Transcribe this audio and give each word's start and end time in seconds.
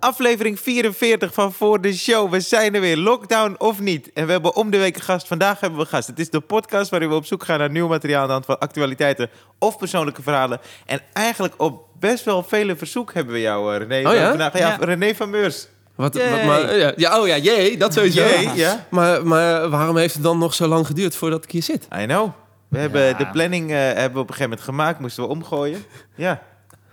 Aflevering 0.00 0.60
44 0.60 1.34
van 1.34 1.52
Voor 1.52 1.80
de 1.80 1.92
Show. 1.92 2.30
We 2.30 2.40
zijn 2.40 2.74
er 2.74 2.80
weer, 2.80 2.96
lockdown 2.96 3.54
of 3.58 3.80
niet. 3.80 4.12
En 4.12 4.26
we 4.26 4.32
hebben 4.32 4.54
om 4.56 4.70
de 4.70 4.78
week 4.78 4.96
een 4.96 5.02
gast. 5.02 5.26
Vandaag 5.26 5.60
hebben 5.60 5.78
we 5.78 5.84
een 5.84 5.90
gast. 5.90 6.06
Het 6.06 6.18
is 6.18 6.30
de 6.30 6.40
podcast 6.40 6.90
waarin 6.90 7.08
we 7.08 7.14
op 7.14 7.24
zoek 7.24 7.44
gaan 7.44 7.58
naar 7.58 7.70
nieuw 7.70 7.88
materiaal... 7.88 8.20
aan 8.20 8.26
de 8.26 8.32
hand 8.32 8.44
van 8.44 8.58
actualiteiten 8.58 9.30
of 9.58 9.76
persoonlijke 9.78 10.22
verhalen. 10.22 10.60
En 10.86 11.00
eigenlijk 11.12 11.54
op 11.56 11.84
best 11.98 12.24
wel 12.24 12.42
vele 12.42 12.76
verzoek 12.76 13.14
hebben 13.14 13.34
we 13.34 13.40
jou, 13.40 13.74
eh, 13.74 13.86
René. 13.86 14.08
Oh 14.08 14.14
ja? 14.14 14.28
Vandaag, 14.28 14.58
ja, 14.58 14.68
Ja. 14.68 14.76
René 14.80 15.14
van 15.14 15.30
Meurs. 15.30 15.68
Wat, 15.94 16.14
wat, 16.14 16.44
maar, 16.44 16.76
ja, 16.76 16.92
ja, 16.96 17.20
oh 17.20 17.26
ja, 17.26 17.36
jee, 17.36 17.76
dat 17.78 17.92
sowieso. 17.94 18.24
Jee, 18.24 18.48
ja. 18.54 18.86
Maar, 18.90 19.26
maar 19.26 19.68
waarom 19.68 19.96
heeft 19.96 20.14
het 20.14 20.22
dan 20.22 20.38
nog 20.38 20.54
zo 20.54 20.66
lang 20.66 20.86
geduurd 20.86 21.16
voordat 21.16 21.44
ik 21.44 21.50
hier 21.50 21.62
zit? 21.62 21.88
I 22.00 22.04
know. 22.04 22.30
We 22.68 22.78
hebben 22.78 23.18
de 23.18 23.26
planning 23.26 23.70
eh, 23.70 23.76
hebben 23.76 24.12
we 24.12 24.18
op 24.18 24.28
een 24.28 24.34
gegeven 24.34 24.42
moment 24.42 24.60
gemaakt. 24.60 24.98
Moesten 25.00 25.22
we 25.22 25.28
omgooien. 25.28 25.84
Ja. 26.14 26.42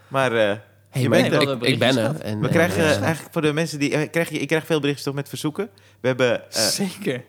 Maar 0.08 0.32
eh, 0.32 0.58
Hey, 1.10 1.20
ik, 1.22 1.42
ik, 1.42 1.62
ik 1.62 1.80
ben 1.80 1.98
er. 1.98 2.06
En, 2.22 2.40
we 2.40 2.46
en, 2.48 2.54
krijgen 2.54 2.84
eh, 2.84 3.02
eigenlijk 3.02 3.34
voor 3.34 3.42
de 3.42 3.54
mensen 3.54 3.80
die... 3.80 3.94
eh, 3.94 4.10
krijg 4.12 4.30
je, 4.30 4.40
ik 4.40 4.48
krijg 4.48 4.66
veel 4.66 4.80
berichten 4.80 5.06
toch 5.06 5.14
met 5.14 5.30
verzoeken. 5.30 5.70
We 6.02 6.08
hebben... 6.08 6.52
eh, 6.52 6.62
Zeker. 6.80 7.24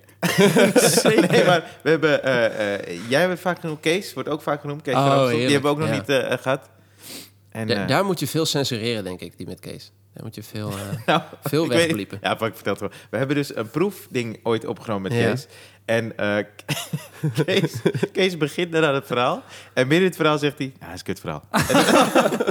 nee, 1.30 1.44
maar 1.44 1.64
we 1.82 1.90
hebben... 1.90 2.22
eh, 2.22 2.74
eh, 2.74 3.00
jij 3.08 3.20
hebt 3.20 3.40
vaak 3.40 3.60
genoemd. 3.60 3.80
Kees 3.80 4.14
wordt 4.14 4.28
ook 4.28 4.42
vaak 4.42 4.60
genoemd. 4.60 4.82
Kees 4.82 4.94
Oh. 4.94 5.28
Die 5.28 5.40
hebben 5.40 5.62
we 5.62 5.68
ook 5.68 5.78
nog 5.78 5.88
ja. 5.88 5.94
niet 5.94 6.08
eh, 6.08 6.38
gehad. 6.40 6.70
En, 7.50 7.66
da- 7.66 7.74
eh, 7.82 7.88
daar 7.88 8.04
moet 8.04 8.20
je 8.20 8.26
veel 8.26 8.46
censureren, 8.46 9.04
denk 9.04 9.20
ik, 9.20 9.36
die 9.36 9.46
met 9.46 9.60
Kees. 9.60 9.92
Daar 10.14 10.24
moet 10.24 10.34
je 10.34 10.42
veel, 10.42 10.70
eh, 10.70 10.76
nou, 11.06 11.22
veel 11.42 11.64
ik 11.64 11.70
wegbliepen. 11.70 12.18
Ja, 12.22 12.36
wat 12.36 12.48
ik 12.48 12.54
vertelde 12.54 12.78
gewoon. 12.78 12.94
We 13.10 13.16
hebben 13.16 13.36
dus 13.36 13.56
een 13.56 13.70
proefding 13.70 14.40
ooit 14.42 14.66
opgenomen 14.66 15.02
met 15.12 15.20
Ja. 15.20 15.28
Kees. 15.30 15.46
En 15.84 16.16
eh, 16.16 16.44
Kees, 17.44 17.72
Kees 18.12 18.36
begint 18.36 18.72
dan 18.72 18.84
aan 18.84 18.94
het 18.94 19.06
verhaal. 19.06 19.42
En 19.74 19.82
midden 19.86 19.98
in 19.98 20.04
het 20.06 20.16
verhaal 20.16 20.38
zegt 20.38 20.58
hij... 20.58 20.72
Ja, 20.80 20.86
dat 20.86 20.94
is 20.94 20.98
een 21.00 21.04
kut 21.06 21.20
verhaal. 21.20 21.44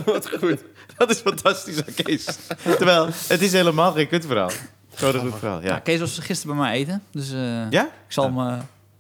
Wat 0.06 0.30
goed. 0.40 0.64
Dat 1.08 1.10
is 1.10 1.18
fantastisch 1.20 1.78
aan 1.86 1.94
Kees. 1.94 2.26
Terwijl, 2.64 3.06
het 3.28 3.42
is 3.42 3.52
helemaal 3.52 3.92
geen 3.92 4.08
kut 4.08 4.26
verhaal. 4.26 4.50
Gewoon 4.94 5.16
een 5.16 5.32
goed 5.32 5.40
verhaal, 5.40 5.62
Ja. 5.62 5.66
ja. 5.68 5.80
Kees 5.80 6.00
was 6.00 6.20
gisteren 6.20 6.56
bij 6.56 6.66
mij 6.66 6.76
eten. 6.76 7.04
Dus 7.12 7.32
eh, 7.32 7.70
Ja? 7.70 7.84
ik 7.86 7.90
zal 8.08 8.24
hem... 8.24 8.38
eh, 8.40 8.60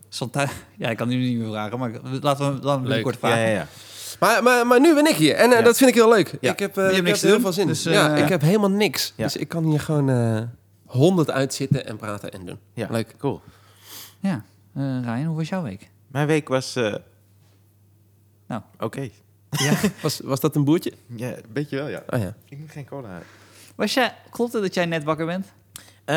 zal 0.09 0.29
ja, 0.77 0.89
ik 0.89 0.97
kan 0.97 1.07
nu 1.07 1.15
niet 1.15 1.37
meer 1.37 1.47
vragen, 1.49 1.79
maar 1.79 1.89
ik- 1.89 2.01
laten 2.21 2.45
we 2.45 2.51
hem 2.51 2.61
dan 2.61 2.73
Leuk. 2.75 2.81
binnenkort 2.83 3.15
Ja, 3.15 3.19
vragen. 3.27 3.43
ja, 3.43 3.49
ja. 3.49 3.67
Maar, 4.19 4.43
maar, 4.43 4.67
maar 4.67 4.79
nu 4.79 4.93
ben 4.93 5.05
ik 5.05 5.15
hier. 5.15 5.35
En 5.35 5.51
eh, 5.51 5.57
Ja. 5.57 5.63
dat 5.63 5.77
vind 5.77 5.89
ik 5.89 5.95
heel 5.95 6.09
leuk. 6.09 6.37
Ja. 6.41 6.51
Ik 6.51 6.59
heb, 6.59 6.75
Je 6.75 6.81
eh, 6.81 6.87
hebt 6.87 6.99
ik 6.99 7.05
heb 7.07 7.15
te 7.15 7.25
heel 7.25 7.33
doen, 7.35 7.41
veel 7.43 7.53
zin. 7.53 7.67
dus, 7.67 7.83
ja, 7.83 8.15
ik 8.15 8.29
heb 8.29 8.41
helemaal 8.41 8.69
niks. 8.71 9.13
Ja. 9.15 9.23
Dus 9.23 9.35
ik 9.35 9.47
kan 9.47 9.63
hier 9.63 9.79
gewoon 9.79 10.09
eh 10.09 10.41
honderd 10.85 11.31
uitzitten 11.31 11.85
en 11.85 11.97
praten 11.97 12.31
en 12.31 12.45
doen. 12.45 12.59
ja. 12.73 12.87
Leuk. 12.91 13.15
Cool. 13.17 13.41
Ja. 14.19 14.43
Eh, 14.75 14.83
Ryan, 15.03 15.23
hoe 15.25 15.35
was 15.37 15.49
jouw 15.49 15.61
week? 15.63 15.89
Mijn 16.07 16.27
week 16.27 16.47
was... 16.47 16.75
eh, 16.75 16.93
Nou. 18.47 18.61
Oké. 18.79 19.09
Ja. 19.49 19.73
Was, 20.01 20.19
was 20.23 20.39
dat 20.39 20.55
een 20.55 20.63
boertje? 20.63 20.93
Ja, 21.15 21.27
een 21.27 21.43
beetje 21.49 21.75
wel, 21.75 21.87
ja. 21.87 22.03
Oh 22.09 22.19
ja. 22.19 22.35
Ik 22.49 22.57
moet 22.59 22.71
geen 22.71 22.85
cola. 22.85 23.21
Was 23.75 23.93
jij, 23.93 24.13
klopt 24.29 24.53
het 24.53 24.61
dat 24.61 24.73
jij 24.73 24.85
net 24.85 25.03
wakker 25.03 25.25
bent? 25.25 25.45
Eh 26.05 26.15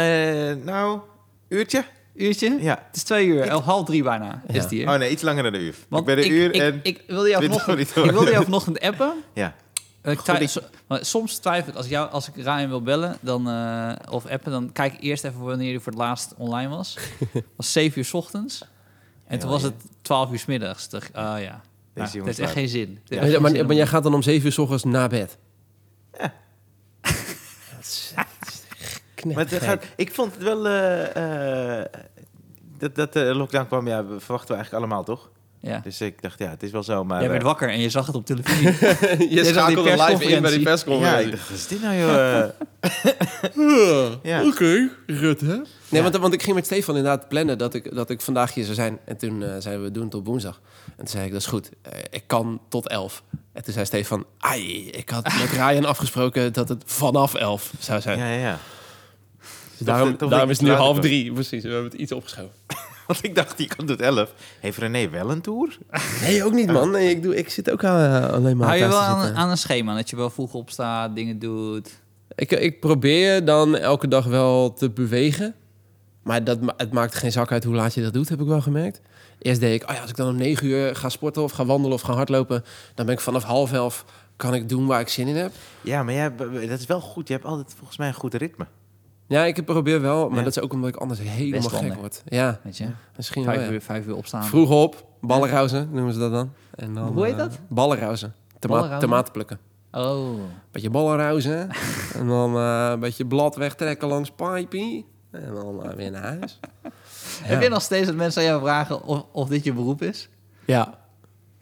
nou, 0.65 1.01
uurtje? 1.49 1.85
Uurtje? 2.15 2.57
Ja. 2.61 2.83
Het 2.87 2.97
is 2.97 3.03
twee 3.03 3.27
uur, 3.27 3.41
elf, 3.43 3.65
half 3.65 3.87
drie 3.87 4.03
bijna 4.03 4.43
is 4.47 4.63
het 4.63 4.71
hier. 4.71 4.89
Oh 4.89 4.95
nee, 4.95 5.11
iets 5.11 5.23
langer 5.23 5.43
dan 5.43 5.55
een 5.55 5.61
uur. 5.61 5.75
Want 5.89 6.09
ik 6.09 6.15
ben 6.15 6.25
een 6.25 6.33
uur 6.33 6.55
ik, 6.55 6.61
en... 6.61 6.81
Ik, 6.83 7.03
wilde 7.07 7.29
jou 7.29 7.45
20 7.45 7.63
vanochtend, 7.63 8.05
ik 8.05 8.11
wilde 8.11 8.31
jou 8.31 8.45
vanochtend 8.45 8.81
appen. 8.81 9.13
ja. 9.35 9.55
Ik 10.03 10.21
twi- 10.21 10.35
ik- 10.39 10.49
so- 10.49 10.61
maar 10.87 11.05
soms 11.05 11.39
twijfel 11.39 11.71
ik, 11.71 11.77
als, 11.77 11.85
ik 11.85 11.91
jou, 11.91 12.11
als 12.11 12.29
ik 12.29 12.35
Ryan 12.37 12.69
wil 12.69 12.83
bellen 12.83 13.17
dan, 13.21 13.49
eh, 13.49 13.93
of 14.11 14.27
appen, 14.27 14.53
dan 14.53 14.73
kijk 14.73 14.93
ik 14.93 15.01
eerst 15.01 15.25
even 15.25 15.41
wanneer 15.41 15.71
hij 15.71 15.81
voor 15.81 15.93
het 15.93 16.01
laatst 16.01 16.35
online 16.37 16.69
was. 16.69 16.97
Het 17.33 17.45
was 17.57 17.73
7 17.73 17.99
uur 17.99 18.05
's 18.05 18.13
ochtends. 18.15 18.65
En 19.27 19.39
toen 19.39 19.51
was 19.51 19.63
ja. 19.63 19.67
het 19.67 19.77
12 20.03 20.31
uur 20.31 20.39
's 20.39 20.45
middags. 20.45 20.89
Dacht 20.89 21.09
ik, 21.09 21.15
ah 21.15 21.41
ja, 21.41 21.61
nou, 21.95 22.09
jongen 22.11 22.27
dat 22.27 22.37
heeft 22.37 22.39
echt 22.39 22.53
geen 22.53 22.69
zin. 22.69 22.81
Het 22.81 22.89
heeft 23.09 23.11
echt 23.11 23.21
Maar, 23.21 23.31
geen 23.31 23.41
maar, 23.43 23.51
zin 23.51 23.61
maar 23.61 23.71
om- 23.71 23.77
jij 23.77 23.87
gaat 23.87 24.03
dan 24.03 24.15
om 24.15 24.23
zeven 24.23 24.47
uur 24.47 24.53
s 24.53 24.59
ochtends 24.59 24.85
naar 24.85 25.09
bed? 25.09 25.39
Ja. 26.19 26.33
Dat 27.77 27.81
is- 27.83 28.15
Maar 29.35 29.49
het 29.49 29.63
gaat, 29.63 29.85
ik 29.97 30.13
vond 30.15 30.35
het 30.35 30.43
wel... 30.43 30.67
eh, 30.69 31.79
eh, 31.81 31.87
dat, 32.79 32.95
dat 32.95 33.13
de 33.13 33.35
lockdown 33.35 33.67
kwam, 33.67 33.87
ja, 33.87 34.05
verwachten 34.05 34.49
we 34.49 34.55
eigenlijk 34.55 34.73
allemaal, 34.85 35.05
toch? 35.05 35.31
Ja. 35.61 35.81
Dus 35.85 36.01
ik 36.01 36.23
dacht, 36.23 36.39
ja, 36.39 36.51
het 36.51 36.63
is 36.63 36.71
wel 36.71 36.83
zo, 36.83 37.05
maar... 37.05 37.21
Jij 37.21 37.29
werd 37.29 37.41
eh, 37.41 37.47
wakker 37.47 37.71
en 37.71 37.81
je 37.81 37.91
zag 37.91 38.07
het 38.07 38.15
op 38.15 38.27
televisie. 38.27 38.67
je 38.67 38.75
zag 38.75 38.99
die 39.29 39.45
schakelde 39.45 39.91
live 39.91 40.25
in 40.25 40.43
bij 40.43 40.51
die 40.51 40.63
persconferentie. 40.63 41.29
ja, 41.29 41.31
persconferentie. 41.31 41.31
ik 41.31 41.31
dacht, 41.31 41.49
wat 41.49 41.59
is 41.59 41.67
dit 41.67 41.83
nou, 41.83 41.97
joh? 41.97 42.49
Ja. 44.23 44.45
Oké, 44.49 44.89
Rutte. 45.07 45.65
Nee, 45.89 46.03
want, 46.03 46.17
want 46.17 46.35
ik 46.35 46.43
ging 46.43 46.55
met 46.55 46.67
Stefan 46.67 46.97
inderdaad 46.97 47.29
plannen 47.29 47.59
dat 47.59 47.75
ik, 47.75 47.95
dat 47.95 48.11
ik 48.11 48.21
vandaag 48.21 48.55
hier 48.55 48.65
zou 48.65 48.75
zijn. 48.77 48.99
En 49.05 49.17
toen 49.17 49.43
eh, 49.43 49.55
zeiden 49.59 49.85
we 49.85 49.91
doen 49.91 50.05
het 50.05 50.15
op 50.15 50.27
woensdag. 50.27 50.61
En 50.85 50.93
toen 50.97 51.09
zei 51.09 51.25
ik, 51.25 51.33
dat 51.33 51.41
is 51.41 51.47
goed. 51.47 51.71
Eh, 51.83 51.93
ik 52.11 52.23
kan 52.27 52.61
tot 52.69 52.89
elf. 52.89 53.23
En 53.53 53.65
toen 53.65 53.73
zei 53.73 53.85
Stefan, 53.87 54.27
ai, 54.39 54.91
ik 54.91 55.11
had 55.11 55.25
met 55.25 55.51
Ryan 55.51 55.85
afgesproken 55.85 56.53
dat 56.53 56.69
het 56.69 56.83
vanaf 56.87 57.35
elf 57.35 57.73
zou 57.79 58.01
zijn. 58.01 58.19
ja, 58.19 58.29
ja, 58.31 58.39
ja. 58.39 58.59
Dus 59.77 59.87
daarom 59.89 60.09
Toch- 60.09 60.19
toch 60.19 60.31
daarom 60.31 60.51
is 60.51 60.57
het 60.59 60.67
je 60.67 60.73
nu 60.73 60.79
half 60.79 61.01
drie. 61.01 61.33
Precies, 61.33 61.63
we 61.63 61.69
hebben 61.69 61.91
het 61.91 62.01
iets 62.01 62.13
opgeschoven. 62.13 62.53
Want 63.11 63.25
ik 63.25 63.35
dacht, 63.35 63.57
die 63.57 63.69
kan 63.77 63.87
tot 63.87 64.01
elf. 64.01 64.35
Heeft 64.61 64.79
René 64.79 65.09
wel 65.09 65.31
een 65.31 65.41
tour? 65.41 65.79
Nee, 66.23 66.45
ook 66.45 66.53
niet 66.53 66.73
man. 66.73 66.91
Nee, 66.91 67.11
ik, 67.11 67.23
doe, 67.23 67.37
ik 67.37 67.49
zit 67.51 67.71
ook 67.71 67.83
eh, 67.83 68.29
alleen 68.31 68.57
maar 68.57 68.67
Hou 68.67 68.79
je 68.79 68.89
thuis 68.89 68.95
wel 68.95 69.27
te 69.27 69.35
aan, 69.35 69.51
een 69.51 69.59
schema, 69.59 69.95
dat 69.95 70.11
je 70.11 70.17
wel 70.17 70.31
vroeg 70.31 70.55
opstaat, 70.55 71.15
dingen 71.15 71.39
doet. 71.39 72.01
Ik, 72.35 72.51
ik 72.51 72.81
probeer 72.81 73.45
dan 73.45 73.77
elke 73.77 74.09
dag 74.09 74.25
wel 74.25 74.73
te 74.73 74.91
bewegen. 74.91 75.55
Maar 76.23 76.45
dat, 76.45 76.61
ma- 76.61 76.75
het 76.77 76.93
maakt 76.93 77.15
geen 77.15 77.33
zak 77.33 77.53
uit 77.53 77.65
hoe 77.65 77.75
laat 77.75 77.95
je 77.95 78.03
dat 78.03 78.13
doet, 78.13 78.29
heb 78.29 78.41
ik 78.41 78.47
wel 78.47 78.61
gemerkt. 78.61 79.01
Eerst 79.39 79.61
deed 79.61 79.83
ik, 79.83 79.89
oh 79.89 79.95
ja, 79.95 80.01
als 80.01 80.11
ik 80.11 80.17
dan 80.17 80.29
om 80.29 80.37
negen 80.37 80.67
uur 80.67 80.97
ga 80.97 81.09
sporten 81.09 81.43
of 81.43 81.53
ga 81.53 81.65
wandelen 81.65 81.97
of 81.97 82.03
ga 82.03 82.13
hardlopen... 82.13 82.65
dan 82.95 83.07
ben 83.07 83.15
ik 83.15 83.21
vanaf 83.21 83.43
half 83.43 83.73
elf, 83.73 84.05
kan 84.37 84.55
ik 84.55 84.69
doen 84.69 84.87
waar 84.87 85.01
ik 85.01 85.09
zin 85.09 85.27
in 85.27 85.37
heb. 85.37 85.53
Ja, 85.81 86.03
maar 86.03 86.15
jij, 86.15 86.37
dat 86.69 86.79
is 86.79 86.87
wel 86.87 87.01
goed. 87.01 87.29
Je 87.29 87.35
hebt 87.35 87.47
altijd 87.47 87.75
volgens 87.77 87.99
mij 87.99 88.09
een 88.09 88.15
goed 88.15 88.35
ritme. 88.35 88.67
Ja, 89.31 89.45
ik 89.45 89.65
probeer 89.65 90.01
wel, 90.01 90.29
maar 90.29 90.39
Ja. 90.39 90.45
dat 90.45 90.57
is 90.57 90.63
ook 90.63 90.73
omdat 90.73 90.89
ik 90.89 90.97
anders 90.97 91.21
helemaal 91.23 91.69
gek 91.69 91.95
word. 91.95 92.23
Ja, 92.27 92.61
Weet 92.63 92.77
je? 92.77 92.87
misschien 93.17 93.45
wel, 93.45 93.55
Vijf 93.55 93.71
uur, 93.71 93.81
vijf 93.81 94.07
uur 94.07 94.17
opstaan. 94.17 94.45
Vroeg 94.45 94.71
op, 94.71 95.05
ballenrauzen 95.21 95.89
noemen 95.93 96.13
ze 96.13 96.19
dat 96.19 96.33
dan. 96.33 96.53
En 96.75 96.95
dan 96.95 97.13
Hoe 97.13 97.25
heet 97.25 97.33
eh, 97.33 97.39
dat? 97.39 97.51
Toma 97.53 97.65
Ballenrauzen? 97.69 98.35
tomaten 99.01 99.33
plukken. 99.33 99.59
Oh. 99.93 100.41
Beetje 100.71 100.91
ballenrauzen. 100.91 101.69
en 102.15 102.27
dan 102.27 102.57
eh, 102.57 102.89
een 102.93 103.01
beetje 103.01 103.27
blad 103.27 103.57
wegtrekken 103.57 104.09
langs 104.09 104.31
pipie. 104.31 105.07
En 105.31 105.55
dan 105.55 105.85
eh, 105.85 105.95
weer 105.95 106.11
naar 106.11 106.23
huis. 106.23 106.61
Heb 107.43 107.63
je 107.63 107.69
nog 107.69 107.83
steeds 107.83 108.07
dat 108.07 108.17
mensen 108.17 108.43
aan 108.43 108.49
jou 108.49 108.61
vragen 108.61 109.03
of, 109.03 109.25
of 109.33 109.49
dit 109.49 109.65
je 109.65 109.73
beroep 109.73 110.03
is? 110.03 110.29
Ja. 110.65 110.99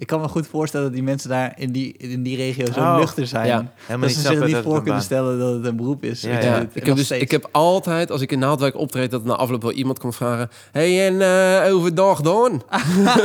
Ik 0.01 0.07
kan 0.07 0.21
me 0.21 0.29
goed 0.29 0.47
voorstellen 0.47 0.87
dat 0.87 0.95
die 0.95 1.03
mensen 1.03 1.29
daar 1.29 1.53
in 1.57 1.73
die, 1.73 1.95
in 1.97 2.23
die 2.23 2.37
regio 2.37 2.65
zo 2.73 2.81
Oh, 2.81 2.97
nuchter 2.97 3.27
zijn. 3.27 3.47
ja. 3.47 3.55
Helemaal 3.75 4.09
dat 4.09 4.17
niet 4.17 4.27
ze 4.27 4.33
zich 4.33 4.47
niet 4.47 4.57
voor 4.57 4.75
kunnen 4.75 4.93
baan- 4.93 5.03
stellen 5.03 5.39
dat 5.39 5.55
het 5.55 5.65
een 5.65 5.77
beroep 5.77 6.05
is. 6.05 6.21
Ja, 6.21 6.61
Ik 6.73 6.85
heb, 6.87 6.97
dus, 6.97 7.11
ik 7.11 7.31
heb 7.31 7.49
altijd, 7.53 8.11
als 8.11 8.21
ik 8.21 8.33
in 8.33 8.39
Naaldwijk 8.39 8.77
optreed, 8.77 9.11
dat 9.11 9.25
na 9.25 9.35
afloop 9.35 9.63
wel 9.63 9.73
iemand 9.73 9.99
komt 9.99 10.17
vragen... 10.17 10.49
hey, 10.73 11.07
en 11.07 11.21
eh, 11.67 11.75
overdag 11.75 12.21
dan? 12.21 12.51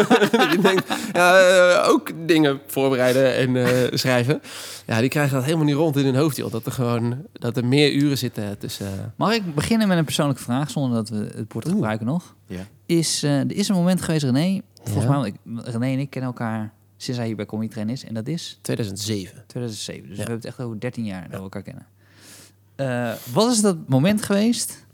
je 0.51 0.57
denkt, 0.61 0.83
ja, 1.13 1.39
eh, 1.39 1.89
ook 1.89 2.11
dingen 2.25 2.59
voorbereiden 2.67 3.35
en 3.35 3.55
eh, 3.55 3.97
schrijven. 3.97 4.41
Ja, 4.85 4.99
die 4.99 5.09
krijgen 5.09 5.35
dat 5.35 5.43
helemaal 5.43 5.65
niet 5.65 5.75
rond 5.75 5.97
in 5.97 6.05
hun 6.05 6.15
hoofd, 6.15 6.37
joh. 6.37 6.51
Dat 6.51 6.65
er 6.65 6.71
gewoon 6.71 7.17
dat 7.33 7.57
er 7.57 7.65
meer 7.65 7.93
uren 7.93 8.17
zitten 8.17 8.57
tussen... 8.57 8.85
eh, 8.87 8.93
Mag 9.15 9.33
ik 9.33 9.55
beginnen 9.55 9.87
met 9.87 9.97
een 9.97 10.05
persoonlijke 10.05 10.43
vraag, 10.43 10.69
zonder 10.69 10.95
dat 10.97 11.09
we 11.09 11.29
het 11.35 11.53
woord 11.53 11.67
gebruiken 11.67 12.05
nog? 12.05 12.35
Ja. 12.47 12.59
Is, 12.85 13.23
eh, 13.23 13.39
er 13.39 13.51
is 13.55 13.67
een 13.69 13.75
moment 13.75 14.01
geweest, 14.01 14.23
René, 14.23 14.61
volgens 14.83 15.05
Ja. 15.05 15.19
mij, 15.19 15.27
ik, 15.29 15.35
René 15.65 15.85
en 15.93 15.99
ik 15.99 16.09
kennen 16.09 16.31
elkaar 16.31 16.73
sinds 16.97 17.17
hij 17.19 17.27
hier 17.27 17.35
bij 17.35 17.45
Comedy 17.45 17.69
Train 17.73 17.89
is. 17.89 18.03
En 18.03 18.13
dat 18.13 18.27
is 18.27 18.59
2007. 18.61 19.43
2007. 19.47 20.01
Dus 20.01 20.09
Ja. 20.09 20.15
we 20.15 20.29
hebben 20.29 20.35
het 20.35 20.45
echt 20.45 20.59
over 20.67 20.79
13 20.79 21.05
jaar 21.05 21.21
dat 21.21 21.31
we 21.37 21.43
elkaar 21.43 21.61
kennen. 21.61 21.87
Eh, 22.75 23.13
wat 23.33 23.51
is 23.51 23.61
dat 23.61 23.87
moment 23.87 24.21
geweest 24.23 24.85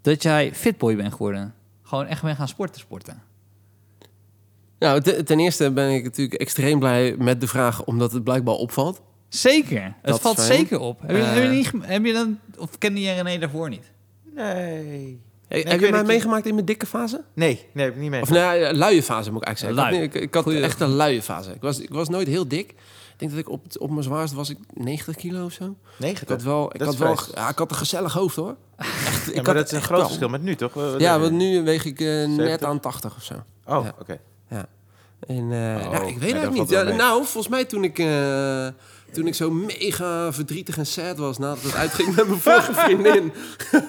dat 0.00 0.22
jij 0.22 0.54
fitboy 0.54 0.96
bent 0.96 1.12
geworden? 1.12 1.54
Gewoon 1.82 2.06
echt 2.06 2.22
bent 2.22 2.36
gaan 2.36 2.48
sporten, 2.48 2.80
sporten. 2.80 3.22
Nou, 4.78 5.00
te- 5.00 5.22
ten 5.22 5.38
eerste 5.40 5.70
ben 5.72 5.90
ik 5.94 6.02
natuurlijk 6.04 6.40
extreem 6.40 6.78
blij 6.78 7.14
met 7.18 7.40
de 7.40 7.46
vraag... 7.46 7.84
omdat 7.84 8.12
het 8.12 8.24
blijkbaar 8.24 8.54
opvalt. 8.54 9.02
Zeker. 9.28 9.94
Het 10.02 10.20
valt 10.20 10.36
fijn. 10.40 10.52
zeker 10.58 10.78
op. 10.78 11.00
Heb 11.00 11.10
je, 11.10 11.16
Eh. 11.22 11.32
heb 11.34 11.42
je, 11.42 11.48
niet, 11.48 11.70
heb 11.80 12.04
je 12.04 12.12
dan, 12.12 12.38
of 12.58 12.78
kende 12.78 13.00
je 13.00 13.12
René 13.12 13.38
daarvoor 13.38 13.68
niet? 13.68 13.90
Nee. 14.34 15.20
Hey, 15.52 15.64
heb 15.68 15.80
je 15.80 15.90
mij 15.90 16.04
meegemaakt 16.04 16.46
in 16.46 16.54
mijn 16.54 16.66
dikke 16.66 16.86
fase? 16.86 17.22
Nee, 17.34 17.66
nee, 17.72 17.84
heb 17.84 17.94
ik 17.94 18.00
niet 18.00 18.10
mee. 18.10 18.22
Of 18.22 18.30
nou, 18.30 18.72
luie 18.74 19.02
fase 19.02 19.32
moet 19.32 19.40
ik 19.40 19.46
eigenlijk 19.46 19.76
zeggen. 19.78 19.92
Lui. 19.94 20.04
Ik, 20.04 20.12
had- 20.12 20.22
ik, 20.22 20.34
had 20.34 20.42
Goeie- 20.42 20.62
echt 20.62 20.80
een 20.80 20.96
luie 20.96 21.22
fase. 21.22 21.50
Ik 21.50 21.60
was, 21.60 21.78
ik 21.80 21.90
was 21.92 22.08
nooit 22.08 22.26
heel 22.26 22.48
dik. 22.48 22.70
Ik 22.70 23.18
denk 23.28 23.30
dat 23.30 23.40
ik 23.40 23.48
op, 23.48 23.64
op 23.78 23.90
mijn 23.90 24.02
zwaarste 24.02 24.36
was 24.36 24.50
ik 24.50 24.58
90 24.74 25.16
kilo 25.16 25.44
of 25.44 25.52
zo. 25.52 25.76
Ik 25.98 26.22
had 26.28 26.42
wel, 26.42 26.72
ik 26.72 26.78
Dat 26.78 26.88
had 26.88 26.96
wel, 26.96 27.18
ja, 27.34 27.48
ik 27.48 27.58
had 27.58 27.70
een 27.70 27.76
gezellig 27.76 28.12
hoofd 28.12 28.36
hoor. 28.36 28.56
Echt, 28.76 29.28
ik 29.28 29.34
Ja, 29.34 29.42
maar 29.42 29.44
had 29.44 29.54
dat 29.54 29.64
is 29.66 29.72
een 29.72 29.82
groot 29.82 29.98
wel- 29.98 30.06
verschil 30.06 30.28
met 30.28 30.42
nu, 30.42 30.54
toch? 30.56 30.74
Wat- 30.74 31.00
Ja, 31.00 31.18
want 31.20 31.32
nu 31.32 31.62
weeg 31.62 31.84
ik 31.84 32.00
eh, 32.00 32.06
net 32.06 32.30
70? 32.36 32.68
aan 32.68 32.80
80 32.80 33.16
of 33.16 33.22
zo. 33.22 33.34
Oh, 33.66 33.84
ja. 33.84 33.94
oké. 34.00 34.18
En, 35.26 35.52
eh, 35.52 35.82
ja, 35.92 36.02
ik 36.02 36.18
weet 36.18 36.36
valt 36.36 36.52
niet. 36.52 36.68
Ja, 36.70 36.82
nou, 36.82 37.22
volgens 37.24 37.48
mij 37.48 37.64
toen 37.64 37.84
ik, 37.84 37.98
eh, 37.98 38.66
toen 39.12 39.26
ik 39.26 39.34
zo 39.34 39.50
mega 39.50 40.32
verdrietig 40.32 40.78
en 40.78 40.86
sad 40.86 41.18
was 41.18 41.38
nadat 41.38 41.62
het 41.62 41.74
uitging 41.74 42.14
met 42.16 42.26
mijn 42.26 42.40
vorige 42.40 42.74
vriendin. 42.74 43.32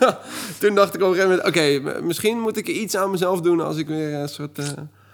toen 0.59 0.75
dacht 0.75 0.93
ik 0.95 1.01
op 1.01 1.07
een 1.09 1.15
gegeven 1.15 1.29
moment, 1.29 1.47
oké, 1.47 2.01
misschien 2.03 2.39
moet 2.39 2.57
ik 2.57 2.67
iets 2.67 2.95
aan 2.95 3.11
mezelf 3.11 3.41
doen 3.41 3.59
als 3.61 3.77
ik 3.77 3.87
weer 3.87 4.13
een 4.13 4.29
soort... 4.29 4.59
eh, 4.59 4.65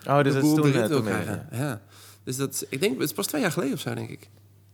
Oh, 0.07 0.23
dus 0.23 0.33
de 0.33 0.39
dat 0.39 0.49
is 0.49 0.55
toen, 0.55 0.73
eh, 0.73 0.85
wil 0.87 1.01
mee, 1.03 1.13
krijgen. 1.13 1.47
Ja. 1.51 1.81
Dus 2.23 2.37
dat, 2.37 2.65
ik 2.69 2.79
denk, 2.81 2.93
het 2.99 3.09
is 3.09 3.13
pas 3.15 3.27
twee 3.27 3.41
jaar 3.41 3.51
geleden 3.51 3.73
of 3.73 3.79
zo, 3.79 3.93
denk 3.93 4.09
ik. 4.09 4.29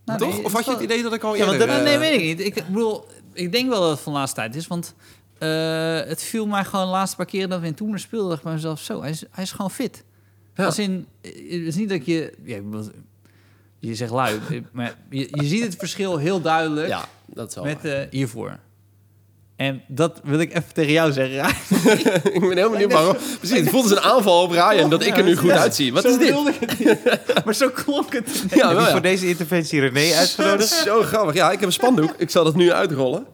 Nou, 0.05 0.19
Toch? 0.19 0.33
nee, 0.33 0.43
of 0.43 0.53
had 0.53 0.65
je 0.65 0.71
het 0.71 0.79
idee 0.79 1.03
dat 1.03 1.13
ik 1.13 1.23
al 1.23 1.35
Ja, 1.35 1.45
want 1.45 1.59
dat- 1.59 1.67
nee, 1.67 1.93
eh, 1.93 1.99
weet 1.99 2.13
ik 2.21 2.23
niet. 2.23 2.39
Ik 2.39 2.53
bedoel, 2.67 3.05
ik 3.33 3.51
denk 3.51 3.69
wel 3.69 3.81
dat 3.81 3.89
het 3.89 3.99
van 3.99 4.13
de 4.13 4.17
laatste 4.19 4.39
tijd 4.39 4.55
is, 4.55 4.67
want 4.67 4.93
eh, 5.37 5.99
het 6.01 6.23
viel 6.23 6.45
mij 6.47 6.63
gewoon 6.65 6.85
de 6.85 6.91
laatste 6.91 7.15
paar 7.17 7.25
keren 7.25 7.49
dat 7.49 7.59
we 7.59 7.67
in 7.67 7.73
Toemler 7.73 7.99
speelden, 7.99 8.27
dacht 8.27 8.39
ik 8.39 8.45
bij 8.45 8.53
mezelf, 8.53 8.79
zo, 8.79 9.01
hij 9.01 9.09
is, 9.09 9.23
hij 9.31 9.43
is 9.43 9.51
gewoon 9.51 9.71
fit. 9.71 10.03
Ja. 10.55 10.65
Als 10.65 10.79
in, 10.79 11.07
eh, 11.21 11.31
het 11.33 11.67
is 11.67 11.75
niet 11.75 11.89
dat 11.89 12.05
je, 12.05 12.33
ja, 12.43 12.59
je 13.87 13.95
zegt 13.95 14.11
lui, 14.11 14.39
maar 14.71 14.95
je, 15.09 15.27
je 15.31 15.45
ziet 15.45 15.63
het 15.63 15.75
verschil 15.77 16.17
heel 16.17 16.41
duidelijk 16.41 16.87
Ja, 16.87 17.05
dat 17.25 17.49
is 17.49 17.55
wel 17.55 17.63
met 17.63 17.85
eh, 17.85 17.99
hiervoor. 18.09 18.59
En 19.55 19.81
dat 19.87 20.21
wil 20.23 20.39
ik 20.39 20.49
even 20.49 20.73
tegen 20.73 20.91
jou 20.91 21.11
zeggen. 21.11 21.35
Ryan. 21.35 22.15
Ik 22.35 22.39
ben 22.39 22.57
heel 22.57 22.69
benieuwd 22.69 22.91
waarom. 22.91 23.15
Precies, 23.37 23.59
het 23.59 23.69
voelt 23.69 23.83
als 23.83 23.91
een 23.91 23.99
aanval 23.99 24.41
op 24.43 24.51
Ryan, 24.51 24.89
dat 24.89 25.05
ik 25.05 25.17
er 25.17 25.23
nu 25.23 25.35
goed 25.35 25.51
uitzie. 25.51 25.93
Wat 25.93 26.03
Zo 26.03 26.09
is 26.09 26.17
dit? 26.17 26.95
maar 27.45 27.55
zo 27.55 27.69
klonk 27.69 28.13
het. 28.13 28.43
Ja, 28.55 28.75
wel, 28.75 28.85
voor 28.85 29.01
deze 29.01 29.27
interventie 29.27 29.79
René 29.79 30.07
Dat 30.09 30.17
uitgenodigd? 30.17 30.71
is 30.71 30.83
zo 30.83 31.01
grappig. 31.01 31.33
Ja, 31.35 31.51
ik 31.51 31.59
heb 31.59 31.67
een 31.67 31.73
spandoek. 31.73 32.13
Ik 32.17 32.29
zal 32.29 32.43
dat 32.43 32.55
nu 32.55 32.71
uitrollen. 32.71 33.25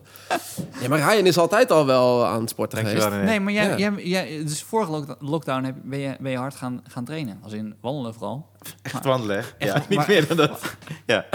Ja, 0.81 0.87
maar 0.87 0.99
Ryan 0.99 1.25
is 1.25 1.37
altijd 1.37 1.71
al 1.71 1.85
wel 1.85 2.25
aan 2.25 2.39
het 2.41 2.49
sporten 2.49 2.85
geweest. 2.85 3.09
Nee, 3.09 3.39
maar 3.39 3.53
jij, 3.53 3.67
Ja. 3.67 3.77
jij, 3.77 4.03
jij, 4.03 4.43
dus 4.43 4.63
vorige 4.63 5.15
lockdown, 5.19 5.63
heb, 5.63 5.75
ben, 5.83 5.99
je, 5.99 6.15
ben 6.19 6.31
je 6.31 6.37
hard 6.37 6.55
gaan, 6.55 6.83
gaan 6.87 7.05
trainen. 7.05 7.39
Als 7.43 7.53
in 7.53 7.75
wandelen 7.81 8.13
vooral. 8.13 8.49
Echt 8.81 9.05
wandelen? 9.05 9.37
Echt, 9.37 9.53
Ja, 9.57 9.83
niet 9.89 10.07
meer 10.07 10.27
dan 10.27 10.37
dat. 10.37 10.59
Ja. 11.05 11.25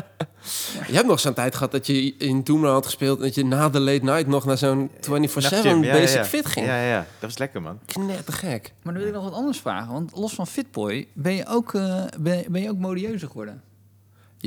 Je 0.87 0.95
hebt 0.95 1.07
nog 1.07 1.21
zo'n 1.21 1.35
tijd 1.35 1.55
gehad 1.55 1.73
dat 1.73 1.87
je 1.87 2.15
in 2.17 2.43
Toemler 2.43 2.71
had 2.71 2.85
gespeeld... 2.85 3.19
en 3.19 3.25
dat 3.25 3.35
je 3.35 3.45
na 3.45 3.69
de 3.69 3.81
late 3.81 4.05
night 4.05 4.27
nog 4.27 4.45
naar 4.45 4.59
zo'n 4.59 4.91
24-7 4.91 5.01
Nachtgym, 5.01 5.83
ja, 5.83 5.93
basic 5.93 6.17
ja. 6.17 6.25
fit 6.25 6.47
ging. 6.47 6.67
Ja, 6.67 6.77
ja, 6.77 6.89
ja. 6.89 6.99
Dat 6.99 7.31
was 7.31 7.39
lekker, 7.39 7.63
man. 7.63 7.79
Knettergek. 7.87 8.73
Maar 8.83 8.93
dan 8.93 9.03
wil 9.03 9.13
ik 9.13 9.17
nog 9.19 9.25
wat 9.25 9.39
anders 9.39 9.59
vragen. 9.61 9.93
Want 9.93 10.17
los 10.17 10.35
van 10.35 10.47
Fitboy, 10.47 11.09
ben 11.15 11.35
je 11.35 11.47
ook, 11.47 11.75
eh, 11.75 12.05
ben, 12.21 12.45
ben 12.49 12.63
je 12.63 12.71
ook 12.71 12.79
modieuzer 12.79 13.29
geworden? 13.29 13.63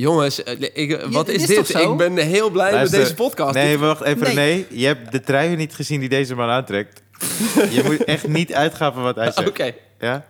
Jongens, 0.00 0.42
eh, 0.42 0.60
ik, 0.72 1.00
wat 1.10 1.26
dit 1.26 1.34
is 1.34 1.40
is 1.42 1.48
dit? 1.48 1.56
toch 1.56 1.66
zo? 1.66 1.92
Ik 1.92 1.98
ben 1.98 2.16
heel 2.16 2.50
blij 2.50 2.72
Luister, 2.72 2.98
met 2.98 3.08
deze 3.08 3.14
podcast. 3.22 3.54
Nee, 3.54 3.78
wacht 3.78 4.02
even 4.02 4.34
Nee. 4.34 4.34
René. 4.34 4.64
Je 4.70 4.86
hebt 4.86 5.12
de 5.12 5.20
trui 5.20 5.56
niet 5.56 5.74
gezien 5.74 6.00
die 6.00 6.08
deze 6.08 6.34
man 6.34 6.48
aantrekt. 6.48 7.02
Je 7.76 7.82
moet 7.84 8.04
echt 8.04 8.28
niet 8.28 8.54
uitgaan 8.54 8.92
van 8.92 9.02
wat 9.02 9.16
hij 9.16 9.32
zegt. 9.32 9.48
Oké. 9.48 9.72
Ja? 9.98 10.24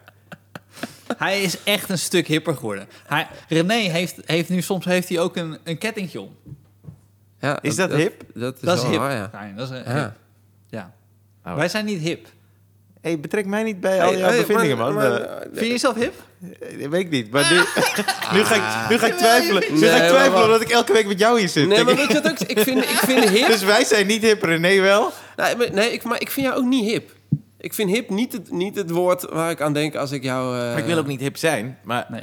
Hij 1.17 1.43
is 1.43 1.63
echt 1.65 1.89
een 1.89 1.99
stuk 1.99 2.27
hipper 2.27 2.55
geworden. 2.57 2.89
Hij, 3.07 3.27
René 3.49 3.75
heeft, 3.75 4.17
heeft 4.25 4.49
nu 4.49 4.61
soms 4.63 4.85
heeft 4.85 5.09
hij 5.09 5.19
ook 5.19 5.37
een, 5.37 5.59
een 5.65 5.79
kettingje 5.79 6.21
om. 6.21 6.37
Ja, 7.41 7.63
Is 7.63 7.77
dat 7.77 7.93
hip? 7.93 8.23
Dat 8.35 8.55
is, 8.55 8.61
Dat 8.61 8.77
is 8.77 8.83
wel 8.83 8.91
hip. 8.91 9.01
waar, 9.01 9.13
ja. 9.13 9.53
Dat 9.57 9.71
is 9.71 9.79
eh, 9.79 9.87
Ja. 9.87 10.03
hip. 10.03 10.13
Ja. 10.69 10.93
Oh. 11.47 11.55
Wij 11.57 11.69
zijn 11.69 11.85
niet 11.85 12.01
hip. 12.01 12.27
hey, 13.01 13.21
betrek 13.21 13.47
mij 13.47 13.63
niet 13.63 13.81
bij 13.81 14.03
al 14.03 14.17
jouw 14.17 14.29
hey, 14.29 14.39
bevindingen, 14.39 14.77
maar- 14.77 14.93
man. 14.93 15.03
maar- 15.03 15.21
Eh, 15.21 15.41
Vind 15.53 15.61
je 15.67 15.67
jezelf 15.73 15.95
hip? 15.97 16.15
Eh, 16.61 16.89
weet 16.89 17.01
ik 17.05 17.11
niet. 17.11 17.31
Maar 17.31 17.53
nu, 17.53 17.57
nu, 18.39 18.45
ga, 18.45 18.55
ik, 18.55 18.91
nu 18.91 18.99
ga 18.99 19.07
ik 19.07 19.15
twijfelen. 19.17 19.63
Nu 19.73 19.79
Nee, 19.81 19.91
ga 19.91 19.97
ik 20.03 20.09
twijfelen 20.09 20.45
omdat 20.45 20.61
ik 20.61 20.69
elke 20.69 20.93
week 20.93 21.07
met 21.07 21.19
jou 21.19 21.39
hier 21.39 21.49
zit. 21.49 21.69
Nee, 21.69 21.85
maar 21.85 21.97
weet 21.97 22.09
je 22.09 22.21
wat 22.23 22.31
ook? 22.31 22.39
Ik 22.39 22.59
vind, 22.61 22.79
ik 22.83 22.89
vind 23.07 23.29
hip... 23.39 23.47
Dus 23.47 23.63
wij 23.63 23.85
zijn 23.85 24.07
niet 24.07 24.23
hip, 24.23 24.43
René 24.43 24.81
wel. 24.81 25.13
Nee, 25.37 25.57
maar- 25.57 25.73
nee 25.73 25.93
ik, 25.93 26.03
maar 26.03 26.21
ik 26.21 26.31
vind 26.31 26.47
jou 26.47 26.59
ook 26.59 26.65
niet 26.69 26.85
hip. 26.91 27.11
Ik 27.61 27.75
vind 27.75 27.91
hip 27.91 28.11
niet 28.11 28.33
het, 28.33 28.51
niet 28.51 28.77
het 28.77 28.91
woord 28.91 29.27
waar 29.31 29.51
ik 29.51 29.61
aan 29.61 29.73
denk 29.73 29.95
als 29.97 30.11
ik 30.11 30.23
jou... 30.23 30.57
eh, 30.59 30.63
Maar 30.63 30.79
ik 30.79 30.85
wil 30.85 30.99
ook 30.99 31.07
niet 31.07 31.21
hip 31.21 31.37
zijn. 31.37 31.79
Maar 31.85 32.07
Nee. 32.11 32.23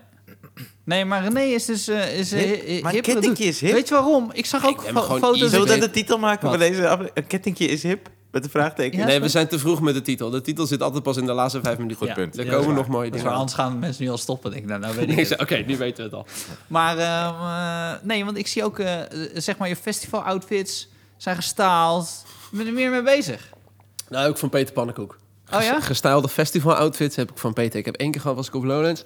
Nee, 0.83 1.05
maar 1.05 1.23
René 1.23 1.41
is 1.41 1.65
dus 1.65 1.89
uh, 1.89 2.19
is, 2.19 2.31
eh, 2.31 2.41
Hip? 2.41 2.83
Maar 2.83 2.93
kettingje 2.93 3.43
is 3.43 3.59
hip. 3.61 3.71
Weet 3.73 3.87
je 3.87 3.93
waarom? 3.93 4.29
Ik 4.33 4.45
zag 4.45 4.65
ook 4.67 4.81
gewoon 4.81 5.03
foto's. 5.19 5.37
zullen 5.49 5.61
we 5.67 5.67
dat 5.67 5.79
de 5.81 5.89
titel 5.91 6.17
maken 6.17 6.49
Wat? 6.49 6.57
van 6.57 6.67
deze 6.69 6.87
afle- 6.87 7.11
Een 7.13 7.27
kettingje 7.27 7.65
is 7.65 7.83
hip? 7.83 8.09
Met 8.31 8.44
een 8.44 8.50
vraagteken. 8.50 8.97
Ja. 9.00 9.06
Nee, 9.06 9.19
we 9.21 9.29
zijn 9.29 9.47
te 9.47 9.59
vroeg 9.59 9.81
met 9.81 9.94
de 9.94 10.01
titel. 10.01 10.29
De 10.29 10.41
titel 10.41 10.65
zit 10.65 10.81
altijd 10.81 11.03
pas 11.03 11.18
in 11.18 11.25
de 11.25 11.31
laatste 11.33 11.62
vijf 11.62 11.77
minuten. 11.77 12.06
Goed 12.06 12.13
punt. 12.15 12.38
Er 12.38 12.45
Ja, 12.45 12.51
komen 12.51 12.75
nog 12.75 12.88
mooie 12.88 13.09
dingen 13.09 13.24
waar, 13.25 13.33
aan. 13.33 13.39
anders 13.39 13.57
gaan 13.57 13.79
mensen 13.79 14.03
nu 14.03 14.09
al 14.09 14.18
stoppen. 14.18 14.51
Denk 14.51 14.63
ik, 14.63 14.69
nou, 14.69 14.81
nou 14.81 14.95
weet 14.95 15.31
ik 15.31 15.41
Oké, 15.41 15.56
nu 15.56 15.77
weten 15.77 15.97
we 15.97 16.03
het 16.03 16.13
al. 16.13 16.25
Maar 16.68 16.97
ehm, 16.97 17.33
eh, 17.97 18.03
nee, 18.07 18.25
want 18.25 18.38
ik 18.38 18.47
zie 18.47 18.63
ook, 18.63 18.79
eh, 18.79 18.95
zeg 19.33 19.57
maar, 19.57 19.68
je 19.68 19.75
festival 19.75 20.21
outfits 20.21 20.89
zijn 21.18 21.35
gestaald. 21.35 22.25
Ik 22.51 22.57
ben 22.57 22.68
er 22.68 22.74
meer 22.74 22.89
mee 22.89 23.03
bezig. 23.03 23.50
Nou, 24.09 24.29
ook 24.29 24.38
van 24.38 24.50
Peter 24.50 24.74
Pannenkoek. 24.74 25.18
Oh 25.53 25.62
ja? 25.62 25.75
Ges- 25.75 25.85
Gestylede 25.85 26.27
festival 26.29 26.75
outfits 26.75 27.15
heb 27.15 27.31
ik 27.31 27.38
van 27.38 27.53
Peter. 27.53 27.79
Ik 27.79 27.85
heb 27.85 27.95
één 27.95 28.12
keer 28.12 28.21
gehad, 28.21 28.35
was 28.35 28.47
ik 28.47 28.53
op 28.56 28.63
Lowlands. 28.63 29.03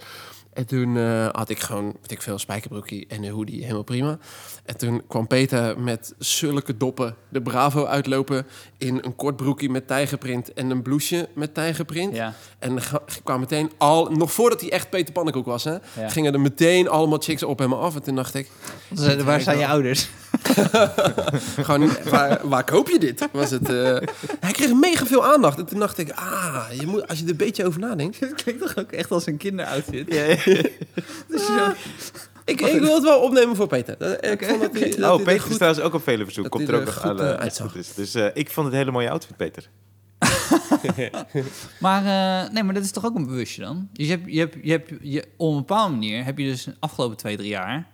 En 0.53 0.65
toen 0.65 0.97
eh, 0.97 1.27
had 1.31 1.49
ik 1.49 1.59
gewoon, 1.59 1.85
weet 1.85 2.11
ik 2.11 2.21
veel, 2.21 2.39
spijkerbroekie 2.39 3.05
en 3.07 3.23
een 3.23 3.31
hoodie, 3.31 3.61
helemaal 3.61 3.83
prima. 3.83 4.17
En 4.65 4.77
toen 4.77 5.01
kwam 5.07 5.27
Peter 5.27 5.79
met 5.79 6.13
zulke 6.17 6.77
doppen 6.77 7.15
de 7.29 7.41
Bravo 7.41 7.85
uitlopen... 7.85 8.45
in 8.77 8.99
een 9.01 9.15
kort 9.15 9.35
broekie 9.35 9.69
met 9.69 9.87
tijgerprint 9.87 10.53
en 10.53 10.69
een 10.69 10.81
blouseje 10.81 11.29
met 11.35 11.53
tijgerprint. 11.53 12.15
Ja. 12.15 12.33
En 12.59 12.75
er 12.75 12.91
kwam 13.23 13.39
meteen 13.39 13.71
al, 13.77 14.09
nog 14.11 14.31
voordat 14.33 14.61
hij 14.61 14.71
echt 14.71 14.89
Peter 14.89 15.13
Pannenkoek 15.13 15.45
was, 15.45 15.63
hè, 15.63 15.71
Ja. 15.71 16.09
gingen 16.09 16.33
er 16.33 16.39
meteen 16.39 16.89
allemaal 16.89 17.19
chicks 17.19 17.43
op 17.43 17.59
hem 17.59 17.73
af. 17.73 17.95
En 17.95 18.03
toen 18.03 18.15
dacht 18.15 18.33
ik, 18.35 18.49
Dus, 18.89 19.15
waar 19.15 19.41
zijn 19.41 19.57
je 19.57 19.67
ouders? 19.67 20.09
gewoon, 21.65 21.89
waar, 22.09 22.47
waar 22.47 22.63
koop 22.63 22.89
je 22.89 22.99
dit? 22.99 23.27
Was 23.31 23.51
het, 23.51 23.69
eh, 23.69 23.97
hij 24.39 24.51
kreeg 24.51 24.73
mega 24.73 25.05
veel 25.05 25.25
aandacht. 25.25 25.57
En 25.57 25.65
toen 25.65 25.79
dacht 25.79 25.97
ik, 25.97 26.11
ah, 26.11 26.65
je 26.79 26.87
moet, 26.87 27.07
als 27.07 27.17
je 27.17 27.23
er 27.25 27.31
een 27.31 27.37
beetje 27.37 27.65
over 27.65 27.79
nadenkt. 27.79 28.19
Dit 28.19 28.33
klinkt 28.33 28.61
toch 28.61 28.77
ook 28.77 28.91
echt 28.91 29.11
als 29.11 29.25
een 29.25 29.37
kinderoutfit? 29.37 30.13
Ja, 30.13 30.23
ja. 30.23 30.35
Dus 31.27 31.47
je 31.47 31.71
Ik, 32.45 32.61
ik 32.61 32.79
wil 32.81 32.93
het 32.93 33.03
wel 33.03 33.19
opnemen 33.19 33.55
voor 33.55 33.67
Peter. 33.67 33.95
Dat- 33.97 34.25
Ik 34.25 34.43
vond 34.45 34.61
dat 34.61 35.11
Oh, 35.11 35.19
er 35.19 35.25
Peter 35.25 35.49
is 35.49 35.55
trouwens 35.55 35.83
ook 35.83 35.93
op 35.93 36.03
vele 36.03 36.23
verzoek. 36.23 36.49
Komt 36.49 36.67
er 36.69 36.75
ook 36.75 36.85
nog 36.85 37.01
aan. 37.03 37.19
eh, 37.19 37.29
eh, 37.31 37.35
uitzag. 37.39 37.73
het 37.73 37.81
is. 37.81 37.93
Dus 37.93 38.13
eh, 38.13 38.25
ik 38.33 38.49
vond 38.49 38.65
het 38.65 38.75
een 38.75 38.81
hele 38.81 38.91
mooie 38.91 39.09
outfit, 39.09 39.37
Peter. 39.37 39.69
Maar 41.79 42.05
eh, 42.45 42.51
nee, 42.53 42.63
maar 42.63 42.73
dat 42.73 42.83
is 42.83 42.91
toch 42.91 43.05
ook 43.05 43.15
een 43.15 43.25
bewustje 43.25 43.61
dan? 43.61 43.89
Dus 43.93 44.05
je 44.07 44.11
hebt, 44.11 44.23
je 44.33 44.39
hebt, 44.39 44.55
je 44.61 44.71
hebt 44.71 44.91
je, 45.01 45.25
op 45.37 45.51
een 45.51 45.57
bepaalde 45.57 45.93
manier 45.93 46.23
heb 46.25 46.37
je 46.37 46.45
dus 46.45 46.63
de 46.63 46.75
afgelopen 46.79 47.17
twee, 47.17 47.37
drie 47.37 47.49
jaar 47.49 47.87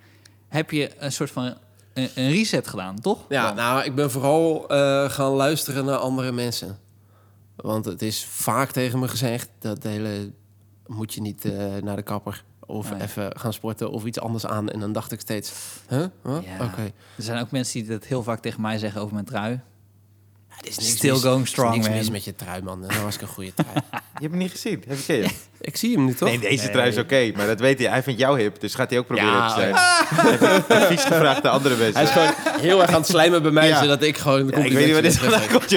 heb 0.47 0.71
je 0.71 0.89
een 0.97 1.11
soort 1.11 1.31
van 1.31 1.57
een, 1.97 2.09
een 2.15 2.29
reset 2.31 2.67
gedaan, 2.67 2.99
toch? 2.99 3.19
Ja, 3.29 3.45
Dan. 3.47 3.55
nou, 3.55 3.83
ik 3.83 3.95
ben 3.95 4.11
vooral 4.11 4.69
eh, 4.69 5.09
gaan 5.09 5.31
luisteren 5.31 5.85
naar 5.85 5.97
andere 5.97 6.31
mensen. 6.31 6.79
Want 7.55 7.85
het 7.85 8.01
is 8.01 8.25
vaak 8.25 8.71
tegen 8.71 8.99
me 8.99 9.07
gezegd 9.07 9.49
dat 9.59 9.83
hele... 9.83 10.31
moet 10.88 11.13
je 11.13 11.21
niet 11.21 11.45
eh, 11.45 11.75
naar 11.81 11.95
de 11.95 12.01
kapper 12.01 12.44
of 12.65 12.91
even 13.01 13.39
gaan 13.39 13.53
sporten 13.53 13.91
of 13.91 14.05
iets 14.05 14.19
anders 14.19 14.45
aan. 14.45 14.69
En 14.69 14.79
dan 14.79 14.91
dacht 14.91 15.11
ik 15.11 15.19
steeds, 15.19 15.53
huh? 15.89 16.05
Huh? 16.23 16.38
Ja. 16.41 16.65
Oké. 16.65 16.81
Er 17.15 17.23
zijn 17.23 17.41
ook 17.41 17.51
mensen 17.51 17.79
die 17.79 17.89
dat 17.89 18.05
heel 18.05 18.23
vaak 18.23 18.41
tegen 18.41 18.61
mij 18.61 18.77
zeggen 18.77 19.01
over 19.01 19.13
mijn 19.13 19.25
trui. 19.25 19.59
Ja, 20.62 20.69
is 20.69 20.89
Still 20.89 21.12
mis- 21.12 21.21
going 21.21 21.44
is 21.44 21.50
strong, 21.50 21.74
niks 21.74 21.88
man. 21.88 21.98
mis 21.98 22.09
met 22.09 22.24
je 22.24 22.36
trui, 22.36 22.62
man. 22.62 22.81
Dat 22.81 23.01
was 23.04 23.15
ik 23.15 23.21
een 23.21 23.27
goede 23.27 23.54
trui. 23.54 23.75
Je 23.92 24.24
hebt 24.24 24.31
hem 24.33 24.38
niet 24.38 24.51
gezien. 24.51 24.83
Heb 24.88 24.98
je 25.07 25.13
hem? 25.13 25.31
ik 25.62 25.77
zie 25.77 25.95
hem 25.95 26.06
nu 26.06 26.13
toch? 26.13 26.27
Nee, 26.30 26.39
deze 26.39 26.63
Nee. 26.63 26.71
trui 26.74 26.88
is 26.89 26.98
oké. 26.98 27.31
maar 27.36 27.48
dat 27.48 27.59
weet 27.59 27.80
hij. 27.80 27.88
Hij 27.89 28.04
vindt 28.04 28.19
jou 28.19 28.39
hip. 28.41 28.60
Dus 28.60 28.75
gaat 28.75 28.89
hij 28.89 29.00
ook 29.00 29.05
proberen 29.05 29.31
Ja, 29.34 29.53
te 29.53 29.60
zijn. 29.60 29.74
Advies 30.81 31.01
gevraagd 31.03 31.46
aan 31.46 31.51
andere 31.51 31.75
mensen. 31.75 31.93
Hij 31.96 32.03
is 32.03 32.10
gewoon 32.10 32.60
heel 32.62 32.81
erg 32.81 32.89
aan 32.89 32.96
het 33.00 33.08
slijmen 33.08 33.41
bij 33.41 33.51
mij, 33.51 33.67
Ja. 33.67 33.81
zodat 33.81 34.01
ik 34.03 34.17
gewoon... 34.17 34.48
de 34.48 34.58
Ja, 34.58 34.63
ik 34.63 34.72
weet 34.74 34.84
niet 34.86 34.93
waar 34.93 35.01
dit 35.01 35.17
vandaan 35.17 35.41
teruggeef. 35.41 35.58
komt, 35.60 35.70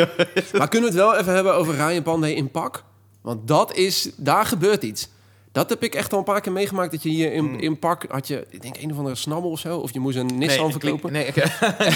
joh. 0.44 0.58
Maar 0.58 0.68
kunnen 0.68 0.90
we 0.92 0.96
het 0.96 1.04
wel 1.06 1.16
even 1.18 1.34
hebben 1.34 1.54
over 1.54 1.74
Ryan 1.74 2.02
Pandey 2.02 2.32
in 2.32 2.50
pak? 2.50 2.84
Want 3.22 3.48
dat 3.48 3.74
is, 3.76 4.08
daar 4.16 4.46
gebeurt 4.46 4.82
iets. 4.82 5.08
Dat 5.52 5.68
heb 5.68 5.82
ik 5.82 5.94
echt 5.94 6.12
al 6.12 6.18
een 6.18 6.24
paar 6.24 6.40
keer 6.40 6.52
meegemaakt. 6.52 6.90
Dat 6.90 7.02
je 7.02 7.08
hier 7.08 7.32
in, 7.32 7.60
in 7.60 7.78
pak 7.78 8.04
had 8.08 8.28
je, 8.28 8.46
ik 8.50 8.62
denk 8.62 8.76
een 8.76 8.90
of 8.90 8.96
andere 8.96 9.14
snabbel 9.16 9.50
of 9.50 9.58
zo. 9.60 9.78
Of 9.78 9.92
je 9.92 10.00
moest 10.00 10.16
een 10.16 10.26
Nissan 10.38 10.62
Nee, 10.64 10.72
verkopen. 10.72 11.10
Klik, 11.10 11.34
nee, 11.34 11.48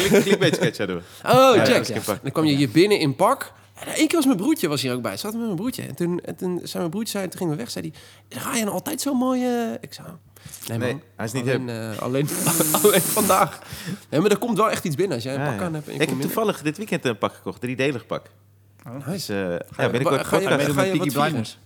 klik, 0.09 0.23
klikbait 0.23 0.55
sketch 0.55 0.81
aan 0.81 0.87
doen. 0.87 0.97
Oh, 1.27 1.53
Ja, 1.55 1.65
check. 1.65 2.05
Dan 2.23 2.33
kwam 2.33 2.45
je 2.45 2.55
hier 2.57 2.69
binnen 2.71 2.99
in 2.99 3.15
pak. 3.17 3.53
En 3.75 3.87
één 3.87 4.07
keer 4.07 4.17
was 4.17 4.25
mijn 4.27 4.37
broertje 4.39 4.69
was 4.69 4.83
hier 4.83 4.95
ook 4.95 5.03
bij. 5.03 5.17
Zat 5.17 5.33
met 5.33 5.43
mijn 5.43 5.57
broertje. 5.57 5.83
En 5.83 5.95
toen, 5.95 6.21
en 6.21 6.37
toen 6.37 6.59
zei 6.63 6.79
mijn 6.79 6.91
broertje, 6.91 7.19
zei, 7.19 7.29
toen 7.29 7.39
gingen 7.39 7.53
we 7.53 7.59
weg, 7.59 7.71
zei 7.71 7.93
hij... 8.29 8.43
Ryan 8.53 8.69
altijd 8.69 9.01
zo 9.01 9.15
mooi... 9.15 9.45
eh?" 9.45 9.73
Ik 9.81 9.93
zei... 9.95 10.07
Nee, 10.69 10.79
man. 10.79 10.89
Nee, 10.89 11.03
hij 11.17 11.25
is 11.27 11.33
niet 11.33 11.43
alleen, 11.43 11.69
eh, 11.69 11.99
alleen, 11.99 12.29
alleen 12.83 13.01
vandaag. 13.01 13.59
Nee, 14.11 14.21
maar 14.21 14.31
er 14.31 14.39
komt 14.39 14.57
wel 14.57 14.71
echt 14.71 14.85
iets 14.85 14.97
binnen 14.97 15.15
als 15.15 15.25
jij 15.25 15.35
een 15.35 15.41
Ja, 15.41 15.47
pak 15.51 15.59
ja. 15.59 15.65
aan 15.67 15.75
hebt. 15.75 15.87
je 15.87 15.93
Ik 15.93 16.09
heb 16.09 16.21
toevallig 16.21 16.63
dit 16.63 16.77
weekend 16.77 17.05
een 17.05 17.19
pak 17.19 17.35
gekocht. 17.35 17.61
Driedelig 17.61 18.07
pak. 18.07 18.31
Dus 19.07 19.29
eh 19.29 19.37
ja, 19.37 19.43
je- 19.53 19.61
binnenkort 19.91 20.25
ga 20.27 20.39
je- 20.39 20.47
ga 20.47 20.57
met 20.57 20.67
je 20.67 20.73
Peaky 20.73 20.99
wat 20.99 21.07
vieren? 21.13 21.23
Blinders. 21.31 21.59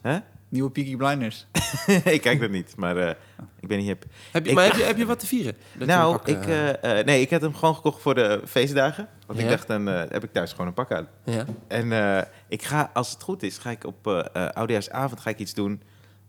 Nieuwe 0.48 0.70
Peaky 0.70 0.96
Blinders. 0.96 1.46
ik 2.04 2.20
kijk 2.20 2.40
dat 2.40 2.50
niet, 2.50 2.76
maar 2.76 2.96
eh, 2.96 3.14
ik 3.60 3.68
ben 3.68 3.78
niet 3.78 3.86
hip. 3.86 4.04
Heb 4.32 4.44
je, 4.44 4.50
Ik- 4.50 4.56
maar 4.56 4.64
heb 4.64 4.74
je, 4.74 4.82
heb 4.82 4.96
je 4.96 5.06
wat 5.06 5.18
te 5.18 5.26
vieren? 5.26 5.56
Nou, 5.78 6.18
ik, 6.24 6.46
eh, 6.46 6.98
eh, 6.98 7.06
nee, 7.06 7.20
ik 7.20 7.30
heb 7.30 7.40
hem 7.40 7.54
gewoon 7.54 7.74
gekocht 7.74 8.02
voor 8.02 8.14
de 8.14 8.40
feestdagen. 8.46 9.08
Want 9.26 9.38
Ja. 9.38 9.44
ik 9.44 9.50
dacht, 9.50 9.66
dan 9.66 9.88
eh, 9.88 10.02
heb 10.08 10.24
ik 10.24 10.32
thuis 10.32 10.50
gewoon 10.50 10.66
een 10.66 10.72
pak 10.74 10.92
aan. 10.92 11.08
ja. 11.24 11.44
En 11.68 11.92
eh, 11.92 12.22
ik 12.48 12.62
ga, 12.62 12.90
als 12.94 13.10
het 13.10 13.22
goed 13.22 13.42
is, 13.42 13.58
ga 13.58 13.70
ik 13.70 13.84
op 13.84 14.06
Oudejaarsavond 14.54 15.20
ga 15.20 15.30
ik 15.30 15.38
iets 15.38 15.54
doen 15.54 15.82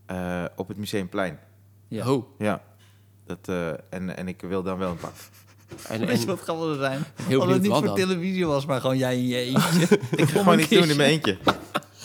eh, 0.06 0.44
op 0.56 0.68
het 0.68 0.78
Museumplein. 0.78 1.40
Ja. 1.88 2.12
Oh. 2.12 2.26
Ja. 2.38 2.62
Dat, 3.26 3.40
eh, 3.48 3.68
en, 3.90 4.18
en 4.18 4.28
ik 4.28 4.42
wil 4.42 4.64
dan 4.64 4.78
wel 4.78 4.90
een 4.92 4.98
pak. 4.98 5.14
En, 5.88 6.00
Weet 6.06 6.16
je 6.16 6.22
en, 6.22 6.28
wat 6.28 6.40
grappig 6.40 6.78
zijn? 6.80 7.04
Heel 7.24 7.42
Als 7.42 7.52
het 7.52 7.62
niet 7.62 7.72
voor 7.72 7.82
dan. 7.86 7.96
televisie 7.96 8.46
was, 8.46 8.66
maar 8.66 8.82
gewoon 8.82 8.98
jij 8.98 9.16
in 9.18 9.28
je 9.28 9.36
eentje. 9.38 10.00
Ik 10.16 10.30
ga 10.30 10.40
gewoon 10.40 10.60
iets 10.60 10.70
doen 10.70 10.90
in 10.90 10.98
mijn 10.98 11.10
eentje. 11.10 11.38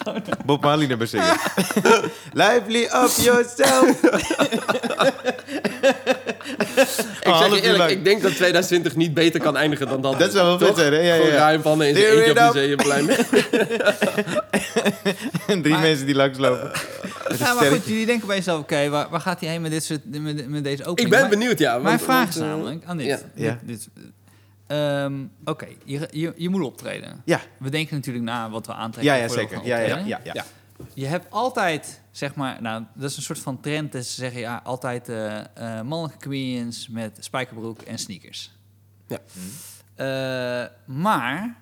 Bob 0.46 0.62
Marley 0.62 0.87
nummer 0.87 1.06
zingen. 1.06 1.37
Lively 2.32 2.82
up 2.84 3.11
yourself. 3.16 4.02
ik 5.94 7.20
zeg 7.23 7.32
half 7.32 7.44
je 7.44 7.50
uur 7.50 7.62
eerlijk, 7.62 7.78
lang. 7.78 7.90
ik 7.90 8.04
denk 8.04 8.23
dat 8.23 8.30
2020 8.37 8.96
niet 8.96 9.14
beter 9.14 9.40
kan 9.40 9.56
eindigen 9.56 9.88
dan 9.88 10.00
dat. 10.02 10.18
Dat 10.18 10.32
zou 10.32 10.46
wel 10.46 10.58
vet 10.68 10.76
zijn, 10.76 10.92
hè? 10.92 10.99
Ja, 10.99 11.14
ja, 11.14 11.26
ja. 11.26 11.34
ruim 11.37 11.61
pannen 11.61 11.88
in 11.88 11.94
zijn 11.96 12.06
eentje 12.06 12.30
op 12.30 12.37
up. 12.37 12.54
museumplein. 12.54 13.08
En 15.46 15.61
drie 15.62 15.73
Maar- 15.75 15.82
mensen 15.82 16.06
die 16.06 16.14
langslopen. 16.14 16.70
Een 17.25 17.37
Ja, 17.38 17.54
maar 17.54 17.64
goed, 17.64 17.87
jullie 17.87 18.06
denken 18.06 18.26
bij 18.26 18.37
jezelf, 18.37 18.61
oké, 18.61 18.88
waar, 18.88 19.08
waar 19.11 19.20
gaat 19.20 19.40
hij 19.40 19.49
heen 19.49 19.61
met, 19.62 19.70
dit 19.70 19.84
soort, 19.84 20.00
met, 20.04 20.49
met 20.49 20.64
deze 20.64 20.84
opening? 20.84 21.14
ik 21.14 21.20
ben 21.20 21.30
benieuwd, 21.30 21.58
ja. 21.58 21.78
Mijn 21.78 21.99
vraag 22.00 22.18
want, 22.18 22.34
is 22.34 22.40
eh, 22.40 22.46
namelijk 22.46 22.84
aan 22.84 22.96
dit. 22.96 23.06
ja. 23.06 23.16
dit, 23.16 23.44
Ja. 23.44 23.58
dit- 23.62 23.88
Ehm, 24.66 25.25
Oké, 25.44 25.66
je, 25.85 26.09
je, 26.11 26.33
je 26.37 26.49
moet 26.49 26.62
optreden. 26.62 27.23
Ja, 27.25 27.40
We 27.59 27.71
denken 27.71 27.94
natuurlijk 27.97 28.25
na 28.25 28.50
wat 28.50 28.66
we 28.66 28.73
aantrekken. 28.75 29.14
ja, 29.14 29.21
ja 29.23 29.28
zeker. 29.28 29.64
Ja, 29.66 29.78
ja, 29.78 29.97
ja, 29.97 30.21
ja. 30.25 30.33
Ja. 30.35 30.44
Je 30.94 31.06
hebt 31.06 31.30
altijd, 31.30 32.00
zeg 32.11 32.35
maar, 32.35 32.62
nou, 32.62 32.85
dat 32.94 33.11
is 33.11 33.16
een 33.16 33.23
soort 33.23 33.38
van 33.38 33.61
trend. 33.61 33.92
Dat 33.92 34.04
ze 34.04 34.14
zeggen, 34.14 34.40
ja, 34.40 34.61
altijd 34.64 35.09
eh, 35.09 35.38
eh, 35.40 35.44
mannelijke 35.85 36.18
comedians 36.23 36.88
met 36.88 37.16
spijkerbroek 37.21 37.83
en 37.83 37.99
sneakers. 37.99 38.52
Ja. 39.06 39.18
Eh, 39.94 40.68
maar 40.85 41.56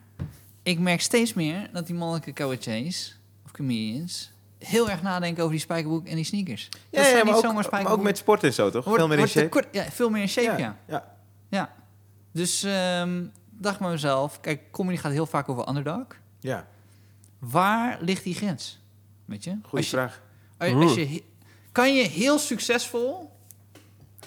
ik 0.62 0.78
merk 0.78 1.00
steeds 1.00 1.34
meer 1.34 1.68
dat 1.72 1.86
die 1.86 1.94
mannelijke 1.94 2.32
cabaretiers 2.32 3.16
of 3.44 3.50
comedians 3.50 4.32
heel 4.58 4.90
erg 4.90 5.02
nadenken 5.02 5.40
over 5.42 5.54
die 5.54 5.64
spijkerbroek 5.64 6.06
en 6.06 6.14
die 6.16 6.24
sneakers. 6.24 6.68
Ja, 6.72 6.78
dat 6.90 6.90
ja, 6.90 7.02
zijn 7.02 7.14
maar, 7.14 7.24
niet 7.24 7.34
ook, 7.34 7.62
zomaar 7.62 7.82
maar 7.82 7.92
ook 7.92 8.02
met 8.02 8.18
sport 8.18 8.44
en 8.44 8.52
zo, 8.52 8.70
toch? 8.70 8.84
Veel 8.84 9.08
meer 9.08 9.18
in 9.18 9.28
shape. 9.28 9.48
kort- 9.48 9.68
ja, 9.72 9.82
veel 9.84 10.10
meer 10.10 10.22
in 10.22 10.28
shape, 10.28 10.60
ja. 10.60 10.76
ja. 10.86 11.16
Ja. 11.48 11.72
Dus 12.32 12.62
ehm 12.62 13.22
dacht 13.50 13.78
bij 13.78 13.90
mezelf, 13.90 14.40
kijk, 14.40 14.60
comedy 14.70 14.96
gaat 14.96 15.12
heel 15.12 15.26
vaak 15.26 15.48
over 15.48 15.68
underdog. 15.68 16.04
ja. 16.40 16.66
Waar 17.38 17.98
ligt 18.00 18.24
die 18.24 18.34
grens? 18.34 18.80
Weet 19.24 19.44
je? 19.44 19.50
Goeie 19.50 19.70
Als 19.72 19.84
je- 19.84 19.96
vraag. 19.96 20.20
Als, 20.58 20.72
als 20.72 20.94
je, 20.94 21.22
kan 21.72 21.94
je 21.94 22.02
heel 22.08 22.38
succesvol... 22.38 23.30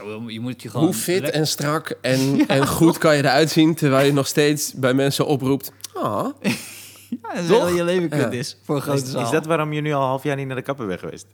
Oh, 0.01 0.29
Je 0.31 0.39
moet 0.39 0.61
je 0.61 0.69
gewoon... 0.69 0.85
Hoe 0.85 0.93
fit 0.95 1.29
en 1.29 1.47
strak 1.47 1.89
en, 2.01 2.47
en 2.47 2.67
goed 2.67 2.97
kan 2.97 3.15
je 3.15 3.23
eruit 3.23 3.49
zien... 3.49 3.75
terwijl 3.75 4.05
je 4.05 4.13
nog 4.13 4.27
steeds 4.27 4.73
bij 4.73 4.93
mensen 4.93 5.25
oproept... 5.27 5.71
Ah, 5.93 6.27
Ja, 6.41 7.41
dat 7.47 7.69
is 7.69 7.75
je 7.75 7.83
leven 7.83 8.09
kut 8.09 8.19
Ja. 8.19 8.29
is 8.31 8.57
voor 8.63 8.75
een 8.75 8.81
grote 8.81 9.01
Is, 9.03 9.11
zaal. 9.11 9.23
is 9.23 9.29
dat 9.29 9.45
waarom 9.45 9.73
je 9.73 9.81
nu 9.81 9.93
al 9.93 10.01
een 10.01 10.07
half 10.07 10.23
jaar 10.23 10.35
niet 10.35 10.47
naar 10.47 10.55
de 10.55 10.61
kapper 10.61 10.87
bent 10.87 10.99
geweest? 10.99 11.25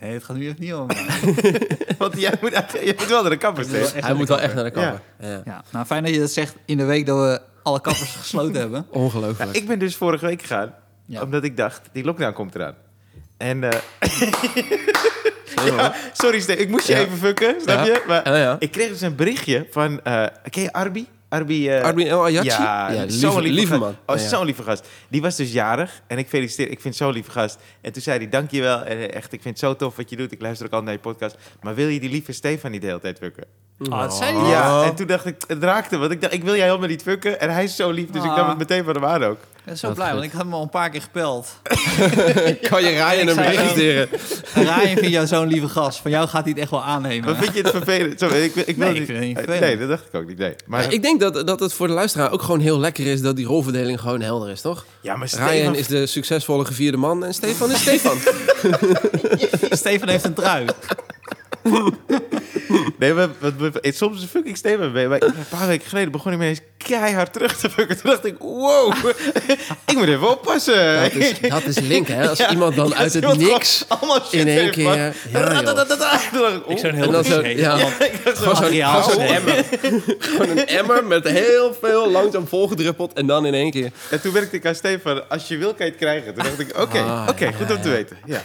Nee, 0.00 0.12
het 0.12 0.24
gaat 0.24 0.36
nu 0.36 0.48
echt 0.48 0.58
niet 0.58 0.74
om. 0.74 0.86
mij. 0.86 0.96
Want 1.98 2.20
jij 2.20 2.34
moet, 2.40 2.52
eigenlijk- 2.52 2.84
je 2.86 2.94
moet 2.98 3.08
wel 3.08 3.20
naar 3.22 3.30
de 3.30 3.36
kapper 3.36 3.64
steeds. 3.64 3.92
Hij 3.96 4.14
moet 4.14 4.28
wel 4.28 4.40
echt 4.40 4.54
naar 4.54 4.64
de 4.64 4.70
kapper. 4.70 5.00
Ja. 5.20 5.42
Ja, 5.44 5.64
nou 5.70 5.86
fijn 5.86 6.02
dat 6.04 6.12
je 6.14 6.18
dat 6.20 6.30
zegt 6.30 6.54
in 6.64 6.76
de 6.76 6.84
week 6.84 7.06
dat 7.06 7.18
we 7.18 7.40
alle 7.62 7.80
kappers 7.80 8.14
gesloten 8.14 8.60
hebben. 8.60 8.86
Ongelooflijk. 8.90 9.38
Nou, 9.38 9.52
ik 9.52 9.66
ben 9.66 9.78
dus 9.78 9.96
vorige 9.96 10.26
week 10.26 10.40
gegaan, 10.40 10.74
Ja. 11.06 11.22
omdat 11.22 11.44
ik 11.44 11.56
dacht, 11.56 11.80
die 11.92 12.04
lockdown 12.04 12.32
komt 12.32 12.54
eraan. 12.54 12.74
En, 13.36 13.64
eh, 13.64 13.78
ja, 15.66 15.94
sorry 16.12 16.40
Steve, 16.40 16.60
ik 16.60 16.68
moest 16.68 16.86
je 16.86 16.92
Ja. 16.94 16.98
even 17.00 17.16
fucken, 17.18 17.54
snap 17.60 17.76
Ja. 17.78 17.84
je? 17.84 18.02
Maar 18.06 18.28
Ja, 18.28 18.36
ja. 18.36 18.56
ik 18.58 18.70
kreeg 18.70 18.88
dus 18.88 19.00
een 19.00 19.16
berichtje 19.16 19.66
van, 19.70 20.00
eh, 20.02 20.26
ken 20.50 20.62
je 20.62 20.72
Arbi? 20.72 21.06
Arbi, 21.32 21.68
eh, 21.68 21.82
Armin 21.84 22.06
El 22.06 22.22
Ayatsi? 22.24 22.48
Ja, 22.62 22.90
Ja, 22.90 23.04
zo'n 23.08 23.40
lieve- 23.40 23.54
lieve 23.54 23.66
gast. 23.68 23.80
man. 23.80 23.96
Oh, 24.06 24.16
Ja. 24.22 24.28
zo'n 24.28 24.44
lieve 24.44 24.62
gast. 24.62 24.88
Die 25.08 25.22
was 25.22 25.36
dus 25.36 25.52
jarig 25.52 26.02
en 26.06 26.18
ik 26.18 26.28
feliciteer, 26.28 26.70
ik 26.70 26.80
vind 26.80 26.96
zo'n 26.96 27.12
lieve 27.12 27.30
gast. 27.30 27.58
En 27.80 27.92
toen 27.92 28.02
zei 28.02 28.18
hij, 28.18 28.28
dankjewel, 28.28 28.82
en 28.82 28.96
eh, 28.96 29.14
echt, 29.16 29.32
ik 29.32 29.42
vind 29.42 29.60
het 29.60 29.68
zo 29.68 29.76
tof 29.76 29.96
wat 29.96 30.10
je 30.10 30.16
doet. 30.16 30.32
Ik 30.32 30.40
luister 30.40 30.66
ook 30.66 30.72
al 30.72 30.82
naar 30.82 30.92
je 30.92 30.98
podcast. 30.98 31.36
Maar 31.62 31.74
wil 31.74 31.88
je 31.88 32.00
die 32.00 32.10
lieve 32.10 32.32
Stefan 32.32 32.70
niet 32.70 32.80
de 32.80 32.86
hele 32.86 33.00
tijd 33.00 33.18
fucken? 33.18 33.44
Ah, 33.90 34.00
dat 34.00 34.14
zei 34.14 34.36
hij. 34.38 34.50
Ja, 34.50 34.82
en 34.84 34.94
toen 34.94 35.06
dacht 35.06 35.26
ik, 35.26 35.36
het 35.46 35.62
raakte, 35.62 35.98
want 35.98 36.12
ik 36.12 36.20
dacht, 36.20 36.32
ik 36.32 36.42
wil 36.44 36.56
jij 36.56 36.66
helemaal 36.66 36.88
niet 36.88 37.02
fucken. 37.02 37.40
En 37.40 37.50
hij 37.52 37.64
is 37.64 37.76
zo 37.76 37.90
lief, 37.90 38.10
dus 38.10 38.24
ik 38.24 38.30
Ah. 38.30 38.36
nam 38.36 38.48
het 38.48 38.58
meteen 38.58 38.84
van 38.84 38.94
hem 38.94 39.04
aan 39.04 39.24
ook. 39.24 39.38
Ik 39.64 39.68
ben 39.68 39.78
zo 39.78 39.86
Wat 39.86 39.96
blij, 39.96 40.12
want 40.12 40.24
ik 40.24 40.32
had 40.32 40.42
hem 40.42 40.54
al 40.54 40.62
een 40.62 40.68
paar 40.68 40.90
keer 40.90 41.02
gepeld. 41.02 41.48
Kan 42.70 42.82
je 42.82 42.88
Ryan 42.88 43.12
Ik 43.12 43.28
een 43.28 43.34
zei 43.34 43.46
bericht 43.50 43.62
zo- 43.62 43.68
sturen? 43.72 44.08
En 44.54 44.62
Ryan 44.74 44.96
vindt 44.96 45.08
jou 45.08 45.26
zo'n 45.26 45.46
lieve 45.46 45.68
gast. 45.68 45.98
Van 46.00 46.10
jou 46.10 46.28
gaat 46.28 46.42
hij 46.42 46.50
het 46.52 46.60
echt 46.60 46.70
wel 46.70 46.82
aannemen. 46.82 47.24
Maar 47.30 47.42
vind 47.42 47.54
je 47.54 47.60
het 47.62 47.70
vervelend? 47.70 48.18
Sorry, 48.18 48.42
ik, 48.42 48.54
ik 48.54 48.76
wil 48.76 48.86
Nee, 48.90 49.00
ik 49.00 49.06
vind 49.06 49.18
het 49.18 49.26
niet 49.26 49.36
vervelend. 49.36 49.60
Nee, 49.60 49.78
dat 49.78 49.88
dacht 49.88 50.06
ik 50.06 50.14
ook 50.14 50.26
niet. 50.26 50.38
Nee. 50.38 50.54
Maar, 50.66 50.82
Ja, 50.82 50.88
ik 50.90 51.02
denk 51.02 51.20
dat, 51.20 51.46
dat 51.46 51.60
het 51.60 51.72
voor 51.72 51.86
de 51.86 51.92
luisteraar 51.92 52.32
ook 52.32 52.42
gewoon 52.42 52.60
heel 52.60 52.78
lekker 52.78 53.06
is... 53.06 53.20
dat 53.20 53.36
die 53.36 53.46
rolverdeling 53.46 54.00
gewoon 54.00 54.20
helder 54.20 54.50
is, 54.50 54.60
toch? 54.60 54.84
ja, 55.00 55.16
maar 55.16 55.28
Ryan 55.34 55.46
Stefan... 55.48 55.74
is 55.74 55.86
de 55.86 56.06
succesvolle 56.06 56.64
gevierde 56.64 56.96
man 56.96 57.24
en 57.24 57.34
Stefan 57.34 57.70
is 57.70 57.80
Stefan. 57.80 58.18
Stefan 59.82 60.08
heeft 60.08 60.24
een 60.24 60.34
trui. 60.34 60.64
Nee, 62.98 63.12
maar, 63.14 63.28
soms 63.82 64.24
fuck 64.24 64.44
ik 64.44 64.56
Stefan 64.56 64.92
mee. 64.92 65.08
Maar 65.08 65.22
een 65.22 65.34
paar 65.48 65.66
weken 65.66 65.88
geleden 65.88 66.12
begon 66.12 66.30
hij 66.32 66.40
me 66.40 66.46
eens 66.46 66.60
keihard 66.76 67.32
terug 67.32 67.56
te 67.56 67.70
fucken. 67.70 68.00
Toen 68.00 68.10
dacht 68.10 68.24
ik, 68.24 68.34
wow, 68.38 68.94
ik 69.86 69.94
moet 69.94 70.08
even 70.08 70.30
oppassen. 70.30 71.02
Dat 71.02 71.12
is, 71.14 71.40
dat 71.40 71.64
is 71.64 71.78
link, 71.80 72.06
hè? 72.08 72.28
Als 72.28 72.38
Ja, 72.42 72.50
iemand 72.50 72.76
dan 72.76 72.88
ja, 72.88 72.94
uit 72.94 73.12
het 73.14 73.36
niks 73.38 73.84
allemaal 73.88 74.20
shit 74.20 74.32
in 74.32 74.48
één 74.48 74.70
keer... 74.70 74.84
man. 74.84 74.96
Ja, 74.98 75.12
joh. 75.32 75.58
Ik, 75.68 76.68
Ik 76.68 76.78
zou 76.78 76.92
een 76.92 76.94
heel 76.94 77.24
zo- 77.24 77.46
ja. 77.46 77.70
Allemaal- 77.70 77.90
Gewoon 78.24 78.56
zo'n 78.56 78.72
gewoon 78.72 79.02
zo'n 79.02 79.20
emmer. 79.20 79.64
gewoon 80.18 80.48
een 80.48 80.66
emmer 80.66 81.04
met 81.04 81.28
heel 81.28 81.76
veel 81.80 82.10
langzaam 82.10 82.48
volgedruppeld 82.48 83.12
en 83.12 83.26
dan 83.26 83.46
in 83.46 83.54
één 83.54 83.70
keer. 83.70 83.90
En 84.10 84.20
toen 84.20 84.32
werkte 84.32 84.56
ik 84.56 84.66
aan 84.66 84.74
Stefan, 84.74 85.28
als 85.28 85.48
je 85.48 85.56
wil 85.56 85.74
kan 85.74 85.86
je 85.86 85.92
het 85.92 86.00
krijgen. 86.00 86.34
Toen 86.34 86.42
dacht 86.44 86.58
ik, 86.60 86.78
oké, 86.80 86.98
Ah, 86.98 87.26
oké, 87.28 87.44
ja, 87.44 87.50
goed 87.52 87.70
om 87.70 87.82
te 87.82 87.88
ja. 87.88 87.94
weten. 87.94 88.16
Ja. 88.26 88.42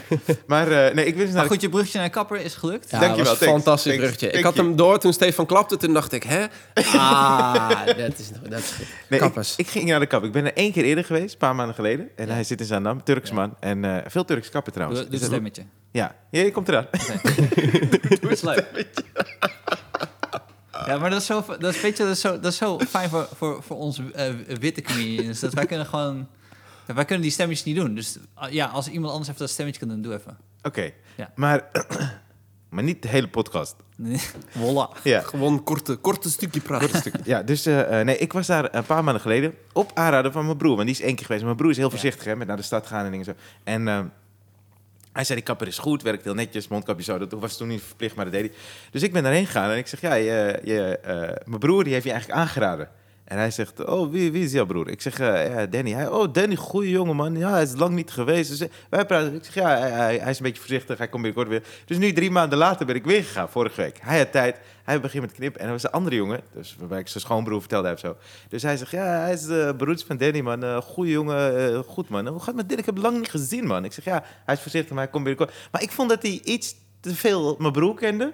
Maar 0.47 0.71
eh, 0.71 0.93
nee, 0.95 1.05
ik 1.05 1.15
wist 1.15 1.33
Maar 1.33 1.45
goed, 1.45 1.61
je 1.61 1.69
bruggetje 1.69 1.99
naar 1.99 2.09
kapper 2.09 2.41
is 2.41 2.53
gelukt. 2.55 2.89
Ja, 2.89 2.99
Dankjewel, 3.07 3.31
dat 3.31 3.39
was 3.39 3.47
een 3.47 3.53
fantastisch 3.53 3.91
Thanks. 3.95 4.07
bruggetje. 4.07 4.37
Ik 4.37 4.43
had 4.43 4.55
you. 4.55 4.67
hem 4.67 4.75
door 4.75 4.99
toen 4.99 5.13
Stefan 5.13 5.45
klapte. 5.45 5.77
Toen 5.77 5.93
dacht 5.93 6.11
ik, 6.11 6.23
hè? 6.23 6.45
Ah, 6.97 7.85
dat 7.85 8.19
is, 8.19 8.29
dat 8.49 8.59
is 8.59 8.71
goed. 8.71 8.85
Nee, 9.09 9.19
ik, 9.19 9.19
Kappers. 9.19 9.55
ik 9.55 9.67
ging 9.67 9.85
naar 9.89 9.99
de 9.99 10.05
kap. 10.05 10.23
Ik 10.23 10.31
ben 10.31 10.45
er 10.45 10.53
één 10.53 10.71
keer 10.71 10.83
eerder 10.83 11.03
geweest, 11.05 11.31
een 11.33 11.37
paar 11.39 11.55
maanden 11.55 11.75
geleden. 11.75 12.09
En 12.15 12.29
hij 12.29 12.43
zit 12.43 12.59
in 12.59 12.65
Zaandam, 12.65 13.03
Turks 13.03 13.31
man. 13.31 13.55
En 13.59 13.85
eh, 13.85 13.97
veel 14.11 14.25
Turks 14.25 14.49
kappen 14.49 14.73
trouwens. 14.73 15.01
Doe, 15.01 15.09
doe 15.09 15.19
Dus 15.19 15.29
het 15.29 15.41
dat- 15.43 15.51
stemmetje. 15.51 15.75
Ja, 15.91 16.15
ja, 16.31 16.41
je 16.41 16.51
komt 16.51 16.67
eraan. 16.69 16.87
Dat 18.21 18.31
is 18.31 18.41
leuk. 18.41 18.65
Ja, 20.85 20.97
maar 20.97 21.09
dat 21.09 21.19
is 21.19 21.25
zo, 21.25 21.43
dat 21.59 21.75
is, 21.75 21.81
weet 21.81 21.97
je, 21.97 22.03
dat 22.03 22.11
is 22.11 22.21
zo, 22.21 22.39
dat 22.39 22.51
is 22.51 22.57
zo 22.57 22.79
fijn 22.79 23.09
voor, 23.09 23.27
voor, 23.35 23.63
voor 23.63 23.77
onze 23.77 24.03
eh, 24.13 24.33
witte 24.59 24.81
comedians. 24.81 25.39
Dat 25.39 25.53
wij 25.53 25.65
kunnen 25.65 25.85
gewoon... 25.85 26.27
wij 26.85 27.05
kunnen 27.05 27.21
die 27.23 27.31
stemmetjes 27.31 27.65
niet 27.65 27.75
doen. 27.75 27.95
Dus 27.95 28.17
ah, 28.33 28.51
ja, 28.51 28.65
als 28.65 28.87
iemand 28.87 29.11
anders 29.11 29.29
even 29.29 29.41
dat 29.41 29.49
stemmetje 29.49 29.79
kan 29.79 29.89
doen, 29.89 30.01
doe 30.01 30.13
even. 30.13 30.37
Oké, 30.63 30.91
Ja. 31.17 31.31
maar, 31.35 31.63
maar 32.69 32.83
niet 32.83 33.01
de 33.01 33.07
hele 33.07 33.27
podcast. 33.27 33.75
Voila. 34.49 34.89
Ja. 35.03 35.21
Gewoon 35.21 35.63
korte, 35.63 35.95
korte 35.95 36.29
stukje 36.29 36.59
praten. 36.59 37.11
Ja, 37.23 37.43
dus 37.43 37.65
eh, 37.65 37.99
eh, 37.99 38.05
nee, 38.05 38.17
ik 38.17 38.33
was 38.33 38.47
daar 38.47 38.75
een 38.75 38.85
paar 38.85 39.03
maanden 39.03 39.21
geleden 39.21 39.53
op 39.73 39.91
aanraden 39.93 40.31
van 40.31 40.45
mijn 40.45 40.57
broer. 40.57 40.75
Want 40.75 40.87
die 40.87 40.95
is 40.95 41.01
één 41.01 41.15
keer 41.15 41.25
geweest. 41.25 41.43
Mijn 41.43 41.55
broer 41.55 41.71
is 41.71 41.77
heel 41.77 41.89
voorzichtig 41.89 42.25
hè, 42.25 42.35
met 42.35 42.47
naar 42.47 42.57
de 42.57 42.63
stad 42.63 42.87
gaan 42.87 43.05
en 43.05 43.11
dingen 43.11 43.25
zo. 43.25 43.33
En 43.63 43.87
eh, 43.87 43.99
hij 45.17 45.25
zei, 45.25 45.37
die 45.37 45.47
kapper 45.47 45.67
is 45.67 45.77
goed, 45.77 46.01
werkt 46.01 46.23
heel 46.23 46.33
netjes, 46.33 46.67
mondkapje 46.67 47.03
zo. 47.03 47.17
Dat 47.17 47.31
was 47.31 47.57
toen 47.57 47.67
niet 47.67 47.81
verplicht, 47.81 48.15
maar 48.15 48.25
dat 48.25 48.33
deed 48.33 48.43
hij. 48.43 48.59
Dus 48.91 49.03
ik 49.03 49.13
ben 49.13 49.23
daarheen 49.23 49.45
gegaan 49.45 49.69
en 49.69 49.77
ik 49.77 49.87
zeg, 49.87 50.01
ja, 50.01 50.13
je, 50.13 50.59
je, 50.63 50.97
eh, 50.97 51.15
mijn 51.45 51.59
broer 51.59 51.83
die 51.83 51.93
heeft 51.93 52.05
je 52.05 52.11
eigenlijk 52.11 52.39
aangeraden. 52.39 52.89
En 53.27 53.37
hij 53.37 53.51
zegt, 53.51 53.85
oh, 53.85 54.11
wie, 54.11 54.31
wie 54.31 54.43
is 54.43 54.51
jouw 54.51 54.65
broer? 54.65 54.89
Ik 54.89 55.01
zeg, 55.01 55.19
eh, 55.19 55.53
ja, 55.53 55.65
Danny. 55.65 55.91
Hij, 55.91 56.07
oh, 56.07 56.33
Danny, 56.33 56.55
goeie 56.55 56.89
jongen, 56.89 57.15
man. 57.15 57.37
Ja, 57.37 57.51
hij 57.51 57.61
is 57.63 57.75
lang 57.75 57.95
niet 57.95 58.11
geweest. 58.11 58.49
Dus, 58.49 58.59
eh, 58.59 58.67
wij 58.89 59.05
praten. 59.05 59.33
Ik 59.35 59.43
zeg, 59.43 59.53
ja, 59.53 59.67
hij, 59.77 60.17
hij- 60.17 60.29
is 60.29 60.37
een 60.37 60.43
beetje 60.43 60.59
voorzichtig. 60.61 60.97
Hij 60.97 61.07
komt 61.07 61.23
binnenkort 61.23 61.47
weer. 61.49 61.63
Dus 61.85 61.97
nu, 61.97 62.13
drie 62.13 62.31
maanden 62.31 62.57
later, 62.57 62.85
ben 62.85 62.95
ik 62.95 63.05
weer 63.05 63.23
gegaan, 63.23 63.49
vorige 63.49 63.81
week. 63.81 63.97
Hij 64.01 64.17
had 64.17 64.31
tijd. 64.31 64.57
Hij 64.83 65.01
begint 65.01 65.23
met 65.23 65.31
knippen. 65.33 65.59
En 65.61 65.65
er 65.67 65.71
was 65.73 65.83
een 65.83 65.91
andere 65.91 66.15
jongen, 66.15 66.41
dus 66.53 66.75
waarbij 66.79 66.99
ik 66.99 67.07
zijn 67.07 67.23
schoonbroer 67.23 67.59
vertelde 67.59 67.87
heb 67.87 67.99
zo. 67.99 68.15
Dus 68.49 68.61
hij 68.63 68.77
zegt, 68.77 68.91
ja, 68.91 69.19
hij 69.19 69.33
is 69.33 69.43
de 69.45 69.73
broers 69.77 70.03
van 70.03 70.17
Danny, 70.17 70.41
man. 70.41 70.63
Eh 70.63 70.77
goeie 70.81 71.11
jongen, 71.11 71.83
goed, 71.83 72.09
man. 72.09 72.27
Hoe 72.27 72.37
gaat 72.37 72.45
het 72.47 72.55
met 72.55 72.65
Danny? 72.69 72.79
Ik 72.79 72.85
heb 72.95 72.97
lang 72.97 73.17
niet 73.17 73.29
gezien, 73.29 73.65
man. 73.65 73.85
Ik 73.85 73.93
zeg, 73.93 74.03
ja, 74.05 74.23
hij 74.45 74.55
is 74.55 74.61
voorzichtig, 74.61 74.91
maar 74.93 75.03
hij 75.03 75.11
komt 75.11 75.23
binnenkort. 75.23 75.57
Maar 75.71 75.81
ik 75.81 75.91
vond 75.91 76.09
dat 76.09 76.21
hij 76.21 76.41
iets 76.43 76.75
te 76.99 77.15
veel 77.15 77.55
mijn 77.59 77.73
broer 77.73 77.95
kende. 77.95 78.33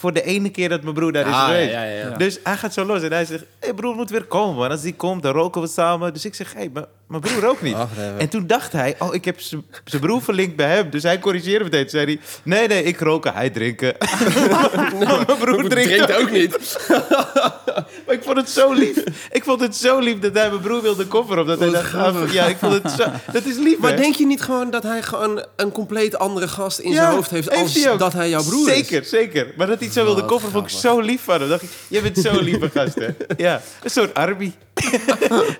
Voor 0.00 0.12
de 0.12 0.22
ene 0.22 0.50
keer 0.50 0.68
dat 0.68 0.82
mijn 0.82 0.94
broer 0.94 1.12
daar 1.12 1.26
is 1.26 1.32
Ah, 1.34 1.44
geweest. 1.44 1.72
ja, 1.72 1.82
ja, 1.84 1.90
ja. 1.98 2.08
Ja. 2.08 2.16
Dus 2.16 2.38
hij 2.44 2.56
gaat 2.56 2.72
zo 2.72 2.84
los 2.84 3.02
en 3.02 3.12
hij 3.12 3.24
zegt: 3.24 3.44
hey 3.58 3.74
broer 3.74 3.94
moet 3.94 4.10
weer 4.10 4.24
komen, 4.24 4.56
man. 4.56 4.70
Als 4.70 4.80
die 4.82 4.94
komt, 4.94 5.22
dan 5.22 5.32
roken 5.32 5.60
we 5.60 5.66
samen. 5.66 6.12
Dus 6.12 6.24
ik 6.24 6.34
zeg: 6.34 6.52
Hé, 6.52 6.58
hey, 6.58 6.70
mijn 7.06 7.20
broer 7.20 7.40
rookt 7.40 7.62
niet. 7.62 7.76
En 8.18 8.28
toen 8.28 8.46
dacht 8.46 8.72
hij: 8.72 8.94
Oh, 8.98 9.14
ik 9.14 9.24
heb 9.24 9.40
zijn 9.40 9.64
broer 10.00 10.22
verlinkt 10.22 10.56
bij 10.56 10.74
hem. 10.74 10.90
Dus 10.90 11.02
hij 11.02 11.18
corrigeerde 11.18 11.64
meteen. 11.64 11.80
Toen 11.80 11.90
zei 11.90 12.04
hij: 12.04 12.18
Nee, 12.42 12.68
nee, 12.68 12.82
ik 12.82 13.00
roken, 13.00 13.34
hij 13.34 13.50
drinken. 13.50 13.94
mijn 14.98 15.38
broer 15.38 15.68
drinkt, 15.68 15.90
Drinkt 15.92 16.12
ook. 16.12 16.20
ook 16.20 16.30
niet. 16.30 16.56
Maar 18.10 18.18
ik 18.18 18.24
vond 18.24 18.36
het 18.36 18.50
zo 18.50 18.72
lief. 18.72 19.02
Ik 19.30 19.44
vond 19.44 19.60
het 19.60 19.76
zo 19.76 19.98
lief 19.98 20.18
dat 20.18 20.34
hij 20.34 20.48
mijn 20.50 20.60
broer 20.60 20.82
wilde 20.82 21.06
kofferen. 21.06 21.40
Omdat 21.42 21.58
hij 21.58 21.66
Wat 21.70 21.76
dacht: 21.76 21.88
grappig. 21.88 22.22
ah, 22.22 22.32
Ja, 22.32 22.44
ik 22.46 22.56
vond 22.56 22.72
het 22.82 22.92
zo. 22.92 23.04
Dat 23.32 23.44
is 23.44 23.56
lief, 23.56 23.78
Maar 23.78 23.90
hè? 23.90 23.96
denk 23.96 24.14
je 24.14 24.26
niet 24.26 24.42
gewoon 24.42 24.70
dat 24.70 24.82
hij 24.82 25.02
gewoon 25.02 25.44
een 25.56 25.72
compleet 25.72 26.18
andere 26.18 26.48
gast 26.48 26.78
in 26.78 26.90
Ja, 26.90 26.96
zijn 26.96 27.10
hoofd 27.14 27.30
heeft 27.30 27.50
als 27.50 27.74
hij 27.84 27.96
dat 27.96 28.12
hij 28.12 28.28
jouw 28.28 28.42
broer 28.44 28.68
is? 28.68 28.74
Zeker, 28.74 29.04
zeker. 29.04 29.52
Maar 29.56 29.66
dat 29.66 29.76
hij 29.78 29.86
het 29.86 29.96
zo 29.96 30.04
wilde 30.04 30.20
Wat 30.20 30.30
kofferen, 30.30 30.52
vond 30.54 30.70
ik 30.70 30.78
zo 30.78 31.00
lief 31.00 31.22
van 31.22 31.40
hem. 31.40 31.48
dacht 31.48 31.62
ik, 31.62 31.70
je 31.88 32.00
bent 32.00 32.18
zo'n 32.18 32.42
lieve 32.42 32.70
gast, 32.74 32.94
hè? 32.94 33.08
Ja, 33.36 33.60
een 33.82 33.90
soort 33.90 34.14
Arby. 34.14 34.52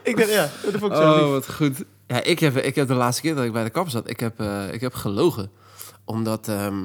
ik 0.03 0.17
dacht, 0.17 0.31
ja, 0.31 0.51
dat 0.63 0.81
vond 0.81 0.93
ik 0.93 0.99
zo 0.99 1.15
lief. 1.15 1.23
Oh, 1.25 1.31
wat 1.31 1.51
goed. 1.53 1.77
Ja, 2.07 2.23
ik 2.23 2.39
heb, 2.41 2.57
ik 2.57 2.75
heb 2.75 2.89
de 2.89 2.95
laatste 2.95 3.23
keer 3.23 3.35
dat 3.35 3.45
ik 3.45 3.53
bij 3.53 3.65
de 3.65 3.71
kapper 3.71 3.93
zat, 3.93 4.11
ik 4.11 4.21
heb, 4.21 4.41
eh, 4.41 4.73
ik 4.73 4.81
heb 4.81 4.95
gelogen. 4.95 5.51
Omdat 6.05 6.49
ehm, 6.49 6.85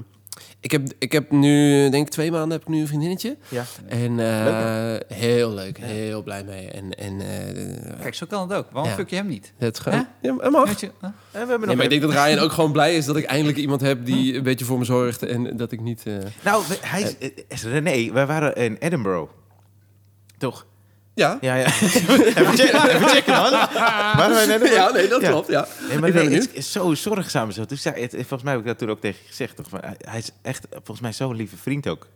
ik, 0.66 0.72
heb, 0.72 0.82
ik 1.00 1.12
heb 1.12 1.32
nu, 1.32 1.90
denk 1.90 2.06
ik 2.06 2.12
twee 2.12 2.32
maanden 2.32 2.52
heb 2.52 2.62
ik 2.62 2.68
nu 2.68 2.80
een 2.82 2.88
vriendinnetje. 2.88 3.38
Ja. 3.50 3.64
En 3.88 4.20
eh, 4.20 4.46
Leuk, 4.46 5.04
heel 5.14 5.54
leuk, 5.54 5.78
heel 5.78 6.24
blij 6.24 6.44
mee. 6.44 6.68
En, 6.68 6.92
en 6.98 7.22
eh, 7.22 8.02
Kijk, 8.02 8.16
zo 8.16 8.26
kan 8.26 8.50
het 8.50 8.58
ook. 8.58 8.72
Waarom 8.72 8.92
Ja. 8.92 8.98
fuck 8.98 9.10
je 9.10 9.16
hem 9.16 9.28
niet? 9.28 9.54
het 9.58 9.80
gewoon, 9.80 10.08
ja, 10.22 10.50
mag. 10.50 10.80
Je, 10.80 10.86
huh? 11.02 11.10
En 11.10 11.14
we 11.32 11.38
hebben 11.38 11.60
nog 11.60 11.66
Nee, 11.68 11.76
maar 11.76 11.84
ik 11.84 11.90
denk 11.90 12.02
dat 12.02 12.12
Ryan 12.12 12.40
ook 12.40 12.52
gewoon 12.58 12.72
blij 12.72 12.96
is 12.96 13.06
dat 13.06 13.16
ik 13.16 13.24
eindelijk 13.26 13.58
iemand 13.58 13.82
heb 13.82 14.06
die 14.06 14.36
een 14.36 14.44
beetje 14.44 14.66
voor 14.66 14.78
me 14.78 14.86
zorgt 14.86 15.24
en 15.24 15.58
dat 15.58 15.72
ik 15.72 15.82
niet... 15.82 16.04
eh, 16.06 16.14
Nou, 16.44 16.64
hij 16.82 17.02
is, 17.20 17.32
is 17.48 17.64
René, 17.64 18.12
wij 18.14 18.26
waren 18.26 18.56
in 18.56 18.76
Edinburgh. 18.80 19.32
Toch? 20.38 20.66
Ja, 21.16 21.38
Ja, 21.42 21.56
ja. 21.56 21.66
even, 21.72 22.58
checken, 22.58 22.90
even 22.90 23.08
checken, 23.08 23.34
man. 23.34 23.52
Waren 23.52 24.30
wij 24.30 24.44
in 24.44 24.50
Edinburgh? 24.50 24.76
ja, 24.76 24.92
nee, 24.92 25.08
dat 25.08 25.22
Ja. 25.22 25.30
klopt, 25.30 25.48
ja. 25.48 25.68
Nee, 25.90 26.00
maar 26.00 26.14
nee, 26.14 26.30
het 26.30 26.50
is 26.54 26.72
zo 26.72 26.94
zorgzaam 26.94 27.52
zo. 27.52 27.66
Toen 27.66 27.78
zei, 27.78 28.02
het, 28.02 28.12
volgens 28.12 28.44
mij 28.44 28.52
heb 28.52 28.62
ik 28.62 28.68
dat 28.68 28.78
toen 28.78 28.90
ook 28.90 29.00
tegen 29.00 29.20
je 29.22 29.28
gezegd. 29.28 29.56
Toch? 29.56 29.66
Hij, 29.82 29.96
hij 29.98 30.18
is 30.20 30.32
echt, 30.42 30.68
volgens 30.72 31.00
mij, 31.00 31.14
zo'n 31.14 31.36
lieve 31.36 31.58
vriend 31.58 31.88
ook. 31.88 32.08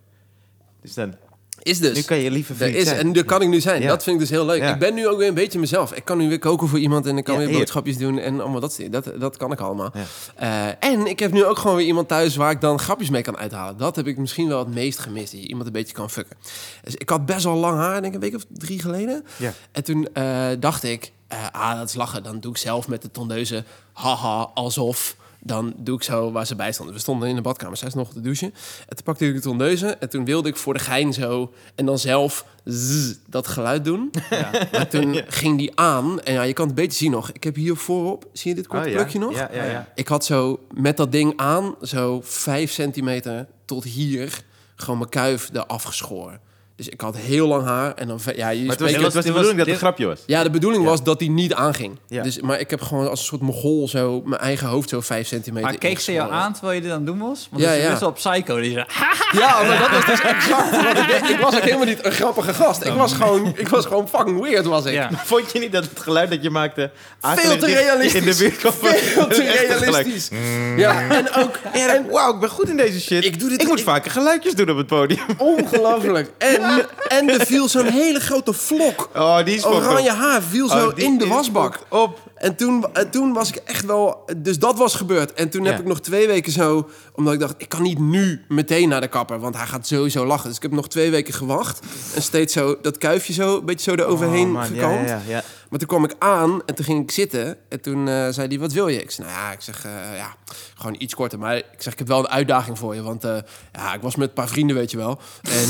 Dus 0.82 0.94
dan... 0.94 1.16
Is 1.62 1.80
dus. 1.80 1.96
Nu 1.96 2.02
kan 2.02 2.18
je 2.18 2.32
lieve 2.32 2.52
Er 2.52 2.58
vriend 2.58 2.76
is, 2.76 2.84
zijn. 2.88 2.98
en 3.00 3.14
daar 3.14 3.24
kan 3.24 3.42
ik 3.42 3.48
nu 3.48 3.60
zijn. 3.60 3.82
Ja. 3.82 3.88
Dat 3.88 4.04
vind 4.04 4.16
ik 4.16 4.22
dus 4.22 4.30
heel 4.30 4.46
leuk. 4.46 4.62
Ja. 4.62 4.74
Ik 4.74 4.80
ben 4.80 4.94
nu 4.94 5.08
ook 5.08 5.18
weer 5.18 5.28
een 5.28 5.34
beetje 5.34 5.60
mezelf. 5.60 5.94
Ik 5.94 6.06
kan 6.06 6.18
nu 6.18 6.28
weer 6.28 6.40
koken 6.40 6.68
voor 6.68 6.80
iemand 6.80 7.06
en 7.06 7.18
ik 7.18 7.24
kan 7.24 7.40
Ja, 7.40 7.48
weer 7.48 7.58
boodschapjes 7.58 7.98
doen 7.98 8.20
en 8.20 8.42
allemaal 8.42 8.60
dat 8.60 8.80
Dat, 8.90 9.12
dat 9.20 9.38
kan 9.38 9.52
ik 9.52 9.60
allemaal. 9.60 9.92
Eh, 10.36 10.68
en 10.84 11.08
ik 11.08 11.20
heb 11.20 11.32
nu 11.32 11.46
ook 11.46 11.58
gewoon 11.58 11.76
weer 11.76 11.86
iemand 11.86 12.08
thuis 12.08 12.36
waar 12.36 12.52
ik 12.52 12.62
dan 12.62 12.80
grapjes 12.80 13.10
mee 13.10 13.22
kan 13.22 13.38
uithalen. 13.38 13.78
Dat 13.78 13.96
heb 13.96 14.08
ik 14.08 14.18
misschien 14.18 14.48
wel 14.48 14.60
het 14.60 14.74
meest 14.74 15.00
gemist. 15.00 15.32
Die 15.32 15.48
iemand 15.48 15.66
een 15.68 15.74
beetje 15.74 15.94
kan 15.94 16.10
fucken. 16.10 16.36
Dus 16.84 16.96
ik 16.96 17.10
had 17.10 17.26
best 17.26 17.44
wel 17.44 17.56
lang 17.56 17.78
haar, 17.78 18.02
denk 18.02 18.06
ik 18.06 18.14
een 18.14 18.30
week 18.30 18.36
of 18.36 18.46
drie 18.50 18.80
geleden. 18.82 19.26
Ja. 19.38 19.54
En 19.72 19.84
toen 19.84 20.08
eh, 20.14 20.48
dacht 20.60 20.84
ik, 20.84 21.12
eh, 21.28 21.38
ah, 21.52 21.78
dat 21.78 21.90
is 21.90 21.96
lachen. 21.96 22.24
Dan 22.24 22.40
doe 22.40 22.52
ik 22.52 22.58
zelf 22.58 22.88
met 22.88 23.02
de 23.02 23.12
tondeuze, 23.12 23.64
haha, 23.94 24.50
alsof. 24.54 25.16
Dan 25.42 25.74
doe 25.78 25.96
ik 25.96 26.04
zo 26.04 26.32
waar 26.32 26.46
ze 26.46 26.56
bij 26.56 26.72
stonden. 26.72 26.96
We 26.96 27.02
stonden 27.02 27.30
in 27.30 27.36
de 27.36 27.42
badkamer, 27.42 27.78
zij 27.78 27.88
is 27.88 27.94
nog 27.94 28.14
te 28.14 28.22
douchen. 28.22 28.54
En 28.88 28.96
toen 28.96 29.04
pakte 29.04 29.28
ik 29.28 29.34
de 29.34 29.42
tondeuze 29.42 29.88
en 29.88 30.10
toen 30.10 30.26
wilde 30.26 30.50
ik 30.50 30.56
voor 30.56 30.74
de 30.74 30.80
gein 30.80 31.14
zo... 31.14 31.54
en 31.76 31.86
dan 31.86 32.00
zelf 32.00 32.46
zzz, 32.64 33.16
dat 33.28 33.48
geluid 33.48 33.86
doen. 33.86 34.12
Ja. 34.30 34.52
Maar 34.72 34.88
toen 34.88 35.22
ging 35.28 35.58
die 35.58 35.80
aan 35.80 36.22
en 36.22 36.34
ja, 36.34 36.42
je 36.42 36.54
kan 36.54 36.66
het 36.66 36.76
beter 36.76 36.98
zien 36.98 37.12
nog. 37.12 37.32
Ik 37.32 37.44
heb 37.44 37.56
hier 37.56 37.76
voorop, 37.76 38.26
zie 38.34 38.50
je 38.50 38.56
dit 38.56 38.68
korte 38.68 38.90
Oh, 38.90 38.96
plukje 38.96 39.20
nog? 39.20 39.36
Ja, 39.36 39.50
ja, 39.54 39.64
ja. 39.64 39.92
Ik 39.96 40.08
had 40.08 40.26
zo 40.26 40.60
met 40.74 40.98
dat 40.98 41.12
ding 41.12 41.34
aan, 41.36 41.76
zo 41.82 42.22
vijf 42.24 42.72
centimeter 42.72 43.48
tot 43.66 43.84
hier, 43.84 44.44
gewoon 44.76 44.98
mijn 44.98 45.10
kuif 45.10 45.50
eraf 45.54 45.84
geschoren. 45.84 46.40
Dus 46.80 46.90
ik 46.90 47.02
had 47.02 47.18
heel 47.18 47.48
lang 47.48 47.66
haar 47.66 47.94
en 47.96 48.08
dan... 48.08 48.20
Ja, 48.36 48.50
je 48.50 48.60
Maar 48.62 48.70
het 48.70 48.80
was, 48.80 48.90
spreekt- 48.90 48.94
het 49.06 49.14
was 49.14 49.24
de 49.26 49.32
bedoeling 49.32 49.58
dat 49.58 49.66
het 49.66 49.76
een 49.76 49.82
grapje 49.82 50.06
was. 50.06 50.20
ja, 50.26 50.44
de 50.44 50.50
bedoeling 50.50 50.84
was 50.86 51.04
dat 51.04 51.20
die 51.20 51.30
niet 51.32 51.54
aanging. 51.54 52.00
Ja. 52.08 52.24
Dus, 52.24 52.40
maar 52.42 52.60
ik 52.60 52.70
heb 52.70 52.82
gewoon 52.82 53.10
als 53.10 53.20
een 53.20 53.26
soort 53.26 53.42
mogol 53.42 53.88
zo 53.88 54.22
mijn 54.26 54.42
eigen 54.42 54.68
hoofd 54.68 54.90
zo 54.90 55.02
vijf 55.02 55.28
centimeter 55.28 55.70
Maar 55.70 55.78
keek 55.78 56.00
ze 56.00 56.12
jou 56.12 56.32
aan 56.32 56.54
terwijl 56.54 56.76
je 56.76 56.82
dit 56.82 56.92
aan 56.92 56.98
het 56.98 57.06
doen 57.06 57.20
was? 57.20 57.48
Want 57.52 57.64
Ja, 57.64 57.72
ja, 57.72 58.00
wel 58.00 58.12
psycho. 58.12 58.60
Die 58.62 58.72
zei, 58.72 58.86
Ja, 59.32 59.64
maar 59.64 59.80
dat 59.80 59.90
was 59.92 60.06
dus 60.06 60.22
exact 60.22 60.72
wat 60.72 60.98
ik 60.98 61.08
deed. 61.08 61.30
Ik 61.30 61.40
was 61.40 61.56
ook 61.56 61.62
helemaal 61.64 61.86
niet 61.86 62.06
een 62.06 62.12
grappige 62.12 62.54
gast. 62.54 62.86
Ik 62.86 62.94
was 62.94 63.14
gewoon, 63.14 63.54
ik 63.56 63.68
was 63.68 63.86
gewoon 63.86 64.10
fucking 64.10 64.42
weird, 64.42 64.66
was 64.66 64.86
ik. 64.86 64.94
Ja. 64.94 65.10
Vond 65.26 65.52
je 65.52 65.60
niet 65.60 65.72
dat 65.72 65.84
het 65.90 66.00
geluid 66.00 66.30
dat 66.30 66.44
je 66.44 66.50
maakte... 66.50 66.92
Veel 67.22 67.58
te 67.58 67.66
realistisch. 67.66 68.22
In 68.22 68.32
de 68.32 68.36
buurt 68.38 68.58
kwam 68.58 68.74
Veel 68.74 69.28
te 69.38 69.66
realistisch. 69.68 70.30
Ja, 70.78 71.10
en 71.10 71.34
ook... 71.34 71.56
En 71.74 72.10
wauw, 72.10 72.34
ik 72.34 72.40
ben 72.40 72.50
goed 72.50 72.70
in 72.70 72.78
deze 72.78 73.02
shit. 73.02 73.26
Ik 73.26 73.40
doe 73.40 73.50
dit- 73.50 73.68
moet 73.68 73.80
ik- 73.80 73.86
vaker 73.86 74.12
geluidjes 74.12 74.54
doen 74.56 74.70
op 74.70 74.78
het 74.78 74.88
podium. 74.88 75.20
Ongelooflijk. 75.38 76.32
En, 76.38 76.62
en 77.08 77.30
er 77.30 77.46
viel 77.46 77.68
zo'n 77.68 77.86
hele 77.86 78.20
grote 78.20 78.54
vlok. 78.54 79.10
Oh, 79.16 79.46
die 79.46 79.56
is 79.56 79.66
Oranje 79.66 80.12
haar 80.12 80.42
viel 80.42 80.70
zo 80.70 80.88
Oh, 80.88 80.96
die 80.96 81.06
in 81.06 81.18
de 81.18 81.28
wasbak. 81.28 81.80
Op. 81.90 82.20
En 82.36 82.56
toen, 82.56 82.86
en 82.94 83.10
toen 83.10 83.34
was 83.34 83.50
ik 83.50 83.56
echt 83.56 83.86
wel... 83.86 84.26
Dus 84.38 84.60
dat 84.60 84.78
was 84.78 84.96
gebeurd. 84.96 85.34
En 85.34 85.50
toen 85.50 85.66
heb 85.66 85.80
ik 85.80 85.86
nog 85.86 86.00
twee 86.02 86.28
weken 86.28 86.52
zo... 86.52 86.90
Omdat 87.16 87.34
ik 87.34 87.40
dacht, 87.40 87.56
ik 87.58 87.70
kan 87.70 87.82
niet 87.82 88.00
nu 88.00 88.46
meteen 88.48 88.90
naar 88.90 89.02
de 89.02 89.08
kapper. 89.08 89.40
Want 89.40 89.56
hij 89.56 89.66
gaat 89.66 89.88
sowieso 89.88 90.26
lachen. 90.26 90.48
Dus 90.48 90.56
ik 90.56 90.62
heb 90.62 90.72
nog 90.72 90.88
twee 90.88 91.12
weken 91.12 91.34
gewacht. 91.34 91.80
En 92.16 92.22
steeds 92.22 92.54
zo 92.54 92.78
dat 92.82 92.98
kuifje 92.98 93.34
zo... 93.34 93.58
Een 93.58 93.66
beetje 93.66 93.92
zo 93.92 94.04
eroverheen 94.04 94.48
Oh, 94.48 94.54
man, 94.54 94.76
ja, 94.76 95.22
ja. 95.28 95.44
Maar 95.70 95.80
toen 95.80 95.88
kwam 95.88 96.04
ik 96.04 96.16
aan 96.20 96.62
en 96.66 96.76
toen 96.76 96.86
ging 96.86 97.04
ik 97.04 97.12
zitten. 97.12 97.58
En 97.70 97.82
toen 97.82 98.08
eh, 98.08 98.30
zei 98.30 98.48
hij, 98.48 98.60
wat 98.60 98.74
wil 98.74 98.88
je? 98.88 99.02
Ik 99.02 99.12
zei, 99.12 99.28
nou 99.28 99.40
ja, 99.40 99.52
ik 99.52 99.62
zeg, 99.62 99.86
eh, 99.86 99.92
ja, 100.18 100.36
gewoon 100.76 100.96
iets 101.00 101.16
korter. 101.16 101.40
Maar 101.40 101.58
ik 101.58 101.66
zeg, 101.78 101.94
ik 101.94 102.00
heb 102.00 102.08
wel 102.08 102.20
een 102.20 102.30
uitdaging 102.30 102.78
voor 102.78 102.96
je. 102.96 103.02
Want 103.02 103.24
eh, 103.24 103.38
ja, 103.74 103.94
ik 103.94 104.02
was 104.02 104.16
met 104.16 104.28
een 104.28 104.34
paar 104.34 104.48
vrienden, 104.48 104.76
weet 104.76 104.92
je 104.92 104.98
wel. 104.98 105.20
En, 105.42 105.70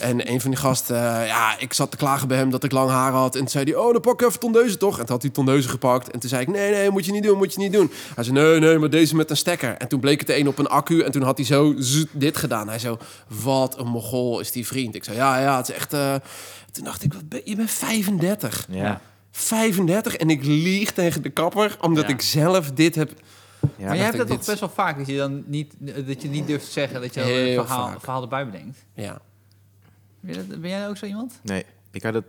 en 0.00 0.30
een 0.30 0.40
van 0.40 0.50
die 0.50 0.58
gasten, 0.58 0.96
ja, 1.26 1.58
ik 1.58 1.72
zat 1.72 1.90
te 1.90 1.96
klagen 1.96 2.28
bij 2.28 2.36
hem 2.36 2.50
dat 2.50 2.64
ik 2.64 2.72
lang 2.72 2.90
haar 2.90 3.12
had. 3.12 3.34
En 3.34 3.40
toen 3.40 3.48
zei 3.48 3.64
hij, 3.64 3.74
oh, 3.74 3.92
dan 3.92 4.00
pak 4.00 4.20
ik 4.20 4.28
even 4.28 4.40
tondeuze 4.40 4.76
toch? 4.76 4.98
En 4.98 5.04
toen 5.04 5.14
had 5.14 5.22
hij 5.22 5.30
tondeuze 5.30 5.68
gepakt. 5.68 6.10
En 6.10 6.20
toen 6.20 6.28
zei 6.28 6.42
ik, 6.42 6.48
nee, 6.48 6.70
nee, 6.70 6.90
moet 6.90 7.04
je 7.04 7.12
niet 7.12 7.22
doen, 7.22 7.36
moet 7.36 7.54
je 7.54 7.60
niet 7.60 7.72
doen. 7.72 7.90
Hij 8.14 8.24
zei, 8.24 8.36
nee, 8.36 8.58
nee, 8.58 8.78
maar 8.78 8.90
deze 8.90 9.16
met 9.16 9.30
een 9.30 9.36
stekker. 9.36 9.76
En 9.76 9.88
toen 9.88 10.00
bleek 10.00 10.20
het 10.20 10.28
een 10.28 10.48
op 10.48 10.58
een 10.58 10.68
accu. 10.68 11.00
En 11.00 11.12
toen 11.12 11.22
had 11.22 11.36
hij 11.36 11.46
zo 11.46 11.74
dit 12.12 12.36
gedaan. 12.36 12.68
Hij 12.68 12.78
zo, 12.78 12.98
wat 13.42 13.78
een 13.78 13.88
mogol 13.88 14.40
is 14.40 14.52
die 14.52 14.66
vriend. 14.66 14.94
Ik 14.94 15.04
zei, 15.04 15.16
ja, 15.16 15.38
ja, 15.38 15.56
het 15.56 15.68
is 15.68 15.74
echt... 15.74 15.94
Toen 16.72 16.84
dacht 16.84 17.02
ik, 17.02 17.28
ben, 17.28 17.40
je 17.44 17.56
bent 17.56 17.70
35. 17.70 18.66
Ja. 18.70 19.00
35 19.40 20.16
en 20.16 20.30
ik 20.30 20.44
lieg 20.44 20.92
tegen 20.92 21.22
de 21.22 21.30
kapper 21.30 21.76
omdat 21.80 22.04
Ja. 22.04 22.08
ik 22.14 22.20
zelf 22.20 22.70
dit 22.70 22.94
heb. 22.94 23.10
Ja, 23.76 23.86
maar 23.86 23.96
je 23.96 24.02
hebt 24.02 24.16
dat 24.16 24.26
toch 24.26 24.36
dit- 24.36 24.46
best 24.46 24.60
wel 24.60 24.68
vaak, 24.68 24.98
dat 24.98 25.06
je 25.06 25.16
dan 25.16 25.42
niet, 25.46 25.74
dat 26.06 26.22
je 26.22 26.28
niet 26.28 26.46
durft 26.46 26.64
te 26.66 26.70
zeggen, 26.72 27.00
dat 27.00 27.14
je 27.14 27.20
Heel 27.20 27.58
een 27.58 27.66
verhaal, 27.66 27.94
verhaal 28.00 28.22
erbij 28.22 28.44
bedenkt. 28.46 28.78
Ja. 28.94 29.18
Ben, 30.20 30.48
dat- 30.48 30.60
ben 30.60 30.70
jij 30.70 30.88
ook 30.88 30.96
zo 30.96 31.06
iemand? 31.06 31.38
Nee, 31.42 31.64
ik 31.90 32.02
had 32.02 32.14
het... 32.14 32.26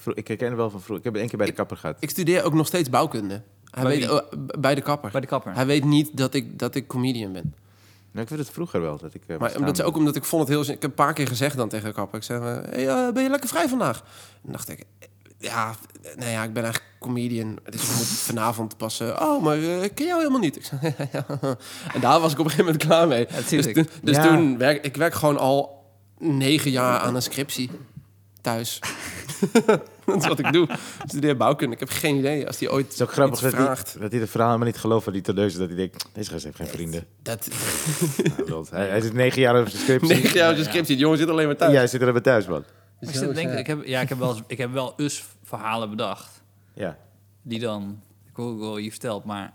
vro- 0.00 0.12
ik 0.14 0.28
herken 0.28 0.56
wel 0.56 0.70
van 0.70 0.80
vroeger. 0.80 0.96
Ik 0.96 1.04
heb 1.04 1.12
het 1.12 1.20
één 1.20 1.28
keer 1.28 1.38
bij 1.38 1.46
de 1.48 1.52
kapper 1.54 1.76
gehad. 1.76 1.96
Ik 2.00 2.10
studeer 2.10 2.42
ook 2.44 2.54
nog 2.54 2.66
steeds 2.66 2.90
bouwkunde. 2.90 3.42
Hij 3.70 3.82
Bij 3.82 3.98
weet, 3.98 4.10
oh, 4.10 4.20
bij 4.58 4.74
de 4.74 4.80
kapper. 4.80 5.10
Bij 5.10 5.20
de 5.20 5.26
kapper. 5.26 5.54
Hij 5.54 5.66
weet 5.66 5.84
niet 5.84 6.16
dat 6.16 6.34
ik, 6.34 6.58
dat 6.58 6.74
ik 6.74 6.86
comedian 6.86 7.32
ben. 7.32 7.54
Nou, 8.12 8.24
ik 8.24 8.28
weet 8.28 8.38
het 8.38 8.50
vroeger 8.50 8.80
wel. 8.80 8.98
Dat 8.98 9.14
ik, 9.14 9.22
eh, 9.26 9.38
Maar 9.38 9.56
omdat, 9.56 9.82
ook 9.82 9.96
omdat 9.96 10.16
ik 10.16 10.24
vond 10.24 10.42
het 10.48 10.50
heel... 10.50 10.60
Ik 10.62 10.68
heb 10.82 10.90
een 10.90 10.94
paar 10.94 11.12
keer 11.12 11.26
gezegd 11.26 11.56
dan 11.56 11.68
tegen 11.68 11.88
de 11.88 11.94
kapper. 11.94 12.18
Ik 12.18 12.24
zei, 12.24 12.40
eh, 12.40 12.70
hey, 12.86 13.12
ben 13.12 13.22
je 13.22 13.30
lekker 13.30 13.48
vrij 13.48 13.68
vandaag? 13.68 14.02
En 14.46 14.52
dacht 14.52 14.68
ik, 14.68 14.84
ja, 15.38 15.74
eh, 16.02 16.16
nou 16.16 16.30
ja, 16.30 16.42
ik 16.44 16.52
ben 16.52 16.62
eigenlijk 16.62 16.94
comedian. 17.00 17.58
Dus 17.64 17.82
ik 17.82 17.96
moet 17.96 18.06
vanavond 18.06 18.76
pas... 18.76 19.00
eh, 19.00 19.16
oh, 19.22 19.42
maar 19.42 19.56
eh, 19.56 19.82
ik 19.82 19.94
ken 19.94 20.06
jou 20.06 20.18
helemaal 20.18 20.40
niet. 20.40 20.56
Ik 20.56 20.64
zei, 20.64 20.94
ja. 21.12 21.26
En 21.94 22.00
daar 22.00 22.20
was 22.20 22.32
ik 22.32 22.38
op 22.38 22.44
een 22.44 22.50
gegeven 22.50 22.64
moment 22.64 22.84
klaar 22.84 23.08
mee. 23.08 23.26
Ja, 23.30 23.36
dus 23.48 23.72
toen, 23.72 23.88
dus 24.02 24.16
Ja. 24.16 24.22
toen 24.22 24.58
werk 24.58 24.84
ik 24.84 24.96
werk 24.96 25.14
gewoon 25.14 25.38
al 25.38 25.84
negen 26.18 26.70
jaar 26.70 26.98
aan 27.00 27.14
een 27.14 27.22
scriptie 27.22 27.70
thuis. 28.40 28.78
dat 30.06 30.16
is 30.22 30.26
wat 30.26 30.38
ik 30.38 30.52
doe. 30.52 30.64
Ik 30.68 30.78
studeer 31.06 31.36
bouwkunde. 31.36 31.74
Ik 31.74 31.80
heb 31.80 31.88
geen 31.90 32.16
idee 32.16 32.46
als 32.46 32.58
die 32.58 32.72
ooit 32.72 32.84
Het 32.84 32.94
is 32.94 33.02
ook 33.02 33.12
grappig 33.12 33.40
dat 33.40 33.52
hij, 33.52 33.66
dat 34.00 34.10
hij 34.10 34.20
het 34.20 34.30
verhaal 34.30 34.46
helemaal 34.48 34.66
niet 34.72 34.78
gelooft 34.80 35.04
van 35.04 35.12
die 35.12 35.22
tondeuze. 35.22 35.58
Dat 35.58 35.68
hij 35.68 35.76
denkt, 35.76 36.08
deze 36.12 36.30
gast 36.30 36.44
heeft 36.44 36.56
geen 36.56 36.66
vrienden. 36.66 37.06
Dat, 37.22 37.48
Nou, 38.46 38.66
hij, 38.70 38.88
hij 38.88 39.00
zit 39.00 39.12
negen 39.12 39.40
jaar 39.40 39.60
op 39.60 39.68
zijn 39.68 39.82
scriptie. 39.82 40.08
negen 40.14 40.34
jaar 40.36 40.50
op 40.50 40.56
de 40.56 40.62
scriptie. 40.64 40.94
Die 40.94 41.04
jongen 41.04 41.18
zit 41.18 41.28
alleen 41.28 41.46
maar 41.46 41.56
thuis. 41.56 41.72
Ja, 41.72 41.78
hij 41.78 41.86
zit 41.86 42.02
er 42.02 42.12
bij 42.12 42.20
thuis, 42.22 42.46
man. 42.46 42.64
Ik, 43.00 43.08
zit 43.10 43.28
te 43.28 43.32
denken, 43.32 43.58
ik, 43.58 43.66
heb, 43.66 43.84
ja, 43.86 44.00
ik, 44.00 44.08
heb 44.08 44.18
wel, 44.18 44.30
eens- 44.34 44.42
ik 44.46 44.58
heb 44.58 44.72
wel 44.72 44.94
eens 44.96 45.24
verhalen 45.42 45.90
bedacht. 45.90 46.42
Ja. 46.74 46.98
Die 47.42 47.58
dan, 47.60 48.02
ik 48.28 48.36
hoor 48.36 48.58
wel 48.58 48.76
je 48.76 48.90
vertelt, 48.90 49.24
maar 49.24 49.52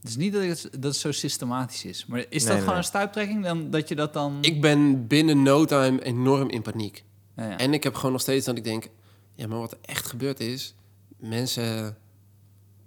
het 0.00 0.08
is 0.08 0.16
niet 0.16 0.32
dat 0.32 0.42
het, 0.42 0.62
dat 0.72 0.82
het 0.84 0.96
zo 0.96 1.12
systematisch 1.12 1.84
is. 1.84 2.06
Maar 2.06 2.18
is 2.18 2.42
dat 2.42 2.48
Nee, 2.48 2.52
gewoon 2.56 2.66
nee. 2.68 2.76
een 2.76 2.84
stuiptrekking 2.84 3.44
dan 3.44 3.70
dat 3.70 3.88
je 3.88 3.94
dat 3.94 4.12
dan... 4.12 4.38
Ik 4.40 4.60
ben 4.60 5.06
binnen 5.06 5.42
no 5.42 5.64
time 5.64 6.02
enorm 6.02 6.50
in 6.50 6.62
paniek. 6.62 7.04
Ja, 7.36 7.48
ja. 7.48 7.58
En 7.58 7.72
ik 7.72 7.82
heb 7.82 7.94
gewoon 7.94 8.12
nog 8.12 8.20
steeds 8.20 8.46
dat 8.46 8.56
ik 8.56 8.64
denk... 8.64 8.88
Ja, 9.34 9.46
maar 9.46 9.58
wat 9.58 9.72
er 9.72 9.78
echt 9.82 10.06
gebeurd 10.06 10.40
is... 10.40 10.74
Mensen, 11.18 11.96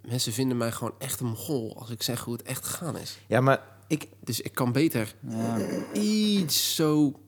mensen 0.02 0.34
vinden 0.34 0.58
mij 0.58 0.72
gewoon 0.72 0.94
echt 0.98 1.20
een 1.20 1.28
mogol... 1.28 1.76
als 1.80 1.90
ik 1.90 2.04
zeg 2.04 2.20
hoe 2.24 2.34
het 2.34 2.44
echt 2.44 2.66
gegaan 2.66 2.98
is. 2.98 3.18
ja, 3.28 3.42
maar 3.42 3.62
ik... 3.88 4.08
Dus 4.24 4.42
ik 4.42 4.54
kan 4.54 4.72
beter 4.72 5.14
Ja. 5.30 5.58
iets 5.94 6.76
zo... 6.76 7.20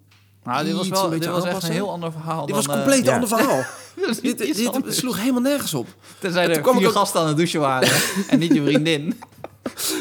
Maar 0.44 0.64
dit 0.64 0.74
was, 0.74 0.88
wel, 0.88 1.14
een 1.14 1.20
dit 1.20 1.30
was 1.30 1.44
echt 1.46 1.64
een 1.64 1.72
heel 1.72 1.92
ander 1.92 2.12
verhaal 2.12 2.46
Dit 2.46 2.56
dan... 2.56 2.66
was 2.66 2.76
een 2.76 2.82
compleet 2.82 3.06
ja. 3.06 3.14
ander 3.14 3.28
verhaal. 3.30 3.60
eh, 4.08 4.16
dit, 4.22 4.38
dit, 4.38 4.72
sloeg 4.88 5.20
helemaal 5.20 5.42
nergens 5.42 5.74
op. 5.74 5.88
Tenzij 6.20 6.44
En 6.44 6.48
er 6.50 6.54
toen 6.54 6.64
kwam 6.64 6.78
vier 6.78 6.88
ook- 6.88 6.94
gasten 6.94 7.22
aan 7.22 7.28
het 7.28 7.38
douchen 7.38 7.60
waren 7.60 7.90
en 8.30 8.40
niet 8.40 8.54
je 8.54 8.64
vriendin. 8.64 9.20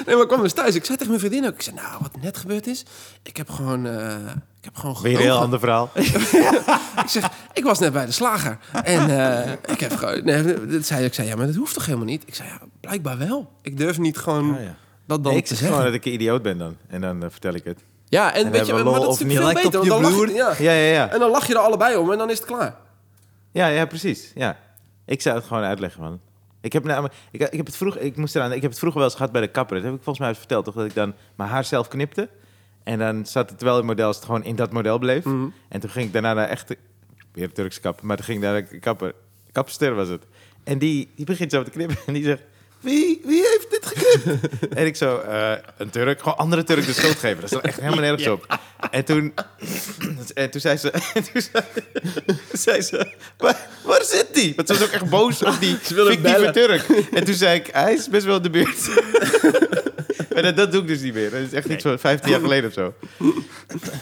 Nee, 0.07 0.15
maar 0.15 0.21
ik 0.23 0.29
kwam 0.29 0.43
dus 0.43 0.53
thuis. 0.53 0.75
Ik 0.75 0.85
zei 0.85 0.99
tegen 0.99 1.13
mijn 1.13 1.27
vriendin 1.29 1.47
ook... 1.49 1.55
Ik 1.55 1.63
zei, 1.63 1.77
nou, 1.77 1.89
wat 2.01 2.11
net 2.23 2.37
gebeurd 2.37 2.67
is... 2.67 2.83
Ik 3.23 3.37
heb 3.37 3.51
gewoon... 3.51 3.87
eh, 3.87 4.17
ik 4.59 4.65
heb 4.65 4.77
gewoon 4.77 4.97
Weer 5.03 5.15
een 5.17 5.21
heel 5.21 5.39
ander 5.39 5.59
verhaal. 5.59 5.91
Ik 7.03 7.09
zeg, 7.09 7.31
ik 7.53 7.65
was 7.65 7.79
net 7.79 7.93
bij 7.93 8.07
de 8.07 8.13
slager. 8.13 8.59
En 8.83 9.11
eh, 9.45 9.53
ik 9.67 9.81
heb 9.81 9.97
gewoon... 9.97 10.25
Nee, 10.25 10.67
dat 10.67 10.85
zei, 10.87 11.05
ik 11.05 11.15
zei, 11.15 11.29
ja, 11.29 11.37
maar 11.37 11.47
dat 11.47 11.55
hoeft 11.55 11.75
toch 11.75 11.87
helemaal 11.87 12.07
niet? 12.07 12.23
Ik 12.27 12.35
zei, 12.35 12.49
ja, 12.49 12.59
blijkbaar 12.81 13.19
wel. 13.19 13.53
Ik 13.63 13.77
durf 13.77 13.99
niet 13.99 14.17
gewoon 14.19 14.47
ja. 14.61 14.75
dat 15.07 15.23
dan 15.25 15.33
Nee, 15.33 15.37
ik 15.37 15.43
te 15.43 15.49
zeg 15.49 15.59
zeggen. 15.59 15.77
gewoon 15.77 15.93
dat 15.93 15.95
ik 15.95 16.05
een 16.07 16.13
idioot 16.13 16.43
ben 16.43 16.59
dan. 16.59 16.77
En 16.89 17.01
dan 17.01 17.23
eh, 17.23 17.31
vertel 17.31 17.55
ik 17.55 17.65
het. 17.65 17.81
Ja, 18.09 18.35
en, 18.35 18.45
En 18.45 18.51
weet 18.53 18.67
je, 18.67 18.73
maar 18.73 18.85
dat 18.85 19.03
is 19.13 19.19
natuurlijk 19.19 19.59
veel 19.59 19.71
beter. 19.71 19.89
Dan 19.89 20.01
lach 20.03 20.27
je, 20.27 20.33
ja. 20.35 20.55
Ja, 20.59 20.73
ja, 20.73 20.93
ja. 20.93 21.11
En 21.11 21.19
dan 21.19 21.31
lach 21.31 21.47
je 21.47 21.53
er 21.55 21.59
allebei 21.61 21.97
om 21.97 22.13
en 22.13 22.19
dan 22.19 22.31
is 22.31 22.39
het 22.39 22.47
klaar. 22.47 22.77
Ja, 23.53 23.67
ja, 23.67 23.87
precies. 23.87 24.33
Ja. 24.35 24.59
Ik 25.07 25.23
zou 25.23 25.37
het 25.37 25.45
gewoon 25.47 25.63
uitleggen, 25.63 26.03
man. 26.03 26.21
Ik 26.61 26.73
heb, 26.73 26.85
namelijk- 26.85 27.15
ik, 27.31 27.41
ik 27.41 27.57
heb 27.57 27.67
het 27.67 27.77
vroeger, 27.77 28.01
ik 28.01 28.17
moest 28.17 28.37
eraan, 28.37 28.53
ik 28.53 28.63
heb 28.63 28.71
het 28.71 28.79
vroeger 28.79 28.99
wel 29.01 29.09
eens 29.09 29.17
gehad 29.19 29.33
bij 29.33 29.41
de 29.41 29.49
kapper. 29.49 29.77
Dat 29.77 29.85
heb 29.85 29.95
ik 29.95 30.03
volgens 30.03 30.25
mij 30.27 30.35
verteld, 30.35 30.65
toch? 30.65 30.75
Dat 30.75 30.85
ik 30.85 30.95
dan 30.95 31.15
mijn 31.37 31.51
haar 31.51 31.65
zelf 31.65 31.89
knipte. 31.89 32.29
En 32.85 32.99
dan 32.99 33.27
zat 33.27 33.49
het, 33.49 33.59
terwijl 33.59 33.79
het 33.79 33.87
model 33.87 34.09
het 34.09 34.25
gewoon 34.25 34.45
in 34.45 34.57
dat 34.57 34.73
model 34.73 34.99
bleef. 34.99 35.25
Mhm. 35.25 35.49
En 35.69 35.81
toen 35.81 35.91
ging 35.91 36.07
ik 36.07 36.13
daarna 36.13 36.35
naar 36.35 36.49
echte, 36.49 36.77
weer 37.33 37.45
een 37.45 37.53
Turkse 37.53 37.81
kapper, 37.81 38.07
maar 38.07 38.17
toen 38.17 38.25
ging 38.25 38.39
ik 38.39 38.45
naar 38.45 38.69
de 38.69 38.79
kapper, 38.79 39.15
kapster 39.53 39.95
was 39.95 40.09
het. 40.09 40.23
En 40.65 40.79
die, 40.79 41.11
die 41.17 41.25
begint 41.27 41.53
zo 41.53 41.63
te 41.63 41.71
knippen 41.71 41.97
en 42.07 42.13
die 42.13 42.25
zegt, 42.25 42.43
wie, 42.81 43.21
wie 43.25 43.43
heeft 43.43 43.71
dit 43.71 43.78
geknipt? 43.95 44.69
en 44.75 44.87
ik 44.87 44.97
zo, 44.97 45.19
eh, 45.19 45.53
een 45.77 45.91
Turk, 45.91 46.19
gewoon 46.19 46.37
andere 46.39 46.65
Turk 46.65 46.87
de 46.87 46.93
schuld 46.93 47.17
geven. 47.19 47.41
Dat 47.41 47.53
is 47.53 47.59
echt 47.61 47.81
helemaal 47.81 48.01
nergens 48.01 48.27
op. 48.27 48.59
En 48.91 49.05
toen, 49.05 49.35
en 50.35 50.51
toen 50.51 50.61
zei 50.61 50.77
ze, 50.77 50.91
en 50.91 51.23
toen 51.33 51.43
zei, 51.43 51.65
zei 52.53 52.81
ze, 52.83 53.13
waar, 53.37 53.67
waar 53.85 54.05
zit 54.05 54.35
die? 54.35 54.53
Want 54.57 54.69
ze 54.69 54.75
was 54.75 54.83
ook 54.83 54.91
echt 54.93 55.11
boos 55.11 55.43
op 55.43 55.57
die 55.61 55.77
Ze 55.83 55.95
willen 55.95 56.13
fictieve. 56.13 56.51
Turk. 56.51 56.89
En 57.13 57.25
toen 57.25 57.35
zei 57.35 57.59
ik, 57.59 57.67
hij 57.67 57.93
is 57.95 58.09
best 58.09 58.25
wel 58.25 58.37
in 58.37 58.43
de 58.43 58.51
buurt. 58.51 58.89
maar 60.33 60.43
dat, 60.43 60.57
dat 60.57 60.73
doe 60.73 60.83
ik 60.83 60.89
dus 60.89 61.01
niet 61.01 61.15
meer. 61.15 61.31
Dat 61.31 61.41
is 61.41 61.53
echt 61.53 61.67
iets 61.69 61.83
van 61.83 61.99
15 61.99 62.31
jaar 62.31 62.41
geleden 62.41 62.69
of 62.69 62.73
zo. 62.75 62.95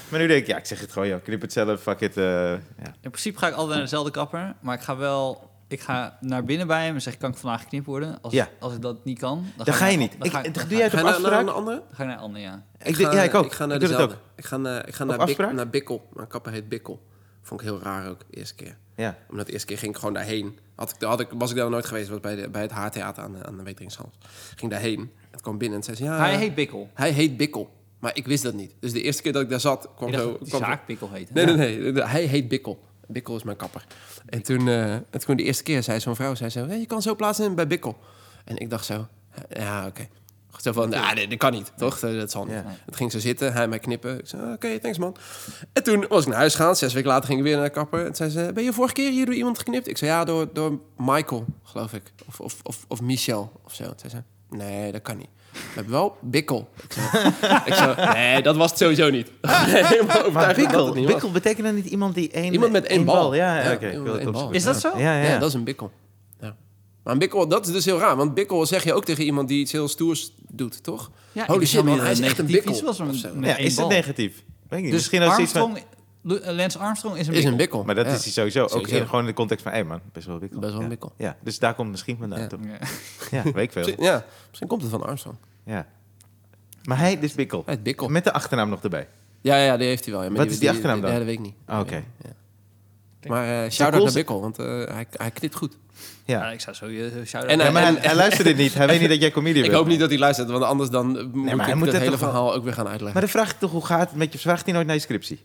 maar 0.09 0.21
nu 0.21 0.27
denk 0.27 0.41
ik, 0.41 0.47
ja, 0.47 0.57
ik 0.57 0.67
zeg 0.67 0.81
het 0.81 0.93
gewoon, 0.93 1.09
joh, 1.09 1.23
knip 1.23 1.41
het 1.41 1.53
zelf, 1.53 1.83
fuck 1.83 2.01
it. 2.01 2.17
eh, 2.17 2.25
ja. 2.25 2.59
In 3.01 3.11
principe 3.11 3.39
ga 3.39 3.47
ik 3.47 3.55
altijd 3.55 3.73
naar 3.73 3.83
dezelfde 3.83 4.11
kapper, 4.11 4.55
maar 4.61 4.75
ik 4.77 4.83
ga 4.83 4.97
wel... 4.97 5.55
Ik 5.69 5.81
ga 5.81 6.19
naar 6.21 6.45
binnen 6.45 6.67
bij 6.67 6.85
hem 6.85 6.95
en 6.95 7.03
zeg, 7.03 7.17
kan 7.17 7.31
ik 7.31 7.37
vandaag 7.37 7.63
geknipt 7.63 7.87
worden? 7.87 8.19
Als, 8.23 8.33
Ja. 8.33 8.49
als 8.59 8.75
ik 8.75 8.83
dat 8.83 9.05
niet 9.05 9.19
kan, 9.19 9.45
dan, 9.57 9.65
Dan 9.67 9.75
ga 9.75 9.85
ik 9.87 9.91
je 9.91 9.97
naar- 9.99 10.07
niet. 10.09 10.19
Dan 10.19 10.27
Ik- 10.27 10.33
ga, 10.33 10.43
ik- 10.43 10.55
doe 10.69 10.79
jij 10.79 10.79
ga, 10.79 10.83
het 10.85 10.93
Ga 10.93 11.01
op 11.01 11.07
je 11.07 11.11
naar, 11.13 11.21
naar 11.21 11.31
afspraak? 11.31 11.41
een 11.41 11.49
andere? 11.61 11.77
dan 11.87 11.97
ga 11.97 12.03
ik 12.03 12.09
naar 12.09 12.17
een 12.19 12.23
ander, 12.23 12.41
ja. 12.41 12.65
Ik, 12.83 12.97
doe- 12.97 13.13
ja, 13.13 13.23
ik 13.23 13.35
ook. 13.35 13.45
Ik 13.45 13.53
ga 13.53 13.67
naar 13.67 13.75
Ik 13.75 13.81
dezelfde. 13.81 14.15
ook. 14.15 14.21
Ik 14.37 14.45
ga 14.45 14.57
naar, 14.57 14.89
ik 14.89 14.95
ga 14.95 15.05
naar, 15.05 15.17
Bik, 15.19 15.27
afspraak? 15.27 15.53
naar 15.53 15.69
Bikkel. 15.69 16.09
Mijn 16.13 16.29
kapper 16.29 16.53
heet 16.53 16.69
Bikkel. 16.69 17.03
Vond 17.43 17.61
ik 17.61 17.67
heel 17.67 17.81
raar 17.81 18.09
ook, 18.09 18.19
de 18.31 18.37
eerste 18.37 18.55
keer. 18.55 18.77
Ja. 18.97 19.17
Omdat 19.31 19.47
de 19.47 19.53
eerste 19.53 19.67
keer 19.67 19.79
ging 19.79 19.91
ik 19.93 19.99
gewoon 19.99 20.15
daarheen. 20.15 20.59
Had 20.75 20.91
ik, 20.99 21.03
had 21.03 21.21
ik, 21.21 21.29
was 21.39 21.51
ik 21.51 21.57
daar 21.57 21.71
nooit 21.71 21.87
geweest, 21.87 22.09
was 22.09 22.21
bij, 22.21 22.37
de, 22.37 22.49
bij 22.49 22.63
het 22.63 22.71
Haartheater 22.71 23.23
aan, 23.23 23.33
de- 23.33 23.47
aan 23.47 23.57
de 23.57 23.63
Weteringshals. 23.63 24.15
Ging 24.57 24.71
daarheen. 24.71 25.11
Het 25.31 25.41
kwam 25.41 25.59
binnen 25.59 25.79
en 25.79 25.85
zei 25.85 25.97
ze, 25.97 26.05
ja... 26.05 26.17
Hij 26.19 26.37
heet 26.37 26.55
Bikkel. 26.55 26.91
Hij 26.95 27.11
heet 27.11 27.37
Bikkel. 27.37 27.75
Maar 27.99 28.17
ik 28.17 28.27
wist 28.27 28.43
dat 28.43 28.55
niet. 28.55 28.75
Dus 28.81 28.93
de 28.93 29.03
eerste 29.03 29.23
keer 29.23 29.33
dat 29.33 29.43
ik 29.43 29.49
daar 29.51 29.61
zat, 29.61 29.89
kwam 29.97 30.09
Ik 30.09 30.15
zo... 30.19 30.33
kwam 30.35 30.61
zaak 30.61 30.87
Bikkel 30.87 31.11
heet. 31.13 31.35
Nee, 31.35 31.45
nee, 31.47 31.79
nee. 31.93 32.03
Hij 32.03 32.23
heet 32.25 32.49
Bikkel. 32.49 32.85
Bikkel 33.07 33.37
is 33.37 33.43
mijn 33.43 33.57
kapper. 33.57 33.87
En 34.27 34.43
toen, 34.43 34.69
eh, 34.69 34.93
en 34.93 35.19
toen 35.27 35.37
de 35.37 35.43
eerste 35.43 35.63
keer 35.63 35.83
zei 35.83 36.01
zo'n 36.01 36.17
vrouw, 36.17 36.35
zei 36.35 36.51
zo, 36.51 36.67
hey, 36.67 36.79
je 36.79 36.87
kan 36.87 37.03
zo 37.03 37.15
plaatsen 37.15 37.55
bij 37.55 37.67
Bikkel. 37.67 37.99
En 38.45 38.57
ik 38.57 38.71
dacht 38.71 38.85
zo, 38.85 39.07
ja, 39.49 39.87
oké. 39.87 40.09
Zo 40.57 40.73
van, 40.73 40.91
ja, 40.91 41.13
nee, 41.13 41.29
dat 41.29 41.39
kan 41.39 41.53
niet, 41.53 41.73
toch? 41.77 41.99
Dat 42.01 42.13
niet. 42.13 42.33
Ja. 42.49 42.65
Het 42.87 42.97
ging 42.97 43.13
zo 43.13 43.19
zitten, 43.19 43.53
hij 43.53 43.69
mij 43.69 43.79
knippen. 43.79 44.19
Ik 44.19 44.27
zei, 44.27 44.43
"Ah, 44.43 44.53
oké, 44.53 44.79
thanks 44.79 44.99
man. 44.99 45.17
En 45.73 45.83
toen 45.83 46.05
was 46.09 46.23
ik 46.23 46.29
naar 46.29 46.37
huis 46.39 46.55
gegaan. 46.55 46.77
Zes 46.77 46.93
weken 46.93 47.09
later 47.09 47.27
ging 47.27 47.39
ik 47.39 47.45
weer 47.45 47.57
naar 47.57 47.65
de 47.65 47.71
kapper. 47.71 48.07
En 48.07 48.15
zei 48.15 48.31
ze, 48.31 48.51
ben 48.55 48.65
je 48.65 48.73
vorige 48.73 48.95
keer 48.95 49.11
hier 49.11 49.27
door 49.27 49.35
iemand 49.35 49.59
geknipt? 49.59 49.89
Ik 49.89 49.97
zei, 49.97 50.11
ja, 50.11 50.25
door, 50.25 50.49
door 50.53 50.81
Michael, 50.97 51.45
geloof 51.63 51.93
ik. 51.93 52.13
Of, 52.29 52.41
of, 52.41 52.57
of, 52.63 52.85
of 52.89 53.01
Michel, 53.01 53.61
of 53.65 53.75
zo. 53.75 53.85
Toen 53.85 54.11
zei 54.11 54.13
ze, 54.13 54.57
nee, 54.57 54.93
dat 54.93 55.03
kan 55.03 55.17
niet. 55.17 55.29
We 55.57 55.73
hebben 55.75 55.93
wel 55.93 56.17
Bikkel. 56.21 56.69
Ik 57.65 57.75
zei, 57.75 57.95
nee, 58.15 58.43
dat 58.43 58.57
was 58.57 58.71
het 58.71 58.79
sowieso 58.79 59.11
niet. 59.11 59.31
Helemaal 59.47 60.31
Maar 60.31 60.55
bikkel, 60.55 60.95
niet 60.95 61.07
bikkel 61.07 61.31
betekent 61.31 61.67
dan 61.67 61.75
niet 61.75 61.87
iemand 61.87 62.15
die 62.15 62.31
één... 62.31 62.53
Iemand 62.53 62.73
met 62.73 62.85
één 62.85 63.05
bal. 63.05 63.35
Ja, 63.35 63.57
ja, 63.57 63.71
Ja, 63.71 63.75
oké. 63.75 64.49
Is 64.51 64.65
dat 64.65 64.81
zo? 64.81 64.99
Ja, 64.99 65.23
ja. 65.23 65.29
Ja, 65.29 65.39
dat 65.39 65.49
is 65.49 65.55
een 65.55 65.65
bikkel. 65.65 65.91
Ja. 66.41 66.57
Maar 67.03 67.13
een 67.13 67.19
bikkel, 67.19 67.49
dat 67.49 67.67
is 67.67 67.73
dus 67.73 67.85
heel 67.85 67.99
raar. 67.99 68.17
Want 68.17 68.35
bikkel 68.35 68.67
zeg 68.67 68.85
je 68.85 68.95
ook 68.95 69.05
tegen 69.05 69.25
iemand 69.25 69.49
die 69.49 69.61
iets 69.61 69.73
heel 69.73 69.89
stoers 69.89 70.33
doet, 70.49 70.83
toch? 70.83 71.11
Holy 71.47 71.67
shit, 71.67 71.85
man, 71.85 72.01
hij 72.01 72.13
is 72.13 72.21
echt 72.21 72.39
een 72.39 72.47
bikkel. 72.47 72.73
iets 72.73 72.83
was 72.83 72.97
zo. 72.97 73.29
Ja, 73.41 73.57
is 73.57 73.77
het 73.77 73.89
negatief? 73.89 74.45
Weet 74.69 74.79
ik 74.79 74.85
niet. 74.85 74.85
Dus 74.85 74.93
Misschien 74.93 75.23
als 75.23 75.39
iets 75.39 75.53
van... 75.53 75.79
Eh, 76.27 76.55
Lance 76.55 76.79
Armstrong 76.79 77.17
is 77.17 77.27
een 77.27 77.35
Is 77.35 77.45
een 77.45 77.57
bikkel. 77.57 77.85
Maar 77.85 77.95
dat 77.95 78.07
ja. 78.07 78.13
is 78.13 78.23
hij 78.23 78.33
sowieso. 78.33 78.65
Ook 78.65 78.89
in, 78.89 79.05
gewoon 79.07 79.21
in 79.21 79.27
de 79.27 79.33
context 79.33 79.63
van... 79.63 79.73
Hé 79.73 79.85
man, 79.85 80.01
best 80.13 80.27
wel 80.27 80.39
bikkel. 80.39 80.61
Best 80.61 80.73
wel 80.73 80.81
een 80.83 80.87
ja. 80.89 80.93
bikkel. 80.93 81.13
Ja, 81.17 81.37
dus 81.43 81.59
daar 81.59 81.75
komt 81.75 81.91
misschien 81.91 82.17
vandaan, 82.19 82.41
Ja. 82.41 82.47
toch? 82.47 82.61
Ja. 82.63 82.79
Ja, 83.31 83.43
weet 83.43 83.57
ik 83.57 83.73
veel. 83.73 83.83
Misschien- 83.85 84.05
Ja, 84.05 84.25
misschien 84.49 84.69
komt 84.69 84.83
het 84.83 84.91
van 84.91 85.03
Armstrong. 85.07 85.37
Ja. 85.65 85.87
Maar 86.85 86.99
hij 86.99 87.19
is 87.21 87.35
bikkel. 87.35 87.63
Hij 87.67 87.75
is 87.75 87.83
bikkel. 87.83 88.09
Met 88.09 88.25
de 88.25 88.33
achternaam 88.33 88.69
nog 88.69 88.83
erbij. 88.83 89.09
Ja, 89.41 89.57
ja, 89.57 89.77
die 89.77 89.87
heeft 89.87 90.05
hij 90.05 90.15
wel. 90.15 90.31
Wat 90.31 90.51
is 90.51 90.59
die 90.59 90.71
achternaam 90.71 91.01
dan? 91.01 91.11
Ja, 91.11 91.17
dat 91.17 91.27
weet 91.27 91.35
ik 91.35 91.41
niet. 91.41 91.55
Oké. 91.69 91.95
Ja. 92.23 92.31
Maar 93.29 93.65
eh 93.65 93.71
shout-out 93.71 94.05
naar 94.05 94.13
Bikkel, 94.13 94.41
want 94.41 94.59
eh, 94.59 94.67
hij, 94.67 95.07
hij 95.11 95.31
knipt 95.31 95.55
goed. 95.55 95.77
Ja. 96.25 96.39
Ja, 96.45 96.51
ik 96.51 96.61
zou 96.61 96.77
zo 96.77 96.87
je 96.87 97.23
shout 97.25 97.45
En, 97.45 97.59
Ja, 97.59 97.73
hij, 97.73 97.95
hij 97.99 98.15
luistert 98.15 98.47
dit 98.47 98.57
niet. 98.57 98.75
Hij 98.75 98.87
weet 98.91 99.01
niet 99.01 99.09
dat 99.09 99.21
jij 99.21 99.31
comedian 99.31 99.65
Ik 99.65 99.71
bent. 99.71 99.81
hoop 99.83 99.87
niet 99.91 100.01
dat 100.01 100.09
hij 100.09 100.19
luistert, 100.19 100.51
want 100.51 100.65
anders 100.65 100.91
dan 100.91 101.07
moet 101.07 101.45
maar 101.45 101.57
hij 101.65 101.69
ik 101.69 101.75
moet 101.75 101.85
het 101.85 101.95
het 101.95 102.05
hele 102.05 102.19
verhaal 102.19 102.55
ook 102.55 102.65
weer 102.65 102.73
gaan 102.73 102.85
uitleggen. 102.89 103.13
Maar 103.13 103.23
dan 103.23 103.31
vraag 103.31 103.51
ik 103.51 103.59
toch, 103.59 103.71
hoe 103.71 103.87
gaat 103.87 104.09
het 104.09 104.19
met 104.19 104.33
je? 104.33 104.39
Vraagt 104.39 104.65
hij 104.65 104.75
nooit 104.75 104.87
naar 104.87 104.95
je 104.95 105.01
scriptie? 105.01 105.41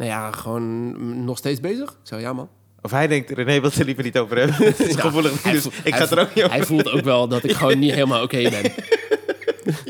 Nou 0.00 0.12
ja, 0.12 0.30
gewoon 0.32 1.24
nog 1.24 1.38
steeds 1.38 1.60
bezig? 1.60 1.96
Zou 2.02 2.20
ja 2.20 2.32
man. 2.32 2.48
Of 2.82 2.90
hij 2.90 3.06
denkt, 3.06 3.30
René 3.30 3.52
wil 3.60 3.62
het 3.70 3.78
er 3.78 3.84
liever 3.84 4.04
niet 4.04 4.18
over 4.18 4.36
hebben. 4.38 4.54
Het 4.66 4.80
is 4.80 4.94
Ja, 4.94 5.00
gevoelig, 5.00 5.42
hij 5.42 5.52
dus 5.52 5.62
voelt- 5.62 5.74
ik 5.84 5.94
ga 5.94 6.00
het 6.00 6.10
er 6.10 6.18
ook 6.20 6.34
niet 6.34 6.44
over 6.44 6.56
Hij 6.56 6.66
voelt 6.66 6.90
ook 6.90 7.04
wel 7.04 7.28
dat 7.28 7.44
ik 7.44 7.52
gewoon 7.60 7.78
niet 7.78 7.92
helemaal 7.92 8.22
oké 8.22 8.42
ben. 8.50 8.72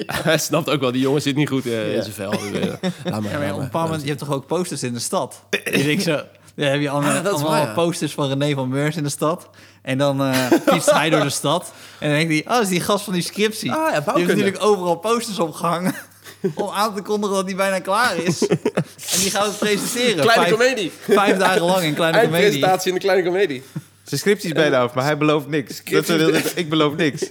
Hij 0.25 0.39
snapt 0.39 0.71
ook 0.71 0.81
wel, 0.81 0.93
die 0.93 1.01
jongen 1.01 1.23
zit 1.23 1.37
niet 1.37 1.49
goed 1.49 1.67
eh, 1.67 1.91
Ja. 1.91 1.97
in 1.97 2.03
zijn 2.03 2.15
vel. 2.15 2.31
Dus, 2.31 2.41
eh, 2.41 2.51
laat 2.61 2.81
maar, 2.81 2.91
Ja, 3.05 3.11
maar 3.21 3.21
laat 3.23 3.23
op 3.23 3.33
een 3.33 3.39
maar. 3.41 3.55
bepaald 3.65 3.85
moment, 3.85 4.03
je 4.03 4.09
hebt 4.09 4.19
toch 4.21 4.31
ook 4.31 4.47
posters 4.47 4.83
in 4.83 4.93
de 4.93 4.99
stad? 4.99 5.43
Dus 5.65 5.85
ik 5.85 6.01
zo... 6.01 6.21
Dan 6.55 6.69
heb 6.69 6.81
je 6.81 6.91
allemaal, 6.91 7.11
Ah, 7.17 7.25
dat 7.25 7.27
is 7.27 7.33
allemaal 7.33 7.51
waar, 7.51 7.67
ja. 7.69 7.75
posters 7.75 8.13
van 8.13 8.29
René 8.29 8.55
van 8.55 8.69
Meurs 8.69 8.97
in 8.97 9.03
de 9.03 9.09
stad. 9.09 9.51
En 9.83 9.99
dan 9.99 10.23
eh 10.23 10.47
fietst 10.67 10.91
hij 10.91 11.11
door 11.11 11.21
de 11.23 11.31
stad. 11.31 11.73
En 11.99 12.09
dan 12.09 12.19
denkt 12.19 12.33
hij, 12.33 12.43
oh, 12.47 12.53
dat 12.53 12.63
is 12.63 12.69
die 12.69 12.81
gast 12.81 13.05
van 13.05 13.13
die 13.13 13.23
scriptie. 13.23 13.73
Ah, 13.73 13.93
ja, 13.93 14.01
die 14.01 14.13
heeft 14.15 14.27
natuurlijk 14.29 14.65
overal 14.65 14.95
posters 14.97 15.39
opgehangen. 15.39 15.95
om 16.55 16.69
aan 16.69 16.95
te 16.95 17.03
kondigen 17.03 17.37
dat 17.37 17.45
hij 17.45 17.57
bijna 17.57 17.79
klaar 17.79 18.17
is. 18.17 18.47
en 18.47 19.19
die 19.19 19.31
gaat 19.31 19.47
het 19.47 19.59
presenteren. 19.59 20.21
Kleine 20.21 20.45
vijf, 20.45 20.51
comedie. 20.51 20.91
vijf 20.91 21.39
dagen 21.39 21.63
lang 21.63 21.83
in 21.83 21.95
Kleine 21.95 22.19
Comedie. 22.19 22.43
Eindpresentatie 22.43 22.89
in 22.89 22.95
de 22.95 23.01
kleine 23.01 23.29
comedie. 23.29 23.63
Zijn 24.03 24.21
scriptie 24.21 24.49
is 24.49 24.55
bijna 24.55 24.81
af, 24.81 24.95
maar 24.95 25.05
hij 25.05 25.19
belooft 25.19 25.47
niks. 25.47 25.85
Dat 25.85 26.09
is 26.09 26.55
ik 26.55 26.69
beloof 26.69 26.97
niks. 26.97 27.29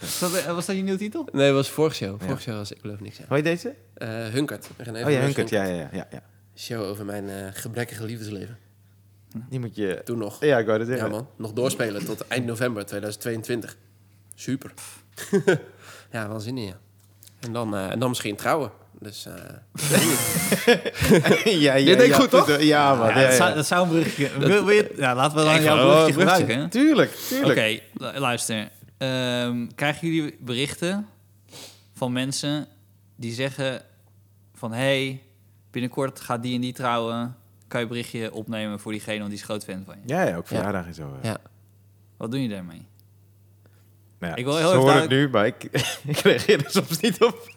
Was 0.00 0.18
dat, 0.18 0.34
eh, 0.34 0.54
was 0.54 0.66
dat 0.66 0.76
je 0.76 0.82
nieuwe 0.82 0.98
titel? 0.98 1.28
Nee, 1.32 1.46
dat 1.46 1.54
was 1.54 1.70
vorige 1.70 1.96
show. 1.96 2.20
Vorige 2.20 2.42
show 2.42 2.56
was 2.56 2.70
Ik 2.70 2.78
geloof 2.80 3.00
niks. 3.00 3.16
Ja. 3.16 3.24
Hoor 3.28 3.36
je 3.36 3.42
deze? 3.42 3.74
Eh, 3.94 4.08
Hunkert. 4.08 4.68
René 4.76 5.04
Oh 5.04 5.10
ja, 5.10 5.20
Hunkert. 5.20 5.48
Ja, 5.48 5.64
ja, 5.64 5.74
ja, 5.74 5.88
ja, 5.92 6.06
ja. 6.10 6.22
Show 6.56 6.82
over 6.82 7.04
mijn 7.04 7.28
eh, 7.28 7.46
gebrekkige 7.52 8.04
liefdesleven. 8.04 8.58
Die 9.48 9.60
moet 9.60 9.76
je... 9.76 10.00
Toen 10.04 10.18
nog. 10.18 10.44
Ja, 10.44 10.58
ik 10.58 10.66
wou 10.66 10.78
dat 10.78 10.86
Ja 10.86 10.92
zeggen. 10.92 11.10
man, 11.10 11.28
nog 11.36 11.52
doorspelen 11.52 12.04
tot 12.04 12.26
eind 12.28 12.46
november 12.46 12.86
2022. 12.86 13.76
Super. 14.34 14.72
ja, 16.12 16.28
wel 16.28 16.40
zin 16.40 16.58
in 16.58 16.64
ja. 16.64 16.78
En 17.40 17.52
dan, 17.52 17.76
eh, 17.76 17.90
en 17.90 17.98
dan 17.98 18.08
misschien 18.08 18.36
trouwen. 18.36 18.70
Dus 19.00 19.26
eh, 19.26 19.32
ja, 21.62 21.74
ja, 21.74 21.84
Dit 21.84 21.98
deed 21.98 22.00
ik 22.00 22.06
ja, 22.06 22.14
goed, 22.18 22.30
toch? 22.30 22.60
Ja, 22.60 22.94
man. 22.94 23.08
Ja, 23.08 23.18
ja, 23.20 23.26
dat, 23.26 23.34
zou, 23.34 23.48
ja. 23.48 23.54
dat 23.54 23.66
zou 23.66 23.82
een 23.82 23.88
bruggetje... 23.88 24.38
Wil, 24.38 24.64
wil 24.64 24.70
je, 24.74 24.94
ja, 24.96 25.14
laten 25.14 25.36
we 25.38 25.44
dan 25.44 25.62
jouw 25.62 25.76
Oh, 25.76 25.82
bruggetje 25.84 26.12
bruggetje. 26.12 26.40
gebruiken. 26.40 26.70
Tuurlijk, 26.70 27.10
tuurlijk. 27.14 27.58
Oké, 27.58 27.80
lu- 28.12 28.18
luister. 28.18 28.70
Ehm, 28.98 29.66
krijgen 29.74 30.08
jullie 30.12 30.36
berichten 30.40 31.06
van 31.94 32.12
mensen 32.12 32.66
die 33.16 33.32
zeggen 33.32 33.82
van... 34.54 34.72
hey, 34.72 35.22
binnenkort 35.70 36.20
gaat 36.20 36.42
die 36.42 36.54
en 36.54 36.60
die 36.60 36.72
trouwen. 36.72 37.36
Kan 37.68 37.80
je 37.80 37.86
een 37.86 37.92
berichtje 37.92 38.32
opnemen 38.32 38.80
voor 38.80 38.92
diegene, 38.92 39.18
want 39.18 39.30
die 39.30 39.38
is 39.38 39.44
groot 39.44 39.64
fan 39.64 39.82
van 39.86 39.94
je. 40.04 40.14
Ja, 40.14 40.22
ja, 40.22 40.36
ook 40.36 40.46
verjaardag 40.46 40.86
en 40.86 40.94
zo. 40.94 41.16
ja. 41.22 41.36
Wat 42.16 42.30
doen 42.30 42.40
je 42.40 42.48
daarmee? 42.48 42.86
Nou 44.18 44.32
ja, 44.32 44.38
Ik 44.38 44.44
wil 44.44 44.56
heel 44.56 44.68
ze 44.70 44.76
horen 44.76 45.00
het 45.00 45.08
nu, 45.10 45.28
maar 45.28 45.46
ik, 45.46 45.64
ik 46.06 46.18
reageer 46.18 46.64
er 46.64 46.70
soms 46.70 47.00
niet 47.00 47.22
op. 47.22 47.50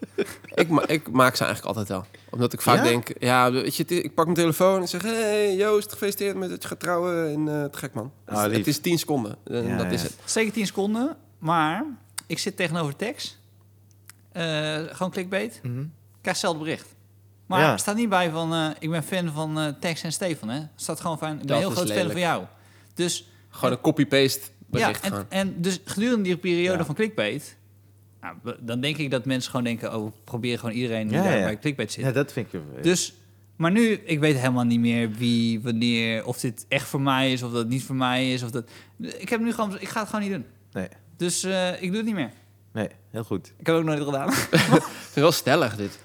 Ik, 0.54 0.70
ma- 0.70 0.88
ik 0.88 1.12
maak 1.12 1.36
ze 1.36 1.44
eigenlijk 1.44 1.78
altijd 1.78 1.98
wel. 1.98 2.06
Omdat 2.30 2.54
ik 2.54 2.62
vaak 2.62 2.78
Ja? 2.78 2.84
denk, 2.84 3.08
ja, 3.20 3.52
weet 3.52 3.76
je, 3.76 3.82
het 3.84 3.92
ik 3.92 4.14
pak 4.14 4.26
mijn 4.26 4.38
telefoon 4.38 4.82
en 4.82 4.88
zeg... 4.88 5.02
hey, 5.02 5.56
Joost, 5.56 5.92
gefeliciteerd 5.92 6.36
met 6.38 6.50
dat 6.50 6.62
je 6.62 6.68
gaat 6.68 6.80
trouwen. 6.80 7.34
En 7.34 7.62
eh, 7.64 7.70
te 7.70 7.78
gek, 7.78 7.94
man. 7.94 8.12
Ah, 8.26 8.42
het, 8.44 8.52
het 8.52 8.68
is 8.68 8.80
10 8.80 9.00
seconden. 9.00 9.36
En 9.44 9.68
Ja, 9.68 9.78
dat 9.78 9.86
ja. 9.86 9.92
is 9.92 10.02
het. 10.04 10.16
Zeker 10.26 10.54
10 10.54 10.66
seconden, 10.66 11.18
maar 11.40 11.86
ik 12.28 12.40
zit 12.40 12.56
tegenover 12.58 12.96
Tex. 12.96 13.40
Eh, 14.32 14.78
gewoon 14.92 15.12
clickbait. 15.12 15.60
Mhm. 15.64 15.74
Krijg 16.22 16.38
hetzelfde 16.38 16.60
bericht. 16.64 16.96
Maar 17.46 17.60
Ja. 17.60 17.72
er 17.72 17.80
staat 17.80 17.96
niet 17.96 18.10
bij 18.10 18.30
van... 18.30 18.54
eh, 18.54 18.68
ik 18.80 18.90
ben 18.90 19.04
fan 19.04 19.32
van 19.34 19.60
eh, 19.60 19.68
Tex 19.80 20.04
en 20.04 20.12
Stefan, 20.12 20.50
hè. 20.50 20.60
Er 20.60 20.70
staat 20.76 21.00
gewoon 21.02 21.18
van... 21.18 21.32
Ik 21.32 21.38
ben 21.38 21.48
Dat 21.48 21.58
heel 21.58 21.70
groot 21.70 21.86
fan 21.88 21.96
lelijk. 21.96 22.12
van 22.12 22.22
jou. 22.22 22.44
Dus... 22.94 23.30
Gewoon 23.50 23.72
een 23.72 23.82
copy-paste 23.82 24.40
bericht 24.70 25.06
ja, 25.06 25.12
en, 25.12 25.26
en 25.30 25.62
dus 25.62 25.80
gedurende 25.86 26.24
die 26.24 26.38
periode 26.38 26.78
Ja. 26.78 26.86
van 26.86 26.96
clickbait... 26.96 27.58
Nou, 28.22 28.36
dan 28.60 28.82
denk 28.82 28.98
ik 28.98 29.12
dat 29.12 29.26
mensen 29.26 29.50
gewoon 29.50 29.66
denken... 29.66 29.96
oh, 29.96 30.06
we 30.06 30.12
proberen 30.24 30.60
gewoon 30.60 30.76
iedereen 30.76 31.08
die 31.08 31.18
Ja, 31.18 31.24
daar 31.24 31.38
ja. 31.38 31.44
bij 31.44 31.60
clickbait 31.60 31.92
zit. 31.92 32.04
Ja, 32.06 32.12
dat 32.12 32.32
vind 32.32 32.54
ik... 32.54 32.62
Dus, 32.84 33.14
maar 33.56 33.72
nu, 33.72 33.90
ik 33.92 34.20
weet 34.20 34.38
helemaal 34.38 34.64
niet 34.64 34.80
meer 34.80 35.12
wie, 35.12 35.62
wanneer... 35.62 36.26
of 36.26 36.40
dit 36.40 36.66
echt 36.68 36.88
voor 36.88 37.02
mij 37.02 37.32
is, 37.32 37.44
of 37.44 37.52
dat 37.52 37.68
niet 37.68 37.84
voor 37.84 37.96
mij 37.96 38.34
is. 38.34 38.44
Of 38.44 38.52
dat, 38.52 38.70
ik 38.98 39.30
heb 39.30 39.40
nu 39.42 39.54
gewoon... 39.54 39.80
Ik 39.80 39.88
ga 39.90 40.00
het 40.00 40.10
gewoon 40.10 40.24
niet 40.24 40.34
doen. 40.34 40.46
Nee, 40.72 40.88
Dus 41.18 41.44
eh, 41.44 41.82
ik 41.82 41.88
doe 41.88 41.98
het 41.98 42.06
niet 42.06 42.16
meer. 42.16 42.32
nee, 42.74 42.88
heel 43.12 43.24
goed. 43.24 43.54
Ik 43.58 43.66
heb 43.66 43.76
het 43.76 43.86
ook 43.86 43.90
nooit 43.90 44.04
gedaan. 44.04 44.30
Het 45.10 45.14
is 45.16 45.22
wel 45.22 45.32
stellig, 45.32 45.76
dit. 45.76 46.00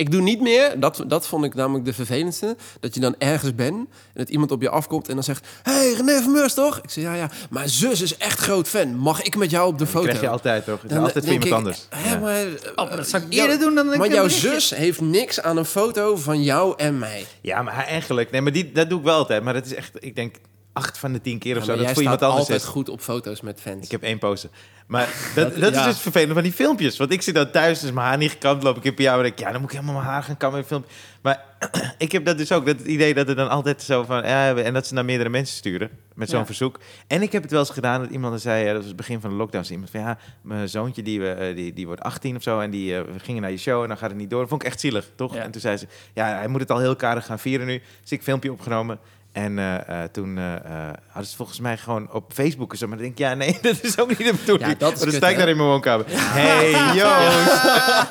Ik 0.00 0.10
doe 0.10 0.20
niet 0.22 0.40
meer, 0.40 0.80
dat, 0.80 1.04
dat 1.06 1.26
vond 1.26 1.44
ik 1.44 1.54
namelijk 1.54 1.84
de 1.84 1.92
vervelendste, 1.92 2.56
dat 2.80 2.94
je 2.94 3.00
dan 3.00 3.14
ergens 3.18 3.54
bent 3.54 3.76
en 3.76 3.86
dat 4.14 4.28
iemand 4.28 4.50
op 4.50 4.62
je 4.62 4.68
afkomt 4.68 5.08
en 5.08 5.14
dan 5.14 5.24
zegt... 5.24 5.46
hey, 5.62 5.92
René 5.92 6.22
van 6.22 6.32
Meurs, 6.32 6.54
toch? 6.54 6.78
Ik 6.82 6.90
zeg, 6.90 7.04
ja, 7.04 7.14
ja, 7.14 7.30
maar 7.50 7.68
zus 7.68 8.00
is 8.00 8.16
echt 8.16 8.38
groot 8.38 8.68
fan. 8.68 8.96
Mag 8.96 9.22
ik 9.22 9.36
met 9.36 9.50
jou 9.50 9.66
op 9.66 9.78
de 9.78 9.84
Dat 9.84 9.92
foto? 9.92 10.04
krijg 10.06 10.20
je 10.20 10.28
altijd, 10.28 10.64
toch? 10.64 10.80
Dan 10.86 11.02
altijd 11.02 11.24
voor 11.24 11.32
iemand 11.32 11.52
anders. 11.52 11.86
Hè, 11.90 12.10
Ja. 12.14 12.18
maar, 12.18 12.44
Oh, 12.76 12.88
maar 12.88 12.96
dat 12.96 13.08
zou 13.08 13.22
ik 13.22 13.32
jou- 13.32 13.48
eerder 13.50 13.66
doen 13.66 13.74
dan 13.74 13.92
ik 13.92 13.98
Maar 13.98 14.08
jouw 14.08 14.22
berichtje. 14.24 14.48
zus 14.50 14.70
heeft 14.70 15.00
niks 15.00 15.40
aan 15.40 15.56
een 15.56 15.64
foto 15.64 16.16
van 16.16 16.42
jou 16.42 16.74
en 16.76 16.98
mij. 16.98 17.24
Ja, 17.40 17.62
maar 17.62 17.74
eigenlijk... 17.74 18.30
Nee, 18.30 18.40
maar 18.40 18.52
die, 18.52 18.72
dat 18.72 18.88
doe 18.88 18.98
ik 18.98 19.04
wel 19.04 19.16
altijd. 19.16 19.42
Maar 19.42 19.54
dat 19.54 19.66
is 19.66 19.74
echt, 19.74 19.90
ik 19.98 20.14
denk, 20.16 20.34
acht 20.72 20.98
van 20.98 21.12
de 21.12 21.20
tien 21.20 21.38
keer 21.38 21.52
of 21.56 21.58
Ja, 21.58 21.64
zo. 21.64 21.66
maar 21.68 21.76
Dat 21.76 21.84
jij 21.84 21.94
voor 21.94 22.02
iemand 22.02 22.18
staat 22.20 22.30
anders 22.30 22.48
altijd 22.48 22.66
is. 22.68 22.72
goed 22.74 22.88
op 22.88 23.00
foto's 23.00 23.40
met 23.40 23.60
fans. 23.60 23.84
Ik 23.84 23.90
heb 23.90 24.02
één 24.02 24.18
poster. 24.18 24.50
Maar 24.90 25.08
dat, 25.34 25.56
dat, 25.56 25.74
ja. 25.74 25.80
is 25.80 25.84
dus 25.84 26.00
vervelend 26.02 26.32
van 26.32 26.42
die 26.42 26.52
filmpjes. 26.52 26.96
Want 26.96 27.12
ik 27.12 27.22
zit 27.22 27.34
dan 27.34 27.50
thuis, 27.50 27.80
dus 27.80 27.92
mijn 27.92 28.06
haar 28.06 28.18
niet 28.18 28.30
gekamd, 28.30 28.62
loop 28.62 28.76
ik 28.76 28.84
in 28.84 28.94
pyjama 28.94 29.16
en 29.16 29.22
denk 29.22 29.34
ik, 29.38 29.44
ja, 29.44 29.52
dan 29.52 29.60
moet 29.60 29.70
ik 29.70 29.76
helemaal 29.76 30.00
mijn 30.00 30.12
haar 30.12 30.22
gaan 30.22 30.36
kammen 30.36 30.60
in 30.60 30.66
filmpje. 30.66 30.90
Maar 31.20 31.44
ik 31.98 32.12
heb 32.12 32.24
dat 32.24 32.38
dus 32.38 32.52
ook, 32.52 32.66
dat 32.66 32.78
het 32.78 32.86
idee 32.86 33.14
dat 33.14 33.28
er 33.28 33.36
dan 33.36 33.48
altijd 33.48 33.82
zo 33.82 34.04
van, 34.04 34.22
ja, 34.22 34.54
en 34.54 34.72
dat 34.74 34.86
ze 34.86 34.94
naar 34.94 35.04
meerdere 35.04 35.28
mensen 35.28 35.56
sturen 35.56 35.90
met 36.14 36.28
zo'n 36.28 36.38
Ja. 36.38 36.46
verzoek. 36.46 36.80
En 37.06 37.22
ik 37.22 37.32
heb 37.32 37.42
het 37.42 37.50
wel 37.50 37.60
eens 37.60 37.70
gedaan 37.70 38.00
dat 38.00 38.10
iemand 38.10 38.40
zei, 38.40 38.60
ja, 38.64 38.66
dat 38.66 38.76
was 38.76 38.86
het 38.86 38.96
begin 38.96 39.20
van 39.20 39.30
de 39.30 39.36
lockdown, 39.36 39.64
zei 39.64 39.74
iemand 39.74 39.92
van, 39.92 40.00
ja, 40.00 40.18
mijn 40.42 40.68
zoontje 40.68 41.02
die, 41.02 41.32
eh, 41.32 41.56
die, 41.56 41.72
die 41.72 41.86
wordt 41.86 42.02
18 42.02 42.36
of 42.36 42.42
zo 42.42 42.60
en 42.60 42.70
die 42.70 42.96
eh, 42.96 43.02
we 43.12 43.18
gingen 43.18 43.42
naar 43.42 43.50
je 43.50 43.58
show 43.58 43.82
en 43.82 43.88
dan 43.88 43.98
gaat 43.98 44.10
het 44.10 44.18
niet 44.18 44.30
door. 44.30 44.40
Dat 44.40 44.48
vond 44.48 44.62
ik 44.62 44.68
echt 44.68 44.80
zielig, 44.80 45.10
toch? 45.14 45.36
En 45.36 45.50
toen 45.50 45.60
zei 45.60 45.76
ze, 45.76 45.86
ja, 46.14 46.26
hij 46.26 46.48
moet 46.48 46.60
het 46.60 46.70
al 46.70 46.78
heel 46.78 46.96
karig 46.96 47.26
gaan 47.26 47.38
vieren 47.38 47.66
nu. 47.66 47.82
Dus 48.00 48.12
ik 48.12 48.22
filmpje 48.22 48.52
opgenomen. 48.52 48.98
En 49.32 49.58
eh, 49.58 49.74
eh, 50.02 50.10
toen 50.12 50.38
eh, 50.38 50.54
eh, 50.54 50.60
hadden 50.64 50.94
ze 51.14 51.18
het 51.20 51.34
volgens 51.34 51.60
mij 51.60 51.76
gewoon 51.76 52.08
op 52.12 52.32
Facebook 52.34 52.76
zo. 52.76 52.86
Maar 52.86 52.96
dan 52.96 53.06
denk 53.06 53.18
ik, 53.18 53.24
ja, 53.26 53.34
nee, 53.34 53.58
dat 53.62 53.78
is 53.82 53.98
ook 53.98 54.08
niet 54.08 54.18
de 54.18 54.34
bedoeling. 54.34 54.68
Ja, 54.70 54.74
dat 54.78 54.92
is 54.92 54.98
dan 55.00 55.12
sta 55.12 55.28
ik 55.28 55.36
daar 55.38 55.48
in 55.48 55.56
mijn 55.56 55.68
woonkamer. 55.68 56.04
Hey, 56.08 56.70
Joost, 56.98 57.60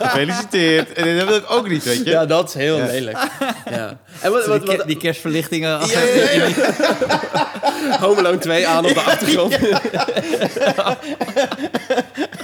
gefeliciteerd. 0.01 0.93
En 0.93 1.17
dat 1.17 1.27
wil 1.27 1.37
ik 1.37 1.51
ook 1.51 1.69
niet, 1.69 1.83
weet 1.83 1.97
je. 2.03 2.09
Ja, 2.09 2.25
dat 2.25 2.47
is 2.47 2.53
heel 2.53 2.77
Ja. 2.77 2.85
lelijk. 2.85 3.17
Ja. 3.69 3.97
En 4.21 4.31
wat, 4.31 4.43
die, 4.43 4.49
wat, 4.53 4.65
wat, 4.77 4.87
die 4.87 4.97
kerstverlichtingen. 4.97 5.69
Ja, 5.87 5.99
ja, 6.01 6.31
ja, 6.31 6.45
ja. 6.45 7.97
Home 7.99 8.19
Alone 8.19 8.37
2 8.37 8.67
aan 8.67 8.85
op 8.85 8.93
de 8.93 9.01
achtergrond. 9.01 9.53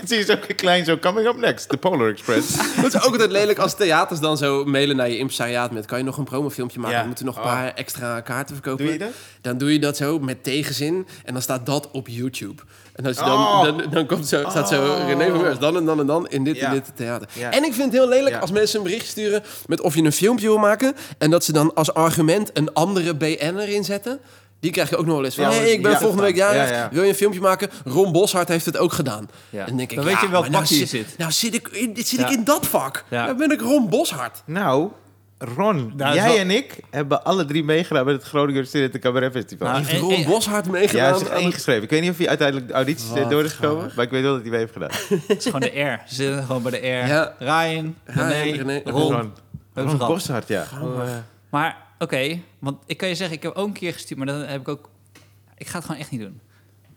Zie 0.06 0.18
je 0.18 0.24
zo 0.24 0.36
klein, 0.56 0.86
zo 0.86 0.98
coming 0.98 1.28
up 1.28 1.36
next, 1.38 1.70
the 1.70 1.78
Polar 1.78 2.10
Express. 2.10 2.48
Het 2.58 2.86
is 2.94 3.02
ook 3.02 3.12
altijd 3.12 3.32
lelijk 3.32 3.60
als 3.60 3.76
theaters 3.76 4.20
dan 4.20 4.38
zo 4.38 4.66
mailen 4.66 4.96
naar 4.96 5.10
je 5.10 5.18
impresariaat 5.18 5.72
met... 5.72 5.86
kan 5.86 5.98
je 5.98 6.04
nog 6.04 6.18
een 6.18 6.24
promofilmpje 6.24 6.80
maken? 6.80 6.96
Ja. 6.96 7.02
We 7.02 7.08
moeten 7.08 7.26
nog 7.26 7.36
een 7.36 7.42
Oh. 7.42 7.48
paar 7.48 7.74
extra 7.74 8.22
kaarten 8.22 8.56
verkopen. 8.56 8.75
Doe 8.78 8.92
je 8.92 8.98
dat? 8.98 9.10
Dan 9.42 9.58
doe 9.58 9.74
je 9.74 9.80
dat 9.80 9.98
zo 9.98 10.20
met 10.20 10.44
tegenzin 10.44 11.08
en 11.26 11.34
dan 11.34 11.42
staat 11.42 11.66
dat 11.66 11.90
op 11.92 12.08
YouTube. 12.08 12.62
En 12.96 13.06
als 13.06 13.18
je 13.18 13.24
dan, 13.24 13.32
Oh. 13.38 13.64
dan, 13.64 13.84
dan 13.92 14.06
komt 14.06 14.28
zo, 14.28 14.44
staat 14.50 14.70
zo 14.70 14.98
René 15.08 15.30
van 15.30 15.42
Meurs, 15.42 15.60
dan 15.60 15.76
en 15.78 15.86
dan 15.86 16.00
en 16.00 16.06
dan 16.06 16.28
in 16.28 16.44
dit 16.44 16.58
Ja. 16.58 16.68
en 16.68 16.74
dit 16.74 16.92
theater. 16.96 17.28
Ja. 17.34 17.52
En 17.52 17.64
ik 17.64 17.74
vind 17.74 17.84
het 17.92 17.94
heel 18.02 18.08
lelijk 18.10 18.36
Ja. 18.36 18.42
als 18.42 18.52
mensen 18.52 18.78
een 18.78 18.84
bericht 18.86 19.08
sturen 19.08 19.44
met 19.66 19.82
of 19.82 19.96
je 19.96 20.02
een 20.04 20.12
filmpje 20.12 20.48
wil 20.48 20.58
maken... 20.58 20.96
en 21.18 21.30
dat 21.30 21.44
ze 21.44 21.52
dan 21.52 21.74
als 21.74 21.94
argument 21.94 22.50
een 22.54 22.74
andere 22.74 23.16
BN'er 23.16 23.70
inzetten... 23.70 24.20
Die 24.60 24.72
krijg 24.74 24.90
je 24.90 24.98
ook 24.98 25.06
nog 25.06 25.16
wel 25.16 25.26
eens 25.26 25.36
van, 25.36 25.44
Ja, 25.44 25.50
hey, 25.52 25.72
ik 25.72 25.82
ben 25.82 25.92
ja. 25.92 25.98
volgende 26.00 26.24
week 26.24 26.36
jarig, 26.36 26.70
Ja, 26.70 26.76
ja. 26.76 26.90
wil 26.92 27.04
je 27.04 27.10
een 27.10 27.16
filmpje 27.16 27.40
maken? 27.42 27.70
Ron 27.86 28.12
Boshart 28.12 28.48
heeft 28.48 28.66
het 28.66 28.78
ook 28.78 28.94
gedaan. 28.94 29.30
Ja. 29.50 29.60
En 29.60 29.66
dan 29.68 29.78
denk 29.78 29.90
ik, 29.92 29.96
Dan 29.98 30.06
ja, 30.06 30.12
weet 30.12 30.22
je 30.22 30.30
welk 30.30 30.42
maar 30.44 30.52
nou 30.52 30.64
vak 30.66 30.74
je 30.74 30.80
zit- 30.86 30.90
zit. 30.90 31.18
Nou 31.18 31.32
zit 31.32 31.54
ik 31.54 31.68
in, 31.68 31.92
zit 31.96 32.20
Ja. 32.20 32.26
ik 32.28 32.32
in 32.38 32.44
dat 32.44 32.68
vak. 32.68 33.04
Ja. 33.10 33.26
Dan 33.26 33.38
ben 33.38 33.52
ik 33.52 33.62
Ron 33.62 33.90
Boshart. 33.90 34.42
Nou, 34.46 34.90
Ron, 35.56 35.94
Nou, 35.96 36.16
jij 36.16 36.30
zo- 36.30 36.36
en 36.38 36.52
ik 36.52 36.76
hebben 36.90 37.24
alle 37.24 37.46
drie 37.46 37.64
meegedaan 37.64 38.06
met 38.06 38.16
het 38.16 38.24
Groninger 38.24 38.66
Studenten 38.66 39.00
Cabaret 39.00 39.32
Festival. 39.32 39.68
Nou, 39.68 39.80
ja, 39.80 39.86
Heeft 39.88 40.02
en- 40.04 40.10
Ron 40.10 40.24
Boshart 40.26 40.70
meegedaan? 40.70 41.12
hij 41.14 41.22
is 41.22 41.28
aan 41.28 41.34
het- 41.36 41.42
ingeschreven. 41.44 41.84
Ik 41.84 41.90
weet 41.90 42.02
niet 42.02 42.10
of 42.12 42.18
hij 42.18 42.28
uiteindelijk 42.28 42.68
de 42.68 42.74
audities 42.74 43.10
Wat 43.10 43.30
door 43.30 43.44
is 43.44 43.54
gekomen, 43.54 43.92
maar 43.96 44.06
ik 44.06 44.12
weet 44.12 44.22
wel 44.22 44.32
dat 44.34 44.42
hij 44.42 44.50
mee 44.50 44.60
heeft 44.60 44.74
gedaan. 44.74 44.90
Het 45.28 45.38
is 45.38 45.46
gewoon 45.46 45.62
de 45.62 45.80
R. 45.82 46.02
Ze 46.08 46.16
zitten 46.16 46.44
gewoon 46.44 46.62
bij 46.62 46.72
de 46.72 46.78
R. 46.78 47.08
Ja. 47.08 47.34
Ryan, 47.40 47.96
Ryan, 48.06 48.30
René, 48.30 48.58
René, 48.58 48.82
Ron. 48.84 49.02
Ron, 49.02 49.12
hebben 49.14 49.32
ze 49.74 49.82
Ron 49.82 49.90
gehad. 49.90 50.08
Boshart, 50.08 50.48
ja. 50.48 50.66
Oh, 50.82 51.02
eh, 51.04 51.10
Maar 51.50 51.78
oké, 52.00 52.40
want 52.60 52.78
ik 52.86 52.98
kan 52.98 53.08
je 53.08 53.16
zeggen, 53.16 53.36
ik 53.36 53.44
heb 53.44 53.54
ook 53.56 53.68
een 53.68 53.74
keer 53.74 53.94
gestuurd, 53.94 54.18
maar 54.20 54.28
dan 54.28 54.40
heb 54.42 54.62
ik 54.62 54.68
ook... 54.68 54.90
Ik 55.58 55.68
ga 55.68 55.76
het 55.78 55.86
gewoon 55.86 56.02
echt 56.02 56.12
niet 56.12 56.22
doen. 56.22 56.40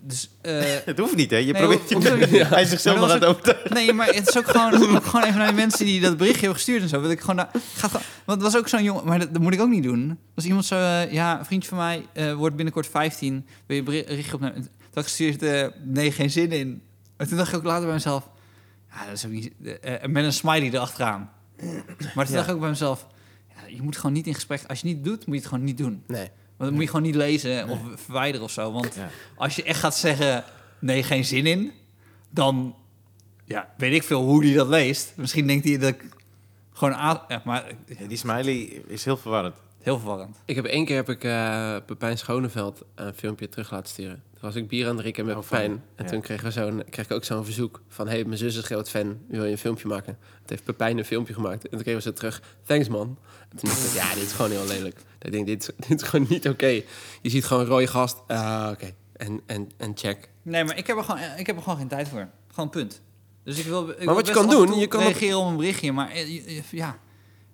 Dus, 0.00 0.30
eh, 0.40 0.60
Het 0.84 0.98
hoeft 0.98 1.16
niet, 1.16 1.30
hè? 1.30 1.36
Je 1.36 1.52
Nee, 1.52 1.62
probeert 1.62 1.88
je... 2.30 2.44
Hij 2.44 2.64
zichzelf 2.64 2.96
nog 2.98 3.08
dat 3.08 3.14
aan 3.14 3.20
het 3.20 3.28
overtuigen. 3.28 3.74
nee, 3.74 3.92
maar 3.92 4.06
het 4.06 4.28
is 4.28 4.38
ook 4.38 4.48
gewoon, 4.48 4.74
ook 4.96 5.04
gewoon 5.04 5.24
even 5.26 5.38
naar 5.38 5.46
de 5.46 5.52
mensen 5.54 5.84
die 5.86 6.00
dat 6.00 6.16
berichtje 6.16 6.40
hebben 6.40 6.56
gestuurd 6.56 6.82
en 6.82 6.88
zo. 6.88 7.02
Dat 7.02 7.10
ik 7.10 7.20
gewoon, 7.20 7.40
ik 7.40 7.46
ga 7.76 7.88
want 8.24 8.42
het 8.42 8.52
was 8.52 8.56
ook 8.56 8.68
zo'n 8.68 8.82
jongen, 8.82 9.04
maar 9.06 9.18
dat, 9.18 9.32
dat 9.32 9.42
moet 9.42 9.52
ik 9.54 9.60
ook 9.60 9.68
niet 9.68 9.82
doen. 9.82 10.18
Was 10.34 10.44
iemand 10.44 10.64
zo, 10.64 10.74
eh, 10.74 11.12
ja, 11.12 11.38
een 11.38 11.44
vriendje 11.44 11.68
van 11.68 11.78
mij 11.78 12.06
eh, 12.12 12.34
wordt 12.34 12.56
binnenkort 12.56 12.86
15. 12.86 13.46
Wil 13.66 13.76
je 13.76 13.82
beri- 13.82 14.04
berichtje 14.04 14.34
op? 14.34 14.40
Toen 14.40 14.50
had 14.54 14.64
ik 14.94 15.02
gestuurd, 15.02 15.70
nee, 15.84 16.12
geen 16.12 16.30
zin 16.30 16.52
in. 16.52 16.82
En 17.16 17.28
toen 17.28 17.36
dacht 17.36 17.48
ik 17.52 17.56
ook 17.56 17.64
later 17.64 17.84
bij 17.84 17.94
mezelf, 17.94 18.28
ja, 18.90 19.04
dat 19.04 19.14
is 19.14 19.24
ook 19.26 19.30
niet, 19.32 19.52
met 20.08 20.24
een 20.24 20.32
smiley 20.32 20.70
erachteraan. 20.70 21.30
Maar 22.14 22.24
toen 22.24 22.34
Ja. 22.34 22.40
dacht 22.40 22.48
ik 22.48 22.54
ook 22.54 22.60
bij 22.60 22.68
mezelf, 22.68 23.06
ja, 23.48 23.74
je 23.76 23.82
moet 23.82 23.96
gewoon 23.96 24.12
niet 24.12 24.26
in 24.26 24.34
gesprek, 24.34 24.60
als 24.68 24.80
je 24.80 24.86
het 24.88 24.96
niet 24.96 25.04
doet, 25.04 25.26
moet 25.26 25.34
je 25.34 25.40
het 25.40 25.48
gewoon 25.50 25.64
niet 25.64 25.78
doen. 25.78 26.02
Nee. 26.06 26.28
Want 26.58 26.70
dan 26.70 26.72
moet 26.72 26.82
je 26.82 26.86
gewoon 26.88 27.02
niet 27.06 27.14
lezen 27.14 27.68
of 27.68 27.78
verwijderen 27.94 28.44
of 28.46 28.50
zo. 28.52 28.72
Want 28.72 28.94
Ja. 28.94 29.08
als 29.36 29.56
je 29.56 29.62
echt 29.62 29.80
gaat 29.80 29.96
zeggen, 29.96 30.44
nee, 30.78 31.02
geen 31.02 31.24
zin 31.24 31.46
in, 31.46 31.72
dan 32.30 32.74
ja, 33.44 33.74
weet 33.76 33.92
ik 33.92 34.02
veel 34.02 34.22
hoe 34.22 34.40
die 34.42 34.54
dat 34.54 34.68
leest. 34.68 35.12
Misschien 35.16 35.46
denkt 35.46 35.64
hij 35.64 35.78
dat 35.78 35.88
ik 35.88 36.04
gewoon 36.72 36.94
aan... 36.94 37.20
Ja, 37.28 37.42
maar 37.44 37.64
Ja, 37.98 38.06
Die 38.06 38.16
smiley 38.16 38.58
is 38.86 39.04
heel 39.04 39.16
verwarrend. 39.16 39.54
heel 39.82 39.98
verwarrend. 39.98 40.36
Ik 40.44 40.56
heb 40.56 40.64
één 40.64 40.84
keer 40.84 40.96
heb 40.96 41.08
ik 41.08 41.24
eh 41.24 41.76
Pepijn 41.86 42.18
Schoneveld 42.18 42.82
een 42.94 43.14
filmpje 43.14 43.48
terug 43.48 43.70
laten 43.70 43.88
sturen. 43.88 44.22
Toen 44.32 44.40
was 44.40 44.54
ik 44.54 44.68
bier 44.68 44.84
aan 44.84 44.90
het 44.92 44.98
drinken 45.00 45.24
met 45.26 45.36
Oh, 45.36 45.42
fijn. 45.42 45.70
Pepijn. 45.70 45.82
En 45.96 46.04
Ja. 46.04 46.10
toen 46.10 46.20
kreeg, 46.20 46.42
we 46.42 46.50
zo'n, 46.50 46.82
kreeg 46.90 47.04
ik 47.04 47.12
ook 47.12 47.24
zo'n 47.24 47.44
verzoek 47.44 47.80
van... 47.88 48.08
hey, 48.08 48.24
mijn 48.24 48.38
zus 48.38 48.56
is 48.56 48.64
groot 48.64 48.90
fan, 48.90 49.18
wil 49.28 49.44
je 49.44 49.50
een 49.50 49.58
filmpje 49.58 49.88
maken? 49.88 50.18
Toen 50.20 50.42
heeft 50.46 50.64
Pepijn 50.64 50.98
een 50.98 51.04
filmpje 51.04 51.34
gemaakt. 51.34 51.62
En 51.64 51.70
toen 51.70 51.80
kregen 51.82 51.94
we 51.94 52.00
ze 52.08 52.12
terug, 52.12 52.42
thanks 52.66 52.88
man. 52.88 53.18
En 53.50 53.56
toen 53.56 53.68
dacht 53.68 53.84
ik, 53.86 53.92
ja, 53.92 54.14
dit 54.14 54.22
is 54.22 54.32
gewoon 54.32 54.50
heel 54.50 54.66
lelijk. 54.66 55.00
Ik 55.22 55.32
denk, 55.32 55.46
dit 55.46 55.60
is, 55.62 55.70
dit 55.88 56.02
is 56.02 56.08
gewoon 56.08 56.26
niet 56.28 56.48
oké. 56.48 56.66
Je 57.22 57.30
ziet 57.30 57.44
gewoon 57.44 57.62
een 57.62 57.68
rode 57.68 57.86
gast, 57.86 58.16
ah, 58.26 58.68
oké. 58.72 58.90
En, 59.12 59.40
en, 59.46 59.70
en 59.76 59.92
check. 59.94 60.28
Nee, 60.42 60.64
maar 60.64 60.76
ik 60.78 60.86
heb, 60.86 60.96
er 60.96 61.04
gewoon, 61.04 61.20
ik 61.36 61.46
heb 61.46 61.56
er 61.56 61.62
gewoon 61.62 61.78
geen 61.78 61.88
tijd 61.88 62.08
voor. 62.08 62.28
Gewoon 62.52 62.70
punt. 62.70 63.00
Dus 63.44 63.58
ik 63.58 63.64
wil, 63.64 63.88
ik 63.88 63.98
wil 63.98 64.14
wat 64.14 64.26
je 64.26 64.32
kan 64.32 64.48
doen, 64.50 64.78
je 64.78 64.86
kan 64.86 65.00
ook- 65.00 65.06
reageren 65.06 65.38
op 65.38 65.46
een 65.46 65.56
berichtje, 65.56 65.92
maar 65.92 66.10
eh, 66.10 66.60
ja. 66.70 66.98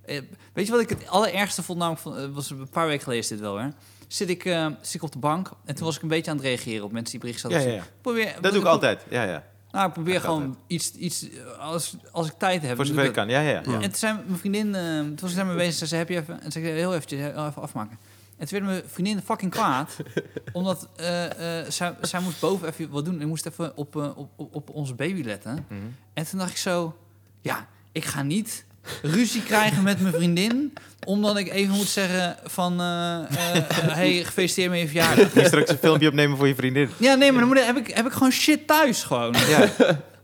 Eh, 0.04 0.20
Weet 0.52 0.66
je 0.66 0.72
wat 0.72 0.80
ik 0.80 0.88
het 0.88 1.08
allerergste 1.08 1.62
vond? 1.62 1.78
Namelijk, 1.78 2.02
van, 2.02 2.16
eh, 2.16 2.26
was 2.32 2.50
een 2.50 2.68
paar 2.68 2.86
weken 2.86 3.02
geleden 3.02 3.22
is 3.22 3.28
dit 3.28 3.40
wel, 3.40 3.56
hè? 3.58 3.68
Zit 4.08 4.28
ik, 4.28 4.44
eh, 4.44 4.66
zit 4.80 4.94
ik 4.94 5.02
op 5.02 5.12
de 5.12 5.18
bank 5.18 5.50
en 5.64 5.74
toen 5.74 5.84
was 5.86 5.96
ik 5.96 6.02
een 6.02 6.08
beetje 6.08 6.30
aan 6.30 6.36
het 6.36 6.46
reageren 6.46 6.84
op 6.84 6.92
mensen 6.92 7.10
die 7.10 7.20
berichten 7.20 7.50
Ja, 7.50 7.56
hadden. 7.56 7.74
ja, 7.74 7.80
ja. 7.80 7.86
Probeer, 8.00 8.34
Dat 8.40 8.52
doe 8.52 8.60
ik 8.60 8.66
altijd. 8.68 9.04
Ja, 9.10 9.22
ja. 9.22 9.44
Nou, 9.74 9.86
ik 9.86 9.92
probeer 9.92 10.20
gewoon 10.20 10.56
iets, 10.66 10.92
iets 10.92 11.30
eh, 11.30 11.58
als, 11.58 11.96
als 12.12 12.26
ik 12.26 12.32
tijd 12.38 12.62
heb. 12.62 12.76
Voor 12.76 12.86
zover 12.86 13.04
ik 13.04 13.12
kan. 13.12 13.28
Ja, 13.28 13.40
ja, 13.40 13.50
ja. 13.50 13.62
En 13.62 13.80
toen 13.80 13.94
zei 13.94 14.18
mijn 14.26 14.38
vriendin, 14.38 14.74
eh, 14.74 14.98
toen 14.98 15.18
was 15.20 15.30
ik 15.30 15.36
daarmee 15.36 15.56
bezig, 15.56 15.74
zei 15.74 15.88
ze, 15.88 15.96
heb 15.96 16.08
je 16.08 16.16
even, 16.16 16.42
en 16.42 16.52
zei 16.52 16.66
ik, 16.66 16.74
heel 16.74 16.94
eventjes, 16.94 17.20
heel 17.20 17.46
even 17.46 17.62
afmaken. 17.62 17.98
En 18.36 18.46
toen 18.46 18.58
werd 18.58 18.70
mijn 18.70 18.90
vriendin 18.90 19.22
fucking 19.22 19.50
kwaad, 19.50 19.96
omdat 20.52 20.88
eh, 20.96 21.60
eh, 21.60 21.70
zij, 21.70 21.94
zij 22.00 22.20
moest 22.20 22.40
boven 22.40 22.68
even 22.68 22.90
wat 22.90 23.04
doen. 23.04 23.20
En 23.20 23.28
moest 23.28 23.46
even 23.46 23.76
op, 23.76 23.96
op, 23.96 24.28
op, 24.36 24.54
op 24.54 24.70
onze 24.70 24.94
baby 24.94 25.22
letten. 25.22 25.66
Mhm. 25.68 25.80
En 26.12 26.26
toen 26.26 26.38
dacht 26.38 26.50
ik 26.50 26.56
zo, 26.56 26.96
ja, 27.40 27.66
ik 27.92 28.04
ga 28.04 28.22
niet 28.22 28.64
ruzie 29.02 29.42
krijgen 29.42 29.82
met 29.82 30.00
mijn 30.00 30.14
vriendin, 30.14 30.72
omdat 31.04 31.36
ik 31.36 31.52
even 31.52 31.74
moet 31.74 31.86
zeggen 31.88 32.36
van, 32.44 32.80
eh 32.80 33.14
eh, 33.16 33.56
eh, 33.56 33.64
hey, 33.94 34.24
gefeliciteerd 34.24 34.70
met 34.70 34.80
je 34.80 34.86
verjaardag. 34.86 35.32
Hier 35.32 35.46
straks 35.46 35.70
een 35.70 35.78
filmpje 35.78 36.08
opnemen 36.08 36.36
voor 36.36 36.48
je 36.48 36.54
vriendin. 36.54 36.90
Ja, 36.96 37.14
nee, 37.14 37.30
maar 37.32 37.40
dan 37.40 37.48
moet, 37.48 37.58
ik- 37.58 37.64
heb, 37.64 37.76
ik, 37.76 37.94
heb 37.94 38.06
ik 38.06 38.12
gewoon 38.12 38.32
shit 38.32 38.66
thuis 38.66 39.02
gewoon. 39.02 39.34
Ja. 39.48 39.70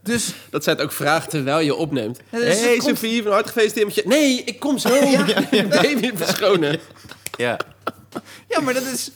Dus 0.02 0.32
Dat 0.50 0.64
zij 0.64 0.72
het 0.72 0.82
ook 0.82 0.92
vraagt 0.92 1.30
terwijl 1.30 1.60
je 1.60 1.74
opneemt. 1.74 2.20
Ja, 2.30 2.38
dus 2.38 2.60
hey 2.60 2.76
komt- 2.76 2.88
Sophie, 2.98 3.22
van 3.22 3.32
harte 3.32 3.48
gefeliciteerd 3.48 3.86
met 3.86 3.94
je... 3.94 4.02
Nee, 4.06 4.42
ik 4.44 4.60
kom 4.60 4.78
zo. 4.78 4.88
Baby 5.68 6.10
verschonen. 6.14 6.78
ja. 7.36 7.58
Ja, 8.48 8.60
maar 8.60 8.74
dat 8.74 8.82
is... 8.82 9.10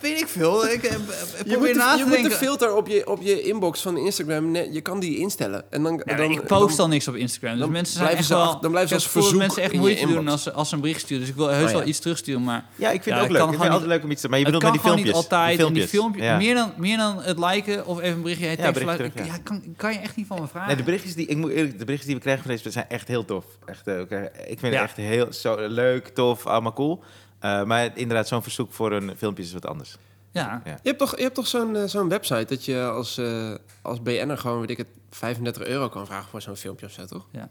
weet 0.00 0.20
ik 0.20 0.28
veel. 0.28 0.66
Ik 0.68 0.82
eh, 0.82 0.90
Je 0.92 0.98
probeer 1.38 1.58
moet, 1.58 1.74
na 1.74 1.92
de, 1.96 2.04
te 2.04 2.10
je 2.10 2.20
moet 2.22 2.30
de 2.30 2.36
filter 2.36 2.74
op 2.74 2.88
je, 2.88 3.06
op 3.06 3.22
je 3.22 3.42
inbox 3.42 3.80
van 3.82 3.96
Instagram, 3.96 4.50
ne- 4.50 4.68
je 4.72 4.80
kan 4.80 5.00
die 5.00 5.18
instellen. 5.18 5.64
En 5.70 5.82
dan, 5.82 6.02
Ja, 6.04 6.16
dan, 6.16 6.30
ik 6.30 6.44
post 6.46 6.76
dan- 6.76 6.84
al 6.86 6.88
niks 6.92 7.08
op 7.08 7.14
Instagram. 7.14 7.50
Dus 7.52 7.60
dan 7.60 7.70
mensen 7.70 7.94
zijn 7.94 8.04
blijven 8.08 8.34
echt 8.34 8.40
ze 8.40 8.50
wel... 8.52 8.60
dan 8.60 8.70
blijven 8.70 8.96
ik 8.96 9.02
ze 9.02 9.08
als 9.08 9.08
verzoek 9.22 9.38
mensen 9.40 9.62
echt 9.62 9.72
je 9.72 9.78
moeite 9.78 10.06
doen 10.06 10.28
als, 10.28 10.42
ze- 10.42 10.52
als 10.52 10.68
ze 10.68 10.74
een 10.74 10.80
bericht 10.80 11.00
sturen. 11.00 11.20
Dus 11.20 11.30
ik 11.30 11.36
wil 11.36 11.46
heus 11.48 11.64
Oh, 11.64 11.70
ja. 11.70 11.76
wel 11.78 11.86
iets 11.86 11.98
terugsturen, 11.98 12.44
maar... 12.44 12.64
ja, 12.76 12.90
ik 12.90 13.02
vind 13.02 13.04
Ja, 13.04 13.10
het 13.12 13.20
ook 13.20 13.24
ik 13.26 13.30
leuk. 13.30 13.40
kan 13.40 13.48
Ik 13.52 13.54
vind 13.60 13.62
het 13.62 13.72
altijd 13.72 13.90
leuk 13.90 14.04
om 14.04 14.10
iets 14.10 14.20
te... 14.20 14.28
Maar 14.28 14.38
je 14.38 14.44
bedoelt 14.44 14.62
met 14.62 14.72
die 14.72 14.80
filmpjes. 14.80 15.06
niet 15.06 15.14
altijd. 15.16 15.74
Die 15.74 15.88
filmpjes, 15.88 16.24
Ja. 16.24 16.36
meer, 16.36 16.54
dan, 16.54 16.72
meer 16.76 16.96
dan 16.96 17.22
het 17.22 17.38
liken 17.38 17.86
of 17.86 17.98
even 18.00 18.16
een 18.16 18.22
berichtje... 18.22 18.46
Hey, 18.46 18.56
Ja, 18.58 18.72
bericht 18.72 18.96
terug, 18.96 19.12
ja. 19.14 19.24
ja, 19.24 19.36
kan, 19.42 19.62
kan 19.76 19.92
je 19.92 19.98
echt 19.98 20.16
niet 20.16 20.26
van 20.26 20.40
me 20.40 20.46
vragen. 20.48 20.68
Nee, 20.68 20.76
de 20.76 20.82
berichtjes 20.82 21.14
die, 21.14 21.26
ik 21.26 21.36
moet 21.36 21.50
eerlijk, 21.50 21.72
de 21.78 21.84
berichtjes 21.84 22.06
die 22.06 22.14
we 22.14 22.20
krijgen 22.20 22.42
van 22.44 22.52
deze 22.52 22.70
zijn 22.70 22.86
echt 22.88 23.08
heel 23.08 23.24
tof. 23.24 23.44
Echt, 23.66 23.86
eh, 23.86 24.00
oké, 24.00 24.30
ik 24.46 24.58
vind 24.58 24.72
het 24.74 24.82
echt 24.82 24.96
heel 24.96 25.32
zo 25.32 25.56
leuk, 25.68 26.08
tof, 26.08 26.46
allemaal 26.46 26.72
cool. 26.72 27.02
Eh, 27.38 27.64
maar 27.64 27.96
inderdaad, 27.98 28.28
zo'n 28.28 28.42
verzoek 28.42 28.72
voor 28.72 28.92
een 28.92 29.16
filmpje 29.16 29.42
is 29.42 29.52
wat 29.52 29.66
anders. 29.66 29.96
Ja. 30.32 30.62
Ja. 30.64 30.70
Je 30.82 30.88
hebt 30.88 30.98
toch, 30.98 31.16
je 31.16 31.22
hebt 31.22 31.34
toch 31.34 31.46
zo'n 31.46 31.76
eh, 31.76 31.84
zo'n 31.84 32.08
website 32.08 32.44
dat 32.44 32.64
je 32.64 32.84
als, 32.88 33.18
eh 33.18 33.54
als 33.82 34.02
BN'er 34.02 34.38
gewoon, 34.38 34.60
weet 34.60 34.70
ik 34.70 34.76
het, 34.76 34.88
35 35.10 35.62
euro 35.66 35.88
kan 35.88 36.06
vragen 36.06 36.28
voor 36.30 36.42
zo'n 36.42 36.56
filmpje 36.56 36.86
of 36.86 36.92
zo, 36.92 37.04
toch? 37.04 37.26
Ja. 37.32 37.50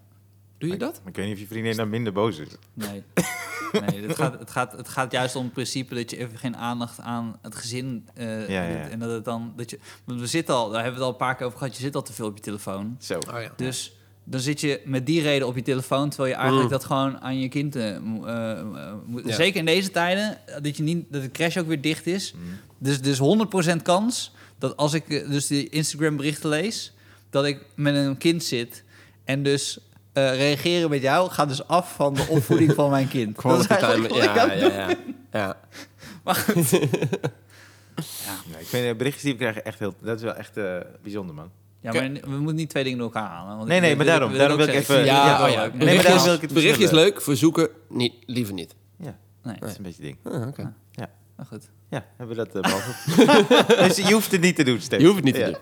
Doe 0.57 0.69
je 0.69 0.77
dat? 0.77 0.99
Maar 0.99 1.07
ik 1.09 1.15
weet 1.15 1.25
niet 1.25 1.33
of 1.33 1.39
je 1.41 1.47
vriendin 1.47 1.75
dan 1.75 1.89
minder 1.89 2.13
boos 2.13 2.37
is. 2.37 2.47
Nee. 2.73 3.03
nee 3.71 4.01
het, 4.07 4.15
gaat, 4.15 4.39
het, 4.39 4.49
gaat, 4.51 4.71
het 4.71 4.87
gaat 4.87 5.11
juist 5.11 5.35
om 5.35 5.43
het 5.43 5.53
principe 5.53 5.95
dat 5.95 6.09
je 6.11 6.17
even 6.17 6.37
geen 6.37 6.57
aandacht 6.57 6.99
aan 6.99 7.39
het 7.41 7.55
gezin... 7.55 8.07
eh, 8.13 8.49
Ja, 8.49 8.63
ja, 8.63 8.67
doet. 8.73 8.77
ja. 8.85 8.89
En 8.89 8.99
dat 8.99 9.11
het 9.11 9.25
dan... 9.25 9.53
Dat 9.55 9.69
je, 9.69 9.79
want 10.03 10.19
we 10.19 10.27
zitten 10.27 10.55
al, 10.55 10.69
daar 10.69 10.83
hebben 10.83 10.99
we 10.99 11.05
het 11.05 11.05
al 11.05 11.11
een 11.11 11.27
paar 11.27 11.35
keer 11.35 11.45
over 11.45 11.57
gehad... 11.57 11.75
je 11.75 11.81
zit 11.81 11.95
al 11.95 12.01
te 12.01 12.13
veel 12.13 12.25
op 12.27 12.35
je 12.37 12.43
telefoon. 12.43 12.95
Zo. 12.99 13.17
Oh 13.33 13.41
ja. 13.41 13.51
Dus 13.55 13.96
dan 14.29 14.39
zit 14.39 14.61
je 14.61 14.81
met 14.85 15.05
die 15.05 15.21
reden 15.21 15.47
op 15.47 15.55
je 15.55 15.61
telefoon, 15.61 16.09
terwijl 16.09 16.29
je 16.29 16.35
eigenlijk 16.35 16.69
Mm. 16.69 16.71
dat 16.71 16.85
gewoon 16.85 17.19
aan 17.21 17.39
je 17.39 17.49
kind 17.49 17.75
eh, 17.75 17.95
eh, 17.95 18.59
eh, 18.59 18.65
moet. 19.05 19.27
Ja. 19.27 19.35
Zeker 19.35 19.59
in 19.59 19.65
deze 19.65 19.91
tijden, 19.91 20.37
dat 20.61 20.77
je 20.77 20.83
niet 20.83 21.05
dat 21.09 21.21
de 21.21 21.31
crash 21.31 21.57
ook 21.57 21.67
weer 21.67 21.81
dicht 21.81 22.07
is. 22.07 22.33
Mm. 22.33 22.41
Dus 22.77 23.01
dus 23.01 23.17
100% 23.17 23.81
kans 23.81 24.31
dat 24.57 24.77
als 24.77 24.93
ik 24.93 25.09
dus 25.09 25.47
die 25.47 25.69
Instagram 25.69 26.15
berichten 26.15 26.49
lees, 26.49 26.93
dat 27.29 27.45
ik 27.45 27.65
met 27.75 27.95
een 27.95 28.17
kind 28.17 28.43
zit 28.43 28.83
en 29.23 29.43
dus 29.43 29.79
eh, 30.13 30.35
reageren 30.35 30.89
met 30.89 31.01
jou 31.01 31.29
gaat 31.29 31.47
dus 31.47 31.67
af 31.67 31.95
van 31.95 32.13
de 32.13 32.25
opvoeding 32.29 32.73
van 32.73 32.89
mijn 32.89 33.07
kind. 33.07 33.41
Dat 33.41 33.59
is 33.59 33.67
time. 33.67 34.13
Ja, 34.13 34.47
het 34.47 34.59
ja, 34.59 34.59
doen 34.59 34.71
ja. 34.71 34.95
ja. 35.31 35.57
Maar 36.23 36.35
goed. 36.35 36.71
Ja, 38.25 38.59
ik 38.59 38.67
vind 38.67 38.87
de 38.87 38.95
berichtjes 38.95 39.23
die 39.23 39.31
we 39.31 39.37
krijgen 39.37 39.65
echt 39.65 39.79
heel... 39.79 39.93
Dat 40.01 40.17
is 40.17 40.23
wel 40.23 40.33
echt 40.33 40.57
eh, 40.57 40.77
bijzonder, 41.03 41.35
man. 41.35 41.51
Ja, 41.81 41.91
maar 41.93 42.11
we 42.11 42.29
moeten 42.37 42.55
niet 42.55 42.69
twee 42.69 42.83
dingen 42.83 42.97
door 42.99 43.13
elkaar 43.13 43.29
halen. 43.29 43.57
want 43.57 43.67
Nee, 43.69 43.79
nee, 43.79 43.95
maar 43.95 44.05
wil- 44.05 44.13
daarom- 44.17 44.33
daarom 44.37 44.59
ook 44.59 44.65
wil 44.65 44.75
ik 44.75 44.81
even- 44.81 45.05
Ja, 45.05 45.45
oh 45.45 45.51
ja. 45.51 45.61
leuk. 45.61 45.73
Nee, 45.73 45.95
maar 45.95 46.03
daarom 46.03 46.23
wil 46.23 46.33
ik 46.33 46.41
het 46.41 46.53
berichtjes 46.53 46.77
verschillen. 46.77 47.03
leuk, 47.13 47.21
verzoeken 47.21 47.69
niet, 47.89 48.13
liever 48.25 48.53
niet. 48.53 48.75
Ja, 48.99 49.17
Nee, 49.43 49.55
dat 49.59 49.69
is 49.69 49.77
een 49.77 49.83
beetje 49.83 50.03
het 50.05 50.17
ding. 50.23 50.35
Ah, 50.41 50.47
oké. 50.47 50.73
maar 51.35 51.45
goed. 51.45 51.69
Ja, 51.89 52.05
hebben 52.17 52.37
we 52.37 52.47
dat 52.51 52.65
uh, 52.65 53.83
dus 53.87 53.97
je 54.07 54.13
hoeft 54.13 54.31
het 54.31 54.41
niet 54.41 54.55
te 54.55 54.63
doen, 54.63 54.79
Steve. 54.81 55.01
Je 55.01 55.07
hoeft 55.07 55.15
het 55.15 55.25
niet 55.25 55.33
te 55.33 55.39
ja. 55.39 55.45
doen. 55.45 55.57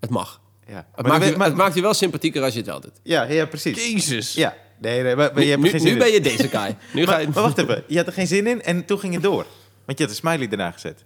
Het 0.00 0.10
mag. 0.10 0.40
Ja. 0.66 0.74
Het, 0.76 1.06
Maar 1.06 1.18
maakt 1.18 1.30
je, 1.30 1.36
maar- 1.36 1.46
het 1.46 1.56
maakt 1.56 1.74
je 1.74 1.80
wel 1.80 1.94
sympathieker 1.94 2.42
als 2.42 2.52
je 2.52 2.58
het 2.58 2.68
wel 2.68 2.80
doet. 2.80 2.92
ja, 3.02 3.22
ja, 3.22 3.46
precies. 3.46 3.86
Jezus. 3.92 4.34
Ja, 4.34 4.54
nee, 4.78 5.02
nee, 5.02 5.16
maar, 5.16 5.30
maar 5.34 5.42
je 5.42 5.44
Nu, 5.44 5.50
hebt 5.50 5.62
nu, 5.62 5.68
geen 5.70 5.80
zin 5.80 5.88
nu 5.88 5.94
in. 5.94 5.98
ben 5.98 6.12
je 6.12 6.20
deze 6.20 6.48
guy. 6.48 6.76
Nu 6.94 7.04
ga 7.04 7.10
Maar, 7.10 7.20
je... 7.20 7.26
maar 7.28 7.42
wacht 7.42 7.58
even, 7.58 7.82
je 7.86 7.96
had 7.96 8.06
er 8.06 8.12
geen 8.12 8.26
zin 8.26 8.46
in 8.46 8.62
en 8.62 8.84
toen 8.84 8.98
ging 8.98 9.14
het 9.14 9.22
door. 9.22 9.46
Want 9.84 9.98
je 9.98 10.04
had 10.04 10.12
een 10.12 10.20
smiley 10.20 10.48
erna 10.50 10.70
gezet. 10.70 11.04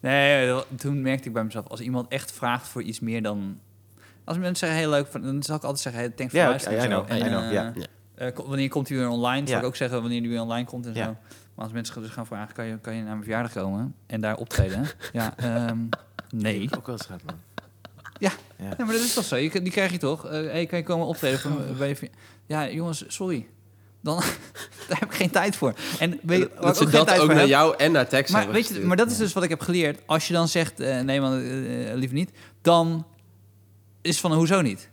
Nee, 0.00 0.54
toen 0.76 1.02
merkte 1.02 1.26
ik 1.28 1.32
bij 1.34 1.44
mezelf, 1.44 1.66
als 1.68 1.80
iemand 1.80 2.08
echt 2.08 2.32
vraagt 2.32 2.68
voor 2.68 2.82
iets 2.82 3.00
meer 3.00 3.22
dan... 3.22 3.58
Als 4.28 4.36
mensen 4.38 4.56
zeggen, 4.56 4.78
heel 4.78 4.90
leuk, 4.90 5.06
van- 5.06 5.22
dan 5.22 5.42
zal 5.42 5.56
ik 5.56 5.62
altijd 5.62 5.80
zeggen, 5.80 6.02
hey, 6.02 6.10
thanks 6.10 6.32
voor 6.32 6.42
Ja, 6.42 6.48
luisteren. 6.48 6.84
I 6.84 6.86
know, 6.86 7.10
I 7.18 7.20
know, 7.20 7.42
eh, 7.44 7.52
ja. 7.52 7.72
eh, 8.14 8.28
wanneer 8.46 8.68
komt 8.68 8.90
u 8.90 8.96
weer 8.96 9.08
online? 9.08 9.46
Zal 9.46 9.54
Ja. 9.56 9.60
ik 9.60 9.66
ook 9.66 9.76
zeggen 9.76 10.00
wanneer 10.00 10.22
u 10.22 10.28
weer 10.28 10.40
online 10.40 10.66
komt 10.66 10.86
en 10.86 10.94
Ja. 10.94 11.04
zo. 11.04 11.16
Maar 11.54 11.64
als 11.64 11.72
mensen 11.74 12.02
dus 12.02 12.10
gaan 12.10 12.26
vragen, 12.26 12.54
kan 12.54 12.64
je, 12.66 12.78
kan 12.78 12.92
je 12.94 12.98
naar 13.00 13.10
mijn 13.10 13.22
verjaardag 13.22 13.52
komen 13.52 13.94
en 14.06 14.20
daar 14.20 14.36
optreden? 14.36 14.86
ja, 15.12 15.32
ehm, 15.36 15.78
nee. 16.30 16.68
Ook 16.76 16.86
wel 16.86 16.94
eens 16.96 17.06
gehad, 17.06 17.22
man. 17.24 17.34
Ja. 18.18 18.30
Ja. 18.56 18.64
Nee, 18.64 18.74
maar 18.86 18.86
dat 18.94 19.04
is 19.04 19.14
toch 19.14 19.24
zo? 19.24 19.36
Je, 19.36 19.62
die 19.62 19.72
krijg 19.72 19.90
je 19.92 19.98
toch? 19.98 20.26
Eh 20.26 20.30
hey, 20.30 20.66
kan 20.66 20.78
je 20.78 20.84
komen 20.84 21.06
optreden 21.06 21.38
van, 21.38 21.58
bij 21.78 21.88
je 21.88 22.10
Ja, 22.46 22.68
jongens, 22.70 23.04
sorry. 23.06 23.46
Dan, 24.00 24.16
daar 24.88 24.98
heb 24.98 25.08
ik 25.10 25.14
geen 25.14 25.30
tijd 25.30 25.56
voor. 25.56 25.74
En 25.98 26.18
weet 26.22 26.40
Dat 26.60 26.68
ik 26.68 26.74
ze 26.74 26.84
ook 26.98 27.06
dat 27.06 27.20
ook 27.20 27.28
naar 27.28 27.38
heb? 27.38 27.46
jou 27.48 27.74
en 27.76 27.92
naar 27.92 28.08
tekst 28.08 28.32
Maar, 28.32 28.42
hebben 28.42 28.60
weet 28.62 28.76
je, 28.76 28.80
maar 28.86 28.96
dat 28.96 29.10
is 29.10 29.16
dus 29.16 29.32
wat 29.32 29.42
ik 29.42 29.48
heb 29.48 29.60
geleerd. 29.60 30.00
Als 30.06 30.26
je 30.26 30.32
dan 30.32 30.48
zegt, 30.48 30.80
eh, 30.80 31.00
nee 31.00 31.20
man, 31.20 31.38
liever 31.94 32.16
niet, 32.16 32.30
dan 32.62 33.06
is 34.02 34.20
van, 34.20 34.32
hoezo 34.32 34.60
niet? 34.60 34.90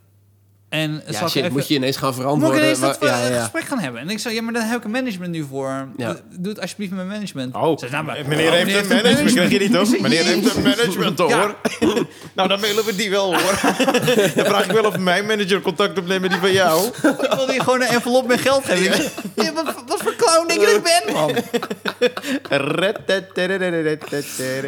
En 0.69 1.03
Ja, 1.09 1.27
shit, 1.27 1.35
even- 1.41 1.51
moet 1.53 1.67
je 1.67 1.73
ineens 1.75 1.97
gaan 1.97 2.07
moet 2.07 2.15
ik 2.17 2.21
verantwoorden. 2.23 2.59
ineens 2.61 2.79
dat 2.79 2.99
maar- 2.99 3.09
ja, 3.09 3.25
ja, 3.25 3.33
ja. 3.33 3.41
gesprek 3.41 3.63
gaan 3.63 3.79
hebben? 3.79 4.01
En 4.01 4.09
ik 4.09 4.19
zei, 4.19 4.35
ja, 4.35 4.41
maar 4.41 4.53
dan 4.53 4.61
heb 4.63 4.77
ik 4.77 4.83
een 4.83 4.91
management 4.91 5.31
nu 5.31 5.45
voor. 5.49 5.87
Ja. 5.97 6.15
Doe- 6.39 6.51
het 6.51 6.61
alsjeblieft 6.61 6.91
met 6.91 6.99
mijn 7.05 7.11
management. 7.13 7.55
Oh, 7.55 7.61
Zei 7.77 7.77
ze, 7.79 7.95
nou, 7.95 8.03
maar- 8.05 8.17
meneer 8.27 8.47
oh, 8.47 8.53
heeft 8.53 8.89
een 8.89 8.95
management, 8.95 9.31
krijg 9.33 9.51
je 9.51 9.59
niet 9.59 9.71
toch? 9.73 9.99
Meneer 9.99 10.23
heeft 10.23 10.55
een 10.55 10.61
management 10.63 11.19
hoor. 11.19 11.29
Ja. 11.29 11.55
nou, 12.35 12.47
dan 12.49 12.59
willen 12.59 12.85
we 12.85 12.95
die 12.95 13.09
wel 13.09 13.25
hoor. 13.35 13.59
dan 14.35 14.45
vraag 14.45 14.65
ik 14.65 14.71
wel 14.71 14.85
of 14.85 14.97
mijn 14.97 15.25
manager 15.25 15.61
contact 15.61 15.97
opneemt 15.99 16.21
met 16.21 16.31
die 16.31 16.39
van 16.39 16.51
jou. 16.51 16.87
Ik 16.87 17.33
wil 17.35 17.45
die 17.45 17.59
gewoon 17.63 17.81
een 17.81 17.87
envelop 17.87 18.27
met 18.27 18.39
geld 18.39 18.65
geven. 18.65 19.11
Wat, 19.53 19.75
wat 19.87 20.01
voor 20.01 20.15
clown 20.15 20.47
denk 20.47 20.59
je 20.59 20.65
dat 20.65 20.75
ik 20.75 20.83
ben, 21.03 21.13
man? 21.13 21.29
Oh. 21.29 21.35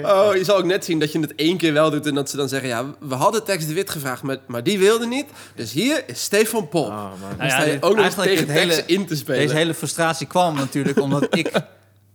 Oh, 0.05 0.35
je 0.35 0.43
zal 0.43 0.57
ook 0.57 0.63
net 0.65 0.85
zien 0.85 0.99
dat 0.99 1.11
je 1.11 1.19
het 1.19 1.35
één 1.35 1.57
keer 1.57 1.73
wel 1.73 1.89
doet 1.89 2.05
en 2.05 2.15
dat 2.15 2.29
ze 2.29 2.37
dan 2.37 2.49
zeggen... 2.49 2.69
ja, 2.69 2.85
we 2.99 3.15
hadden 3.15 3.43
Tex 3.43 3.67
de 3.67 3.73
Wit 3.73 3.89
gevraagd, 3.89 4.21
maar, 4.23 4.37
maar 4.47 4.63
die 4.63 4.79
wilde 4.79 5.07
niet. 5.07 5.25
Dus 5.55 5.71
hier 5.71 5.86
is 5.93 6.23
Stefan 6.23 6.67
Pop. 6.69 6.87
Oh. 6.87 6.97
Dan 6.97 7.37
Nou 7.37 7.49
sta 7.49 7.63
ja, 7.63 7.71
je 7.71 7.81
ook 7.81 7.95
nog 7.95 8.13
tegen 8.13 8.47
het 8.47 8.57
hele- 8.57 8.83
in 8.85 9.05
te 9.05 9.15
spelen. 9.15 9.41
Deze 9.41 9.55
hele 9.55 9.73
frustratie 9.73 10.27
kwam 10.27 10.55
natuurlijk 10.55 10.99
omdat 10.99 11.27
ik 11.37 11.51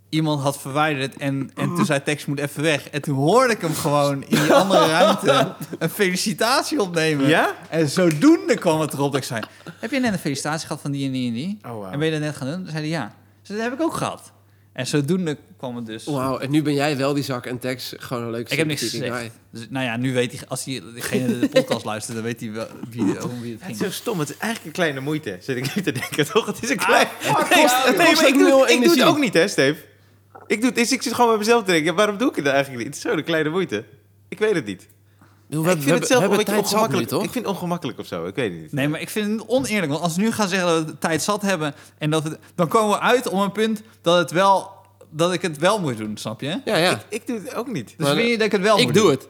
iemand 0.09 0.43
had 0.43 0.61
verwijderd 0.61 1.17
en, 1.17 1.51
en 1.55 1.75
toen 1.75 1.85
zei 1.85 2.03
Tex 2.03 2.25
moet 2.27 2.39
even 2.39 2.63
weg. 2.63 2.89
En 2.89 3.03
toen 3.03 3.15
hoorde 3.15 3.53
ik 3.53 3.61
hem 3.61 3.75
gewoon 3.75 4.23
in 4.23 4.41
die 4.43 4.53
andere 4.53 4.87
ruimte 4.87 5.55
een 5.79 5.91
felicitatie 5.91 6.81
opnemen. 6.81 7.29
Ja? 7.29 7.55
En 7.69 7.89
zodoende 7.89 8.55
kwam 8.55 8.81
het 8.81 8.93
erop 8.93 9.13
dat 9.13 9.21
ik 9.21 9.27
zei, 9.27 9.41
heb 9.81 9.91
je 9.91 10.01
net 10.01 10.13
een 10.13 10.19
felicitatie 10.19 10.67
gehad 10.67 10.83
van 10.83 10.91
die 10.91 11.07
en 11.07 11.13
die 11.13 11.29
en 11.29 11.35
die? 11.35 11.59
Oh, 11.67 11.71
wauw. 11.79 11.91
En 11.91 11.99
ben 11.99 12.07
je 12.07 12.13
dat 12.13 12.21
net 12.23 12.37
gaan 12.37 12.47
doen? 12.49 12.57
Toen 12.63 12.71
zei 12.71 12.79
hij 12.81 12.89
ja. 12.89 13.13
Dus 13.41 13.57
dat 13.57 13.59
heb 13.67 13.73
ik 13.73 13.81
ook 13.83 13.95
gehad. 13.95 14.33
En 14.73 14.87
zodoende 14.87 15.37
kwam 15.57 15.77
het 15.77 15.87
dus. 15.87 16.05
Wauw, 16.05 16.39
en 16.39 16.51
nu 16.51 16.63
ben 16.63 16.75
jij 16.75 16.97
wel 16.97 17.15
die 17.15 17.23
zak 17.25 17.47
en 17.47 17.59
Tex 17.59 17.95
gewoon 17.97 18.23
een 18.23 18.31
leuke 18.31 18.53
Ik 18.53 18.59
heb 18.59 18.67
niks 18.67 18.81
gezegd. 18.83 19.17
guy. 19.17 19.31
Dus, 19.51 19.67
nou 19.71 19.85
ja, 19.85 19.97
nu 19.97 20.13
weet 20.13 20.33
hij, 20.33 20.41
als 20.49 20.65
hij, 20.65 20.83
degene 20.95 21.39
de 21.39 21.49
podcast 21.61 21.85
luistert, 21.85 22.15
dan 22.17 22.25
weet 22.25 22.41
hij 22.41 22.53
wel 22.53 22.67
wie, 22.91 23.23
om 23.25 23.41
wie 23.41 23.53
het 23.53 23.61
Het 23.63 23.71
is 23.71 23.77
ging. 23.79 23.79
zo 23.79 23.91
stom. 23.91 24.19
Het 24.19 24.29
is 24.31 24.37
eigenlijk 24.37 24.65
een 24.67 24.73
kleine 24.83 25.01
moeite. 25.01 25.37
Zit 25.41 25.57
ik 25.57 25.75
nu 25.75 25.83
te 25.83 25.93
denken, 25.93 26.27
toch? 26.33 26.47
Het 26.47 26.63
is 26.63 26.71
een 26.71 26.77
klein... 26.77 27.07
fuck, 27.19 27.49
nee, 27.97 28.15
maar 28.15 28.29
ik 28.29 28.35
doe, 28.39 28.71
ik 28.71 28.83
doe 28.85 28.95
het 28.95 29.03
ook 29.03 29.19
niet, 29.19 29.35
hè, 29.35 29.49
Steve? 29.49 29.81
Ik, 30.47 30.61
doe 30.61 30.71
het, 30.71 30.91
ik 30.93 31.03
zit 31.03 31.15
gewoon 31.15 31.31
bij 31.31 31.39
mezelf 31.39 31.65
te 31.65 31.71
denken. 31.71 31.95
Waarom 31.95 32.17
doe 32.17 32.31
ik 32.31 32.37
het 32.37 32.47
eigenlijk 32.47 32.77
niet? 32.79 32.87
Het 32.87 32.97
is 32.97 33.03
zo 33.11 33.17
een 33.17 33.25
kleine 33.25 33.49
moeite. 33.49 33.85
Ik 34.29 34.39
weet 34.39 34.55
het 34.55 34.65
niet. 34.65 34.89
We, 35.61 35.71
ik 35.71 35.83
vind 35.83 35.99
het 35.99 36.07
zelf 36.07 36.23
een 36.25 36.37
beetje 36.37 36.53
nu, 36.53 36.59
ongemakkelijk. 36.59 37.09
toch? 37.09 37.25
Ik 37.25 37.31
vind 37.31 37.45
het 37.45 37.55
ongemakkelijk 37.55 37.99
of 37.99 38.07
zo. 38.07 38.27
Ik 38.27 38.35
weet 38.35 38.53
het 38.53 38.61
niet. 38.61 38.73
Nee, 38.73 38.89
maar 38.89 39.01
ik 39.01 39.11
vind 39.11 39.41
het 39.41 39.49
oneerlijk. 39.49 39.93
Want 39.93 40.03
als 40.05 40.17
we 40.17 40.23
nu 40.23 40.33
gaan 40.33 40.49
zeggen 40.49 40.69
dat 40.69 40.85
we 40.85 40.99
tijd 40.99 41.23
zat 41.23 41.43
hebben... 41.43 41.75
En 41.99 42.11
dat 42.11 42.23
we, 42.23 42.39
dan 42.55 42.69
komen 42.69 42.91
we 42.91 43.01
uit 43.01 43.29
om 43.29 43.41
een 43.41 43.53
punt 43.53 43.83
dat, 44.03 44.19
het 44.19 44.31
wel, 44.31 44.71
dat 45.11 45.33
ik 45.33 45.43
het 45.43 45.59
wel 45.59 45.81
moet 45.81 45.97
doen, 45.97 46.17
snap 46.17 46.41
je? 46.41 46.61
Ja, 46.65 46.77
ja. 46.77 46.91
Ik, 46.91 46.99
ik 47.09 47.27
doe 47.27 47.39
het 47.39 47.55
ook 47.55 47.73
niet. 47.73 47.95
Dus 47.97 48.09
vind 48.09 48.29
je 48.29 48.37
dat 48.37 48.47
ik 48.47 48.53
het 48.53 48.61
wel 48.61 48.79
ik 48.79 48.85
moet 48.85 48.95
doe 48.95 49.03
doen? 49.03 49.13
het. 49.13 49.29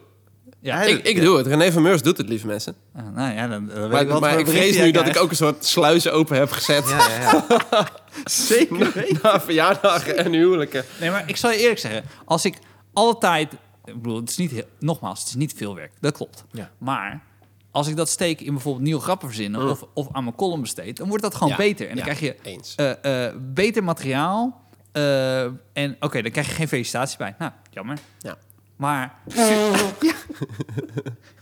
Ja, 0.61 0.83
ik, 0.83 1.21
doe 1.21 1.37
het. 1.37 1.47
René 1.47 1.73
van 1.73 1.83
Meurs 1.83 2.03
doet 2.03 2.17
het, 2.17 2.29
lieve 2.29 2.47
mensen. 2.47 2.75
ah, 2.97 3.03
nou 3.15 3.35
ja, 3.35 3.49
dan, 3.49 3.67
dan 3.67 3.81
weet 3.81 3.91
Maar, 3.91 4.01
ik 4.01 4.09
wat 4.09 4.21
maar 4.21 4.39
ik 4.39 4.47
vrees 4.49 4.77
nu 4.77 4.91
dat 4.91 5.07
ik 5.07 5.17
ook 5.17 5.31
een 5.31 5.37
soort 5.37 5.65
sluizen 5.65 6.13
open 6.13 6.37
heb 6.37 6.51
gezet. 6.51 6.89
Ja, 6.89 7.09
ja, 7.09 7.45
ja. 7.71 7.89
Zeker 8.25 9.19
Na 9.23 9.41
verjaardagen 9.41 10.17
en 10.17 10.33
huwelijken. 10.33 10.85
Nee, 11.01 11.11
maar 11.11 11.25
ik 11.27 11.37
zal 11.37 11.51
je 11.51 11.59
eerlijk 11.59 11.81
zeggen. 11.81 12.05
Als 12.25 12.45
ik 12.45 12.55
alle 12.93 13.19
tijd... 13.19 13.53
Ik 13.85 13.95
bedoel, 14.03 14.17
het 14.17 14.31
is 14.31 14.37
niet... 14.37 14.51
heel- 14.51 14.69
Nogmaals, 14.79 15.19
het 15.19 15.29
is 15.29 15.35
niet 15.35 15.53
veel 15.57 15.75
werk. 15.75 15.93
Dat 16.01 16.13
klopt. 16.17 16.45
Ja. 16.51 16.71
Maar 16.79 17.23
als 17.71 17.89
ik 17.89 17.97
dat 17.97 18.09
steek 18.09 18.41
in 18.41 18.53
bijvoorbeeld 18.53 18.85
nieuwe 18.85 19.01
grappen 19.01 19.29
verzinnen... 19.29 19.63
Mm. 19.63 19.69
Of, 19.69 19.85
of 19.95 20.09
aan 20.13 20.25
mijn 20.25 20.37
column 20.37 20.61
besteed... 20.61 20.97
dan 20.97 21.09
wordt 21.09 21.23
dat 21.23 21.35
gewoon 21.35 21.49
Ja, 21.49 21.57
beter. 21.57 21.89
En 21.89 21.97
dan 21.97 22.07
ja, 22.07 22.15
krijg 22.15 22.21
je 22.21 22.37
Eens. 22.51 22.75
eh, 22.75 23.27
eh, 23.27 23.35
beter 23.41 23.85
materiaal. 23.85 24.61
eh, 24.93 25.43
en 25.73 25.97
oké, 26.01 26.23
dan 26.23 26.31
krijg 26.31 26.47
je 26.49 26.55
geen 26.55 26.69
felicitatie 26.69 27.19
bij. 27.19 27.35
Nou, 27.39 27.53
jammer. 27.71 27.99
Ja. 28.19 28.37
Maar 28.77 29.15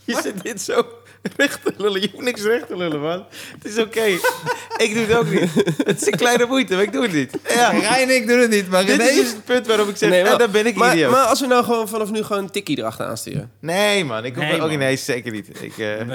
Je 0.05 0.19
zit 0.23 0.43
dit 0.43 0.61
zo 0.61 0.85
recht 1.37 1.59
te 1.63 1.73
lullen. 1.77 2.01
Je 2.01 2.09
hoeft 2.11 2.23
niks 2.23 2.41
recht 2.41 2.67
te 2.67 2.77
lullen, 2.77 3.01
man. 3.01 3.25
Het 3.61 3.71
is 3.71 3.77
oké. 3.77 4.03
ik 4.77 4.93
doe 4.93 5.03
het 5.05 5.15
ook 5.17 5.29
niet. 5.29 5.49
Het 5.85 6.01
is 6.01 6.07
een 6.07 6.17
kleine 6.17 6.45
moeite, 6.45 6.73
maar 6.73 6.83
ik 6.83 6.91
doe 6.91 7.01
het 7.01 7.13
niet. 7.13 7.31
Ja. 7.55 7.69
Rijn 7.69 8.09
en 8.09 8.15
ik 8.15 8.27
doen 8.27 8.39
het 8.39 8.49
niet. 8.49 8.69
Maar 8.69 8.85
Dit 8.85 9.01
is 9.01 9.15
dus 9.15 9.27
het 9.27 9.45
punt 9.45 9.67
waarop 9.67 9.87
ik 9.89 9.97
zeg, 9.97 10.09
Nee, 10.09 10.21
eh, 10.21 10.37
dan 10.37 10.51
ben 10.51 10.65
ik 10.65 10.75
maar, 10.75 10.93
idioot. 10.93 11.11
maar 11.11 11.23
als 11.25 11.39
we 11.39 11.47
nou 11.47 11.63
gewoon 11.63 11.87
vanaf 11.89 12.11
nu 12.11 12.23
gewoon 12.23 12.43
een 12.43 12.49
tikkie 12.51 12.77
erachteraan 12.77 13.17
sturen. 13.17 13.51
nee, 13.59 14.05
man. 14.05 14.25
Ik 14.25 14.35
hoef 14.35 14.43
Nee, 14.43 14.61
ook 14.61 14.69
niet. 14.69 14.79
Nee, 14.79 14.97
zeker 14.97 15.31
niet. 15.31 15.47
Ik, 15.61 15.77
eh, 15.77 16.01
eh, 16.01 16.07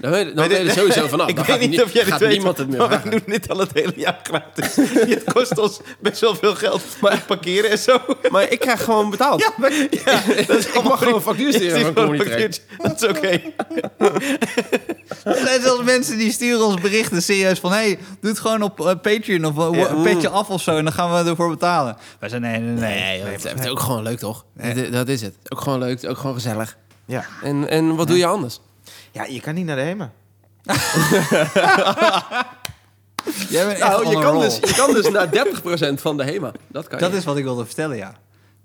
Dan 0.00 0.10
weet, 0.10 0.36
dan 0.36 0.48
weet 0.48 0.58
je 0.58 0.64
er 0.64 0.70
sowieso 0.70 1.06
vanaf. 1.08 1.28
ik 1.34 1.36
Dan 1.36 1.44
weet 1.44 1.60
niet 1.60 1.70
nie- 1.70 1.82
of 1.82 1.92
jij 1.92 2.02
dit 2.02 2.12
gaat 2.12 2.20
weet, 2.20 2.30
niemand 2.30 2.58
het 2.58 2.68
meer 2.68 2.78
maar 2.78 3.10
doen 3.10 3.22
dit 3.26 3.48
al 3.48 3.58
het 3.58 3.70
hele 3.74 3.92
jaar 3.96 4.20
gratis. 4.22 4.76
het 5.14 5.32
kost 5.32 5.58
ons 5.58 5.80
best 6.00 6.20
wel 6.20 6.34
veel 6.34 6.54
geld 6.54 6.82
maar 7.00 7.22
parkeren 7.26 7.70
en 7.70 7.78
zo. 7.78 7.98
Maar 8.30 8.50
ik 8.50 8.58
krijg 8.60 8.84
gewoon 8.84 9.10
betaald. 9.10 9.40
Ja, 9.40 9.52
maar, 9.56 9.72
ja 9.72 10.22
dat 10.46 10.58
is 10.58 10.66
ik 10.66 10.82
mag 10.82 10.98
gewoon 10.98 11.14
een 11.14 11.20
factuur 11.20 11.52
sturen 11.52 11.94
Dat 12.88 13.02
is 13.02 13.08
oké. 13.08 13.40
Er 15.24 15.36
zijn 15.46 15.60
zelfs 15.62 15.82
mensen 15.82 16.18
die 16.18 16.32
sturen 16.32 16.64
ons 16.66 16.80
berichten 16.80 17.22
serieus 17.22 17.58
van... 17.58 17.72
hey, 17.72 17.98
doe 18.20 18.30
het 18.30 18.40
gewoon 18.40 18.62
op 18.62 18.80
eh, 18.80 18.86
Patreon 18.86 19.44
of 19.44 19.58
eh, 19.74 19.80
Ja. 19.80 19.88
een 19.88 20.02
petje 20.02 20.28
af 20.28 20.48
of 20.50 20.62
zo... 20.62 20.76
en 20.76 20.84
dan 20.84 20.92
gaan 20.92 21.24
we 21.24 21.30
ervoor 21.30 21.48
betalen. 21.50 21.96
Wij 22.18 22.28
zijn 22.28 22.40
nee, 22.42 22.58
nee, 22.58 22.70
nee. 22.74 23.00
Nee, 23.00 23.18
joh, 23.18 23.28
het 23.52 23.60
is 23.60 23.68
ook 23.68 23.80
gewoon 23.80 24.02
leuk, 24.02 24.18
toch? 24.18 24.44
Dat- 24.54 24.92
Dat 24.92 25.08
is 25.08 25.22
het. 25.22 25.34
Ook 25.48 25.60
gewoon 25.60 25.78
leuk, 25.78 26.08
ook 26.08 26.18
gewoon 26.18 26.34
gezellig. 26.34 26.76
Ja. 27.04 27.24
En, 27.42 27.68
en 27.68 27.96
wat 27.96 28.06
doe 28.08 28.16
je 28.18 28.26
anders? 28.26 28.60
ja, 29.12 29.24
je 29.24 29.40
kan 29.40 29.54
niet 29.54 29.66
naar 29.66 29.76
de 29.76 29.82
HEMA. 29.82 30.10
Jij 33.48 33.66
bent 33.66 33.78
echt 33.78 33.88
Nou, 33.90 34.04
on 34.04 34.10
je 34.10 34.16
a 34.16 34.20
kan, 34.20 34.32
roll. 34.32 34.42
dus, 34.44 34.56
je 34.56 34.74
kan 34.76 34.92
dus 34.94 35.10
naar 35.10 35.28
30% 35.96 36.00
van 36.00 36.16
de 36.16 36.24
HEMA. 36.24 36.52
Dat 36.68 36.86
kan 36.88 36.98
Dat 36.98 37.10
je. 37.10 37.16
is 37.16 37.24
wat 37.24 37.36
ik 37.36 37.44
wilde 37.44 37.64
vertellen, 37.64 37.96
ja. 37.96 38.14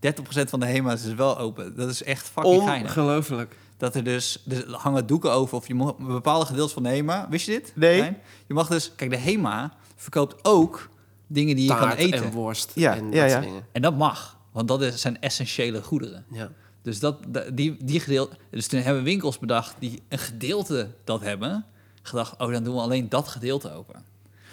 30% 0.07 0.09
van 0.49 0.59
de 0.59 0.65
HEMA's 0.65 1.05
is 1.05 1.13
wel 1.13 1.37
open. 1.37 1.75
Dat 1.75 1.89
is 1.89 2.03
echt 2.03 2.29
fucking 2.33 2.63
geinig. 2.63 2.87
Ongelooflijk. 2.97 3.55
Dat 3.79 3.95
er 3.95 4.03
dus... 4.03 4.43
Er 4.47 4.73
hangen 4.75 5.05
doeken 5.07 5.31
over 5.31 5.57
of 5.57 5.67
je 5.67 5.75
mag 5.75 5.97
bepaalde 5.97 6.45
gedeeltes 6.45 6.73
van 6.73 6.83
de 6.83 6.89
HEMA... 6.89 7.27
Wist 7.29 7.45
je 7.45 7.51
dit? 7.51 7.71
Nee. 7.75 7.99
Rijn? 7.99 8.17
Je 8.47 8.53
mag 8.53 8.67
dus... 8.67 8.91
Kijk, 8.95 9.09
de 9.09 9.17
HEMA 9.17 9.73
verkoopt 9.95 10.45
ook 10.45 10.89
dingen 11.27 11.55
die 11.55 11.65
je 11.65 11.71
kan 11.71 11.79
Taart 11.79 11.97
eten. 11.97 12.23
en 12.23 12.31
worst 12.31 12.71
Ja, 12.75 12.95
en 12.95 13.11
ja, 13.11 13.21
dat 13.21 13.31
ja. 13.31 13.39
dingen. 13.39 13.65
En 13.71 13.81
dat 13.81 13.97
mag. 13.97 14.37
Want 14.51 14.67
dat 14.67 14.81
is, 14.81 15.01
zijn 15.01 15.21
essentiële 15.21 15.81
goederen. 15.83 16.25
Ja. 16.31 16.49
Dus, 16.81 16.99
dat, 16.99 17.17
da- 17.27 17.49
die, 17.53 17.77
die 17.83 17.99
gedeelte, 17.99 18.37
dus 18.51 18.67
toen 18.67 18.81
hebben 18.81 19.03
winkels 19.03 19.39
bedacht 19.39 19.75
die 19.79 20.01
een 20.07 20.19
gedeelte 20.19 20.89
dat 21.03 21.21
hebben. 21.21 21.65
Gedacht, 22.01 22.37
oh, 22.37 22.51
dan 22.51 22.63
doen 22.63 22.75
we 22.75 22.81
alleen 22.81 23.09
dat 23.09 23.27
gedeelte 23.27 23.73
open. 23.73 24.03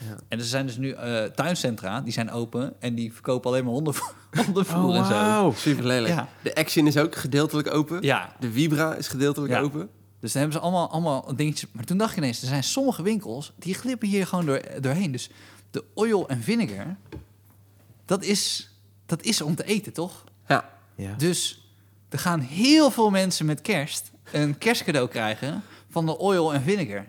Ja. 0.09 0.17
En 0.29 0.39
er 0.39 0.45
zijn 0.45 0.67
dus 0.67 0.77
nu 0.77 0.91
eh, 0.91 1.25
tuincentra, 1.25 2.01
die 2.01 2.13
zijn 2.13 2.31
open 2.31 2.75
en 2.81 2.95
die 2.95 3.13
verkopen 3.13 3.51
alleen 3.51 3.65
maar 3.65 3.73
hondenvoer, 3.73 4.15
hondenvoer 4.45 4.85
Oh, 4.85 4.97
en 4.97 5.05
zo. 5.05 5.11
wauw. 5.11 5.53
Super 5.53 5.87
lelijk. 5.87 6.15
Ja. 6.15 6.29
De 6.43 6.55
Action 6.55 6.87
is 6.87 6.97
ook 6.97 7.15
gedeeltelijk 7.15 7.75
open. 7.75 8.03
Ja, 8.03 8.33
De 8.41 8.53
Vibra 8.53 8.95
is 8.95 9.09
gedeeltelijk 9.09 9.53
Ja. 9.53 9.61
open. 9.61 9.89
dus 10.21 10.33
dan 10.33 10.41
hebben 10.43 10.61
ze 10.61 10.65
allemaal, 10.67 10.91
allemaal 10.91 11.37
dingetjes. 11.37 11.71
Maar 11.73 11.85
toen 11.85 11.99
dacht 11.99 12.15
je 12.15 12.21
ineens, 12.21 12.41
er 12.43 12.49
zijn 12.49 12.65
sommige 12.65 13.03
winkels 13.03 13.53
die 13.59 13.75
glippen 13.75 14.09
hier 14.09 14.27
gewoon 14.27 14.47
door, 14.47 14.61
doorheen. 14.81 15.13
Dus 15.13 15.31
de 15.71 15.85
oil 15.95 16.29
en 16.29 16.43
vinegar, 16.43 16.97
dat 18.05 18.23
is, 18.25 18.71
dat 19.07 19.23
is 19.23 19.41
om 19.41 19.55
te 19.55 19.65
eten, 19.65 19.93
toch? 19.93 20.25
Ja. 20.49 20.69
Ja. 20.95 21.15
Dus 21.17 21.69
er 22.09 22.19
gaan 22.19 22.41
heel 22.41 22.91
veel 22.91 23.11
mensen 23.11 23.47
met 23.47 23.61
kerst 23.61 24.11
een 24.33 24.59
kerstcadeau 24.59 25.09
krijgen 25.09 25.63
van 25.91 26.07
de 26.07 26.19
oil 26.19 26.55
en 26.55 26.63
vinegar. 26.63 27.05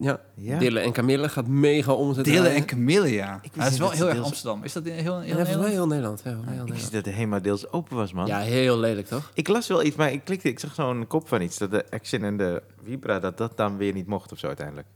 Ja. 0.00 0.20
Ja. 0.34 0.58
Dille 0.58 0.80
en 0.80 0.92
Camille 0.92 1.28
gaat 1.28 1.46
mega 1.46 1.92
omzet 1.92 2.24
Dillen 2.24 2.40
draaien. 2.42 2.58
en 2.60 2.66
Camille, 2.66 3.08
ja. 3.12 3.40
dat 3.56 3.72
is 3.72 3.78
wel 3.78 3.88
dat 3.88 3.96
heel 3.96 4.06
erg 4.06 4.14
deels- 4.14 4.26
Amsterdam. 4.26 4.64
Is 4.64 4.72
dat 4.72 4.86
in 4.86 4.92
heel, 4.92 5.20
heel 5.20 5.36
Ja, 5.36 5.42
Nederland? 5.42 5.68
heel 5.68 5.86
Nederland. 5.86 6.20
Ja, 6.24 6.30
heel 6.30 6.38
Ik 6.40 6.44
Nederland. 6.46 6.70
wist 6.72 6.92
dat 6.92 7.04
de 7.04 7.10
HEMA 7.10 7.40
deels 7.40 7.70
open 7.72 7.96
was, 7.96 8.12
man. 8.12 8.26
ja, 8.26 8.38
heel 8.38 8.78
lelijk, 8.78 9.06
toch? 9.06 9.30
Ik 9.34 9.48
las 9.48 9.66
wel 9.68 9.84
iets, 9.84 9.96
maar 9.96 10.12
ik 10.12 10.24
klikte, 10.24 10.48
ik 10.48 10.58
zag 10.58 10.74
zo'n 10.74 11.06
kop 11.06 11.28
van 11.28 11.42
iets. 11.42 11.58
Dat 11.58 11.70
de 11.70 11.84
Action 11.90 12.22
en 12.24 12.36
de 12.36 12.62
Vibra, 12.84 13.18
dat 13.18 13.38
dat 13.38 13.56
dan 13.56 13.76
weer 13.76 13.92
niet 13.92 14.06
mocht 14.06 14.32
of 14.32 14.38
zo 14.38 14.46
uiteindelijk. 14.46 14.86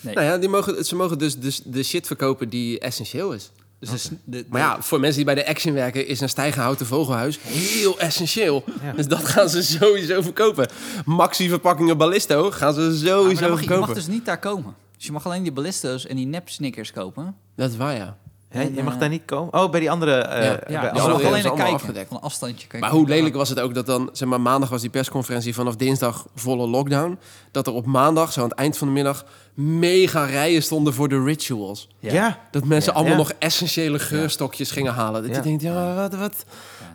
Nee. 0.00 0.14
Nou 0.14 0.26
ja, 0.26 0.38
die 0.38 0.48
mogen, 0.48 0.84
ze 0.84 0.96
mogen 0.96 1.18
dus, 1.18 1.38
dus 1.38 1.62
de 1.64 1.82
shit 1.82 2.06
verkopen 2.06 2.48
die 2.48 2.78
essentieel 2.78 3.32
is. 3.32 3.50
Dus 3.78 3.90
de 3.90 3.98
s- 3.98 4.10
de, 4.24 4.46
Maar 4.48 4.60
ja, 4.60 4.82
voor 4.82 5.00
mensen 5.00 5.16
die 5.24 5.34
bij 5.34 5.34
de 5.44 5.48
Action 5.50 5.74
werken... 5.74 6.06
is 6.06 6.20
een 6.20 6.28
stijgenhouten 6.28 6.86
vogelhuis 6.86 7.38
heel 7.42 7.98
essentieel. 7.98 8.64
Ja. 8.82 8.92
Dus 8.96 9.06
dat 9.08 9.24
gaan 9.24 9.48
ze 9.48 9.62
sowieso 9.62 10.22
verkopen. 10.22 10.68
Maxi 11.04 11.48
verpakkingen 11.48 11.96
Ballisto 11.96 12.50
gaan 12.50 12.74
ze 12.74 12.80
Ja, 12.80 12.86
maar 12.86 12.96
sowieso 12.98 13.10
dan 13.10 13.24
mag, 13.30 13.40
je- 13.40 13.46
je 13.50 13.56
verkopen. 13.56 13.78
mag 13.86 13.92
dus 13.96 14.06
niet 14.06 14.24
daar 14.24 14.38
komen. 14.38 14.74
Dus 14.96 15.06
je 15.06 15.12
mag 15.12 15.26
alleen 15.26 15.42
die 15.42 15.52
ballisto's 15.52 16.06
en 16.06 16.16
die 16.16 16.26
nep 16.26 16.48
snickers 16.48 16.92
kopen. 16.92 17.36
Dat 17.56 17.70
is 17.70 17.76
waar, 17.76 17.94
ja. 17.96 18.16
En, 18.48 18.74
je 18.74 18.82
mag 18.82 18.94
eh, 18.94 19.00
daar 19.00 19.08
niet 19.08 19.22
komen? 19.24 19.52
Oh, 19.54 19.70
bij 19.70 19.80
die 19.80 19.90
andere... 19.90 20.12
eh, 20.16 20.44
Ja, 20.44 20.60
Ja, 20.68 20.92
mag 20.92 21.06
hebben 21.06 21.26
alleen 21.26 21.42
naar 21.42 21.52
kijken. 21.54 21.74
afgedekt. 21.74 22.08
Van 22.08 22.16
een 22.16 22.22
afstandje 22.22 22.66
kijken. 22.66 22.80
Maar 22.80 22.90
hoe 22.98 23.08
lelijk 23.08 23.34
was 23.34 23.48
het 23.48 23.60
ook 23.60 23.74
dat 23.74 23.86
dan, 23.86 24.08
zeg 24.12 24.28
maar, 24.28 24.40
maandag 24.40 24.68
was 24.68 24.80
die 24.80 24.90
persconferentie 24.90 25.54
vanaf 25.54 25.76
dinsdag 25.76 26.26
volle 26.34 26.66
lockdown. 26.66 27.18
Dat 27.50 27.66
er 27.66 27.72
op 27.72 27.86
maandag, 27.86 28.32
zo 28.32 28.42
aan 28.42 28.48
het 28.48 28.58
eind 28.58 28.78
van 28.78 28.86
de 28.86 28.92
middag, 28.92 29.24
mega 29.56 30.24
rijen 30.24 30.62
stonden 30.62 30.94
voor 30.94 31.08
de 31.08 31.22
rituals. 31.24 31.88
Ja. 31.98 32.40
Dat 32.50 32.64
mensen 32.64 32.92
Ja. 32.92 32.98
allemaal 32.98 33.16
Ja. 33.16 33.22
nog 33.22 33.32
essentiële 33.38 33.98
geurstokjes 33.98 34.70
gingen 34.70 34.92
halen. 34.94 35.22
Dat 35.22 35.30
Ja. 35.30 35.36
je 35.36 35.42
denkt, 35.42 35.62
ja, 35.62 35.94
wat, 35.94 36.14
wat, 36.14 36.44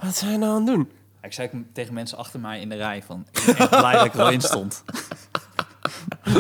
wat 0.02 0.16
zijn 0.18 0.32
we 0.32 0.38
nou 0.38 0.52
aan 0.52 0.58
het 0.68 0.76
doen? 0.76 0.90
Ik 1.22 1.34
zei 1.34 1.50
tegen 1.74 1.94
mensen 1.94 2.18
achter 2.18 2.40
mij 2.40 2.62
in 2.62 2.70
de 2.70 2.76
rij 2.76 3.04
van... 3.04 3.26
Ik 3.32 3.44
ben 3.46 3.56
echt 3.58 3.70
blij 3.70 3.94
dat 3.94 4.06
ik 4.06 4.12
er 4.12 4.18
wel 4.18 4.30
in 4.30 4.42
stond. 4.42 4.84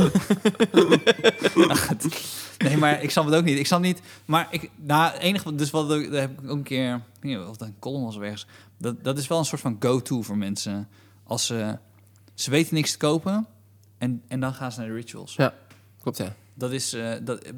nee, 2.57 2.77
maar 2.77 3.03
ik 3.03 3.11
snap 3.11 3.25
het 3.25 3.35
ook 3.35 3.43
niet. 3.43 3.59
Ik 3.59 3.65
snap 3.65 3.81
niet... 3.81 4.01
Maar 4.25 4.47
ik, 4.49 4.69
nou, 4.75 5.17
enige... 5.17 5.55
Dus 5.55 5.69
wat 5.69 5.91
ik- 5.91 6.11
daar 6.11 6.21
heb 6.21 6.31
ik 6.41 6.49
ook 6.49 6.57
een 6.57 6.63
keer... 6.63 6.93
Ik 6.95 7.01
weet 7.21 7.37
niet 7.37 7.47
of 7.47 7.57
dat 7.57 7.67
een 7.67 7.75
column 7.79 8.03
was 8.03 8.15
of 8.15 8.21
ergens. 8.21 8.47
Dat, 8.77 9.03
dat 9.03 9.17
is 9.17 9.27
wel 9.27 9.37
een 9.37 9.45
soort 9.45 9.61
van 9.61 9.75
go-to 9.79 10.21
voor 10.21 10.37
mensen. 10.37 10.87
Als 11.23 11.45
ze... 11.45 11.77
Ze 12.33 12.49
weten 12.49 12.75
niks 12.75 12.91
te 12.91 12.97
kopen. 12.97 13.47
En, 13.97 14.21
en 14.27 14.39
dan 14.39 14.53
gaan 14.53 14.71
ze 14.71 14.79
naar 14.79 14.87
de 14.87 14.93
rituals. 14.93 15.35
Ja, 15.35 15.53
klopt 16.01 16.17
ja. 16.17 16.35
Dat 16.53 16.71
is... 16.71 16.93
eh, 16.93 17.11
dat, 17.23 17.51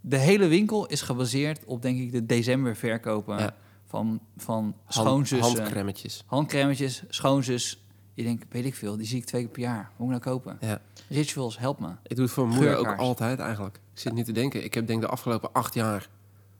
de 0.00 0.16
hele 0.16 0.46
winkel 0.46 0.86
is 0.86 1.00
gebaseerd 1.02 1.64
op, 1.64 1.82
denk 1.82 1.98
ik, 2.00 2.12
de 2.12 2.26
december 2.26 2.76
verkopen... 2.76 3.38
Ja. 3.38 3.54
Van, 3.86 4.20
van 4.36 4.62
Hand, 4.62 4.74
schoonzussen 4.88 5.56
handcremetjes. 5.56 6.22
handcremetjes, 6.26 7.02
schoonzus. 7.08 7.84
Je 8.14 8.22
denkt, 8.22 8.46
weet 8.48 8.64
ik 8.64 8.74
veel, 8.74 8.96
die 8.96 9.06
zie 9.06 9.18
ik 9.18 9.24
twee 9.24 9.42
keer 9.42 9.50
per 9.50 9.62
jaar. 9.62 9.90
Hoe 9.96 10.06
moet 10.06 10.16
ik 10.16 10.24
nou 10.24 10.36
kopen? 10.36 10.56
Ja. 10.60 10.80
Rituals, 11.08 11.58
help 11.58 11.80
me. 11.80 11.88
Ik 12.02 12.16
doe 12.16 12.24
het 12.24 12.34
voor 12.34 12.46
mijn 12.46 12.58
moeder 12.58 12.76
ook 12.76 12.96
altijd 12.96 13.38
eigenlijk. 13.38 13.74
Ik 13.76 13.98
zit 13.98 14.12
nu 14.12 14.24
te 14.24 14.32
denken. 14.32 14.64
Ik 14.64 14.74
heb 14.74 14.86
denk 14.86 15.00
de 15.00 15.06
afgelopen 15.06 15.52
acht 15.52 15.74
jaar 15.74 16.08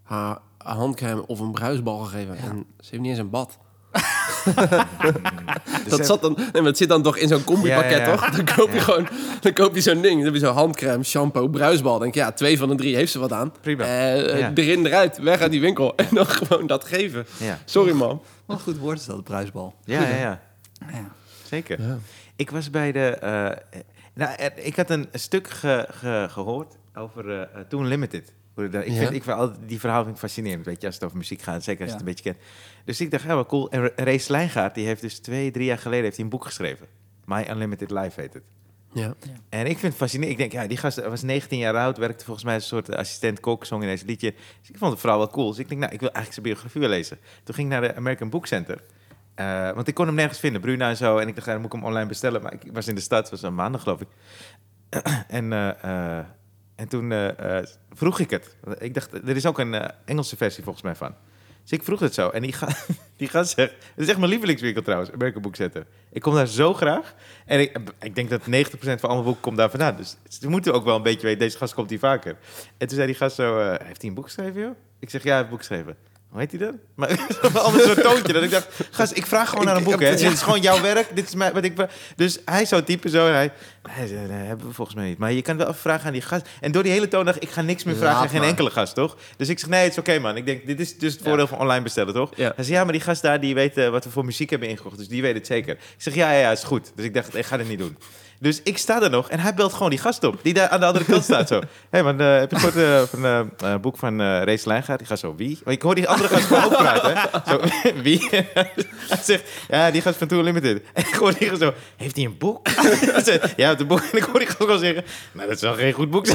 haar 0.03 0.39
handcrème 0.57 1.27
of 1.27 1.41
een 1.41 1.53
bruisbal 1.53 1.99
gegeven. 1.99 2.37
En 2.37 2.65
ze 2.81 2.91
heeft 2.91 3.03
niet 3.03 3.11
eens 3.11 3.19
een 3.19 3.31
bad. 3.31 3.59
dat 5.89 6.07
zat 6.07 6.23
dan, 6.23 6.35
nee, 6.37 6.49
maar 6.53 6.63
het 6.65 6.77
zit 6.77 6.89
dan 6.89 7.03
toch 7.03 7.17
in 7.17 7.29
zo'n 7.29 7.45
combi-pakket, 7.45 7.91
Ja, 7.91 7.97
ja, 7.99 8.07
ja. 8.07 8.11
toch? 8.17 8.31
Dan 8.31 8.45
koop 8.57 8.73
je 8.73 8.81
gewoon, 8.81 9.09
dan 9.41 9.53
koop 9.53 9.75
je 9.75 9.81
zo'n 9.81 10.01
ding. 10.01 10.15
Dan 10.17 10.25
heb 10.25 10.35
je 10.35 10.41
zo'n 10.41 10.55
handcrème, 10.55 11.03
shampoo, 11.05 11.49
bruisbal. 11.49 11.93
Dan 11.93 12.01
denk 12.03 12.15
je, 12.15 12.21
ja, 12.21 12.33
twee 12.33 12.59
van 12.59 12.69
de 12.69 12.75
drie 12.75 12.97
heeft 12.97 13.13
ze 13.13 13.19
wat 13.19 13.33
aan. 13.33 13.53
Prima. 13.61 13.85
Eh, 13.85 14.39
Ja. 14.39 14.53
Erin, 14.55 14.87
eruit, 14.87 15.19
weg 15.19 15.41
uit 15.41 15.51
die 15.51 15.61
winkel. 15.61 15.95
En 15.97 16.07
dan 16.11 16.27
gewoon 16.27 16.67
dat 16.67 16.85
geven. 16.85 17.27
Ja. 17.37 17.59
Sorry, 17.65 17.93
man. 17.93 18.23
Wat 18.47 18.57
een 18.57 18.63
goed 18.63 18.79
woord 18.79 18.99
is 18.99 19.05
dat, 19.07 19.25
bruisbal. 19.25 19.75
Ja, 19.85 20.03
ja, 20.03 20.17
ja. 20.17 20.41
Ja. 20.93 21.11
Zeker. 21.47 21.83
Ja. 21.83 21.99
Ik 22.37 22.51
was 22.51 22.71
bij 22.71 22.93
de... 22.93 23.07
eh, 23.09 23.81
nou, 24.15 24.31
ik 24.55 24.77
had 24.77 24.91
een 24.91 25.09
stuk 25.13 25.51
ge- 25.51 25.87
ge- 25.91 26.27
gehoord 26.31 26.75
over 26.95 27.31
eh, 27.31 27.41
eh, 27.41 27.49
Toon 27.69 27.87
Limited. 27.87 28.33
Ik 28.57 28.73
Ja. 28.73 28.81
vind, 28.83 29.13
ik 29.13 29.23
vind 29.23 29.37
altijd, 29.37 29.69
die 29.69 29.81
verhaal 29.81 30.03
vind 30.03 30.15
ik 30.15 30.21
fascinerend, 30.21 30.65
weet 30.67 30.81
je, 30.81 30.87
als 30.87 30.95
het 30.95 31.05
over 31.05 31.17
muziek 31.17 31.43
gaat. 31.43 31.63
Zeker 31.65 31.81
als 31.83 31.91
je 31.93 31.97
Ja. 31.99 32.05
het 32.05 32.09
een 32.09 32.23
beetje 32.23 32.33
kent. 32.33 32.45
Dus 32.85 33.01
ik 33.01 33.11
dacht, 33.11 33.23
ja, 33.25 33.35
wel 33.35 33.47
cool. 33.47 33.71
En 33.71 33.81
Ra- 33.81 33.91
Ray 34.05 34.19
Slijngaard, 34.19 34.75
die 34.75 34.87
heeft 34.87 35.01
dus 35.01 35.19
twee, 35.19 35.51
drie 35.51 35.65
jaar 35.67 35.79
geleden 35.79 36.05
heeft 36.05 36.17
hij 36.17 36.25
een 36.25 36.31
boek 36.31 36.45
geschreven. 36.45 36.87
My 37.25 37.47
Unlimited 37.51 37.91
Life 37.91 38.21
heet 38.21 38.33
het. 38.35 38.43
Ja. 38.93 39.15
En 39.49 39.61
ik 39.67 39.79
vind 39.79 39.83
het 39.83 39.95
fascinerend. 39.95 40.33
Ik 40.41 40.51
denk, 40.51 40.63
ja, 40.63 40.69
die 40.69 40.77
gast 40.77 41.05
was 41.05 41.23
19 41.23 41.59
jaar 41.59 41.77
oud, 41.77 41.99
werkte 41.99 42.25
volgens 42.25 42.45
mij 42.45 42.55
als 42.55 42.63
een 42.63 42.69
soort 42.69 42.97
assistent-kok, 42.97 43.65
zong 43.65 43.83
in 43.83 43.89
deze 43.89 44.05
liedje. 44.05 44.35
Dus 44.61 44.71
ik 44.71 44.79
vond 44.79 44.91
het 44.91 45.01
vooral 45.01 45.19
wel 45.19 45.29
cool. 45.31 45.49
Dus 45.49 45.59
ik 45.59 45.69
denk, 45.69 45.81
nou, 45.81 45.93
ik 45.93 46.01
wil 46.01 46.11
eigenlijk 46.13 46.35
zijn 46.35 46.47
biografie 46.55 46.81
wel 46.81 46.91
lezen. 46.91 47.19
Toen 47.45 47.55
ging 47.55 47.67
ik 47.73 47.79
naar 47.81 47.89
de 47.89 47.97
American 47.97 48.31
Book 48.31 48.47
Center. 48.47 48.83
Eh, 49.35 49.71
want 49.73 49.89
ik 49.89 49.95
kon 49.95 50.07
hem 50.07 50.15
nergens 50.15 50.39
vinden, 50.41 50.61
Bruna 50.61 50.89
en 50.89 50.97
zo. 50.97 51.19
En 51.19 51.29
ik 51.29 51.35
dacht, 51.35 51.47
ja, 51.47 51.53
dan 51.53 51.61
moet 51.63 51.73
ik 51.75 51.79
hem 51.79 51.89
online 51.89 52.09
bestellen. 52.09 52.43
Maar 52.43 52.53
ik 52.53 52.63
was 52.73 52.89
in 52.89 52.95
de 52.95 53.01
stad, 53.01 53.21
het 53.21 53.31
was 53.31 53.43
een 53.43 53.55
maandag 53.55 53.83
geloof 53.83 54.01
ik. 54.01 54.09
en, 55.29 55.53
eh, 55.53 56.19
eh, 56.19 56.25
en 56.81 56.89
toen 56.89 57.13
eh, 57.13 57.59
eh, 57.59 57.67
vroeg 57.93 58.19
ik 58.19 58.31
het. 58.31 58.57
Ik 58.79 58.95
dacht, 58.95 59.13
er 59.13 59.37
is 59.37 59.47
ook 59.47 59.59
een 59.59 59.75
eh, 59.75 59.89
Engelse 60.05 60.37
versie 60.37 60.65
volgens 60.65 60.85
mij 60.85 60.95
van. 60.95 61.15
Dus 61.63 61.79
ik 61.79 61.85
vroeg 61.85 62.01
het 62.01 62.15
zo. 62.15 62.29
En 62.29 62.43
die 62.43 62.53
gaat 62.53 62.87
die 63.17 63.29
gast. 63.29 63.57
Het 63.57 63.73
is 63.97 64.09
echt 64.09 64.19
mijn 64.19 64.31
lievelingswinkel 64.31 64.83
trouwens, 64.83 65.13
American 65.13 65.43
Book 65.43 65.55
Center. 65.55 65.87
Ik 66.11 66.23
kom 66.23 66.35
daar 66.35 66.47
zo 66.47 66.75
graag. 66.75 67.15
En 67.47 67.61
ik, 67.61 67.79
ik 68.01 68.15
denk 68.15 68.31
dat 68.31 68.41
90% 68.41 69.01
van 69.01 69.11
alle 69.11 69.23
boeken 69.23 69.43
komt 69.43 69.57
daar 69.57 69.71
vandaan. 69.71 69.97
Dus 69.97 70.17
ze 70.29 70.49
moeten 70.49 70.73
ook 70.73 70.85
wel 70.85 70.97
een 70.97 71.03
beetje 71.03 71.27
weten, 71.27 71.39
deze 71.39 71.57
gast 71.57 71.75
komt 71.75 71.91
hier 71.91 71.99
vaker. 71.99 72.37
En 72.77 72.87
toen 72.87 72.97
zei 72.97 73.07
die 73.07 73.17
gast 73.17 73.37
zo, 73.37 73.59
heeft 73.59 74.01
hij 74.01 74.09
een 74.09 74.15
boek 74.15 74.25
geschreven, 74.25 74.61
joh? 74.61 74.77
Ik 74.99 75.11
zeg, 75.11 75.23
ja, 75.23 75.29
hij 75.29 75.37
heeft 75.39 75.51
een 75.51 75.57
boek 75.57 75.67
geschreven. 75.67 75.97
Hoe 76.31 76.41
heet 76.41 76.51
hij 76.51 76.61
dan? 76.61 76.79
Maar 76.95 77.09
altijd 77.55 77.85
zo'n 77.85 78.03
toontje. 78.03 78.33
Dat 78.33 78.43
ik 78.43 78.51
dacht, 78.51 78.69
gast, 78.91 79.17
ik 79.17 79.27
vraag 79.27 79.49
gewoon 79.49 79.65
naar 79.65 79.77
een 79.77 79.85
boek, 79.85 80.01
hè. 80.01 80.11
Dit 80.17 80.33
is 80.33 80.43
gewoon 80.43 80.61
jouw 80.61 80.81
werk. 80.81 81.17
Dit 81.17 81.27
is 81.27 81.35
mijn, 81.35 81.53
wat 81.53 81.65
ik... 81.65 81.87
Dus 82.17 82.39
hij 82.45 82.65
zou 82.65 82.83
typen 82.83 83.11
zo 83.11 83.27
en 83.27 83.33
hij... 83.33 83.53
hij 83.89 84.07
zei, 84.07 84.27
nee, 84.27 84.47
hebben 84.47 84.67
we 84.67 84.73
volgens 84.73 84.97
mij 84.97 85.09
niet. 85.09 85.19
Maar 85.19 85.33
je 85.33 85.43
kan 85.43 85.57
wel 85.57 85.67
even 85.67 85.81
vragen 85.81 86.07
aan 86.07 86.13
die 86.13 86.23
gast. 86.23 86.49
En 86.61 86.73
door 86.73 86.83
die 86.83 86.93
hele 86.93 87.09
toon 87.09 87.25
dacht 87.25 87.37
ik, 87.37 87.43
ik 87.43 87.51
ga 87.51 87.63
niks 87.63 87.85
meer 87.85 87.97
vragen 87.97 88.15
Laat 88.15 88.23
aan 88.23 88.29
geen 88.29 88.39
maar. 88.41 88.49
enkele 88.49 88.71
gast, 88.71 88.95
toch? 88.95 89.17
Dus 89.37 89.49
ik 89.49 89.59
zeg, 89.59 89.69
nee, 89.69 89.83
het 89.83 89.93
is 89.93 89.99
oké, 89.99 90.19
man. 90.19 90.37
Ik 90.37 90.47
denk, 90.47 90.67
dit 90.67 90.81
is 90.81 90.99
dus 90.99 91.13
het 91.13 91.23
voordeel 91.23 91.47
van 91.47 91.59
online 91.59 91.83
bestellen, 91.83 92.15
toch? 92.15 92.31
Ja. 92.37 92.53
Hij 92.55 92.65
zei, 92.65 92.77
ja, 92.77 92.85
maar 92.85 92.93
die 92.93 93.03
gast 93.03 93.23
daar, 93.23 93.41
die 93.41 93.55
weet 93.55 93.77
eh, 93.77 93.89
wat 93.89 94.05
we 94.05 94.11
voor 94.11 94.25
muziek 94.25 94.51
hebben 94.51 94.69
ingekocht. 94.69 94.99
Dus 94.99 95.09
die 95.09 95.23
weet 95.23 95.35
het 95.35 95.47
zeker. 95.47 95.73
Ik 95.73 95.81
zeg, 95.97 96.15
ja, 96.15 96.33
ja, 96.33 96.39
ja, 96.39 96.51
is 96.51 96.65
goed. 96.65 96.93
Dus 96.95 97.05
ik 97.05 97.15
dacht, 97.15 97.37
ik 97.37 97.45
ga 97.47 97.57
dit 97.57 97.69
niet 97.69 97.79
doen. 97.79 97.97
Dus 98.43 98.61
ik 98.63 98.79
sta 98.79 99.03
er 99.03 99.11
nog 99.11 99.31
en 99.31 99.41
hij 99.41 99.55
belt 99.55 99.73
gewoon 99.73 99.91
die 99.91 99.99
gast 99.99 100.25
op. 100.25 100.39
Die 100.43 100.55
daar 100.55 100.69
aan 100.69 100.81
de 100.81 100.87
andere 100.87 101.05
kant 101.05 101.25
staat 101.25 101.49
zo. 101.49 101.59
Hé 101.59 101.67
hey 101.91 102.03
man, 102.03 102.21
eh, 102.21 102.39
heb 102.39 102.51
je 102.51 102.57
gehoord 102.57 102.77
eh, 102.77 103.03
van 103.03 103.25
een 103.25 103.51
eh, 103.59 103.75
boek 103.81 103.97
van 103.97 104.21
Race 104.21 104.69
Lijngaard? 104.69 104.99
Die 104.99 105.09
gaat 105.09 105.19
zo, 105.19 105.35
wie? 105.37 105.59
Maar 105.65 105.75
ik 105.75 105.83
hoor 105.83 105.95
die 105.95 106.09
andere 106.09 106.29
gast 106.29 106.45
gewoon 106.45 106.65
ook 106.65 106.77
praten. 106.77 107.13
Hè? 107.17 107.21
Zo, 107.49 107.61
wie? 108.03 108.29
hij 109.11 109.19
zegt, 109.23 109.43
ja, 109.69 109.91
die 109.91 110.03
gast 110.03 110.17
van 110.17 110.27
Tour 110.27 110.45
Limited. 110.45 110.83
En 110.93 111.07
ik 111.07 111.15
hoor 111.15 111.35
die 111.39 111.49
gast 111.49 111.61
zo, 111.61 111.73
heeft 111.97 112.17
hij 112.17 112.25
een 112.25 112.39
boek? 112.39 112.69
Zegt, 113.25 113.53
ja, 113.57 113.69
het 113.69 113.87
boek. 113.87 114.01
En 114.13 114.19
ik 114.19 114.23
hoor 114.23 114.39
die 114.39 114.47
gast 114.47 114.61
gewoon 114.61 114.79
zeggen, 114.79 115.05
nou, 115.33 115.47
dat 115.49 115.57
is 115.57 115.63
wel 115.63 115.75
geen 115.75 115.93
goed 115.93 116.11
boek. 116.11 116.27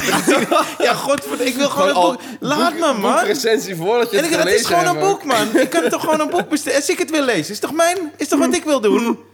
ja, 0.78 0.94
god, 0.94 1.42
ik 1.42 1.56
wil 1.56 1.70
gewoon 1.70 1.88
een 1.88 1.94
boek. 1.94 2.22
Laat 2.40 2.74
me, 2.74 2.94
man. 3.00 3.24
recensie 3.24 3.76
voordat 3.76 4.12
je 4.12 4.18
En 4.18 4.26
ik, 4.26 4.32
het 4.32 4.48
is 4.48 4.66
gewoon 4.66 4.86
een 4.86 5.00
boek, 5.00 5.24
man. 5.24 5.58
Ik 5.58 5.70
kan 5.70 5.90
toch 5.90 6.02
gewoon 6.02 6.20
een 6.20 6.30
boek 6.30 6.50
bestellen. 6.50 6.80
Als 6.80 6.90
ik 6.90 6.98
het 6.98 7.12
wil 7.12 7.26
lezen, 7.26 7.54
is 7.54 7.60
toch 7.60 7.74
mijn? 7.74 8.12
Is 8.18 8.28
toch 8.28 8.40
wat 8.40 8.56
ik 8.56 8.64
wil 8.64 8.82
doen? 8.82 9.34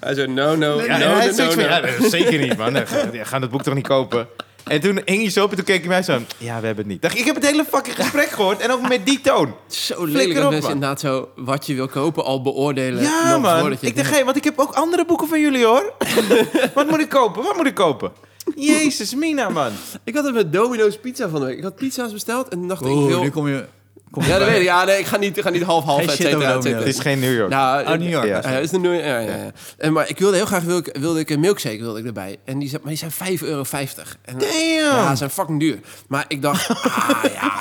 Hij 0.00 0.14
zei, 0.14 0.26
no, 0.26 0.56
no, 0.56 0.82
Ja, 0.82 0.98
no, 0.98 1.06
hij 1.06 1.32
no, 1.36 1.60
ja, 1.60 1.80
dat 1.80 2.10
zeker 2.10 2.38
niet, 2.38 2.56
man. 2.56 2.72
We 2.72 3.20
gaan 3.22 3.42
het 3.42 3.50
boek 3.50 3.62
toch 3.62 3.74
niet 3.74 3.86
kopen? 3.86 4.28
En 4.64 4.80
toen 4.80 5.00
hing 5.04 5.20
hij 5.20 5.30
zo 5.30 5.44
op 5.44 5.50
en 5.50 5.56
toen 5.56 5.64
keek 5.64 5.78
hij 5.78 5.88
mij 5.88 6.02
zo 6.02 6.12
aan. 6.12 6.26
Ja, 6.38 6.60
we 6.60 6.66
hebben 6.66 6.84
het 6.84 6.86
niet. 6.86 7.02
Dacht, 7.02 7.18
ik 7.18 7.24
heb 7.24 7.34
het 7.34 7.46
hele 7.46 7.64
fucking 7.64 7.96
gesprek 7.96 8.28
gehoord 8.28 8.60
en 8.60 8.70
ook 8.70 8.88
met 8.88 9.06
die 9.06 9.20
toon. 9.20 9.54
Zo 9.66 10.04
lelijk 10.04 10.34
dat 10.34 10.50
mensen 10.50 10.70
inderdaad 10.70 11.00
zo 11.00 11.28
wat 11.36 11.66
je 11.66 11.74
wil 11.74 11.88
kopen 11.88 12.24
al 12.24 12.42
beoordelen. 12.42 13.02
Ja, 13.02 13.38
man. 13.38 13.70
je 13.70 13.76
Ik 13.80 13.96
dacht, 13.96 14.10
hé, 14.16 14.24
want 14.24 14.36
ik 14.36 14.44
heb 14.44 14.58
ook 14.58 14.72
andere 14.72 15.04
boeken 15.04 15.28
van 15.28 15.40
jullie, 15.40 15.64
hoor. 15.64 15.92
Wat 16.74 16.90
moet 16.90 17.00
ik 17.00 17.08
kopen? 17.08 17.42
Wat 17.42 17.56
moet 17.56 17.66
ik 17.66 17.74
kopen? 17.74 18.12
Jezus, 18.54 19.14
Mina, 19.14 19.48
man. 19.48 19.72
Ik 20.04 20.14
had 20.14 20.24
het 20.24 20.34
met 20.34 20.52
Domino's 20.52 20.98
Pizza 20.98 21.28
van 21.28 21.40
de 21.40 21.46
week. 21.46 21.56
Ik 21.56 21.62
had 21.62 21.76
pizza's 21.76 22.12
besteld 22.12 22.48
en 22.48 22.58
toen 22.58 22.68
dacht 22.68 22.80
ik, 22.80 22.86
ik 22.86 22.94
Oeh, 22.94 23.06
wil... 23.06 23.22
nu 23.22 23.30
kom 23.30 23.48
je... 23.48 23.64
Ja, 24.20 24.38
dat 24.38 24.48
weet 24.48 24.56
ik. 24.58 24.62
Ja, 24.62 24.84
nee, 24.84 24.98
ik 24.98 25.06
ga 25.06 25.16
niet, 25.16 25.36
ik 25.36 25.42
ga 25.42 25.50
niet 25.50 25.62
half-half, 25.62 25.98
Geen 26.00 26.08
et 26.08 26.14
cetera, 26.16 26.36
over 26.36 26.56
et 26.56 26.62
cetera. 26.62 26.78
Het 26.78 26.88
is 26.88 26.98
geen 26.98 27.18
New 27.18 27.34
York. 27.36 27.50
Nou, 27.50 27.82
Oh, 27.86 27.88
New 27.90 28.08
York. 28.08 28.26
Ja. 28.26 28.40
Ja, 28.42 28.58
is 28.58 28.70
de 28.70 28.78
New 28.78 28.94
ja, 28.94 29.18
ja, 29.18 29.18
ja. 29.18 29.50
En, 29.78 29.92
maar 29.92 30.08
ik 30.08 30.18
wilde 30.18 30.36
heel 30.36 30.46
graag 30.46 30.62
wilde 30.62 30.90
ik, 30.90 30.96
wilde 31.00 31.20
ik 31.20 31.30
een 31.30 31.40
milkshake 31.40 31.78
wilde 31.78 31.98
ik 32.00 32.06
erbij. 32.06 32.36
En 32.44 32.58
die, 32.58 32.68
zei- 32.68 32.80
maar 32.84 32.92
die 32.94 32.98
zijn 32.98 33.38
5,50 33.38 33.46
euro. 33.46 33.64
En, 34.24 34.38
Damn. 34.38 34.52
Ja, 34.74 35.10
ze 35.10 35.16
zijn 35.16 35.30
fucking 35.30 35.60
duur. 35.60 35.78
Maar 36.08 36.24
ik 36.28 36.42
dacht, 36.42 36.68
ah 36.70 37.24
ja. 37.34 37.52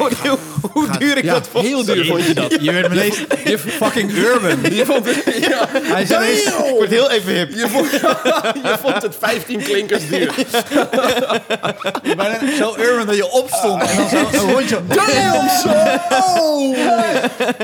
Hoe, 0.72 0.88
duur 1.00 1.18
ik 1.18 1.24
ja, 1.24 1.34
dat 1.34 1.48
vond. 1.52 1.66
heel 1.66 1.86
duur 1.86 2.06
vond 2.06 2.26
je 2.26 2.34
dat. 2.34 2.58
Je 2.62 2.72
werd 2.72 2.90
meteen 2.90 3.14
je 3.44 3.58
fucking 3.58 4.12
urban. 4.12 4.58
Je 4.76 4.86
vond 4.86 5.06
het, 5.06 5.24
ja, 5.50 5.68
Hij 5.72 6.06
zei 6.06 6.24
ineens- 6.26 6.46
Ik 6.46 6.76
word 6.78 6.90
heel 6.90 7.12
even 7.12 7.34
hip. 7.34 7.50
je, 7.52 7.68
vond, 7.70 7.92
je 7.92 8.76
vond 8.82 9.02
het 9.04 9.16
15 9.20 9.62
klinkers 9.64 10.08
duur. 10.08 10.34
je 12.04 12.56
zo 12.58 12.76
urban 12.78 13.06
dat 13.06 13.16
je 13.16 13.30
opstond 13.32 13.82
en 13.82 13.96
dan 13.98 14.10
zo 14.10 14.18
een 14.48 14.52
rondje. 14.54 14.80
Damn, 14.88 15.50
zo! 15.50 16.39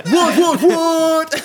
What, 0.03 0.35
what, 0.35 0.61
what? 0.61 1.43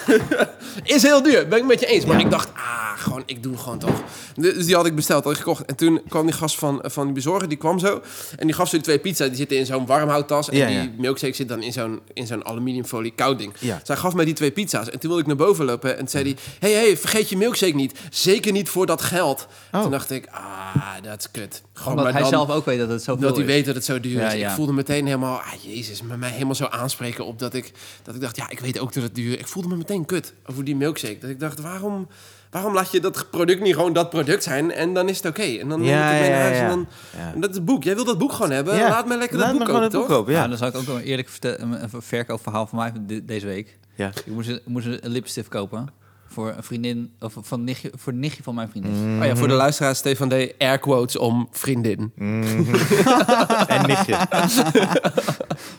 Is 0.85 1.03
heel 1.03 1.23
duur, 1.23 1.49
ben 1.49 1.59
ik 1.59 1.65
met 1.65 1.81
je 1.81 1.87
eens. 1.87 2.05
Maar 2.05 2.21
ik 2.21 2.31
dacht, 2.31 2.49
ah, 2.55 2.93
gewoon, 2.97 3.23
ik 3.27 3.43
doe 3.43 3.57
gewoon 3.57 3.79
toch. 3.79 4.03
Dus 4.41 4.67
die 4.67 4.75
had 4.75 4.87
ik 4.87 4.95
besteld, 4.95 5.25
had 5.25 5.33
ik 5.33 5.39
gekocht. 5.39 5.65
En 5.65 5.77
toen 5.77 6.01
kwam 6.09 6.27
die 6.27 6.35
gast 6.35 6.59
van, 6.59 6.83
van 6.85 7.05
die 7.05 7.15
bezorger, 7.15 7.49
die 7.49 7.59
kwam 7.59 7.79
zo. 7.79 8.01
En 8.37 8.47
die 8.47 8.55
gaf 8.57 8.69
zo 8.69 8.75
die 8.77 8.85
twee 8.85 8.99
pizza's, 8.99 9.29
die 9.29 9.37
zitten 9.37 9.57
in 9.57 9.67
zo'n 9.67 9.87
warmhouttas. 9.87 10.49
En 10.51 10.57
Ja, 10.57 10.67
die 10.67 10.77
ja. 10.77 10.89
milkshake 10.99 11.35
zit 11.35 11.49
dan 11.49 11.63
in 11.63 11.73
zo'n, 11.73 12.01
in 12.13 12.27
zo'n 12.27 12.45
aluminiumfolie 12.47 13.13
koud 13.15 13.39
ding. 13.39 13.53
Ja. 13.59 13.79
Dus 13.79 13.89
hij 13.89 13.97
gaf 13.97 14.15
mij 14.15 14.25
die 14.25 14.35
twee 14.35 14.51
pizza's. 14.51 14.87
En 14.91 14.99
toen 14.99 15.09
wilde 15.11 15.21
ik 15.21 15.27
naar 15.27 15.37
boven 15.47 15.65
lopen. 15.65 15.99
En 15.99 16.09
zei 16.09 16.25
hij, 16.25 16.37
hey, 16.71 16.73
hey, 16.81 16.97
vergeet 16.97 17.29
je 17.29 17.37
milkshake 17.37 17.75
niet. 17.75 17.99
Zeker 18.11 18.53
niet 18.53 18.69
voor 18.69 18.87
dat 18.87 19.03
geld. 19.03 19.47
Oh. 19.73 19.83
Toen 19.83 19.91
dacht 19.91 20.11
ik, 20.11 20.27
ah, 20.31 20.75
dat 21.03 21.19
is 21.19 21.31
kut. 21.31 21.63
Gewoon, 21.73 21.93
Omdat 21.99 22.05
maar 22.13 22.23
hij 22.23 22.31
dan- 22.31 22.47
zelf 22.47 22.51
ook 22.59 22.65
weet 22.65 22.79
dat 22.79 22.89
het 22.89 23.03
zoveel 23.03 23.23
dat 23.27 23.37
hij 23.37 23.45
is. 23.47 23.53
weet 23.53 23.65
dat 23.67 23.75
het 23.75 23.85
zo 23.85 24.01
duur 24.01 24.21
Ja, 24.21 24.31
is. 24.33 24.41
ja. 24.41 24.49
Ik 24.49 24.55
voelde 24.55 24.73
meteen 24.73 25.05
helemaal, 25.07 25.39
ah 25.39 25.53
jezus, 25.63 26.03
me 26.03 26.17
mij 26.17 26.31
helemaal 26.31 26.55
zo 26.55 26.65
aanspreken 26.65 27.25
op 27.27 27.39
dat 27.39 27.55
ik, 27.55 27.73
dat 28.03 28.15
ik 28.15 28.21
dacht, 28.21 28.37
ja, 28.37 28.49
ik 28.51 28.61
weet 28.61 28.79
ook 28.79 28.93
dat 28.93 29.03
het 29.03 29.15
duur 29.15 29.33
is. 29.33 29.39
Ik 29.39 29.49
voelde 29.49 29.69
me 29.69 29.77
meteen 29.77 30.05
kut 30.05 30.33
over 30.47 30.65
die 30.65 30.77
milkshake. 30.77 31.19
Dat 31.19 31.31
ik 31.31 31.41
dacht, 31.41 31.61
waarom, 31.61 32.09
waarom 32.51 32.75
laat 32.75 32.91
je 32.93 33.01
dat 33.01 33.27
product 33.31 33.61
niet 33.63 33.75
gewoon 33.75 33.93
dat 33.93 34.11
product 34.11 34.43
zijn 34.43 34.73
en 34.73 34.95
dan 34.95 35.09
is 35.09 35.17
het 35.17 35.27
oké. 35.27 35.43
En 35.43 35.69
dan 35.69 35.83
Ja, 35.83 36.11
neem 36.11 36.17
ik 36.17 36.19
het 36.23 36.27
ja, 36.27 36.33
naar 36.33 36.41
huis 36.43 36.57
ja. 36.57 36.63
en 36.63 36.69
dan, 36.69 36.87
en 37.35 37.41
dat 37.41 37.51
is 37.51 37.57
het 37.57 37.65
boek. 37.65 37.85
Jij 37.85 37.95
wil 37.95 38.05
dat 38.05 38.19
boek 38.19 38.33
gewoon 38.33 38.51
hebben, 38.51 38.77
Ja. 38.77 38.89
laat 38.89 39.07
mij 39.07 39.19
lekker 39.19 39.39
Laat 39.39 39.47
dat 39.47 39.53
me 39.59 39.59
boek 39.59 39.69
kopen, 39.69 39.83
het 39.83 39.93
toch? 39.93 40.07
boek 40.07 40.17
kopen, 40.17 40.33
Ja, 40.33 40.43
ja. 40.43 40.49
dan 40.49 40.57
zou 40.59 40.71
ik 40.71 40.77
ook 40.77 40.83
wel 40.87 40.99
eerlijk 40.99 41.29
vertellen, 41.29 41.61
een, 41.61 41.83
een 41.93 42.03
verkoopverhaal 42.03 42.67
van 42.67 42.79
mij 42.79 42.93
de- 43.07 43.25
deze 43.25 43.47
week. 43.47 43.79
ja. 43.95 44.09
Ik 44.09 44.27
moest, 44.27 44.49
een- 44.49 44.61
moest 44.67 44.87
een 44.87 44.99
lipstift 45.03 45.49
kopen 45.49 45.89
Voor 46.33 46.55
een 46.57 46.63
vriendin, 46.63 47.13
of 47.21 47.35
van 47.41 47.59
een 47.59 47.65
nichtje, 47.65 47.91
voor 47.97 48.13
een 48.13 48.19
nichtje 48.19 48.43
van 48.43 48.55
mijn 48.55 48.69
vriendin. 48.71 49.19
Oh 49.21 49.27
ja, 49.27 49.37
voor 49.37 49.49
de 49.49 49.55
luisteraar, 49.55 49.95
Stefan 49.97 50.29
D. 50.29 50.33
Air 50.59 50.79
quotes 50.79 51.17
om 51.19 51.49
vriendin. 51.51 52.13
En 53.67 53.87
nichtje. 53.87 54.17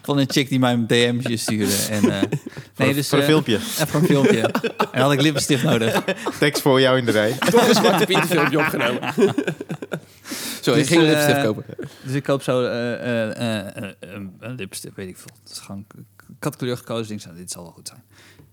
Van 0.01 0.17
een 0.17 0.29
chick 0.31 0.49
die 0.49 0.59
mij 0.59 0.73
een 0.73 0.87
DM'tje 0.87 1.37
stuurde. 1.37 1.75
En, 1.89 2.11
eh, 2.11 2.21
nee, 2.75 2.93
dus, 2.93 3.09
voor 3.09 3.17
een 3.17 3.23
eh, 3.23 3.29
filmpje. 3.29 3.55
Even 3.55 3.87
voor 3.87 3.99
een 3.99 4.05
filmpje. 4.05 4.41
en 4.91 5.01
had 5.01 5.11
ik 5.11 5.21
lippenstift 5.21 5.63
nodig. 5.63 6.03
Tekst 6.39 6.61
voor 6.61 6.79
jou 6.81 6.97
in 6.97 7.05
de 7.05 7.11
rij. 7.11 7.31
Toch 7.31 7.67
een 7.67 7.75
zwarte 7.75 8.05
Piet 8.05 8.17
filmpje 8.25 8.57
opgenomen. 8.59 9.13
Sorry, 10.61 10.79
ik 10.79 10.87
Dus, 10.87 10.87
ging 10.87 11.01
een 11.01 11.07
eh, 11.07 11.13
lipstift 11.13 11.41
kopen. 11.43 11.65
Dus 12.03 12.13
ik 12.13 12.23
koop 12.23 12.41
zo 12.43 12.63
eh, 12.65 12.93
eh, 12.93 13.29
eh, 13.37 13.83
eh, 13.83 13.93
een- 13.99 14.33
een 14.39 14.55
lipstift, 14.55 14.95
weet 14.95 15.07
ik 15.07 15.17
veel. 15.17 15.31
Het 15.43 15.51
is 15.51 15.59
gewoon, 15.59 15.85
ik 16.37 16.43
had 16.43 16.55
kleur 16.55 16.77
gekozen, 16.77 17.07
denk 17.07 17.19
ik, 17.21 17.27
zo, 17.27 17.33
dit 17.35 17.51
zal 17.51 17.63
wel 17.63 17.71
goed 17.71 17.87
zijn. 17.87 18.03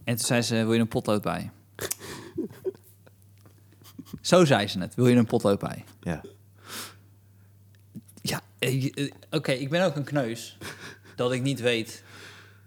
En 0.05 0.16
toen 0.16 0.26
zei 0.26 0.42
ze, 0.42 0.55
wil 0.55 0.72
je 0.72 0.80
een 0.80 0.88
potlood 0.88 1.22
bij? 1.22 1.51
Zo 4.20 4.44
zei 4.44 4.66
ze 4.66 4.78
het, 4.78 4.94
wil 4.94 5.06
je 5.06 5.16
een 5.16 5.26
potlood 5.26 5.58
bij? 5.58 5.84
Ja. 6.00 6.22
Ja, 8.22 8.40
eh, 8.58 8.84
eh, 8.94 9.10
oké, 9.30 9.52
ik 9.52 9.70
ben 9.70 9.84
ook 9.84 9.96
een 9.96 10.04
kneus. 10.04 10.58
Dat 11.16 11.32
ik 11.32 11.42
niet 11.42 11.60
weet 11.60 12.02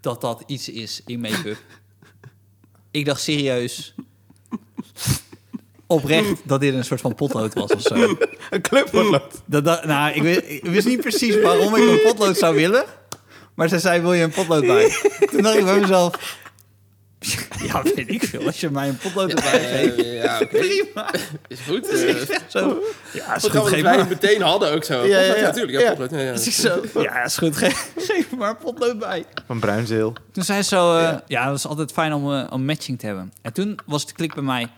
dat 0.00 0.20
dat 0.20 0.42
iets 0.46 0.68
is 0.68 1.02
in 1.06 1.20
make-up. 1.20 1.58
Ik 2.90 3.04
dacht 3.04 3.20
serieus, 3.20 3.94
oprecht, 5.86 6.40
dat 6.44 6.60
dit 6.60 6.74
een 6.74 6.84
soort 6.84 7.00
van 7.00 7.14
potlood 7.14 7.54
was 7.54 7.70
of 7.70 7.80
zo. 7.80 8.16
Een 8.50 8.60
clubpotlood. 8.60 9.42
Dat, 9.44 9.64
dat, 9.64 9.84
nou, 9.84 10.12
ik 10.14 10.22
wist, 10.22 10.42
ik 10.46 10.64
wist 10.64 10.86
niet 10.86 11.00
precies 11.00 11.40
waarom 11.40 11.76
ik 11.76 11.88
een 11.88 12.00
potlood 12.02 12.36
zou 12.36 12.54
willen. 12.54 12.84
Maar 13.54 13.68
ze 13.68 13.78
zei, 13.78 14.00
wil 14.00 14.12
je 14.12 14.22
een 14.22 14.30
potlood 14.30 14.66
bij? 14.66 14.88
Toen 15.30 15.42
dacht 15.42 15.58
ik 15.58 15.64
bij 15.64 15.80
mezelf... 15.80 16.40
Ja, 17.66 17.82
weet 17.94 18.08
ik 18.10 18.24
veel. 18.24 18.46
Als 18.46 18.60
je 18.60 18.70
mij 18.70 18.88
een 18.88 18.96
potlood 18.96 19.32
erbij 19.32 19.60
geeft, 19.60 20.22
ja, 20.22 20.34
oké. 20.42 20.58
prima. 20.58 21.10
Is 21.48 21.58
goed. 21.68 21.86
Zo. 22.48 22.82
Ja, 23.12 23.34
is 23.34 23.42
goed, 23.42 23.66
geef 23.68 23.82
wij 23.82 23.96
maar. 23.96 24.08
meteen 24.08 24.42
hadden 24.42 24.72
ook 24.72 24.84
zo. 24.84 25.04
Ja, 25.04 25.18
ja, 25.18 25.18
Potlood, 25.18 25.36
ja. 25.36 25.42
natuurlijk. 25.46 25.78
Ja. 25.78 25.84
Ja, 25.84 25.90
potlood, 25.90 26.10
ja, 26.10 26.18
ja. 26.18 26.32
Dus 26.32 26.46
ik 26.46 26.52
zo, 26.52 27.00
ja, 27.02 27.24
is 27.24 27.36
goed, 27.36 27.56
geef, 27.96 28.30
maar 28.36 28.50
een 28.50 28.56
potlood 28.56 28.98
bij. 28.98 29.24
Van 29.46 29.58
bruinzeel. 29.60 30.12
Toen 30.32 30.44
zei 30.44 30.62
ze 30.62 30.68
zo, 30.68 30.96
eh, 30.96 31.16
ja, 31.26 31.46
dat 31.46 31.56
is 31.56 31.66
altijd 31.66 31.92
fijn 31.92 32.12
om, 32.12 32.32
eh, 32.34 32.46
om 32.50 32.64
matching 32.64 32.98
te 32.98 33.06
hebben. 33.06 33.32
En 33.42 33.52
toen 33.52 33.78
was 33.86 34.06
de 34.06 34.12
klik 34.12 34.34
bij 34.34 34.42
mij, 34.42 34.68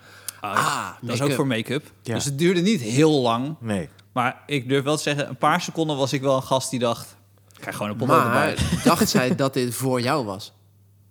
ah, 0.40 0.88
dat 1.00 1.14
is 1.14 1.20
ook 1.22 1.32
voor 1.32 1.46
make-up. 1.46 1.84
Ja. 2.02 2.14
Dus 2.14 2.24
het 2.24 2.38
duurde 2.38 2.60
niet 2.60 2.80
heel 2.80 3.20
lang. 3.20 3.56
Nee. 3.60 3.88
Maar 4.12 4.42
ik 4.46 4.68
durf 4.68 4.84
wel 4.84 4.96
te 4.96 5.02
zeggen, 5.02 5.28
een 5.28 5.36
paar 5.36 5.60
seconden 5.60 5.96
was 5.96 6.12
ik 6.12 6.20
wel 6.22 6.36
een 6.36 6.42
gast 6.42 6.70
die 6.70 6.78
dacht... 6.78 7.16
Ik 7.54 7.60
krijg 7.60 7.76
gewoon 7.76 7.90
een 7.92 7.98
potlood 7.98 8.24
erbij. 8.24 8.54
Maar 8.54 8.80
dacht 8.84 9.08
zij 9.08 9.34
dat 9.34 9.54
dit 9.54 9.74
voor 9.74 10.00
jou 10.00 10.24
was? 10.24 10.52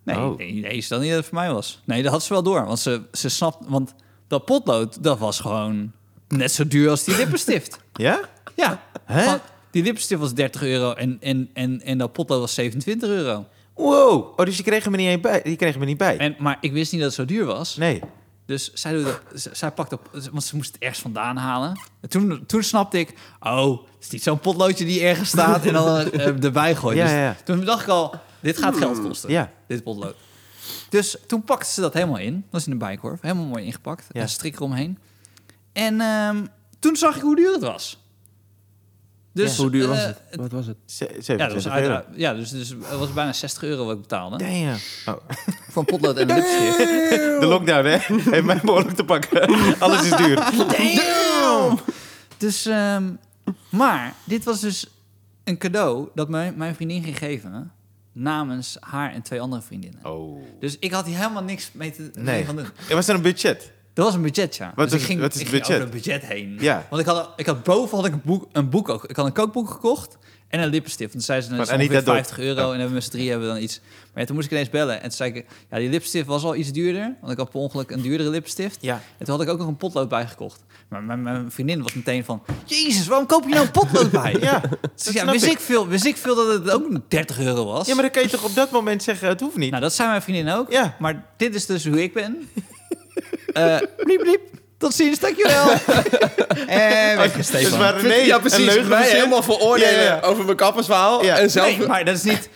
Nee, 0.03 0.17
Oh. 0.17 0.37
nee, 0.37 0.53
nee, 0.53 0.71
is 0.71 0.87
dat 0.87 0.99
niet 0.99 1.09
dat 1.09 1.17
het 1.17 1.27
voor 1.27 1.37
mij 1.37 1.51
was. 1.53 1.81
Nee, 1.85 2.03
dat 2.03 2.11
had 2.11 2.23
ze 2.23 2.33
wel 2.33 2.43
door. 2.43 2.65
Want 2.65 2.79
ze, 2.79 3.01
ze 3.11 3.29
snapt... 3.29 3.57
Want 3.67 3.93
dat 4.27 4.45
potlood, 4.45 5.03
dat 5.03 5.19
was 5.19 5.39
gewoon 5.39 5.91
net 6.27 6.51
zo 6.51 6.67
duur 6.67 6.89
als 6.89 7.03
die 7.03 7.15
lippenstift. 7.17 7.79
Ja? 7.93 8.19
Ja. 8.55 8.81
Hè? 9.05 9.25
Want 9.25 9.41
Die 9.71 9.83
lippenstift 9.83 10.21
was 10.21 10.33
30 10.33 10.63
euro 10.63 10.93
en, 10.93 11.17
en, 11.21 11.49
en, 11.53 11.81
en 11.81 11.97
dat 11.97 12.13
potlood 12.13 12.39
was 12.39 12.53
27 12.53 13.09
euro. 13.09 13.45
Wow. 13.75 14.39
Oh, 14.39 14.45
dus 14.45 14.57
je 14.57 14.63
kreeg 14.63 14.83
hem 14.83 14.93
er 14.93 14.99
niet, 14.99 15.21
bij. 15.21 15.41
Je 15.43 15.55
kreeg 15.55 15.71
hem 15.73 15.81
er 15.81 15.87
niet 15.87 15.97
bij. 15.97 16.17
En, 16.17 16.35
maar 16.39 16.57
ik 16.61 16.71
wist 16.71 16.91
niet 16.91 17.01
dat 17.01 17.15
het 17.15 17.19
zo 17.19 17.35
duur 17.35 17.45
was. 17.45 17.75
Nee. 17.77 18.01
Dus 18.45 18.73
zij, 18.73 18.93
doet 18.93 19.03
dat, 19.05 19.49
zij 19.51 19.71
pakt 19.71 19.93
op, 19.93 20.09
want 20.31 20.43
ze 20.43 20.55
moest 20.55 20.73
het 20.73 20.81
ergens 20.81 20.99
vandaan 21.01 21.37
halen. 21.37 21.79
En 22.01 22.09
toen, 22.09 22.43
toen 22.47 22.63
snapte 22.63 22.99
ik, 22.99 23.13
oh, 23.39 23.69
het 23.93 24.03
is 24.03 24.09
niet 24.09 24.23
zo'n 24.23 24.39
potloodje 24.39 24.85
die 24.85 25.01
ergens 25.03 25.29
staat 25.29 25.65
en 25.65 25.73
dan 25.73 25.97
eh, 26.11 26.43
erbij 26.43 26.75
gooit. 26.75 26.97
Ja, 26.97 27.03
Dus 27.03 27.13
ja. 27.13 27.35
Toen 27.45 27.65
dacht 27.65 27.81
ik 27.81 27.87
al, 27.89 28.13
dit 28.43 28.57
gaat 28.57 28.77
geld 28.77 29.01
kosten, 29.01 29.29
Ja. 29.31 29.51
dit 29.67 29.83
potlood. 29.83 30.15
Dus 30.89 31.17
toen 31.27 31.43
pakte 31.43 31.69
ze 31.71 31.81
dat 31.81 31.93
helemaal 31.93 32.17
in. 32.17 32.33
Dat 32.33 32.43
was 32.51 32.65
in 32.65 32.71
de 32.71 32.77
bijkorf, 32.77 33.21
helemaal 33.21 33.45
mooi 33.45 33.65
ingepakt. 33.65 34.07
Ja. 34.11 34.21
Een 34.21 34.29
strik 34.29 34.55
eromheen. 34.55 34.97
En 35.73 36.01
ehm, 36.01 36.45
toen 36.79 36.95
zag 36.95 37.15
ik 37.15 37.21
hoe 37.21 37.35
duur 37.35 37.51
het 37.51 37.61
was. 37.61 38.01
Dus, 39.33 39.57
Hoe 39.57 39.69
duur 39.71 39.87
was 39.87 39.97
eh, 39.97 40.05
het? 40.05 40.19
Wat 40.35 40.51
was 40.51 40.65
het? 40.67 40.77
Ze- 40.85 41.03
Ja, 41.03 41.09
dat 41.09 41.53
was 41.53 41.63
27 41.63 41.65
euro. 41.65 41.69
uiteraard, 41.75 42.05
ja 42.15 42.33
dus, 42.33 42.49
dus 42.49 42.69
het 42.69 42.99
was 42.99 43.13
bijna 43.13 43.33
60 43.33 43.63
euro 43.63 43.85
wat 43.85 43.95
ik 43.95 44.01
betaalde. 44.01 44.37
Damn. 44.37 44.77
Oh. 45.05 45.15
Voor 45.71 45.81
een 45.81 45.85
potlood 45.85 46.17
en 46.17 46.29
een 46.29 46.35
lipstift. 46.35 46.77
De 47.39 47.45
lockdown, 47.45 47.85
hè? 47.85 47.97
Heeft 48.31 48.43
mij 48.45 48.59
behoorlijk 48.63 48.95
te 48.95 49.03
pakken. 49.05 49.47
Alles 49.79 50.01
is 50.11 50.15
duur. 50.17 50.35
Damn! 50.35 51.79
Dus, 52.37 52.65
ehm, 52.65 53.03
maar 53.69 54.13
dit 54.23 54.43
was 54.43 54.59
dus 54.59 54.87
een 55.43 55.57
cadeau 55.57 56.09
dat 56.15 56.29
mijn, 56.29 56.53
mijn 56.57 56.75
vriendin 56.75 57.03
ging 57.03 57.17
geven 57.17 57.71
namens 58.13 58.77
haar 58.79 59.13
en 59.13 59.21
twee 59.21 59.41
andere 59.41 59.61
vriendinnen. 59.61 60.05
Oh. 60.05 60.41
Dus 60.59 60.79
ik 60.79 60.91
had 60.91 61.05
hier 61.05 61.17
helemaal 61.17 61.43
niks 61.43 61.69
mee 61.73 61.91
te 61.91 62.11
Nee. 62.13 62.45
van 62.45 62.55
doen. 62.55 62.65
Er 62.89 62.95
was 62.95 63.07
er 63.07 63.15
een 63.15 63.21
budget. 63.21 63.71
Dat 63.93 64.05
was 64.05 64.15
een 64.15 64.21
budget, 64.21 64.55
ja. 64.55 64.71
Wat 64.75 64.85
dus 64.89 64.95
is- 64.95 65.01
ik 65.01 65.07
ging, 65.07 65.19
wat 65.19 65.33
is 65.35 65.41
ik 65.41 65.47
ging 65.47 65.59
budget? 65.61 65.81
over 65.81 65.93
het 65.93 66.03
budget 66.03 66.25
heen. 66.25 66.57
Ja. 66.59 66.85
Want 66.89 67.01
ik 67.01 67.07
had, 67.07 67.29
ik 67.35 67.45
had 67.45 67.63
boven 67.63 67.97
had 67.97 68.05
ik 68.05 68.13
een 68.13 68.21
boek, 68.23 68.47
een 68.51 68.69
boek 68.69 68.89
ook. 68.89 69.03
Ik 69.05 69.15
had 69.15 69.25
een 69.25 69.33
kookboek 69.33 69.69
gekocht 69.69 70.17
en 70.53 70.59
een 70.59 70.69
lippenstift. 70.69 71.09
En 71.13 71.17
toen 71.17 71.25
zei 71.25 71.41
ze, 71.41 71.47
nou, 71.47 71.59
dat 71.59 71.69
Van 71.69 71.79
is 71.79 71.83
ongeveer 71.87 71.97
Anita 72.07 72.13
Dot. 72.21 72.27
50 72.27 72.45
euro. 72.45 72.61
En 72.61 72.69
hebben 72.69 72.87
we 72.87 72.93
met 72.93 73.03
z'n 73.03 73.09
drie 73.09 73.29
hebben 73.29 73.47
we 73.47 73.53
dan 73.53 73.63
iets. 73.63 73.79
Maar 73.83 74.21
ja, 74.21 74.25
toen 74.25 74.35
moest 74.35 74.47
ik 74.47 74.53
ineens 74.53 74.69
bellen. 74.69 74.95
En 74.95 75.01
toen 75.01 75.11
zei 75.11 75.33
ik, 75.33 75.45
ja, 75.69 75.77
die 75.77 75.89
lippenstift 75.89 76.27
was 76.27 76.43
al 76.43 76.55
iets 76.55 76.71
duurder. 76.71 77.15
Want 77.21 77.31
ik 77.31 77.37
had 77.37 77.49
per 77.49 77.59
ongeluk 77.59 77.91
een 77.91 78.01
duurdere 78.01 78.29
lippenstift. 78.29 78.77
Ja. 78.81 78.93
En 79.17 79.25
toen 79.25 79.35
had 79.35 79.43
ik 79.43 79.49
ook 79.49 79.57
nog 79.57 79.67
een 79.67 79.77
potlood 79.77 80.09
bijgekocht. 80.09 80.63
Maar 80.87 81.03
mijn, 81.03 81.21
mijn 81.23 81.51
vriendin 81.51 81.81
was 81.83 81.93
meteen 81.93 82.23
van... 82.25 82.43
Jezus, 82.65 83.07
waarom 83.07 83.27
koop 83.27 83.43
je 83.43 83.49
nou 83.49 83.65
een 83.65 83.71
potlood 83.71 84.11
bij? 84.11 84.35
Ja, 84.41 84.61
Dus 84.95 85.13
ja, 85.13 85.31
wist 85.31 85.45
ik. 85.45 85.51
ik. 85.51 85.59
veel, 85.59 85.87
wist 85.87 86.05
ik 86.05 86.17
veel 86.17 86.35
dat 86.35 86.47
het 86.47 86.71
ook 86.71 86.87
30 87.07 87.39
euro 87.39 87.65
was. 87.65 87.87
Ja, 87.87 87.93
maar 87.93 88.03
dan 88.03 88.11
kan 88.11 88.23
je 88.23 88.29
toch 88.29 88.43
op 88.43 88.55
dat 88.55 88.71
moment 88.71 89.03
zeggen, 89.03 89.27
het 89.27 89.39
hoeft 89.39 89.57
niet. 89.57 89.69
Nou, 89.69 89.81
dat 89.83 89.93
zei 89.93 90.09
mijn 90.09 90.21
vriendin 90.21 90.49
ook. 90.53 90.71
Ja. 90.71 90.95
Maar 90.99 91.25
dit 91.37 91.55
is 91.55 91.65
dus 91.65 91.85
hoe 91.87 92.03
ik 92.03 92.13
ben. 92.13 92.37
Eh 93.53 93.77
bliep, 93.97 94.19
bliep. 94.19 94.41
Tot 94.83 94.93
ziens, 94.93 95.19
dankjewel. 95.19 95.69
en 96.67 97.17
weg, 97.17 97.31
dus 97.33 97.47
Stefan. 97.47 97.79
waar 97.79 97.99
René 97.99 98.13
ja, 98.13 98.35
een 98.35 98.41
precies. 98.41 98.65
Mij 98.65 98.75
verzint- 98.83 99.11
helemaal 99.11 99.43
veroordelen 99.43 99.93
Ja, 99.93 99.99
ja, 100.01 100.15
ja. 100.15 100.19
over 100.21 100.45
mijn 100.45 100.57
kappersverhaal. 100.57 101.23
Ja. 101.25 101.37
En 101.37 101.49
zelf... 101.49 101.77
Nee, 101.77 101.87
maar 101.87 102.05
dat 102.05 102.15
is 102.15 102.23
niet... 102.23 102.49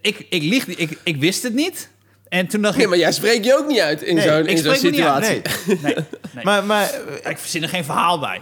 Ik, 0.00 0.26
ik 0.28 0.42
lieg 0.42 0.66
niet. 0.66 0.80
Ik, 0.80 0.98
ik 1.02 1.16
wist 1.16 1.42
het 1.42 1.54
niet. 1.54 1.88
En 2.28 2.46
toen 2.46 2.62
dacht 2.62 2.74
Nee, 2.74 2.84
ik... 2.84 2.88
maar 2.90 2.98
jij 2.98 3.12
spreekt 3.12 3.44
je 3.44 3.58
ook 3.58 3.66
niet 3.66 3.80
uit 3.80 4.02
in 4.02 4.14
Nee, 4.14 4.28
zo'n 4.28 4.42
niet 4.42 4.78
situatie. 4.80 5.42
Nee, 5.66 5.78
Nee, 5.82 5.94
nee. 6.34 6.44
maar, 6.44 6.64
maar, 6.64 6.90
ik 7.24 7.38
verzin 7.38 7.62
er 7.62 7.68
geen 7.68 7.84
verhaal 7.84 8.18
bij. 8.18 8.40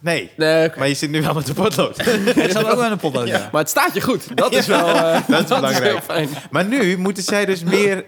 nee. 0.00 0.30
Nee. 0.36 0.70
Maar 0.76 0.88
je 0.88 0.94
zit 0.94 1.10
nu 1.10 1.22
wel 1.22 1.34
met 1.34 1.46
de 1.46 1.54
potlood. 1.54 1.98
Ik 2.36 2.50
zat 2.50 2.64
ook 2.64 2.78
wel 2.78 2.90
een 2.90 2.98
potlood. 2.98 3.28
Ja. 3.28 3.48
Maar 3.52 3.60
het 3.60 3.70
staat 3.70 3.94
je 3.94 4.00
goed. 4.00 4.36
Dat 4.36 4.52
is 4.54 4.66
wel 4.66 4.88
eh, 4.88 5.20
Dat 5.28 5.40
is 5.40 5.46
belangrijk. 5.48 6.02
fijn. 6.04 6.28
Maar 6.50 6.64
nu 6.64 6.98
moeten 6.98 7.22
zij 7.22 7.44
dus 7.44 7.62
meer... 7.62 8.04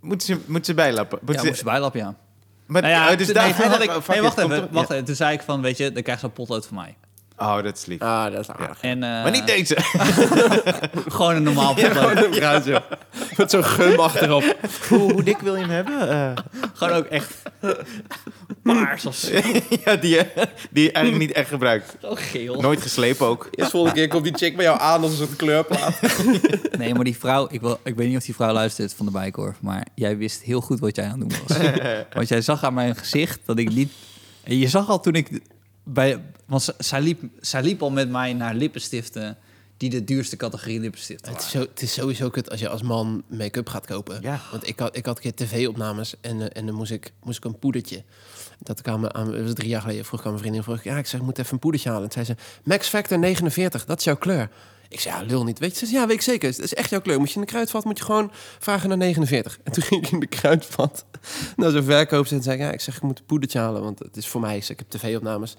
Moeten 0.00 0.26
ze, 0.26 0.36
moeten 0.46 0.64
ze 0.64 0.74
bijlappen? 0.74 1.18
Ja, 1.26 1.32
Moeten 1.32 1.56
ze- 1.56 1.64
bijlappen, 1.64 2.00
ja. 2.00 2.14
Maar, 2.72 2.82
Nou 2.82 2.94
ja, 2.94 3.10
oh, 3.10 3.18
dus 3.18 3.32
daar 3.32 3.44
nee, 3.44 3.68
had 3.68 3.82
ik, 3.82 4.08
nee, 4.08 4.22
wacht 4.22 4.38
even, 4.38 4.68
wacht 4.70 4.90
even. 4.90 5.04
Toen 5.04 5.14
zei 5.14 5.34
ik 5.34 5.42
van, 5.42 5.62
weet 5.62 5.76
je, 5.76 5.92
dan 5.92 6.02
krijg 6.02 6.20
je 6.20 6.26
zo'n 6.26 6.34
potlood 6.34 6.66
van 6.66 6.76
mij. 6.76 6.96
Oh, 7.42 7.62
dat 7.62 7.76
is 7.76 7.86
lief. 7.86 8.00
Ah, 8.00 8.32
dat 8.32 8.40
is 8.40 8.48
aardig. 8.50 8.78
En, 8.80 9.02
eh, 9.02 9.08
maar 9.22 9.30
niet 9.30 9.46
deze. 9.46 9.76
Gewoon 11.08 11.34
een 11.36 11.42
normaal 11.42 11.74
potlood. 11.82 12.30
Bruintje. 12.30 12.82
Met 13.36 13.50
zo'n 13.50 13.64
gum 13.64 13.98
achterop. 14.00 14.56
hoe, 14.88 15.12
hoe 15.12 15.22
dik 15.22 15.38
wil 15.38 15.54
je 15.56 15.60
hem 15.66 15.70
hebben? 15.70 16.08
Eh, 16.10 16.32
Gewoon 16.74 16.94
ook 16.94 17.04
echt 17.06 17.34
paars 18.62 19.06
of 19.06 19.14
zo. 19.14 19.32
ja, 19.84 19.96
die, 19.96 20.18
die 20.70 20.84
je 20.84 20.92
eigenlijk 20.92 21.16
niet 21.26 21.32
echt 21.32 21.48
gebruikt. 21.48 21.96
Zo 22.00 22.14
geel. 22.14 22.60
Nooit 22.60 22.82
geslepen 22.82 23.26
ook. 23.26 23.48
Eerst 23.50 23.70
volgende 23.70 23.96
keer 23.96 24.08
komt 24.08 24.24
die 24.24 24.34
chick 24.36 24.56
bij 24.56 24.64
jou 24.64 24.80
aan 24.80 25.02
als 25.02 25.10
een 25.10 25.16
soort 25.16 25.36
kleurplaat. 25.36 26.00
Nee, 26.78 26.94
maar 26.94 27.04
die 27.04 27.18
vrouw, 27.18 27.48
ik, 27.50 27.60
wil, 27.60 27.78
ik 27.84 27.94
weet 27.94 28.08
niet 28.08 28.16
of 28.16 28.24
die 28.24 28.34
vrouw 28.34 28.52
luistert 28.52 28.94
van 28.94 29.06
de 29.06 29.12
bijkorf, 29.12 29.56
maar 29.60 29.86
jij 29.94 30.16
wist 30.16 30.42
heel 30.42 30.60
goed 30.60 30.80
wat 30.80 30.96
jij 30.96 31.04
aan 31.04 31.20
het 31.20 31.30
doen 31.30 31.38
was. 31.48 31.56
Want 32.12 32.28
jij 32.28 32.40
zag 32.40 32.64
aan 32.64 32.74
mijn 32.74 32.96
gezicht 32.96 33.40
dat 33.44 33.58
ik 33.58 33.74
niet. 33.74 33.92
En 34.44 34.58
je 34.58 34.68
zag 34.68 34.88
al 34.88 35.00
toen 35.00 35.14
ik 35.14 35.40
bij. 35.82 36.20
Want 36.46 36.74
zij 36.78 37.00
liep, 37.00 37.22
zij 37.40 37.62
liep 37.62 37.82
al 37.82 37.90
met 37.90 38.10
mij 38.10 38.32
naar 38.32 38.54
lippenstiften 38.54 39.38
die 39.76 39.90
de 39.90 40.04
duurste 40.04 40.36
categorie 40.36 40.80
lippenstiften 40.80 41.32
Het 41.32 41.42
is, 41.42 41.50
zo, 41.50 41.60
het 41.60 41.82
is 41.82 41.92
sowieso 41.92 42.30
kut 42.30 42.50
als 42.50 42.60
je 42.60 42.68
als 42.68 42.82
man 42.82 43.22
make-up 43.28 43.68
gaat 43.68 43.86
kopen. 43.86 44.18
Ja. 44.20 44.40
Want 44.50 44.68
ik 44.68 44.78
had, 44.78 44.96
ik 44.96 45.06
had 45.06 45.16
een 45.16 45.22
keer 45.22 45.34
tv-opnames 45.34 46.14
en, 46.20 46.40
eh, 46.40 46.60
en 46.60 46.66
dan 46.66 46.74
moest 46.74 46.90
ik, 46.90 47.12
moest 47.22 47.38
ik 47.38 47.44
een 47.44 47.58
poedertje. 47.58 48.02
Dat 48.58 48.82
kwam 48.82 49.06
aan, 49.06 49.32
het 49.32 49.42
was 49.42 49.54
drie 49.54 49.68
jaar 49.68 49.80
geleden, 49.80 50.04
vroeg 50.04 50.20
ik 50.20 50.26
aan 50.26 50.32
mijn 50.32 50.42
vriendin, 50.42 50.62
vroeg 50.62 50.76
ik, 50.76 50.84
ja, 50.84 50.98
ik 50.98 51.06
zeg, 51.06 51.20
ik 51.20 51.26
moet 51.26 51.38
even 51.38 51.52
een 51.52 51.58
poedertje 51.58 51.88
halen. 51.88 52.04
En 52.04 52.12
zei 52.12 52.24
ze, 52.24 52.34
Max 52.64 52.88
Factor 52.88 53.18
49, 53.18 53.84
dat 53.84 53.98
is 53.98 54.04
jouw 54.04 54.16
kleur. 54.16 54.50
Ik 54.92 55.00
zei, 55.00 55.16
ja, 55.16 55.26
lul 55.26 55.44
niet. 55.44 55.58
Weet 55.58 55.70
je, 55.70 55.78
ze 55.78 55.86
zei, 55.86 56.00
ja, 56.00 56.06
weet 56.06 56.16
ik 56.16 56.22
zeker. 56.22 56.50
Dat 56.50 56.64
is 56.64 56.74
echt 56.74 56.90
jouw 56.90 57.00
kleur. 57.00 57.18
Moet 57.18 57.28
je 57.28 57.34
in 57.34 57.40
de 57.40 57.46
kruidvat, 57.46 57.84
moet 57.84 57.98
je 57.98 58.04
gewoon 58.04 58.32
vragen 58.58 58.88
naar 58.88 58.98
49. 58.98 59.58
En 59.64 59.72
toen 59.72 59.82
ging 59.82 60.06
ik 60.06 60.12
in 60.12 60.20
de 60.20 60.26
kruidvat 60.26 61.04
naar 61.56 61.70
zo'n 61.70 61.82
verkoopster 61.82 62.36
en 62.36 62.42
zei 62.42 62.56
ik, 62.56 62.62
ja, 62.62 62.72
ik 62.72 62.80
zeg, 62.80 62.96
ik 62.96 63.02
moet 63.02 63.18
een 63.18 63.24
poedertje 63.24 63.58
halen, 63.58 63.82
want 63.82 63.98
het 63.98 64.16
is 64.16 64.26
voor 64.28 64.40
mij. 64.40 64.56
Ik, 64.56 64.64
zeg, 64.64 64.76
ik 64.76 64.84
heb 64.90 65.00
tv-opnames. 65.00 65.56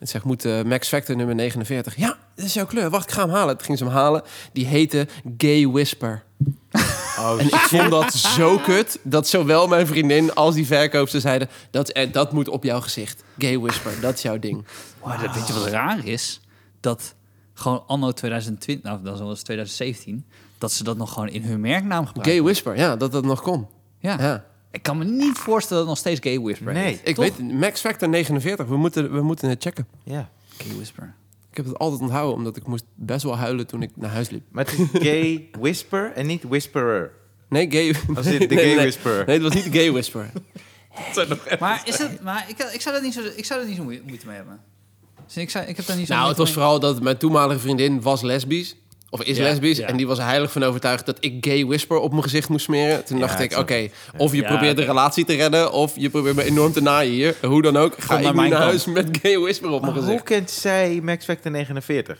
En 0.00 0.08
zeg, 0.08 0.20
ik 0.20 0.26
moet 0.26 0.44
eh, 0.44 0.62
Max 0.62 0.88
Factor 0.88 1.16
nummer 1.16 1.34
49. 1.34 1.96
Ja, 1.96 2.18
dat 2.34 2.44
is 2.44 2.54
jouw 2.54 2.66
kleur. 2.66 2.90
Wacht, 2.90 3.08
ik 3.08 3.14
ga 3.14 3.20
hem 3.20 3.30
halen. 3.34 3.56
Toen 3.56 3.66
ging 3.66 3.78
ze 3.78 3.84
hem 3.84 3.92
halen. 3.92 4.22
Die 4.52 4.66
heette 4.66 5.08
Gay 5.36 5.68
Whisper. 5.68 6.24
Oh, 7.18 7.40
En 7.40 7.46
ik 7.46 7.54
vond 7.54 7.90
dat 7.90 8.12
zo 8.12 8.58
kut 8.58 8.98
dat 9.02 9.28
zowel 9.28 9.68
mijn 9.68 9.86
vriendin 9.86 10.34
als 10.34 10.54
die 10.54 10.66
verkoopster 10.66 11.20
zeiden: 11.20 11.48
dat, 11.70 11.88
eh, 11.88 12.12
dat 12.12 12.32
moet 12.32 12.48
op 12.48 12.64
jouw 12.64 12.80
gezicht. 12.80 13.22
Gay 13.38 13.58
Whisper, 13.58 14.00
dat 14.00 14.14
is 14.14 14.22
jouw 14.22 14.38
ding. 14.38 14.64
Maar 15.04 15.20
dat, 15.20 15.34
weet 15.34 15.46
je 15.46 15.52
wat 15.52 15.66
raar 15.66 16.06
is? 16.06 16.40
Dat 16.80 17.14
gewoon 17.58 17.84
anno 17.86 18.12
2020, 18.12 18.84
nou 18.90 19.02
dan 19.02 19.16
zoals 19.16 19.42
2017, 19.42 20.24
dat 20.58 20.72
ze 20.72 20.84
dat 20.84 20.96
nog 20.96 21.12
gewoon 21.12 21.28
in 21.28 21.42
hun 21.42 21.60
merknaam 21.60 22.06
gebruiken. 22.06 22.32
Gay 22.34 22.42
Whisper, 22.42 22.76
ja, 22.76 22.96
dat 22.96 23.12
dat 23.12 23.24
nog 23.24 23.42
kon. 23.42 23.66
Ja. 23.98 24.16
Ja. 24.20 24.44
Ik 24.70 24.82
kan 24.82 24.98
me 24.98 25.04
niet 25.04 25.38
voorstellen 25.38 25.86
dat 25.86 25.96
het 25.96 26.04
nog 26.04 26.14
steeds 26.14 26.20
Gay 26.34 26.44
Whisper 26.44 26.72
Nee. 26.72 26.84
heet. 26.84 27.00
Ik 27.04 27.14
Toch? 27.14 27.24
weet, 27.24 27.52
Max 27.52 27.80
Factor 27.80 28.08
49. 28.08 28.66
We 28.66 28.76
moeten, 28.76 29.12
we 29.12 29.22
moeten 29.22 29.48
het 29.48 29.62
checken. 29.62 29.86
Ja. 30.04 30.28
Gay 30.58 30.74
Whisper. 30.76 31.14
Ik 31.50 31.56
heb 31.56 31.66
het 31.66 31.78
altijd 31.78 32.00
onthouden, 32.00 32.34
omdat 32.36 32.56
ik 32.56 32.66
moest 32.66 32.84
best 32.94 33.22
wel 33.22 33.36
huilen 33.36 33.66
toen 33.66 33.82
ik 33.82 33.90
naar 33.94 34.10
huis 34.10 34.30
liep. 34.30 34.42
Maar 34.50 34.64
het 34.64 34.78
is 34.78 34.88
gay 35.08 35.48
whisper 35.58 36.12
en 36.12 36.26
niet 36.26 36.42
whisperer. 36.42 37.12
Nee, 37.48 37.70
gay... 37.70 37.86
In 37.86 37.94
de 38.14 38.22
Nee, 38.22 38.48
gay 38.48 38.64
nee. 38.64 38.76
whisperer. 38.76 39.26
Nee, 39.26 39.34
het 39.34 39.44
was 39.44 39.54
niet 39.54 39.72
de 39.72 39.78
gay 39.78 39.92
whisper. 39.92 40.30
Maar, 41.58 41.82
is 41.84 41.98
het, 41.98 42.22
maar 42.22 42.44
ik, 42.48 42.58
ik, 42.58 42.80
zou 42.80 42.94
daar 42.94 43.04
niet 43.04 43.14
zo, 43.14 43.20
ik 43.36 43.44
zou 43.44 43.60
daar 43.60 43.68
niet 43.68 43.78
zo 43.78 43.84
moe- 43.84 44.00
moeite 44.06 44.26
mee 44.26 44.36
hebben. 44.36 44.60
Dus 45.26 45.36
ik, 45.36 45.50
zou, 45.50 45.64
ik 45.66 45.76
heb 45.76 45.86
daar 45.86 45.96
niet 45.96 46.06
zo 46.06 46.14
Nou, 46.14 46.28
het 46.28 46.36
was 46.36 46.52
vooral 46.52 46.80
dat 46.80 47.02
mijn 47.02 47.16
toenmalige 47.16 47.60
vriendin 47.60 48.00
was 48.02 48.22
lesbisch. 48.22 48.76
Of 49.10 49.22
is 49.22 49.36
Ja, 49.36 49.42
lesbisch. 49.42 49.76
ja. 49.78 49.86
En 49.86 49.96
die 49.96 50.06
was 50.06 50.18
heilig 50.18 50.52
van 50.52 50.62
overtuigd 50.62 51.06
dat 51.06 51.16
ik 51.20 51.46
gay 51.46 51.64
whisper 51.66 51.98
op 51.98 52.10
mijn 52.10 52.22
gezicht 52.22 52.48
moest 52.48 52.64
smeren. 52.64 53.04
Toen 53.04 53.18
Ja, 53.18 53.26
dacht 53.26 53.40
ik 53.40 53.56
oké, 53.58 53.88
of 54.16 54.32
je 54.32 54.40
Ja, 54.42 54.48
probeert 54.48 54.76
de 54.76 54.84
relatie 54.84 55.24
te 55.24 55.34
redden... 55.34 55.72
of 55.72 55.96
je 55.96 56.10
probeert 56.10 56.36
me 56.36 56.42
enorm 56.44 56.72
te 56.72 56.80
naaien 56.82 57.12
hier. 57.12 57.36
Hoe 57.42 57.62
dan 57.62 57.76
ook, 57.76 57.94
ga 57.98 58.12
naar 58.14 58.22
ik 58.22 58.28
nu 58.28 58.34
mijn 58.34 58.50
naar 58.50 58.58
kant. 58.58 58.70
huis 58.70 58.84
met 58.84 59.18
gay 59.22 59.38
whisper 59.38 59.68
op 59.70 59.80
Maar 59.80 59.90
mijn 59.92 60.04
hoe 60.04 60.06
gezicht. 60.18 60.24
kent 60.28 60.50
zij 60.50 61.00
Max 61.02 61.24
Factor 61.24 61.50
49? 61.50 62.18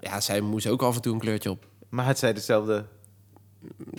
Ja, 0.00 0.20
zij 0.20 0.40
moest 0.40 0.66
ook 0.66 0.82
af 0.82 0.94
en 0.96 1.02
toe 1.02 1.12
een 1.12 1.18
kleurtje 1.20 1.50
op. 1.50 1.66
Maar 1.88 2.04
had 2.04 2.18
zij 2.18 2.32
dezelfde... 2.32 2.84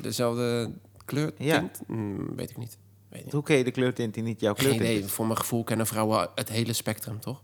Dezelfde 0.01 0.71
kleur, 1.05 1.31
Ja. 1.37 1.69
Hmm, 1.87 2.35
weet 2.35 2.49
ik 2.49 2.57
niet. 2.57 2.77
Weet 3.09 3.23
niet. 3.23 3.33
Hoe 3.33 3.43
ken 3.43 3.57
je 3.57 3.63
de 3.63 3.71
kleurtint 3.71 4.13
die 4.13 4.23
niet 4.23 4.39
jouw 4.39 4.53
Geen 4.53 4.63
kleurtint 4.65 4.89
idee. 4.89 5.03
is? 5.03 5.11
Voor 5.11 5.25
mijn 5.25 5.37
gevoel 5.39 5.63
kennen 5.63 5.87
vrouwen 5.87 6.29
het 6.35 6.49
hele 6.49 6.73
spectrum, 6.73 7.19
toch? 7.19 7.41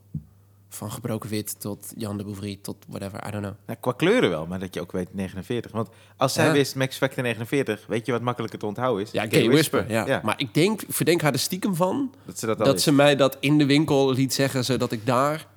Van 0.74 0.91
gebroken 0.91 1.30
wit 1.30 1.59
tot 1.59 1.93
Jan 1.97 2.17
de 2.17 2.24
Bouvry 2.24 2.59
tot 2.61 2.86
whatever, 2.88 3.28
I 3.28 3.32
don't 3.32 3.43
know. 3.43 3.55
Nou, 3.65 3.80
qua 3.80 3.91
kleuren 3.91 4.30
wel, 4.30 4.45
maar 4.45 4.59
dat 4.59 4.74
je 4.74 4.82
ook 4.82 4.91
weet 4.91 5.13
49. 5.13 5.71
Want 5.71 5.89
als 6.17 6.34
zij 6.34 6.45
Ja. 6.45 6.51
wist 6.51 6.76
Max 6.76 6.97
Factor 6.97 7.24
49, 7.24 7.86
weet 7.88 8.05
je 8.05 8.11
wat 8.11 8.21
makkelijker 8.21 8.59
te 8.59 8.65
onthouden 8.65 9.03
is? 9.03 9.11
Ja, 9.11 9.26
gay, 9.30 9.47
whisper. 9.47 9.91
Ja. 9.91 10.21
Maar 10.24 10.39
ik 10.39 10.53
denk, 10.53 10.82
verdenk 10.88 11.21
haar 11.21 11.34
er 11.34 11.39
stiekem 11.39 11.76
van 11.76 12.13
dat 12.26 12.39
ze 12.39 12.45
dat 12.45 12.57
dat 12.57 12.82
ze 12.82 12.91
mij 12.91 13.15
dat 13.15 13.38
in 13.39 13.57
de 13.57 13.65
winkel 13.65 14.11
liet 14.13 14.34
zeggen, 14.34 14.65
zodat 14.65 14.91
ik 14.91 15.05
daar... 15.05 15.47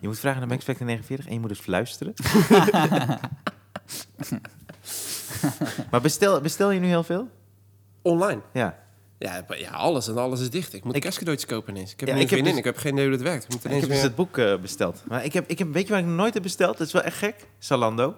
Je 0.00 0.06
moet 0.08 0.18
vragen 0.18 0.38
naar 0.40 0.48
Max 0.48 0.64
Factor 0.64 0.86
49 0.86 1.26
en 1.26 1.32
je 1.32 1.40
moet 1.40 1.58
fluisteren. 1.58 2.14
maar 5.90 6.00
bestel, 6.00 6.40
bestel 6.40 6.70
je 6.70 6.80
nu 6.80 6.86
heel 6.86 7.02
veel? 7.02 7.28
Online. 8.02 8.40
Ja. 8.52 8.78
Ja, 9.22 9.44
ja, 9.58 9.70
alles 9.70 10.08
en 10.08 10.16
alles 10.18 10.40
is 10.40 10.50
dicht. 10.50 10.74
Ik 10.74 10.84
moet 10.84 10.94
Ik- 10.96 11.00
kerstcadeautjes 11.02 11.50
kopen 11.50 11.74
ineens. 11.74 11.92
Ik 11.92 12.00
heb 12.00 12.08
Ja, 12.08 12.14
een 12.14 12.20
ik 12.20 12.30
heb 12.30 12.44
dus- 12.44 12.56
ik 12.56 12.64
heb 12.64 12.76
geen 12.76 12.92
idee 12.92 13.04
hoe 13.04 13.12
het 13.14 13.22
werkt. 13.22 13.44
Ik 13.44 13.50
moet 13.50 13.64
Ik 13.64 13.80
heb 13.80 13.88
dus 13.90 14.02
het 14.02 14.14
boek 14.14 14.38
eh, 14.38 14.54
besteld. 14.62 15.02
Maar 15.08 15.24
ik 15.24 15.32
heb, 15.32 15.44
ik 15.46 15.58
heb, 15.58 15.72
weet 15.72 15.82
je 15.86 15.90
waar 15.92 16.00
ik 16.00 16.06
nog 16.06 16.16
nooit 16.16 16.34
heb 16.34 16.42
besteld? 16.42 16.78
Dat 16.78 16.86
is 16.86 16.92
wel 16.92 17.02
echt 17.02 17.16
gek. 17.16 17.34
Zalando. 17.58 18.14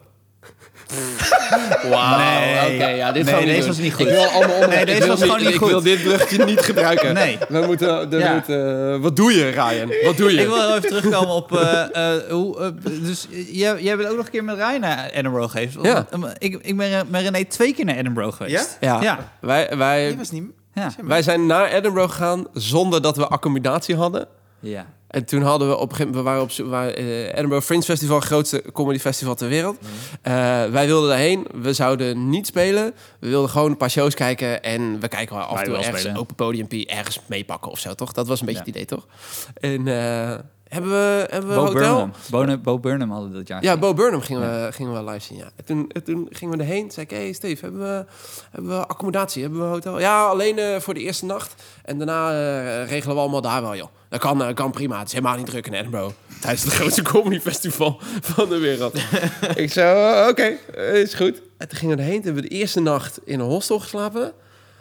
Wauw, 1.91 2.19
Nee. 2.19 2.75
oké, 2.75 2.87
ja, 2.89 3.13
dit 3.13 3.25
Nee, 3.25 3.35
we 3.35 3.45
deze 3.45 3.59
doen. 3.59 3.67
was 3.69 3.79
niet 3.79 3.93
goed. 3.95 4.07
Ik 4.07 4.13
wil 4.13 4.25
allemaal 4.25 4.55
onder... 4.55 4.69
Nee, 4.69 4.79
ik 4.81 4.87
deze 4.87 4.99
wil 4.99 5.09
was 5.09 5.21
gewoon 5.23 5.39
niet 5.39 5.49
ik 5.49 5.55
goed. 5.57 5.69
wil 5.69 5.83
dit 5.83 6.03
bruggetje 6.03 6.45
niet 6.45 6.61
gebruiken. 6.61 7.15
Nee. 7.15 7.39
We 7.49 7.61
moeten... 7.67 8.09
we 8.11 8.17
Ja. 8.19 8.33
moeten 8.33 8.93
eh, 8.95 9.01
wat 9.01 9.17
doe 9.17 9.33
je, 9.33 9.49
Ryan? 9.49 9.93
Wat 10.05 10.17
doe 10.17 10.33
je? 10.33 10.41
Ik 10.41 10.47
wil 10.47 10.57
heel 10.67 10.77
even 10.77 10.89
terugkomen 10.89 11.35
op... 11.35 11.57
eh, 11.57 11.83
eh, 12.15 12.31
hoe, 12.31 12.61
eh, 12.61 12.71
dus 13.03 13.27
jij, 13.51 13.83
jij 13.83 13.97
bent 13.97 14.09
ook 14.09 14.17
nog 14.17 14.25
een 14.25 14.31
keer 14.33 14.45
met 14.45 14.57
Ryan 14.57 14.81
naar 14.81 15.11
Edinburgh 15.11 15.51
geweest. 15.51 15.77
Ja. 15.83 16.07
Ik, 16.39 16.59
ik 16.63 16.77
ben 16.77 16.93
eh, 16.93 17.01
met 17.09 17.23
René 17.23 17.45
twee 17.45 17.75
keer 17.75 17.85
naar 17.85 17.97
Edinburgh 17.97 18.37
geweest. 18.37 18.77
Ja, 18.81 19.03
Ja. 19.03 19.33
Wij, 19.41 19.77
wij, 19.77 20.09
Je 20.09 20.17
was 20.17 20.31
niet... 20.31 20.45
Ja. 20.75 20.91
wij 21.03 21.23
zijn 21.23 21.47
naar 21.47 21.71
Edinburgh 21.73 22.11
gegaan 22.15 22.47
zonder 22.53 23.03
dat 23.03 23.17
we 23.17 23.27
accommodatie 23.27 23.97
hadden. 23.97 24.29
ja. 24.61 24.87
En 25.09 25.25
toen 25.25 25.43
hadden 25.43 25.69
we 25.69 25.77
op 25.77 25.91
een 25.91 25.97
gegeven 25.97 26.15
moment, 26.25 26.49
we 26.57 26.63
waren 26.63 26.87
op 26.89 26.97
eh, 26.97 27.35
Edinburgh 27.39 27.65
Fringe 27.65 27.83
Festival, 27.83 28.17
het 28.17 28.25
grootste 28.25 28.63
comedy 28.73 28.99
festival 28.99 29.35
ter 29.35 29.49
wereld. 29.49 29.77
Eh, 30.23 30.33
wij 30.67 30.87
wilden 30.87 31.09
daarheen. 31.09 31.47
We 31.55 31.73
zouden 31.73 32.29
niet 32.29 32.47
spelen. 32.47 32.95
We 33.21 33.29
wilden 33.29 33.51
gewoon 33.51 33.71
een 33.71 33.77
paar 33.77 33.91
shows 33.91 34.15
kijken 34.15 34.63
en 34.63 35.01
we 35.01 35.09
kijken 35.09 35.37
wel 35.37 35.45
af 35.45 35.59
en 35.59 35.65
toe 35.65 35.75
ergens 35.77 35.95
spelen. 35.97 36.15
een 36.15 36.21
open 36.21 36.35
podiumpie 36.35 36.87
ergens 36.87 37.21
meepakken 37.27 37.71
of 37.71 37.79
zo, 37.79 37.95
toch? 37.95 38.13
Dat 38.13 38.27
was 38.27 38.41
een 38.41 38.47
beetje 38.47 38.63
Ja. 38.65 38.67
het 38.67 38.75
idee, 38.77 38.87
toch? 38.99 39.07
En 39.55 39.89
eh, 39.89 40.39
hebben 40.75 40.91
we, 40.91 41.27
hebben 41.31 41.51
we 41.51 41.57
Bo 41.57 41.65
hotel? 41.65 42.11
Burnham. 42.31 42.57
Bo, 42.57 42.63
Bo 42.63 42.79
Burnham 42.79 43.11
hadden 43.11 43.33
dat 43.33 43.49
jaar. 43.49 43.63
Ja, 43.63 43.77
Bo 43.77 43.95
Burnham 43.95 44.21
gingen, 44.21 44.41
we, 44.43 44.73
gingen 44.73 44.93
we 44.93 45.11
live 45.11 45.25
zien, 45.25 45.39
ja. 45.39 45.51
En 45.57 45.65
toen, 45.65 45.91
en 45.93 46.05
toen 46.05 46.29
gingen 46.31 46.57
we 46.57 46.63
erheen. 46.63 46.91
zei 46.91 47.07
ik, 47.07 47.13
hey 47.13 47.33
Steve, 47.33 47.65
hebben 47.65 47.81
we, 47.81 48.05
hebben 48.51 48.79
we 48.79 48.87
accommodatie? 48.87 49.43
Hebben 49.43 49.61
we 49.61 49.67
hotel? 49.67 50.01
Ja, 50.01 50.27
alleen 50.27 50.59
eh, 50.59 50.81
voor 50.81 50.95
de 50.95 51.01
eerste 51.01 51.25
nacht. 51.25 51.63
En 51.85 51.99
daarna 51.99 52.31
eh, 52.31 52.89
regelen 52.89 53.15
we 53.15 53.21
allemaal 53.21 53.41
daar 53.41 53.63
wel, 53.63 53.77
joh. 53.77 53.89
Dat 54.09 54.21
kan, 54.21 54.43
eh, 54.43 54.55
kan 54.55 54.71
prima. 54.71 54.99
Het 54.99 55.07
is 55.07 55.13
helemaal 55.13 55.37
niet 55.37 55.47
druk 55.47 55.67
in 55.67 55.73
Edinburgh. 55.73 56.15
Tijdens 56.41 56.65
het 56.65 56.73
grootste 56.73 57.03
comedy 57.03 57.41
festival 57.41 57.99
van 58.21 58.49
de 58.49 58.59
wereld. 58.59 58.95
ik 59.55 59.73
zei, 59.73 60.29
oké, 60.31 60.59
is 60.93 61.15
goed. 61.15 61.43
En 61.59 61.69
toen 61.69 61.79
gingen 61.79 61.97
we 61.97 62.03
erheen. 62.03 62.17
Toen 62.17 62.25
hebben 62.25 62.43
we 62.43 62.49
de 62.49 62.55
eerste 62.55 62.81
nacht 62.81 63.21
in 63.25 63.41
een 63.41 63.47
hostel 63.47 63.81
geslapen. 63.81 64.33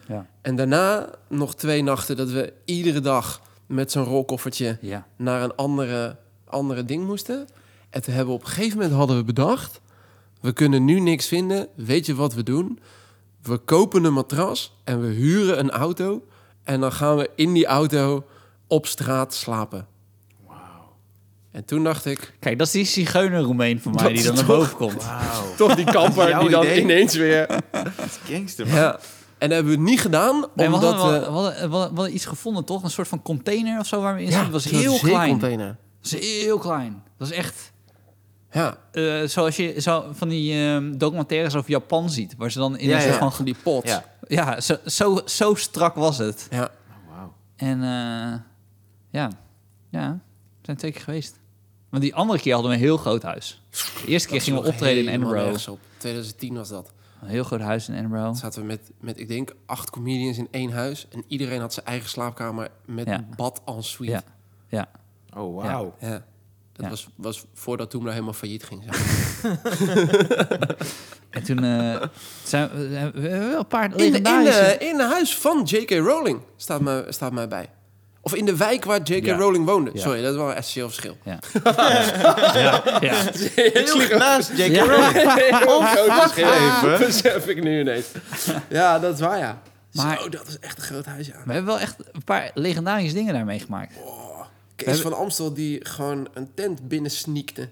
Ja. 0.08 0.26
En 0.42 0.56
daarna 0.56 1.10
nog 1.28 1.56
twee 1.56 1.84
nachten 1.84 2.16
dat 2.16 2.30
we 2.30 2.54
iedere 2.66 3.00
dag 3.00 3.42
met 3.66 3.92
zo'n 3.92 4.04
rolkoffertje 4.04 4.78
Ja. 4.82 5.08
naar 5.16 5.44
een 5.44 5.56
andere, 5.56 6.18
andere 6.46 6.86
ding 6.86 7.06
moesten. 7.06 7.48
En 7.90 8.02
toen 8.02 8.14
hebben 8.14 8.34
we 8.34 8.40
op 8.40 8.46
een 8.46 8.52
gegeven 8.52 8.78
moment 8.78 8.96
hadden 8.96 9.18
we 9.18 9.24
bedacht... 9.24 9.82
we 10.42 10.52
kunnen 10.54 10.86
nu 10.86 11.00
niks 11.00 11.28
vinden. 11.28 11.68
Weet 11.76 12.06
je 12.06 12.16
wat 12.16 12.34
we 12.34 12.44
doen? 12.44 12.80
We 13.42 13.58
kopen 13.58 14.04
een 14.04 14.14
matras 14.14 14.76
en 14.84 15.02
we 15.02 15.08
huren 15.08 15.60
een 15.60 15.72
auto... 15.72 16.26
en 16.64 16.80
dan 16.80 16.92
gaan 16.92 17.18
we 17.18 17.30
in 17.36 17.54
die 17.54 17.66
auto 17.66 18.26
op 18.68 18.86
straat 18.88 19.34
slapen. 19.34 19.88
En 21.52 21.66
toen 21.66 21.84
dacht 21.84 22.06
ik... 22.06 22.34
Kijk, 22.40 22.58
dat 22.58 22.68
is 22.68 22.74
die 22.74 22.86
zigeuner-Roemeen 22.86 23.82
van 23.82 23.92
mij 23.94 24.14
die 24.14 24.24
dan 24.24 24.36
naar 24.36 24.46
boven 24.46 24.76
komt. 24.76 25.06
Toch 25.58 25.76
die 25.76 25.86
kamper 25.86 26.40
die 26.40 26.50
dan 26.50 26.64
idee? 26.64 26.82
ineens 26.82 27.16
weer... 27.16 27.48
Dat 27.72 27.86
is 28.06 28.34
gangster, 28.34 28.68
man. 28.68 28.76
Ja. 28.76 29.00
En 29.44 29.50
dat 29.50 29.58
hebben 29.58 29.78
we 29.84 29.90
niet 29.90 30.02
gedaan, 30.02 30.46
Nee, 30.56 30.70
we, 30.70 30.74
omdat... 30.76 30.94
hadden, 30.96 31.12
wel- 31.12 31.20
we- 31.22 31.26
we, 31.26 31.32
hadden, 31.32 31.54
we, 31.54 31.60
hadden, 31.76 31.90
we 31.90 31.96
hadden 31.96 32.14
iets 32.16 32.26
gevonden, 32.26 32.64
toch? 32.66 32.84
Een 32.84 32.90
soort 32.90 33.08
van 33.08 33.22
container 33.22 33.80
of 33.80 33.86
zo 33.88 34.02
waar 34.02 34.16
we 34.16 34.20
in 34.22 34.26
ja, 34.30 34.32
zitten. 34.34 34.52
Dat 34.52 34.64
was 34.64 34.72
heel 34.72 35.00
klein. 35.00 35.24
zeecontainer. 35.24 35.78
Dat 36.02 36.12
is 36.12 36.42
heel 36.44 36.58
klein. 36.58 37.04
Dat 37.18 37.28
is 37.30 37.38
echt... 37.38 37.72
Ja, 38.52 38.78
eh, 38.92 39.24
zoals 39.28 39.56
je 39.56 39.82
zo 39.82 40.06
van 40.12 40.30
die 40.30 40.54
ehm, 40.68 40.98
documentaires 40.98 41.56
over 41.56 41.70
Japan 41.70 42.10
ziet. 42.10 42.36
Waar 42.38 42.52
ze 42.52 42.60
dan 42.60 42.78
in 42.78 42.88
Ja, 42.88 42.96
een 42.96 43.02
soort 43.02 43.20
ja. 43.20 43.32
van... 43.32 43.46
die 43.46 43.56
pot. 43.64 43.88
Ja. 43.88 44.06
Ja, 44.28 44.62
zo, 44.62 44.76
zo, 44.86 45.22
zo 45.26 45.54
strak 45.56 45.96
was 45.96 46.18
het. 46.18 46.48
ja. 46.52 46.64
Oh, 46.64 47.16
wauw. 47.16 47.34
En 47.56 47.78
eh, 47.84 48.40
ja, 49.10 49.30
ja, 49.90 50.12
we 50.12 50.66
zijn 50.66 50.78
twee 50.78 50.92
keer 50.92 51.02
geweest. 51.02 51.40
Want 51.90 52.04
die 52.04 52.16
andere 52.16 52.40
keer 52.40 52.54
hadden 52.54 52.72
we 52.72 52.78
een 52.78 52.84
heel 52.84 52.98
groot 52.98 53.24
huis. 53.24 53.62
De 53.70 54.08
eerste 54.08 54.28
keer 54.28 54.42
gingen 54.42 54.62
we 54.62 54.68
optreden 54.68 55.04
in 55.04 55.10
Edinburgh. 55.10 55.70
op. 55.70 55.80
2010 55.98 56.54
was 56.56 56.70
dat. 56.70 56.92
Een 57.24 57.30
heel 57.30 57.44
groot 57.44 57.60
huis 57.62 57.88
in 57.90 57.96
Edinburgh. 57.96 58.24
Dan 58.26 58.36
zaten 58.36 58.62
we 58.62 58.68
met, 58.68 58.92
met, 59.00 59.20
ik 59.20 59.28
denk, 59.28 59.54
acht 59.66 59.90
comedians 59.90 60.38
in 60.38 60.48
één 60.52 60.72
huis. 60.72 61.08
En 61.12 61.24
iedereen 61.28 61.60
had 61.62 61.74
zijn 61.74 61.86
eigen 61.86 62.10
slaapkamer 62.10 62.70
met 62.86 63.06
Ja. 63.06 63.14
een 63.14 63.28
bad 63.36 63.62
en 63.66 63.84
suite. 63.84 64.12
Ja, 64.14 64.22
ja. 64.68 64.88
Oh, 65.42 65.64
wauw. 65.64 65.96
Ja. 66.00 66.10
Dat 66.74 66.86
Ja. 66.86 66.90
Was, 66.90 67.08
was 67.16 67.46
voordat 67.54 67.90
Toemler 67.90 68.12
helemaal 68.12 68.34
failliet 68.34 68.64
ging. 68.64 68.84
Zeg. 68.84 69.44
maar. 69.44 70.76
En 71.30 71.44
toen 71.44 71.64
eh, 71.64 72.02
zijn 72.44 72.70
we, 72.70 72.88
we 73.14 73.28
hebben 73.28 73.50
wel 73.50 73.60
een 73.60 73.68
paar 73.68 73.84
In, 73.96 74.12
de, 74.12 74.18
in, 74.18 74.24
de, 74.24 74.76
in 74.80 74.98
de 74.98 75.04
huis 75.04 75.38
van 75.38 75.64
J.K. 75.64 75.90
Rowling 75.92 76.40
staat 76.56 76.82
mij, 76.82 77.06
staat 77.10 77.32
mij 77.32 77.48
bij. 77.48 77.70
Of 78.26 78.36
in 78.36 78.46
de 78.46 78.56
wijk 78.58 78.86
waar 78.86 79.02
J.K. 79.02 79.26
Ja. 79.26 79.36
Rowling 79.38 79.66
woonde. 79.66 79.92
Ja. 79.94 80.02
Sorry, 80.02 80.22
dat 80.22 80.32
is 80.32 80.38
wel 80.38 80.50
een 80.50 80.56
essentieel 80.56 80.88
verschil. 80.88 81.18
Ja. 81.24 81.40
ja. 82.62 82.84
ja. 83.02 83.16
Heel 83.56 84.18
naast 84.18 84.50
J.K. 84.50 84.72
Ja. 84.72 84.84
Rowling. 84.84 85.66
Ongroot 85.68 86.36
even. 86.36 87.00
Besef 87.00 87.48
ik 87.48 87.64
nu 87.64 87.80
ineens. 87.80 88.06
Ja, 88.70 89.00
dat 89.00 89.14
is 89.14 89.20
waar, 89.20 89.38
ja. 89.38 89.62
Maar- 89.92 90.18
Zo, 90.22 90.30
dat 90.30 90.48
is 90.48 90.60
echt 90.60 90.78
een 90.78 90.84
groot 90.84 91.06
huis, 91.06 91.28
ja. 91.28 91.34
We 91.46 91.54
hebben 91.54 91.66
wel 91.66 91.80
echt 91.80 91.96
een 92.12 92.24
paar 92.24 92.52
legendarische 92.54 93.16
dingen 93.16 93.34
daar 93.34 93.46
meegemaakt. 93.46 93.94
Kees 94.76 94.86
hebben- 94.88 95.12
van 95.12 95.14
Amstel 95.22 95.54
die 95.54 95.86
gewoon 95.86 96.28
een 96.34 96.52
tent 96.54 96.88
binnen 96.88 97.12
sneakte. 97.12 97.70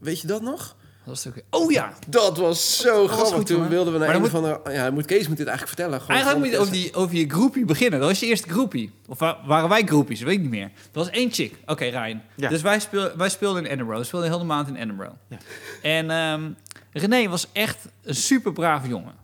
Weet 0.00 0.20
je 0.20 0.26
dat 0.26 0.42
nog? 0.42 0.76
Dat 1.06 1.14
was 1.22 1.26
ook... 1.26 1.34
Oh 1.50 1.70
ja! 1.72 1.92
Dat 2.06 2.36
was 2.38 2.76
zo 2.80 3.06
grappig. 3.06 3.34
goed, 3.34 3.46
Toen 3.46 3.60
hoor. 3.60 3.68
wilden 3.68 3.92
we 3.92 3.98
naar 3.98 4.06
Maar 4.08 4.16
een 4.16 4.22
dan 4.32 4.44
of 4.44 4.50
andere... 4.60 4.76
Ja, 4.76 4.90
moet, 4.90 5.04
Kees 5.04 5.28
moet 5.28 5.36
dit 5.36 5.46
eigenlijk 5.46 5.76
vertellen. 5.76 6.00
Gewoon 6.00 6.16
Eigenlijk 6.16 6.44
moet 6.44 6.54
je 6.54 6.58
over, 6.60 6.72
de 6.72 6.78
die, 6.78 6.94
over 6.94 7.16
je 7.16 7.28
groepie 7.30 7.64
beginnen. 7.64 8.00
Dat 8.00 8.08
was 8.08 8.20
je 8.20 8.26
eerste 8.26 8.48
groepie. 8.48 8.92
Of 9.08 9.18
wa- 9.18 9.38
waren 9.46 9.68
wij 9.68 9.82
groepies? 9.84 10.20
Weet 10.20 10.34
ik 10.34 10.40
niet 10.40 10.50
meer. 10.50 10.62
Er 10.64 10.70
was 10.92 11.10
één 11.10 11.32
chick. 11.32 11.54
Oké, 11.66 11.84
Ryan. 11.84 12.20
Ja. 12.34 12.48
Dus 12.48 12.62
wij, 12.62 12.80
speel, 12.80 13.10
wij 13.16 13.28
speelden 13.28 13.64
in 13.64 13.70
Edinburgh. 13.70 14.00
We 14.00 14.06
speelden 14.06 14.28
heel 14.28 14.38
de 14.38 14.44
maand 14.44 14.68
in 14.68 14.76
Edinburgh. 14.76 15.12
Ja. 15.28 15.36
En 15.82 16.10
ehm, 16.10 16.50
René 16.92 17.28
was 17.28 17.46
echt 17.52 17.76
een 18.02 18.14
super 18.14 18.52
brave 18.52 18.88
jongen. 18.88 19.14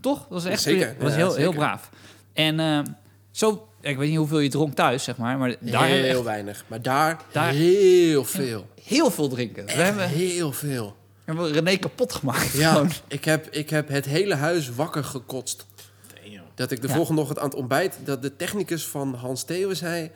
Toch? 0.00 0.18
Dat 0.18 0.28
was 0.28 0.44
echt 0.44 0.62
Zeker, 0.62 0.96
was 0.98 1.10
ja, 1.10 1.16
heel, 1.16 1.34
heel 1.34 1.52
braaf. 1.52 1.90
En 2.32 2.60
ehm, 2.60 2.84
zo... 3.30 3.68
Ik 3.80 3.96
weet 3.96 4.08
niet 4.08 4.18
hoeveel 4.18 4.38
je 4.38 4.48
dronk 4.48 4.74
thuis, 4.74 5.04
zeg 5.04 5.16
maar. 5.16 5.38
Maar 5.38 5.54
daar 5.60 5.84
heel 5.84 6.04
echt 6.04 6.22
weinig. 6.22 6.64
Maar 6.66 6.82
daar, 6.82 7.20
Daar- 7.32 7.52
heel 7.52 8.24
veel. 8.24 8.66
heel 8.84 9.10
veel 9.10 9.28
drinken. 9.28 9.66
We 9.66 9.72
hebben, 9.72 10.08
heel 10.08 10.52
veel. 10.52 10.96
Hebben 11.36 11.52
René 11.52 11.76
kapot 11.76 12.12
gemaakt. 12.12 12.52
Ja, 12.52 12.72
Gewoon. 12.72 12.90
ik 13.08 13.24
heb, 13.24 13.48
ik 13.50 13.70
heb 13.70 13.88
het 13.88 14.04
hele 14.04 14.34
huis 14.34 14.74
wakker 14.74 15.04
gekotst. 15.04 15.66
Dat 16.54 16.70
ik 16.70 16.80
de 16.82 16.88
Ja. 16.88 16.94
volgende 16.94 17.20
ochtend 17.20 17.38
aan 17.38 17.48
het 17.48 17.54
ontbijt... 17.54 17.98
dat 18.04 18.22
de 18.22 18.36
technicus 18.36 18.86
van 18.86 19.14
Hans 19.14 19.44
Theeuwen 19.44 19.76
zei... 19.76 20.10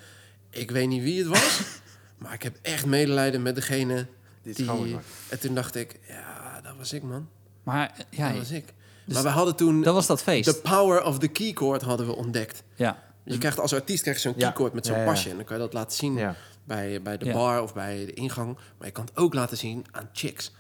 ik 0.51 0.71
weet 0.71 0.89
niet 0.89 1.03
wie 1.03 1.19
het 1.19 1.27
was... 1.29 1.61
maar 2.19 2.33
ik 2.33 2.43
heb 2.43 2.57
echt 2.63 2.87
medelijden 2.87 3.43
met 3.43 3.55
degene 3.55 4.07
Dit 4.43 4.57
die... 4.57 4.97
En 5.29 5.41
toen 5.41 5.55
dacht 5.55 5.75
ik... 5.75 5.99
ja, 6.09 6.61
dat 6.63 6.73
was 6.79 6.93
ik, 6.93 7.03
man. 7.03 7.29
Maar 7.63 7.93
ja, 8.11 8.29
Dat 8.29 8.39
was 8.39 8.51
ik. 8.51 8.65
dus 9.05 9.15
maar 9.15 9.23
we 9.23 9.29
hadden 9.29 9.57
toen 9.57 9.83
Dat 9.83 9.95
was 9.95 10.07
dat 10.07 10.23
feest. 10.23 10.45
The 10.55 10.61
Power 10.71 11.05
of 11.05 11.19
the 11.19 11.29
Keycord 11.29 11.83
hadden 11.83 12.07
we 12.07 12.15
ontdekt. 12.17 12.63
Ja. 12.75 13.03
Je 13.25 13.39
krijgt 13.39 13.61
als 13.61 13.75
artiest 13.75 14.03
krijg 14.03 14.17
je 14.17 14.23
zo'n 14.23 14.35
Ja. 14.37 14.47
keycord 14.47 14.73
met 14.73 14.87
zo'n 14.87 14.95
Ja, 14.97 15.01
ja. 15.03 15.07
pasje. 15.09 15.31
En 15.31 15.37
dan 15.37 15.45
kan 15.45 15.57
je 15.57 15.63
dat 15.63 15.73
laten 15.73 15.97
zien 15.97 16.15
Ja. 16.17 16.37
bij, 16.65 17.03
bij 17.03 17.19
de 17.19 17.25
Ja. 17.25 17.33
bar 17.33 17.63
of 17.63 17.75
bij 17.75 18.05
de 18.07 18.13
ingang. 18.13 18.57
Maar 18.79 18.87
je 18.87 18.93
kan 18.93 19.05
het 19.05 19.17
ook 19.17 19.35
laten 19.35 19.57
zien 19.57 19.85
aan 19.91 20.09
chicks. 20.13 20.53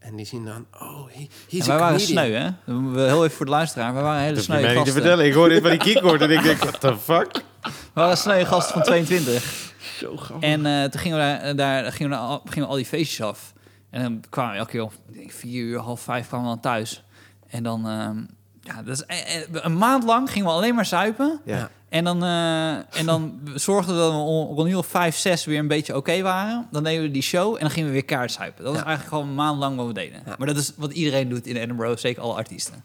En 0.00 0.16
die 0.16 0.26
zien 0.26 0.44
dan, 0.44 0.66
oh, 0.80 1.06
he, 1.08 1.20
En 1.20 1.28
he's 1.48 1.66
wij 1.66 1.76
a 1.76 1.78
waren 1.78 2.00
sneu, 2.00 2.32
hè? 2.32 2.50
We 2.92 3.00
heel 3.00 3.24
even 3.24 3.36
voor 3.36 3.46
de 3.46 3.52
luisteraar. 3.52 3.94
Wij 3.94 4.02
waren 4.02 4.22
hele 4.22 4.40
sneu 4.40 4.56
niet 4.56 4.68
te 4.68 4.74
gasten. 4.74 4.92
vertellen. 4.92 5.26
Ik 5.26 5.32
hoor 5.32 5.48
dit 5.48 5.62
van 5.62 5.70
die 5.70 5.78
keycord 5.78 6.20
en 6.20 6.30
ik 6.30 6.42
denk, 6.42 6.58
what 6.58 6.80
the 6.80 6.96
fuck? 6.96 7.44
We 7.62 7.70
waren 7.92 8.16
sneu 8.16 8.44
gasten 8.44 8.72
van 8.72 8.82
22. 8.82 9.72
Zo 9.98 10.16
grappig. 10.16 10.48
En 10.48 10.66
eh, 10.66 10.84
toen 10.84 11.00
gingen 11.00 11.18
we 11.18 11.54
daar, 11.54 11.56
daar 11.56 11.92
gingen 11.92 12.12
we, 12.12 12.18
al, 12.18 12.40
gingen 12.44 12.64
we 12.64 12.66
al 12.66 12.76
die 12.76 12.86
feestjes 12.86 13.26
af. 13.26 13.52
En 13.90 14.02
dan 14.02 14.22
kwamen 14.28 14.52
we 14.52 14.58
elke 14.58 14.70
keer 14.70 14.82
om 14.82 14.90
ik 15.08 15.14
denk, 15.14 15.32
vier 15.32 15.62
uur, 15.62 15.78
half 15.78 16.00
vijf 16.00 16.28
kwamen 16.28 16.46
we 16.46 16.52
dan 16.52 16.62
thuis. 16.62 17.04
En 17.48 17.62
dan, 17.62 17.88
ehm, 17.88 18.18
ja, 18.60 18.82
dat 18.82 18.96
is, 18.96 19.04
eh, 19.04 19.36
eh, 19.36 19.46
een 19.50 19.76
maand 19.76 20.04
lang 20.04 20.30
gingen 20.30 20.48
we 20.48 20.54
alleen 20.54 20.74
maar 20.74 20.86
zuipen. 20.86 21.40
Ja. 21.44 21.70
En 21.90 22.04
dan, 22.04 22.22
eh, 22.22 22.74
en 22.98 23.06
dan 23.06 23.40
zorgden 23.54 23.94
we 23.94 24.00
dat 24.00 24.10
we 24.12 24.16
rond 24.18 24.58
een 24.58 24.66
uur 24.66 24.76
of 24.76 24.86
vijf, 24.86 25.16
zes 25.16 25.44
weer 25.44 25.58
een 25.58 25.68
beetje 25.68 25.96
oké 25.96 26.22
waren. 26.22 26.68
Dan 26.70 26.84
deden 26.84 27.02
we 27.02 27.10
die 27.10 27.22
show 27.22 27.54
en 27.54 27.60
dan 27.60 27.70
gingen 27.70 27.88
we 27.88 27.92
weer 27.94 28.04
kaart 28.04 28.32
zuipen. 28.32 28.64
Dat 28.64 28.72
was 28.72 28.80
Ja. 28.82 28.86
eigenlijk 28.88 29.14
gewoon 29.16 29.28
een 29.30 29.44
maand 29.44 29.58
lang 29.58 29.76
wat 29.76 29.86
we 29.86 29.92
deden. 29.92 30.22
Ja. 30.26 30.34
Maar 30.38 30.46
dat 30.46 30.56
is 30.56 30.72
wat 30.76 30.92
iedereen 30.92 31.28
doet 31.28 31.46
in 31.46 31.56
Edinburgh, 31.56 32.00
zeker 32.00 32.22
alle 32.22 32.34
artiesten. 32.34 32.84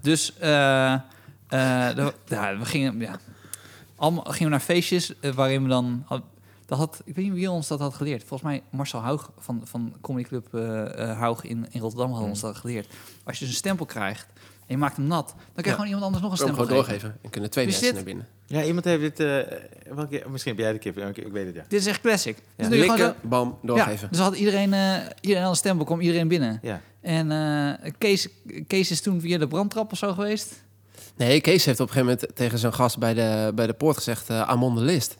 Dus 0.00 0.38
eh, 0.38 0.92
eh, 0.92 1.00
de- 1.48 2.14
ja, 2.26 2.58
we 2.58 2.64
gingen, 2.64 3.00
ja, 3.00 3.16
allemaal, 3.96 4.24
gingen 4.24 4.44
we 4.44 4.48
naar 4.50 4.60
feestjes 4.60 5.12
waarin 5.34 5.62
we 5.62 5.68
dan... 5.68 6.06
dat 6.66 6.78
had, 6.78 7.00
ik 7.04 7.14
weet 7.14 7.24
niet 7.24 7.34
wie 7.34 7.50
ons 7.50 7.68
dat 7.68 7.80
had 7.80 7.94
geleerd. 7.94 8.24
Volgens 8.24 8.50
mij 8.50 8.62
Marcel 8.70 9.00
Haug 9.00 9.30
van, 9.38 9.60
van 9.64 9.94
Comedy 10.00 10.28
Club 10.28 10.52
Haug 11.18 11.44
in, 11.44 11.66
in 11.70 11.80
Rotterdam 11.80 12.12
had 12.12 12.22
ons 12.24 12.40
dat 12.40 12.56
geleerd. 12.56 12.86
Als 13.24 13.38
je 13.38 13.44
dus 13.44 13.48
een 13.54 13.58
stempel 13.60 13.86
krijgt 13.86 14.26
en 14.66 14.74
je 14.74 14.76
maakt 14.76 14.96
hem 14.96 15.06
nat... 15.06 15.26
dan 15.26 15.36
kan 15.36 15.62
je 15.64 15.68
Ja. 15.68 15.74
gewoon 15.74 15.86
iemand 15.86 16.04
anders 16.04 16.22
nog 16.22 16.30
een 16.32 16.36
stempel 16.38 16.64
gewoon 16.64 16.84
geven. 16.84 16.90
doorgeven. 16.98 17.18
En 17.22 17.30
kunnen 17.30 17.50
twee 17.50 17.66
Wist 17.66 17.80
mensen 17.82 18.04
dit? 18.04 18.06
naar 18.06 18.14
binnen. 18.14 18.32
Ja, 18.60 18.66
iemand 18.66 18.84
heeft 18.84 19.00
dit... 19.00 19.20
eh, 19.20 19.94
welke, 19.94 20.22
misschien 20.28 20.52
heb 20.52 20.60
jij 20.62 20.72
de 20.72 20.78
kip. 20.78 20.98
Ik, 20.98 21.16
ik 21.16 21.32
weet 21.32 21.46
het, 21.46 21.54
ja. 21.54 21.64
Dit 21.68 21.80
is 21.80 21.86
echt 21.86 22.00
classic. 22.00 22.34
Dus 22.36 22.44
Ja. 22.56 22.64
gewoon 22.64 22.78
Likken, 22.80 22.98
zo- 23.22 23.28
bam, 23.28 23.48
Ja, 23.62 23.66
doorgeven. 23.68 24.08
dus 24.10 24.18
had 24.20 24.34
iedereen, 24.36 24.72
eh 24.72 24.94
iedereen 25.20 25.42
had 25.42 25.50
een 25.50 25.56
stempel, 25.58 25.84
kwam 25.84 26.00
iedereen 26.00 26.28
binnen. 26.28 26.58
Ja. 26.62 26.80
En 27.00 27.30
eh, 27.30 27.90
Kees, 27.98 28.28
Kees 28.66 28.90
is 28.90 29.00
toen 29.00 29.20
via 29.20 29.38
de 29.38 29.46
brandtrap 29.48 29.92
of 29.92 29.98
zo 29.98 30.12
geweest. 30.12 30.62
Nee, 31.16 31.40
Kees 31.40 31.64
heeft 31.64 31.80
op 31.80 31.86
een 31.88 31.92
gegeven 31.92 32.16
moment 32.20 32.36
tegen 32.36 32.58
zijn 32.58 32.72
gast 32.74 32.98
bij 32.98 33.14
de, 33.14 33.52
bij 33.54 33.66
de 33.66 33.72
poort 33.74 33.96
gezegd... 33.96 34.30
eh 34.30 34.50
I'm 34.54 34.62
on 34.62 34.76
the 34.76 34.82
list. 34.82 35.16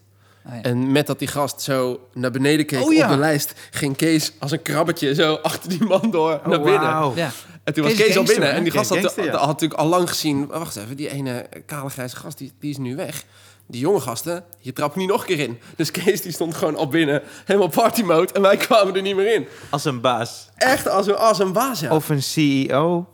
Ah, 0.47 0.55
ja. 0.55 0.63
En 0.63 0.93
met 0.93 1.07
dat 1.07 1.19
die 1.19 1.29
gast 1.29 1.61
zo 1.61 2.09
naar 2.15 2.31
beneden 2.31 2.67
keek 2.67 2.83
Oh, 2.85 2.93
ja. 2.93 3.05
op 3.05 3.11
de 3.13 3.19
lijst... 3.19 3.55
ging 3.71 3.97
Kees 3.97 4.33
als 4.39 4.51
een 4.51 4.63
krabbetje 4.63 5.15
zo 5.15 5.35
achter 5.35 5.69
die 5.69 5.85
man 5.85 6.11
door 6.11 6.41
naar 6.47 6.61
binnen. 6.63 7.13
ja. 7.15 7.31
En 7.65 7.75
toen 7.75 7.85
was 7.85 7.95
Kees 7.95 8.17
al 8.17 8.25
binnen. 8.25 8.49
hè? 8.49 8.55
En 8.55 8.63
die 8.63 8.73
gast 8.73 8.89
had, 8.89 8.99
Gangster, 8.99 9.25
ja. 9.25 9.37
had 9.37 9.47
natuurlijk 9.47 9.81
al 9.81 9.87
lang 9.87 10.09
gezien... 10.09 10.47
Wacht 10.47 10.77
even, 10.77 10.97
die 10.97 11.11
ene 11.11 11.47
kale 11.67 11.91
grijze 11.91 12.17
gast, 12.17 12.39
die, 12.39 12.53
die 12.61 12.71
is 12.71 12.77
nu 12.77 12.97
weg. 12.97 13.25
Die 13.67 13.81
jonge 13.81 14.01
gasten, 14.01 14.45
je 14.59 14.73
trapt 14.73 14.97
niet 14.97 15.09
nog 15.09 15.21
een 15.21 15.27
keer 15.27 15.39
in. 15.39 15.59
Dus 15.77 15.91
Kees 15.91 16.23
die 16.23 16.33
stond 16.33 16.55
gewoon 16.55 16.77
al 16.77 16.89
binnen, 16.89 17.23
helemaal 17.45 17.69
party 17.69 18.03
mode. 18.03 18.33
En 18.33 18.43
wij 18.43 18.57
kwamen 18.57 18.95
er 18.97 19.03
niet 19.03 19.17
meer 19.17 19.35
in. 19.35 19.47
Als 19.71 19.85
een 19.85 20.01
baas. 20.01 20.49
Echt 20.57 20.89
als 20.89 21.07
een, 21.07 21.17
als 21.17 21.39
een 21.39 21.53
baas, 21.53 21.81
ja. 21.81 21.95
Of 21.95 22.09
een 22.09 22.23
CEO. 22.23 23.09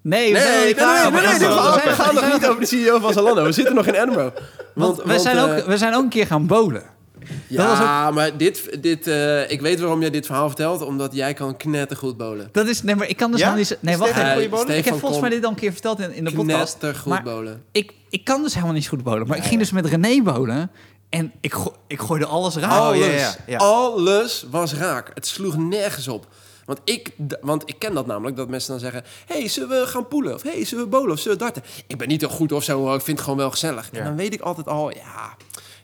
Nee, 0.00 0.32
we 0.32 0.38
Nee, 0.38 0.64
nee, 0.64 0.74
We 0.74 0.80
gaan- 0.80 2.14
nog 2.14 2.32
niet 2.32 2.46
over 2.46 2.60
de 2.60 2.66
CEO 2.66 2.98
van 2.98 3.12
Zalando. 3.12 3.44
We 3.44 3.52
zitten 3.52 3.74
nog 3.74 3.86
in 3.86 3.94
Edinburgh. 3.94 4.36
Want, 4.74 5.02
we, 5.02 5.18
zijn 5.18 5.36
eh, 5.36 5.42
ook, 5.42 5.66
we 5.66 5.76
zijn 5.76 5.94
ook 5.94 6.02
een 6.02 6.08
keer 6.08 6.26
gaan 6.26 6.46
bowlen. 6.46 6.82
Ja, 7.48 8.10
maar 8.10 8.36
dit, 8.36 8.82
dit, 8.82 9.06
eh, 9.06 9.50
ik 9.50 9.60
weet 9.60 9.80
waarom 9.80 10.00
jij 10.00 10.10
dit 10.10 10.26
verhaal 10.26 10.46
vertelt. 10.46 10.82
Omdat 10.82 11.14
jij 11.14 11.34
kan 11.34 11.56
knettergoed 11.56 12.16
bolen. 12.16 12.48
Dat 12.52 12.66
is, 12.66 12.82
nee, 12.82 12.94
maar 12.94 13.08
ik 13.08 13.16
kan 13.16 13.30
dus 13.30 13.40
Ja? 13.40 13.46
helemaal 13.46 13.68
niet... 13.70 13.78
Nee, 13.82 13.96
wacht 13.96 14.16
even. 14.16 14.50
bowlen? 14.50 14.76
Ik 14.76 14.84
heb 14.84 14.98
volgens 14.98 15.20
mij 15.20 15.30
dit 15.30 15.44
al 15.44 15.50
een 15.50 15.56
keer 15.56 15.72
verteld 15.72 16.00
in, 16.00 16.12
in 16.12 16.24
de 16.24 16.32
podcast. 16.32 16.78
knettergoed 16.78 17.12
Maar 17.12 17.22
bolen. 17.22 17.62
ik, 17.72 17.92
ik 18.10 18.24
kan 18.24 18.42
dus 18.42 18.54
helemaal 18.54 18.74
niet 18.74 18.84
zo 18.84 18.88
goed 18.90 19.02
bowlen. 19.02 19.26
Maar 19.26 19.36
ik 19.36 19.44
ging 19.44 19.60
dus 19.60 19.70
met 19.70 19.86
René 19.86 20.22
bowlen. 20.22 20.70
En 21.08 21.32
ik, 21.40 21.52
go 21.52 21.74
ik 21.86 22.00
gooide 22.00 22.26
alles 22.26 22.56
raar. 22.56 22.80
Oh, 22.80 22.86
Alles, 22.86 22.98
ja, 22.98 23.12
ja, 23.14 23.34
ja. 23.46 23.56
alles 23.58 24.46
was 24.50 24.74
raak. 24.74 25.10
Het 25.14 25.26
sloeg 25.26 25.56
nergens 25.56 26.08
op. 26.08 26.26
Want 26.64 26.80
ik, 26.84 27.10
want 27.40 27.62
ik 27.66 27.78
ken 27.78 27.94
dat 27.94 28.06
namelijk, 28.06 28.36
dat 28.36 28.48
mensen 28.48 28.70
dan 28.70 28.80
zeggen... 28.80 29.04
hey, 29.26 29.48
zullen 29.48 29.68
we 29.68 29.86
gaan 29.86 30.08
poelen? 30.08 30.34
Of 30.34 30.42
hey, 30.42 30.64
zullen 30.64 30.84
we 30.84 30.90
bowlen? 30.90 31.12
Of 31.12 31.18
zullen 31.18 31.38
we 31.38 31.44
darten? 31.44 31.62
Ik 31.86 31.98
ben 31.98 32.08
niet 32.08 32.20
zo 32.22 32.28
goed 32.28 32.52
of 32.52 32.64
zo, 32.64 32.94
ik 32.94 33.00
vind 33.02 33.06
het 33.16 33.20
gewoon 33.20 33.36
wel 33.38 33.50
gezellig. 33.50 33.88
Ja. 33.92 33.98
En 33.98 34.04
dan 34.04 34.16
weet 34.16 34.34
ik 34.34 34.40
altijd 34.40 34.68
al, 34.68 34.90
ja... 34.90 35.36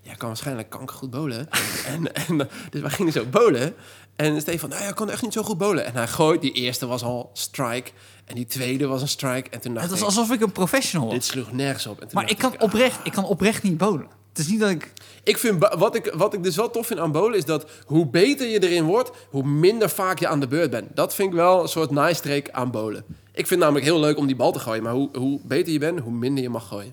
Jij 0.03 0.15
kan 0.15 0.29
waarschijnlijk 0.29 0.71
kankergoed 0.71 1.11
bowlen. 1.11 1.49
en, 1.93 2.15
en, 2.15 2.49
dus 2.71 2.81
wij 2.81 2.91
gingen 2.91 3.13
zo 3.13 3.25
bowlen. 3.25 3.75
En 4.17 4.41
Stefan, 4.41 4.69
nou, 4.69 4.83
hij 4.83 4.93
kan 4.93 5.11
echt 5.11 5.23
niet 5.23 5.33
zo 5.33 5.43
goed 5.43 5.59
bowlen. 5.59 5.85
En 5.85 5.95
hij 5.95 6.09
gooit, 6.09 6.41
die 6.41 6.53
eerste 6.53 6.87
was 6.87 7.03
al 7.03 7.31
strike. 7.33 7.91
En 8.25 8.35
die 8.35 8.47
tweede 8.47 8.87
was 8.87 9.03
een 9.03 9.09
strike. 9.09 9.51
En 9.51 9.61
toen 9.61 9.75
dacht 9.75 9.91
Het 9.91 10.01
was 10.01 10.01
ik, 10.01 10.19
alsof 10.19 10.35
ik 10.35 10.41
een 10.41 10.53
professional 10.53 11.07
was. 11.07 11.17
dit 11.17 11.25
sloeg 11.25 11.53
nergens 11.53 11.87
op. 11.87 12.01
En 12.01 12.09
toen 12.09 12.21
Maar 12.21 12.31
ik 12.31 12.39
kan, 12.39 12.61
oprecht, 12.61 12.99
ik 13.05 13.13
kan 13.13 13.25
oprecht 13.25 13.63
niet 13.63 13.79
bowlen. 13.79 14.07
Het 14.29 14.39
is 14.39 14.49
niet 14.49 14.61
dat 14.61 14.71
ik... 14.71 14.93
Ik 15.23 15.39
vind, 15.39 15.69
wat, 15.79 15.95
ik, 15.95 16.13
wat 16.17 16.35
ik 16.35 16.43
dus 16.43 16.57
wel 16.57 16.71
tof 16.71 16.87
vind 16.87 17.01
aan 17.01 17.13
bowlen 17.13 17.39
is 17.39 17.45
dat 17.45 17.71
hoe 17.87 18.07
beter 18.07 18.49
je 18.49 18.63
erin 18.63 18.85
wordt, 18.85 19.11
hoe 19.31 19.45
minder 19.45 19.91
vaak 19.91 20.19
je 20.19 20.29
aan 20.29 20.41
de 20.41 20.47
beurt 20.47 20.71
bent. 20.71 20.97
Dat 20.97 21.15
vind 21.15 21.29
ik 21.29 21.35
wel 21.35 21.63
een 21.63 21.69
soort 21.69 21.91
nice 21.91 22.15
streak 22.15 22.51
aan 22.51 22.71
bowlen. 22.71 23.05
Ik 23.09 23.47
vind 23.47 23.49
het 23.49 23.59
namelijk 23.59 23.85
heel 23.85 24.01
leuk 24.01 24.19
om 24.19 24.27
die 24.27 24.37
bal 24.37 24.53
te 24.53 24.59
gooien, 24.59 24.83
maar 24.83 24.93
hoe, 24.93 25.09
hoe 25.19 25.41
beter 25.43 25.73
je 25.73 25.79
bent, 25.79 26.01
hoe 26.01 26.13
minder 26.13 26.43
je 26.43 26.49
mag 26.49 26.69
gooien. 26.69 26.93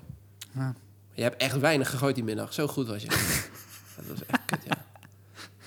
Ja. 0.54 0.74
Je 1.20 1.26
hebt 1.26 1.42
echt 1.42 1.58
weinig 1.58 1.90
gegooid 1.90 2.14
die 2.14 2.24
middag. 2.24 2.52
Zo 2.54 2.66
goed 2.66 2.86
was 2.88 3.02
je. 3.02 3.08
dat 3.96 4.04
was 4.08 4.18
echt 4.26 4.40
kut, 4.46 4.58
ja. 4.64 4.84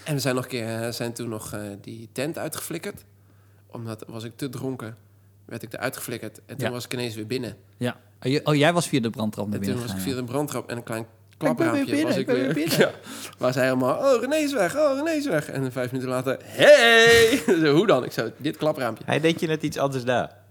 En 0.03 0.13
we 0.13 0.19
zijn 0.19 0.35
nog 0.35 0.43
een 0.43 0.49
keer, 0.49 0.81
eh, 0.81 0.89
zijn 0.91 1.13
toen 1.13 1.29
nog 1.29 1.53
eh, 1.53 1.61
die 1.81 2.09
tent 2.11 2.37
uitgeflikkerd. 2.37 3.03
Omdat 3.67 4.03
was 4.07 4.23
ik 4.23 4.31
te 4.35 4.49
dronken, 4.49 4.97
werd 5.45 5.63
ik 5.63 5.73
eruit 5.73 5.97
geflikkerd. 5.97 6.39
En 6.45 6.57
toen 6.57 6.65
Ja. 6.67 6.71
was 6.73 6.85
ik 6.85 6.93
ineens 6.93 7.15
weer 7.15 7.27
binnen. 7.27 7.57
Ja. 7.77 7.97
Oh, 8.25 8.31
je- 8.31 8.41
Oh, 8.45 8.55
jij 8.55 8.73
was 8.73 8.87
via 8.87 8.99
de 8.99 9.09
brandtrap 9.09 9.45
naar 9.45 9.53
En 9.53 9.59
binnen 9.59 9.77
toen 9.77 9.87
was 9.87 9.95
ik 9.97 10.01
via 10.03 10.15
de 10.15 10.23
brandtrap 10.23 10.69
en 10.69 10.77
een 10.77 10.83
klein 10.83 11.05
ben 11.05 11.47
weer 11.47 11.55
klapraampje 11.55 11.85
binnen, 11.95 12.05
was 12.05 12.13
ik 12.15 12.19
ik 12.19 12.25
ben 12.25 12.35
weer. 12.35 12.53
weer 12.53 12.53
binnen. 12.53 12.77
Ja, 12.87 12.91
waar 13.37 13.53
zij 13.53 13.69
allemaal, 13.71 14.15
oh 14.15 14.21
René 14.21 14.35
is 14.35 14.53
weg, 14.53 14.75
oh 14.75 14.95
René 14.97 15.11
is 15.11 15.25
weg. 15.27 15.49
En 15.49 15.71
vijf 15.71 15.91
minuten 15.91 16.11
later, 16.13 16.37
hey! 16.41 17.43
Hoe 17.75 17.87
dan? 17.87 18.03
Ik 18.03 18.11
zo, 18.11 18.31
dit 18.37 18.57
klapraampje. 18.57 19.03
Hij 19.05 19.19
deed 19.19 19.39
je 19.39 19.47
net 19.47 19.63
iets 19.63 19.77
anders 19.77 20.03
daar. 20.03 20.41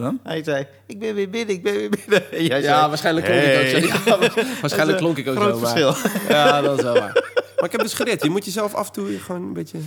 Wat 0.00 0.10
dan? 0.10 0.20
Hij 0.32 0.42
zei, 0.44 0.66
ik 0.86 0.98
ben 0.98 1.14
weer 1.14 1.30
binnen, 1.30 1.54
ik 1.54 1.62
ben 1.62 1.72
weer 1.74 1.88
binnen. 1.88 2.30
En 2.38 2.44
jij 2.44 2.60
Ja, 2.62 2.76
zei, 2.78 2.88
waarschijnlijk 2.88 3.26
klonk 3.26 3.42
ik 3.42 3.58
ook 3.60 3.92
zo. 3.92 4.08
Ja, 4.10 4.44
waarschijnlijk 4.60 4.98
klonk 4.98 5.18
ik 5.18 5.28
ook 5.28 5.36
groot 5.36 5.54
zo. 5.54 5.60
Maar, 5.60 5.70
verschil. 5.70 6.10
ja, 6.36 6.60
dat 6.60 6.78
is 6.78 6.84
wel 6.84 6.94
waar. 6.98 7.12
Maar 7.56 7.64
ik 7.64 7.72
heb 7.72 7.80
dus 7.80 7.94
geleerd, 7.94 8.22
je 8.22 8.30
moet 8.30 8.44
jezelf 8.44 8.74
af 8.74 8.86
en 8.86 8.92
toe 8.92 9.18
gewoon 9.18 9.42
een 9.42 9.52
beetje... 9.52 9.78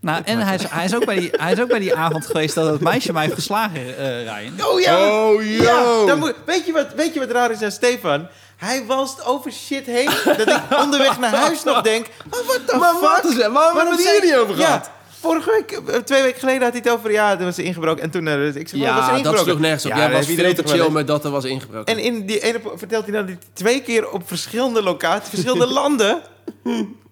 Nou, 0.00 0.22
en 0.24 0.38
hij 0.38 0.54
is, 0.54 0.62
hij, 0.68 0.84
is 0.84 0.94
ook 0.94 1.04
bij 1.04 1.18
die, 1.18 1.30
hij 1.32 1.52
is 1.52 1.60
ook 1.60 1.68
bij 1.68 1.78
die 1.78 1.94
avond 1.94 2.26
geweest 2.26 2.54
dat 2.54 2.72
het 2.72 2.80
meisje 2.80 3.12
mij 3.12 3.22
heeft 3.22 3.34
geslagen, 3.34 3.98
eh 3.98 4.22
Ryan. 4.22 4.66
Oh 4.66 4.80
ja! 4.80 5.20
Oh, 5.22 5.44
Ja, 5.44 6.04
dan 6.06 6.18
moet, 6.18 6.34
weet, 6.46 6.66
je 6.66 6.72
wat, 6.72 6.86
weet 6.96 7.14
je 7.14 7.20
wat 7.20 7.30
raar 7.30 7.50
is 7.50 7.62
aan 7.62 7.70
Stefan? 7.70 8.28
Hij 8.56 8.84
walst 8.86 9.24
over 9.24 9.52
shit 9.52 9.86
heen, 9.86 10.10
dat 10.24 10.48
ik 10.48 10.60
onderweg 10.82 11.18
naar 11.18 11.34
huis 11.34 11.62
nog 11.64 11.80
denk... 11.82 12.06
Oh, 12.30 12.46
what 12.46 12.60
the 12.66 12.76
Maar 12.76 12.90
fuck? 12.92 13.00
wat 13.00 13.24
is? 13.24 13.36
Waarom 13.36 13.76
hebben 13.76 13.96
we 13.96 14.02
het 14.02 14.10
hier 14.10 14.20
zei- 14.20 14.20
niet 14.30 14.36
over 14.36 14.54
gehad? 14.54 14.84
Ja, 14.84 14.92
vorige 15.26 15.50
week, 15.50 15.70
eh, 15.88 16.00
twee 16.00 16.22
weken 16.22 16.38
geleden 16.40 16.62
had 16.62 16.72
hij 16.72 16.80
het 16.84 16.90
over... 16.92 17.12
Ja, 17.12 17.38
er 17.38 17.44
was 17.44 17.58
ingebroken. 17.58 18.02
En 18.02 18.10
toen... 18.10 18.26
eh, 18.26 18.54
ik 18.54 18.68
zei, 18.68 18.82
oh, 18.82 18.88
was 18.88 18.96
Ja, 18.96 19.06
dat 19.06 19.16
ingebroken? 19.18 19.44
sloeg 19.44 19.58
nergens 19.60 19.84
op. 19.84 19.90
Ja, 19.90 19.96
Jij 19.96 20.06
dat 20.08 20.16
was 20.16 20.26
veel 20.26 20.54
te 20.54 20.62
chill 20.66 20.90
met 20.90 21.06
dat 21.06 21.24
er 21.24 21.30
was 21.30 21.44
ingebroken. 21.44 21.94
En 21.96 22.02
in 22.02 22.26
die 22.26 22.40
ene 22.40 22.60
vertelt 22.74 23.04
hij 23.04 23.12
nou 23.12 23.26
dat 23.26 23.36
hij 23.38 23.44
twee 23.52 23.82
keer 23.82 24.10
op 24.10 24.22
verschillende 24.28 24.82
locaties, 24.82 25.28
verschillende 25.28 25.66
landen. 25.80 26.20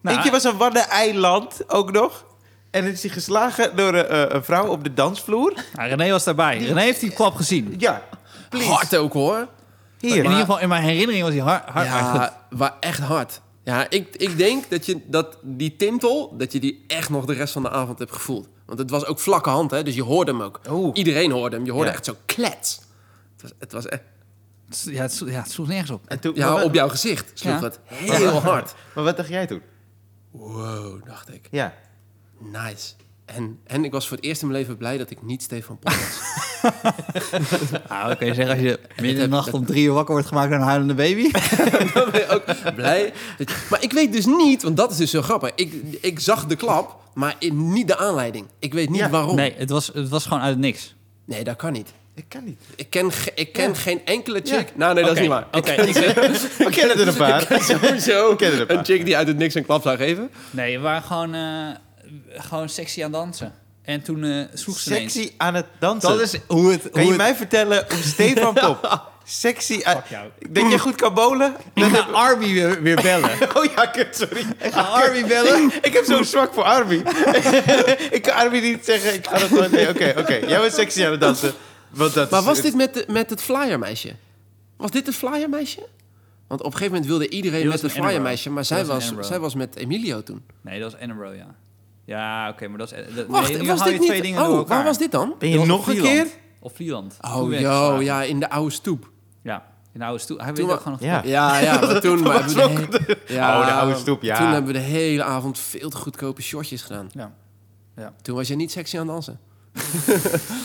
Nou, 0.00 0.20
keer 0.22 0.30
was 0.30 0.44
een 0.44 0.56
Waddeneiland 0.56 1.60
ook 1.66 1.92
nog. 1.92 2.24
En 2.70 2.82
dan 2.84 2.92
is 2.92 3.02
hij 3.02 3.10
geslagen 3.10 3.76
door 3.76 3.94
een, 3.94 4.06
eh, 4.06 4.24
een 4.34 4.44
vrouw 4.44 4.66
op 4.66 4.84
de 4.84 4.94
dansvloer. 4.94 5.52
nou, 5.74 5.88
René 5.88 6.10
was 6.10 6.24
daarbij. 6.24 6.58
René 6.58 6.80
heeft 6.80 7.00
die 7.00 7.10
klap 7.10 7.34
gezien. 7.34 7.74
Ja, 7.78 8.02
please. 8.48 8.68
Hard 8.68 8.96
ook 8.96 9.12
hoor. 9.12 9.46
In 10.00 10.12
Hier. 10.12 10.22
ieder 10.22 10.38
geval, 10.38 10.60
in 10.60 10.68
mijn 10.68 10.82
herinnering 10.82 11.22
was 11.24 11.32
hij 11.32 11.42
hard. 11.42 11.68
hard. 11.68 11.86
Ja, 11.86 12.36
waar 12.50 12.74
echt 12.80 12.98
hard. 13.00 13.40
Ja, 13.64 13.90
ik, 13.90 14.16
ik 14.16 14.36
denk 14.36 14.70
dat, 14.70 14.86
je, 14.86 15.00
dat 15.06 15.38
die 15.42 15.76
tintel, 15.76 16.34
dat 16.36 16.52
je 16.52 16.60
die 16.60 16.84
echt 16.86 17.08
nog 17.10 17.24
de 17.24 17.32
rest 17.32 17.52
van 17.52 17.62
de 17.62 17.70
avond 17.70 17.98
hebt 17.98 18.12
gevoeld. 18.12 18.48
Want 18.66 18.78
het 18.78 18.90
was 18.90 19.04
ook 19.06 19.18
vlakke 19.20 19.50
hand, 19.50 19.70
hè, 19.70 19.82
dus 19.82 19.94
je 19.94 20.02
hoorde 20.02 20.30
hem 20.32 20.42
ook. 20.42 20.60
Oeh. 20.70 20.90
Iedereen 20.96 21.30
hoorde 21.30 21.56
hem. 21.56 21.64
Je 21.64 21.72
hoorde 21.72 21.86
Ja. 21.88 21.94
echt 21.94 22.04
zo 22.04 22.16
klets. 22.26 22.80
Het 23.32 23.42
was, 23.42 23.52
het 23.58 23.72
was 23.72 23.86
echt... 23.86 24.02
Ja, 24.68 25.02
het, 25.02 25.22
ja, 25.26 25.42
het 25.42 25.50
sloeg 25.50 25.66
nergens 25.66 25.90
op. 25.90 26.02
En 26.06 26.20
toen, 26.20 26.34
Ja, 26.34 26.62
op 26.64 26.74
jouw 26.74 26.88
gezicht 26.88 27.30
sloeg 27.34 27.52
Ja. 27.60 27.62
het 27.62 27.80
heel 27.88 28.40
hard. 28.40 28.74
maar 28.94 29.04
wat 29.04 29.16
dacht 29.16 29.28
jij 29.28 29.46
toen? 29.46 29.62
Wow, 30.30 31.06
dacht 31.06 31.32
ik. 31.34 31.48
Ja. 31.50 31.74
Nice. 32.38 32.92
En, 33.24 33.58
en 33.66 33.84
ik 33.84 33.92
was 33.92 34.08
voor 34.08 34.16
het 34.16 34.26
eerst 34.26 34.42
in 34.42 34.48
mijn 34.48 34.60
leven 34.60 34.76
blij 34.76 34.98
dat 34.98 35.10
ik 35.10 35.22
niet 35.22 35.42
Stefan 35.42 35.78
Pol 35.78 35.92
was. 35.92 36.20
Nou, 37.88 38.06
dan 38.08 38.16
kun 38.16 38.26
je 38.26 38.34
zeggen 38.34 38.54
als 38.54 38.62
je 38.62 38.78
midden 39.00 39.22
in 39.24 39.30
de 39.30 39.36
nacht 39.36 39.52
om 39.52 39.66
drie 39.66 39.84
uur 39.84 39.92
wakker 39.92 40.12
wordt 40.12 40.28
gemaakt 40.28 40.50
door 40.50 40.58
een 40.58 40.64
huilende 40.64 40.94
baby. 40.94 41.30
Dan 41.94 42.10
ben 42.10 42.20
je 42.20 42.26
ook 42.28 42.74
blij. 42.74 43.12
dat 43.38 43.50
je- 43.50 43.66
maar 43.70 43.82
ik 43.82 43.92
weet 43.92 44.12
dus 44.12 44.26
niet, 44.26 44.62
want 44.62 44.76
dat 44.76 44.90
is 44.90 44.96
dus 44.96 45.10
zo 45.10 45.22
grappig. 45.22 45.50
Ik, 45.54 45.74
ik 46.00 46.20
zag 46.20 46.46
de 46.46 46.56
klap, 46.56 46.96
maar 47.14 47.34
in, 47.38 47.72
niet 47.72 47.88
de 47.88 47.96
aanleiding. 47.96 48.46
Ik 48.58 48.72
weet 48.74 48.88
niet 48.90 48.98
Ja. 49.00 49.08
waarom. 49.10 49.36
Nee, 49.36 49.54
het 49.56 49.70
was, 49.70 49.86
het 49.94 50.08
was 50.08 50.24
gewoon 50.24 50.42
uit 50.42 50.50
het 50.50 50.58
niks. 50.60 50.94
Nee, 51.24 51.44
dat 51.44 51.56
kan 51.56 51.72
niet. 51.72 51.92
Ik 52.14 52.24
kan 52.28 52.44
niet. 52.44 52.60
Ik 52.76 52.90
ken, 52.90 53.12
ge- 53.12 53.32
ik 53.34 53.52
ken 53.52 53.68
Ja. 53.68 53.74
geen 53.74 54.00
enkele 54.04 54.40
Ja. 54.44 54.56
chick. 54.56 54.72
Nou, 54.76 54.94
nee, 54.94 55.04
dat 55.04 55.14
is 55.14 55.20
niet 55.20 55.28
waar. 55.28 55.46
Oké, 55.52 55.70
Ik 55.72 55.86
ik 55.88 55.94
zeg- 55.94 56.14
We 56.56 56.70
kennen 56.70 56.98
er 56.98 57.08
een 57.08 57.14
paar. 57.16 57.46
ken 57.46 57.60
sowieso 57.60 58.36
ken 58.36 58.52
er 58.52 58.60
een 58.60 58.66
paar. 58.66 58.76
een 58.76 58.84
chick 58.84 59.04
die 59.04 59.16
uit 59.16 59.26
het 59.26 59.36
niks 59.36 59.54
een 59.54 59.64
klap 59.64 59.82
zou 59.82 59.96
geven. 59.96 60.30
Nee, 60.50 60.76
we 60.76 60.82
waren 60.82 61.02
gewoon, 61.02 61.34
eh, 61.34 61.40
gewoon 62.30 62.68
sexy 62.68 63.04
aan 63.04 63.12
dansen. 63.12 63.52
En 63.82 64.02
toen 64.02 64.24
eh 64.24 64.44
sloeg 64.54 64.78
ze 64.78 64.90
ineens. 64.90 65.12
Sexy 65.12 65.32
aan 65.36 65.54
het 65.54 65.66
dansen. 65.78 66.10
Dat 66.10 66.20
is 66.20 66.38
hoe 66.46 66.70
het... 66.72 66.80
Kan 66.82 66.90
hoe 66.92 67.00
je 67.02 67.08
het- 67.08 67.16
mij 67.16 67.34
vertellen 67.34 67.84
hoe 67.88 68.02
Stefan 68.02 68.54
Pop 68.64 69.12
sexy 69.26 69.80
aan... 69.84 70.02
Denk 70.50 70.70
je 70.70 70.78
goed 70.78 70.94
kan 70.94 71.14
bowlen? 71.14 71.56
Ik 71.74 71.84
ga 71.84 71.98
Arby 72.12 72.52
weer, 72.52 72.82
weer 72.82 73.02
bellen. 73.02 73.30
Oh 73.56 73.64
ja, 73.76 73.86
kut, 73.86 74.16
sorry. 74.16 74.40
Ik 74.58 74.72
ga 74.72 74.80
Arby 74.80 75.26
bellen. 75.26 75.72
Ik 75.82 75.92
heb 75.92 76.04
zo'n 76.04 76.24
zwak 76.24 76.54
voor 76.54 76.62
Arby. 76.62 77.02
ik 78.10 78.22
kan 78.22 78.34
Arby 78.34 78.58
niet 78.60 78.84
zeggen, 78.84 79.14
ik 79.14 79.26
ga 79.26 79.38
dat 79.38 79.48
gewoon... 79.48 79.70
Nee, 79.70 79.88
oké, 79.88 80.14
oké. 80.18 80.34
Jij 80.34 80.60
bent 80.60 80.72
sexy 80.74 81.04
aan 81.04 81.10
het 81.10 81.20
dansen. 81.20 81.52
Want 81.90 82.14
dat 82.14 82.30
Maar 82.30 82.40
is- 82.40 82.46
was 82.46 82.60
dit 82.60 82.74
met, 82.74 82.94
de, 82.94 83.04
met 83.08 83.30
het 83.30 83.42
flyermeisje? 83.42 84.12
Was 84.76 84.90
dit 84.90 85.06
het 85.06 85.14
flyermeisje? 85.16 85.86
Want 86.46 86.60
op 86.60 86.66
een 86.66 86.72
gegeven 86.78 86.92
moment 86.92 87.10
wilde 87.10 87.28
iedereen 87.28 87.68
met 87.68 87.82
het 87.82 87.92
flyermeisje, 87.92 88.50
maar 88.50 88.64
zij 88.64 88.84
was 88.84 89.12
zij 89.20 89.38
was 89.38 89.54
met 89.54 89.76
Emilio 89.76 90.22
toen. 90.22 90.42
Nee, 90.60 90.80
dat 90.80 90.92
was 90.92 91.00
Edinburgh, 91.00 91.36
ja. 91.36 91.54
Ja, 92.04 92.48
oké, 92.48 92.68
maar 92.68 92.78
dat 92.78 92.92
is... 92.92 93.14
Dat, 93.14 93.26
Wacht, 93.26 93.48
nee, 93.52 93.60
nu 93.60 93.66
was 93.68 93.80
haal 93.80 93.88
je 93.90 93.98
niet... 93.98 94.08
twee 94.08 94.22
dingen 94.22 94.38
door 94.42 94.48
Oh, 94.52 94.56
elkaar. 94.58 94.76
waar 94.76 94.84
was 94.86 94.98
dit 94.98 95.10
dan? 95.12 95.34
Ben 95.38 95.48
je 95.48 95.64
nog 95.64 95.86
een 95.86 95.96
Vlieland. 95.96 96.14
keer? 96.14 96.26
Op 96.60 96.74
Vlieland. 96.76 97.16
Oh, 97.20 97.48
geslagen. 97.48 98.04
ja, 98.04 98.22
in 98.22 98.40
de 98.40 98.50
oude 98.50 98.70
stoep. 98.70 99.10
Ja, 99.42 99.64
in 99.92 100.00
de 100.00 100.06
oude 100.06 100.20
stoel. 100.20 100.38
Hij 100.38 100.54
weet 100.54 100.70
ook 100.70 100.76
gewoon 100.80 100.92
nog... 100.92 101.00
Ja. 101.00 101.22
Ja, 101.24 101.58
ja, 101.58 101.80
maar 101.86 102.00
toen... 102.00 102.22
maar 102.22 102.32
hebben 102.34 102.54
we 102.54 102.88
de 103.06 103.18
ja, 103.26 103.60
Oh, 103.60 103.66
de 103.66 103.72
oude 103.72 103.96
stoep, 103.96 104.22
ja. 104.22 104.36
Toen 104.36 104.46
hebben 104.46 104.72
we 104.72 104.78
de 104.78 104.84
hele 104.84 105.22
avond 105.22 105.58
veel 105.58 105.90
te 105.90 105.96
goedkope 105.96 106.42
shortjes 106.42 106.82
gedaan. 106.82 107.08
Ja. 107.96 108.12
Toen 108.22 108.36
was 108.36 108.48
je 108.48 108.54
niet 108.56 108.70
sexy 108.72 108.98
aan 108.98 109.02
het 109.02 109.10
dansen. 109.10 109.40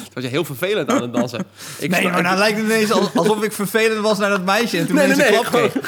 toen 0.03 0.13
was 0.13 0.23
je 0.23 0.29
heel 0.29 0.45
vervelend 0.45 0.89
aan 0.89 1.01
het 1.01 1.13
dansen. 1.13 1.39
Ik 1.79 1.89
nee, 1.89 2.03
maar 2.09 2.21
nou 2.21 2.37
lijkt 2.37 2.57
het 2.57 2.65
ineens 2.65 2.91
al- 2.91 3.09
alsof 3.15 3.43
ik 3.43 3.51
vervelend 3.51 3.99
was 4.01 4.17
naar 4.17 4.29
dat 4.29 4.43
meisje. 4.45 4.77
En 4.77 4.85
toen 4.87 4.95
Nee, 4.95 5.07
nee, 5.07 5.15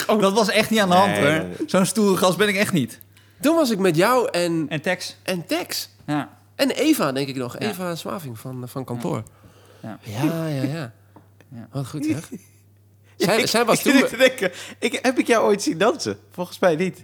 nee. 0.08 0.20
Dat 0.20 0.34
was 0.34 0.50
echt 0.50 0.70
niet 0.70 0.80
aan 0.80 0.90
de 0.90 0.96
hand, 0.96 1.12
Nee, 1.12 1.40
hoor. 1.40 1.46
Zo'n 1.66 1.86
stoere 1.86 2.18
gast 2.18 2.38
ben 2.38 2.48
ik 2.48 2.56
echt 2.56 2.74
niet. 2.74 3.00
Toen 3.42 3.56
was 3.56 3.70
ik 3.70 3.78
met 3.80 3.96
jou 3.96 4.30
en, 4.32 4.66
En 4.70 4.82
Tex. 4.82 5.16
en 5.24 5.46
Tex. 5.46 5.90
Ja. 6.08 6.30
En 6.56 6.70
Eva, 6.70 7.12
denk 7.12 7.28
ik 7.28 7.36
nog. 7.36 7.60
Ja. 7.60 7.70
Eva 7.70 7.96
Swaving 7.96 8.40
van, 8.40 8.64
van 8.70 8.84
kantoor. 8.84 9.24
Ja. 9.82 10.00
Ja, 10.04 10.48
ja, 10.48 10.64
ja. 10.64 10.94
Ja. 11.56 11.68
Wat 11.72 11.88
goed, 11.88 12.06
zeg. 12.06 12.30
Zij, 13.18 13.48
zij 13.48 13.66
was 13.66 13.78
ik 13.78 13.84
toen... 13.84 13.94
zit 14.00 14.10
te 14.10 14.18
denken, 14.18 14.52
ik, 14.80 15.00
heb 15.02 15.18
ik 15.20 15.28
jou 15.28 15.46
ooit 15.46 15.62
zien 15.62 15.78
dansen? 15.78 16.18
Volgens 16.32 16.60
mij 16.60 16.76
niet. 16.76 17.04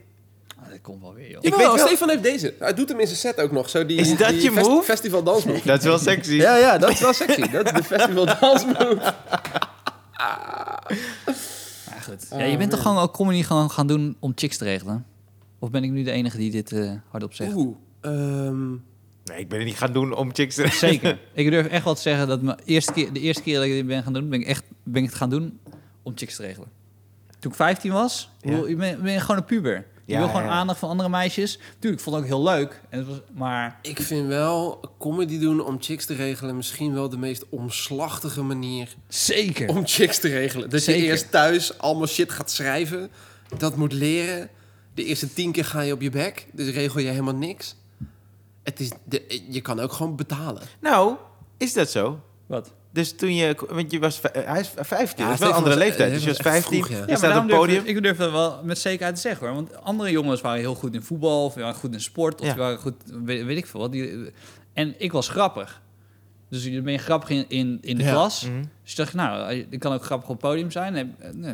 Ah, 0.63 0.69
dat 0.69 0.81
komt 0.81 1.01
wel 1.01 1.13
weer, 1.13 1.29
joh. 1.29 1.37
Ik 1.41 1.43
Ik 1.43 1.53
weet 1.55 1.65
wel- 1.67 1.77
Stefan 1.77 2.09
heeft 2.09 2.23
deze. 2.23 2.53
Hij 2.59 2.73
doet 2.73 2.89
hem 2.89 2.99
in 2.99 3.05
zijn 3.07 3.19
set 3.19 3.39
ook 3.39 3.51
nog. 3.51 3.69
Zo 3.69 3.85
die, 3.85 3.97
Is 3.99 4.17
dat 4.17 4.29
die 4.29 4.41
je 4.41 4.51
fest- 4.51 4.67
move? 4.67 4.83
Festival 4.83 5.23
dansmove. 5.23 5.61
Dat 5.67 5.77
is 5.79 5.83
wel 5.85 5.97
sexy. 5.97 6.33
Ja, 6.33 6.55
ja, 6.55 6.77
dat 6.77 6.89
is 6.89 6.99
wel 6.99 7.13
sexy. 7.13 7.49
Dat 7.51 7.65
is 7.65 7.71
de 7.71 7.83
festival 7.83 8.25
dansmove. 8.39 9.13
Ja, 10.17 11.99
goed. 12.03 12.25
Ja, 12.29 12.43
je 12.43 12.57
bent 12.57 12.71
toch 12.71 12.81
gewoon 12.81 12.97
ook 12.97 13.13
comedy 13.13 13.43
gewoon 13.43 13.71
gaan 13.71 13.87
doen 13.87 14.15
om 14.19 14.31
chicks 14.35 14.57
te 14.57 14.63
regelen? 14.63 15.05
Of 15.59 15.69
ben 15.71 15.83
ik 15.83 15.91
nu 15.91 16.03
de 16.03 16.11
enige 16.11 16.37
die 16.37 16.51
dit 16.51 16.71
eh, 16.71 16.91
hardop 17.09 17.33
zegt? 17.33 17.53
Oeh. 17.55 17.75
ehm, 18.01 18.69
Nee, 19.23 19.39
ik 19.39 19.47
ben 19.49 19.57
het 19.57 19.67
niet 19.67 19.77
gaan 19.77 19.93
doen 19.93 20.15
om 20.15 20.33
chicks 20.33 20.55
te... 20.55 20.67
Zeker. 20.87 21.19
ik 21.33 21.49
durf 21.51 21.67
echt 21.67 21.83
wel 21.83 21.95
te 21.95 22.01
zeggen 22.01 22.27
dat 22.27 22.41
mijn 22.41 22.57
eerste 22.65 22.91
keer, 22.93 23.13
de 23.13 23.19
eerste 23.19 23.41
keer 23.41 23.55
dat 23.55 23.63
ik 23.65 23.71
dit 23.71 23.87
ben 23.87 24.03
gaan 24.03 24.13
doen, 24.13 24.29
ben 24.29 24.39
ik 24.39 24.47
echt 24.47 24.63
ben 24.83 25.03
ik 25.03 25.09
het 25.09 25.17
gaan 25.17 25.29
doen 25.29 25.59
om 26.03 26.11
chicks 26.15 26.35
te 26.35 26.41
regelen. 26.41 26.67
Toen 27.39 27.51
ik 27.51 27.57
15 27.57 27.91
was, 27.91 28.29
Ja. 28.41 28.61
ben 28.77 29.11
je 29.11 29.19
gewoon 29.19 29.37
een 29.37 29.45
puber. 29.45 29.85
Je 30.05 30.13
Ja, 30.13 30.19
wil 30.19 30.27
gewoon 30.27 30.43
ja. 30.43 30.49
aandacht 30.49 30.79
van 30.79 30.89
andere 30.89 31.09
meisjes. 31.09 31.59
Tuurlijk, 31.79 32.01
ik 32.01 32.07
vond 32.07 32.15
het 32.15 32.23
ook 32.25 32.29
heel 32.31 32.43
leuk. 32.43 32.81
En 32.89 32.97
het 32.99 33.07
was, 33.07 33.17
maar 33.33 33.79
ik 33.81 34.01
vind 34.01 34.27
wel 34.27 34.79
comedy 34.99 35.39
doen 35.39 35.59
om 35.65 35.77
chicks 35.79 36.05
te 36.05 36.13
regelen 36.13 36.55
misschien 36.55 36.93
wel 36.93 37.09
de 37.09 37.17
meest 37.17 37.45
omslachtige 37.49 38.41
manier 38.41 38.95
zeker. 39.07 39.69
om 39.69 39.87
chicks 39.87 40.19
te 40.19 40.27
regelen. 40.27 40.69
Dat 40.69 40.81
Zeker. 40.81 41.01
je 41.03 41.07
eerst 41.09 41.31
thuis 41.31 41.77
allemaal 41.77 42.07
shit 42.07 42.31
gaat 42.31 42.51
schrijven, 42.51 43.09
dat 43.57 43.75
moet 43.75 43.93
leren. 43.93 44.49
De 44.97 45.03
eerste 45.05 45.33
tien 45.33 45.51
keer 45.51 45.65
ga 45.65 45.81
je 45.81 45.93
op 45.93 46.01
je 46.01 46.09
bek, 46.09 46.47
dus 46.53 46.73
regel 46.73 46.99
je 46.99 47.07
helemaal 47.09 47.35
niks. 47.35 47.75
Het 48.63 48.79
is 48.79 48.91
de, 49.03 49.41
je 49.49 49.61
kan 49.61 49.79
ook 49.79 49.91
gewoon 49.91 50.15
betalen. 50.15 50.61
Nou, 50.81 51.15
is 51.57 51.73
dat 51.73 51.89
zo? 51.89 52.19
Wat? 52.45 52.73
Dus 52.91 53.15
toen 53.15 53.35
je... 53.35 53.55
Want 53.69 53.91
je 53.91 53.99
was... 53.99 54.19
vij- 54.19 54.43
Hij 54.45 54.59
is 54.59 54.71
15, 54.75 55.23
Ja, 55.23 55.29
dat 55.29 55.33
is 55.33 55.39
wel 55.39 55.49
een 55.49 55.55
andere 55.55 55.75
was- 55.75 55.83
leeftijd. 55.83 56.07
eh, 56.07 56.13
Dus 56.15 56.23
je 56.23 56.27
was 56.29 56.37
was 56.37 56.45
echt 56.45 56.55
15, 56.55 56.83
vroeg, 56.83 56.87
ja. 56.89 56.95
je 56.95 57.01
Ja, 57.01 57.07
maar 57.07 57.17
staat 57.17 57.41
op 57.41 57.47
durf, 57.47 57.59
podium. 57.59 57.85
ik 57.85 58.03
durf 58.03 58.17
dat 58.17 58.31
wel 58.31 58.59
met 58.63 58.77
zekerheid 58.77 59.15
te 59.15 59.21
zeggen 59.21 59.47
hoor. 59.47 59.55
Want 59.55 59.75
andere 59.83 60.11
jongens 60.11 60.41
waren 60.41 60.59
heel 60.59 60.75
goed 60.75 60.93
in 60.93 61.01
voetbal, 61.01 61.45
of 61.45 61.53
waren 61.53 61.73
goed 61.75 61.93
in 61.93 62.01
sport, 62.01 62.41
of 62.41 62.47
Ja. 62.47 62.55
waren 62.55 62.77
goed, 62.79 62.95
weet, 63.23 63.45
weet 63.45 63.57
ik 63.57 63.67
veel 63.67 63.79
wat. 63.79 63.91
Die, 63.91 64.31
en 64.73 64.95
ik 64.97 65.11
was 65.11 65.29
grappig. 65.29 65.81
Dus 66.49 66.63
je 66.63 66.81
ben 66.81 66.93
je 66.93 66.99
grappig 66.99 67.29
in, 67.29 67.45
in, 67.47 67.77
in 67.81 67.97
de 67.97 68.03
Ja. 68.03 68.11
klas. 68.11 68.43
Mhm. 68.45 68.61
Dus 68.83 68.91
ik 68.91 68.97
dacht, 68.97 69.13
nou, 69.13 69.53
ik 69.69 69.79
kan 69.79 69.93
ook 69.93 70.03
grappig 70.03 70.29
op 70.29 70.41
het 70.41 70.49
podium 70.51 70.71
zijn. 70.71 70.93
Nee, 70.93 71.05
nee, 71.33 71.53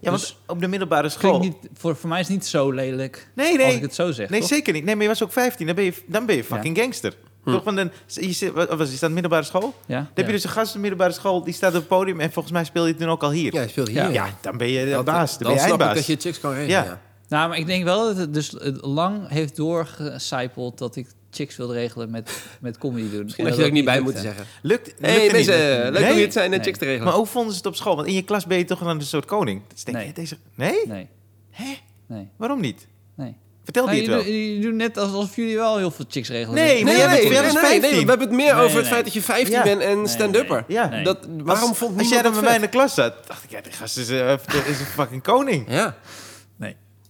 Ja, 0.00 0.10
dus 0.10 0.10
want 0.10 0.36
op 0.46 0.60
de 0.60 0.68
middelbare 0.68 1.08
school... 1.08 1.38
niet, 1.38 1.56
voor, 1.74 1.96
voor 1.96 2.08
mij 2.08 2.20
is 2.20 2.26
het 2.26 2.36
niet 2.36 2.46
zo 2.46 2.70
lelijk 2.70 3.28
Nee, 3.34 3.48
als 3.48 3.56
nee. 3.56 3.74
ik 3.76 3.82
het 3.82 3.94
zo 3.94 4.12
zeg. 4.12 4.28
Nee, 4.28 4.40
toch? 4.40 4.48
zeker 4.48 4.72
niet. 4.72 4.84
Nee, 4.84 4.94
maar 4.94 5.02
je 5.02 5.08
was 5.08 5.22
ook 5.22 5.32
15. 5.32 5.66
Dan 5.66 5.74
ben 5.74 5.84
je, 5.84 5.94
dan 6.06 6.26
ben 6.26 6.36
je 6.36 6.44
fucking 6.44 6.78
gangster. 6.78 7.14
Toch? 7.44 7.64
Want 7.64 7.76
dan, 7.76 7.90
je, 8.06 8.32
zit- 8.32 8.52
wat 8.52 8.68
was, 8.74 8.90
je 8.90 8.96
staat 8.96 9.08
in 9.08 9.14
middelbare 9.14 9.44
school? 9.44 9.60
Dan 9.60 9.72
Ja? 9.86 10.10
heb 10.14 10.26
je 10.26 10.32
dus 10.32 10.44
een 10.44 10.50
gast 10.50 10.66
in 10.66 10.72
de 10.72 10.78
middelbare 10.88 11.12
school, 11.12 11.44
die 11.44 11.54
staat 11.54 11.70
op 11.72 11.78
het 11.78 11.88
podium 11.88 12.20
en 12.20 12.32
volgens 12.32 12.54
mij 12.54 12.64
speel 12.64 12.86
je 12.86 12.94
toen 12.94 13.08
ook 13.08 13.22
al 13.22 13.30
hier. 13.30 13.54
Ja, 13.54 13.60
je 13.62 13.68
speelt 13.68 13.88
hier. 13.88 13.96
Ja. 13.96 14.08
Ja, 14.08 14.28
dan 14.40 14.56
ben 14.56 14.68
je 14.68 14.84
de 14.84 14.90
Dat- 14.90 15.04
baas, 15.04 15.38
dan, 15.38 15.38
dan 15.38 15.52
ben 15.52 15.62
je 15.62 15.68
snap 15.68 15.80
ik 15.80 15.86
eindbaas. 15.86 16.06
dat 16.06 16.16
je 16.22 16.28
chicks 16.28 16.40
kan 16.40 16.50
regelen. 16.50 16.70
Ja. 16.70 16.84
Ja. 16.84 17.00
Nou, 17.28 17.48
maar 17.48 17.58
ik 17.58 17.66
denk 17.66 17.84
wel 17.84 18.04
dat 18.06 18.16
het 18.16 18.34
dus 18.34 18.50
het 18.50 18.84
lang 18.84 19.28
heeft 19.28 19.56
doorgecijpeld 19.56 20.78
dat 20.78 20.96
ik 20.96 21.06
chicks 21.34 21.56
wilde 21.56 21.72
regelen 21.74 22.10
met, 22.10 22.30
met 22.60 22.78
comedy 22.78 23.10
doen. 23.10 23.22
Misschien 23.24 23.44
En 23.44 23.50
had 23.50 23.58
je 23.58 23.64
er 23.66 23.70
ook 23.70 23.76
niet 23.76 23.84
bij 23.84 24.00
moeten 24.00 24.22
zeggen. 24.22 24.44
Lukt, 24.62 24.94
hey, 25.00 25.28
mensen, 25.32 25.82
niet. 25.84 25.92
leuk 25.92 26.00
Nee? 26.02 26.10
om 26.10 26.16
hier 26.16 26.26
te 26.26 26.32
zijn 26.32 26.44
en 26.44 26.50
Nee. 26.50 26.60
chicks 26.60 26.78
te 26.78 26.84
regelen. 26.84 27.04
Maar 27.06 27.14
hoe 27.16 27.26
vonden 27.26 27.50
ze 27.52 27.56
het 27.56 27.66
op 27.66 27.76
school? 27.76 27.96
Want 27.96 28.08
in 28.08 28.14
je 28.14 28.22
klas 28.22 28.46
ben 28.46 28.58
je 28.58 28.64
toch 28.64 28.80
een 28.80 29.02
soort 29.02 29.24
koning. 29.24 29.62
Dus 29.72 29.84
denk 29.84 29.96
Nee. 29.96 30.06
je, 30.06 30.12
deze... 30.12 30.36
Nee? 30.54 30.86
Nee, 30.86 31.08
Hè? 31.50 31.74
nee, 32.06 32.28
Waarom 32.36 32.60
niet? 32.60 32.86
nee. 33.16 33.36
Vertel 33.64 33.84
Nou, 33.84 33.96
die 33.96 34.04
je, 34.06 34.14
het 34.14 34.24
wel. 34.24 34.32
doet- 34.32 34.42
je 34.54 34.58
doet 34.60 34.74
net 34.74 34.98
alsof 34.98 35.36
jullie 35.36 35.56
wel 35.56 35.76
heel 35.76 35.90
veel 35.90 36.04
chicks 36.08 36.28
regelen. 36.28 36.54
Nee, 36.54 36.84
bent- 36.84 36.96
jij 36.96 37.42
was 37.42 37.52
15. 37.58 37.80
we 37.90 37.96
hebben 37.96 38.20
het 38.20 38.30
meer 38.30 38.54
Nee, 38.54 38.62
over 38.62 38.74
het 38.76 38.82
nee. 38.84 38.92
feit 38.92 39.04
dat 39.04 39.12
je 39.14 39.22
15 39.22 39.54
Ja. 39.54 39.62
bent 39.62 39.80
en 39.80 39.96
Nee, 39.96 40.06
stand-upper. 40.06 40.64
Ja. 40.68 40.88
Nee. 40.88 41.04
Dat, 41.04 41.18
waarom 41.38 41.68
als, 41.68 41.78
vond 41.78 41.98
als 41.98 42.08
jij 42.08 42.22
niemand 42.22 42.22
dan 42.22 42.22
dat 42.22 42.34
met 42.34 42.42
mij 42.44 42.54
in 42.54 42.60
de 42.60 42.68
klas 42.68 42.94
zat, 42.94 43.14
dacht 43.26 43.44
ik, 43.44 43.50
ja, 43.50 43.60
die 43.60 43.72
gast 43.72 43.96
is, 43.98 44.08
eh, 44.10 44.32
is 44.72 44.78
een 44.80 44.86
fucking 44.86 45.22
koning. 45.22 45.64
Ja. 45.68 45.96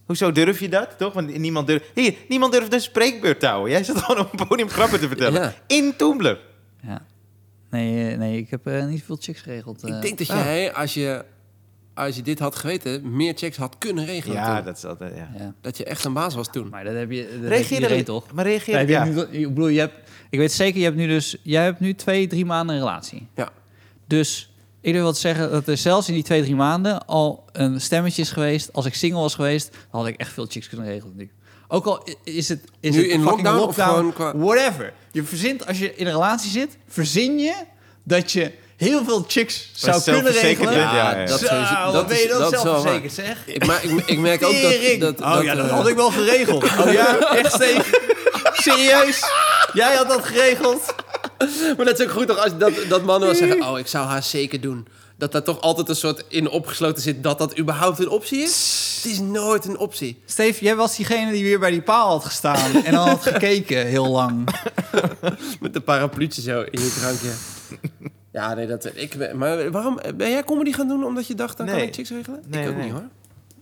Hoezo 0.05 0.31
durf 0.31 0.59
je 0.59 0.69
dat, 0.69 0.97
toch? 0.97 1.13
Want 1.13 1.37
niemand 1.37 1.67
durft... 1.67 1.85
Hier, 1.93 2.15
niemand 2.29 2.51
durft 2.51 2.73
een 2.73 2.81
spreekbeurt 2.81 3.39
te 3.39 3.45
houden. 3.47 3.71
Jij 3.71 3.83
zat 3.83 3.97
gewoon 3.97 4.25
op 4.25 4.39
een 4.39 4.47
podium 4.47 4.69
grappen 4.69 4.99
te 4.99 5.07
vertellen. 5.07 5.41
Ja. 5.41 5.53
In 5.67 5.93
Toembler. 5.97 6.39
Ja. 6.81 7.05
Nee, 7.69 8.11
eh, 8.11 8.17
nee, 8.17 8.37
ik 8.37 8.49
heb 8.49 8.67
eh, 8.67 8.85
niet 8.85 9.03
veel 9.03 9.17
chicks 9.19 9.41
geregeld. 9.41 9.83
eh. 9.83 9.95
Ik 9.95 10.01
denk 10.01 10.17
dat 10.17 10.29
ah. 10.29 10.43
jij, 10.43 10.73
als 10.73 10.93
je, 10.93 11.25
als 11.93 12.15
je 12.15 12.21
dit 12.21 12.39
had 12.39 12.55
geweten, 12.55 13.15
meer 13.15 13.33
chicks 13.35 13.57
had 13.57 13.75
kunnen 13.77 14.05
regelen 14.05 14.35
Ja, 14.35 14.55
toen. 14.55 14.65
dat 14.65 14.77
is 14.77 14.85
altijd... 14.85 15.15
Ja. 15.15 15.29
Ja. 15.37 15.53
Dat 15.61 15.77
je 15.77 15.83
echt 15.83 16.03
een 16.05 16.13
baas 16.13 16.35
was 16.35 16.51
toen. 16.51 16.69
Maar 16.69 16.83
dat 16.83 16.93
heb 16.93 17.11
je, 17.11 17.37
dat 17.41 17.49
Reageer 17.49 17.91
er, 17.91 18.03
toch? 18.03 18.31
Maar 18.33 18.45
reageer... 18.45 18.89
Ja, 18.89 19.03
je 19.03 19.11
nu- 19.11 19.39
ik 19.39 19.47
bedoel, 19.47 19.67
je 19.67 19.79
hebt, 19.79 19.93
ik 20.29 20.39
weet 20.39 20.51
zeker, 20.51 20.77
je 20.77 20.83
hebt 20.85 20.97
nu 20.97 21.07
dus, 21.07 21.37
jij 21.41 21.63
hebt 21.63 21.79
nu 21.79 21.93
twee, 21.95 22.27
drie 22.27 22.45
maanden 22.45 22.75
een 22.75 22.81
relatie. 22.81 23.27
Ja. 23.35 23.49
Dus 24.07 24.54
ik 24.85 25.13
te 25.13 25.19
zeggen 25.19 25.51
dat 25.51 25.67
er 25.67 25.77
zelfs 25.77 26.07
in 26.07 26.13
die 26.13 26.23
twee, 26.23 26.41
drie 26.41 26.55
maanden 26.55 27.05
al 27.05 27.43
een 27.51 27.81
stemmetje 27.81 28.21
is 28.21 28.29
geweest. 28.31 28.69
Als 28.73 28.85
ik 28.85 28.93
single 28.95 29.19
was 29.21 29.35
geweest, 29.35 29.69
dan 29.91 29.99
had 30.01 30.09
ik 30.09 30.19
echt 30.19 30.33
veel 30.33 30.45
chicks 30.49 30.69
kunnen 30.69 30.87
regelen. 30.87 31.13
nu. 31.15 31.31
Ook 31.67 31.85
al 31.85 32.07
is 32.23 32.49
het 32.49 32.59
is 32.79 32.95
Nu 32.95 33.01
het 33.01 33.11
in 33.11 33.21
fucking 33.21 33.47
lockdown 33.47 34.07
of 34.07 34.15
gewoon 34.15 34.39
whatever. 34.39 34.93
Je 35.11 35.23
verzint 35.23 35.67
als 35.67 35.79
je 35.79 35.95
in 35.95 36.05
een 36.05 36.11
relatie 36.11 36.49
zit, 36.51 36.77
verzin 36.87 37.39
je 37.39 37.53
dat 38.03 38.31
je 38.31 38.51
heel 38.77 39.03
veel 39.03 39.25
chicks 39.27 39.69
zou 39.73 40.01
kunnen 40.03 40.31
regelen. 40.31 40.73
bent, 40.73 40.91
ja, 40.91 41.17
ja. 41.19 41.25
dat 41.25 41.39
Zo, 41.39 41.45
wat 41.83 41.93
dat 41.93 42.07
ben 42.07 42.15
is- 42.15 42.21
je 42.23 42.27
dan 42.29 42.39
dat 42.51 42.61
zelfverzekerd, 42.61 43.13
zeg? 43.13 43.47
Ik, 43.47 43.65
maar, 43.65 43.83
ik, 43.83 43.91
ik 44.05 44.19
merk 44.19 44.43
ook 44.43 44.53
dat... 44.99 45.17
Dat, 45.17 45.37
oh 45.37 45.43
ja, 45.43 45.55
dat 45.55 45.69
had 45.69 45.87
ik 45.87 45.95
wel 45.95 46.11
geregeld. 46.11 46.63
Oh 46.63 46.91
ja, 46.99 47.19
echt 47.35 47.53
Steve? 47.53 48.13
Serieus? 48.53 49.23
Jij 49.73 49.95
had 49.95 50.07
dat 50.09 50.25
geregeld? 50.25 50.95
Maar 51.77 51.85
dat 51.85 51.99
is 51.99 52.05
ook 52.05 52.11
goed 52.11 52.27
toch, 52.27 52.37
als 52.37 52.57
dat, 52.57 52.73
dat 52.89 53.03
mannen 53.03 53.27
wel 53.29 53.37
zeggen... 53.37 53.63
Oh, 53.69 53.79
ik 53.79 53.87
zou 53.87 54.05
haar 54.07 54.23
zeker 54.23 54.61
doen. 54.61 54.87
Dat 55.17 55.31
daar 55.31 55.43
toch 55.43 55.61
altijd 55.61 55.89
een 55.89 55.95
soort 55.95 56.23
in 56.27 56.49
opgesloten 56.49 57.01
zit... 57.01 57.23
dat 57.23 57.37
dat 57.37 57.59
überhaupt 57.59 57.99
een 57.99 58.09
optie 58.09 58.39
is. 58.41 58.99
Het 59.03 59.11
is 59.11 59.19
nooit 59.19 59.65
een 59.65 59.77
optie. 59.77 60.21
Steve, 60.25 60.63
jij 60.63 60.75
was 60.75 60.95
diegene 60.95 61.31
die 61.31 61.43
weer 61.43 61.59
bij 61.59 61.71
die 61.71 61.81
paal 61.81 62.09
had 62.09 62.25
gestaan 62.25 62.83
en 62.83 62.93
dan 62.93 63.07
had 63.07 63.21
gekeken 63.21 63.85
heel 63.85 64.07
lang. 64.07 64.47
Met 65.61 65.73
de 65.73 65.81
parapluutje 65.81 66.41
zo 66.41 66.61
in 66.61 66.81
je 66.81 66.95
drankje. 66.99 67.29
Ja, 68.31 68.53
nee, 68.53 68.67
dat... 68.67 68.89
Ik, 68.93 69.33
maar 69.33 69.71
waarom... 69.71 69.99
Ben 70.15 70.29
jij 70.29 70.43
comedy 70.43 70.71
gaan 70.71 70.87
doen 70.87 71.03
omdat 71.05 71.27
je 71.27 71.35
dacht... 71.35 71.57
dan 71.57 71.65
kan 71.65 71.75
Nee. 71.75 71.87
ik 71.87 71.93
chicks 71.93 72.09
regelen? 72.09 72.43
Nee, 72.47 72.63
ik 72.63 72.69
ook 72.69 72.75
nee. 72.75 72.83
niet, 72.83 72.93
hoor. 72.93 73.07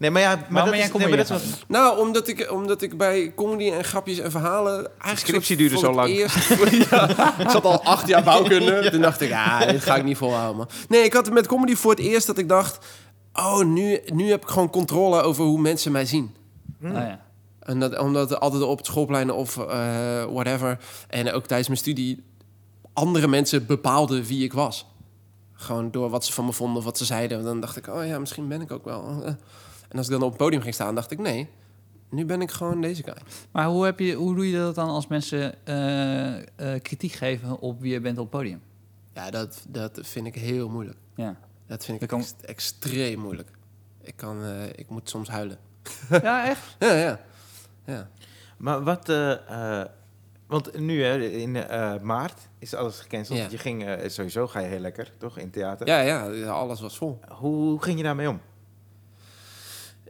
Nee, 0.04 0.12
maar 0.12 0.22
ja... 0.22 0.36
Maar 0.36 0.46
Waarom 0.50 0.72
dat 0.72 0.80
is, 0.80 0.92
nee, 0.92 1.08
maar 1.08 1.26
dat? 1.28 1.42
Nou, 1.68 2.00
omdat 2.00 2.28
ik, 2.28 2.52
omdat 2.52 2.82
ik 2.82 2.98
bij 2.98 3.34
comedy 3.36 3.72
en 3.72 3.84
grapjes 3.84 4.20
en 4.20 4.32
verhalen... 4.32 4.76
Eigenlijk 4.76 5.20
scriptie 5.20 5.58
duurde 5.58 5.78
zo 5.78 5.94
lang. 5.94 6.10
Eerst, 6.10 6.48
ja, 6.90 7.40
ik 7.40 7.50
zat 7.50 7.66
al 7.66 7.84
acht 7.84 8.08
jaar 8.08 8.24
bouwkunde. 8.24 8.88
Toen 8.92 9.02
dacht 9.02 9.22
ik, 9.22 9.32
ah, 9.32 9.68
dit 9.68 9.84
ga 9.84 9.96
ik 9.96 10.04
niet 10.04 10.18
volhouden, 10.18 10.58
man. 10.58 10.70
Nee, 10.88 11.04
ik 11.04 11.14
had 11.14 11.26
het 11.26 11.34
met 11.34 11.48
comedy 11.48 11.76
voor 11.76 11.92
het 11.92 12.00
eerst 12.00 12.28
dat 12.28 12.38
ik 12.38 12.50
dacht... 12.50 12.86
Oh, 13.34 13.66
nu, 13.66 14.00
nu 14.14 14.30
heb 14.30 14.42
ik 14.42 14.50
gewoon 14.50 14.70
controle 14.70 15.22
over 15.22 15.44
hoe 15.44 15.60
mensen 15.60 15.92
mij 15.92 16.06
zien. 16.06 16.36
Oh, 16.84 16.92
ja. 16.92 17.20
En 17.60 17.80
dat, 17.80 18.00
omdat 18.00 18.40
altijd 18.40 18.64
op 18.64 18.78
het 18.78 18.86
schoolplein 18.86 19.32
of 19.32 19.58
eh, 19.58 20.24
whatever... 20.24 20.80
en 21.10 21.32
ook 21.32 21.46
tijdens 21.46 21.68
mijn 21.68 21.80
studie... 21.80 22.24
andere 22.94 23.28
mensen 23.28 23.66
bepaalden 23.66 24.24
wie 24.24 24.44
ik 24.44 24.54
was. 24.54 24.86
Gewoon 25.54 25.92
door 25.92 26.10
wat 26.10 26.26
ze 26.26 26.34
van 26.34 26.46
me 26.46 26.54
vonden 26.54 26.78
of 26.78 26.84
wat 26.84 26.98
ze 26.98 27.06
zeiden. 27.06 27.44
Dan 27.44 27.60
dacht 27.60 27.78
ik, 27.78 27.88
oh 27.88 28.06
ja, 28.06 28.20
misschien 28.20 28.48
ben 28.48 28.62
ik 28.62 28.72
ook 28.72 28.86
wel... 28.86 29.24
En 29.94 30.00
als 30.00 30.08
ik 30.08 30.14
dan 30.14 30.22
op 30.24 30.30
het 30.30 30.38
podium 30.38 30.62
ging 30.62 30.74
staan, 30.74 30.96
dacht 30.96 31.12
ik, 31.12 31.20
nee... 31.20 31.50
Nu 32.10 32.26
ben 32.26 32.42
ik 32.42 32.52
gewoon 32.52 32.82
deze 32.82 33.04
guy. 33.04 33.16
Maar 33.52 33.66
hoe, 33.68 33.86
heb 33.86 34.00
je, 34.00 34.14
hoe 34.14 34.36
doe 34.36 34.50
je 34.50 34.58
dat 34.58 34.76
dan 34.76 34.90
als 34.90 35.08
mensen 35.08 35.66
eh, 35.66 36.38
eh, 36.38 36.82
kritiek 36.82 37.12
geven 37.12 37.60
op 37.60 37.82
wie 37.82 37.92
je 37.94 38.00
bent 38.02 38.18
op 38.18 38.24
het 38.32 38.40
podium? 38.40 38.62
Ja, 39.14 39.30
dat, 39.32 39.66
dat 39.70 40.00
vind 40.02 40.26
ik 40.28 40.36
heel 40.36 40.70
moeilijk. 40.70 40.98
Ja, 41.16 41.36
Dat 41.68 41.86
vind 41.86 42.02
ik 42.02 42.10
Dat 42.10 42.10
kan- 42.10 42.20
ext- 42.20 42.42
extreem 42.42 43.20
moeilijk. 43.20 43.50
Ik, 44.02 44.16
kan, 44.16 44.44
eh, 44.44 44.66
ik 44.76 44.90
moet 44.90 45.10
soms 45.10 45.30
huilen. 45.30 45.58
ja 46.10 46.48
echt? 46.48 46.76
Ja, 46.80 46.94
ja. 46.94 47.20
ja. 47.86 48.10
Maar 48.58 48.84
wat... 48.84 49.10
eh, 49.10 49.32
eh, 49.82 49.88
want 50.48 50.80
nu, 50.80 51.04
hè, 51.04 51.18
in 51.28 51.56
eh, 51.56 52.00
maart 52.02 52.40
is 52.60 52.74
alles 52.74 53.00
gecanceld. 53.00 53.38
Ja. 53.40 53.48
Je 53.50 53.58
ging, 53.58 53.86
sowieso 54.08 54.48
ga 54.48 54.60
je 54.60 54.68
heel 54.68 54.80
lekker, 54.80 55.12
toch? 55.18 55.38
In 55.38 55.50
theater. 55.50 55.88
Ja, 55.88 56.00
ja, 56.00 56.26
ja, 56.26 56.50
alles 56.50 56.82
was 56.82 56.98
vol. 56.98 57.20
Hoe, 57.28 57.56
hoe 57.56 57.82
ging 57.84 57.98
je 57.98 58.04
daarmee 58.04 58.30
om? 58.30 58.40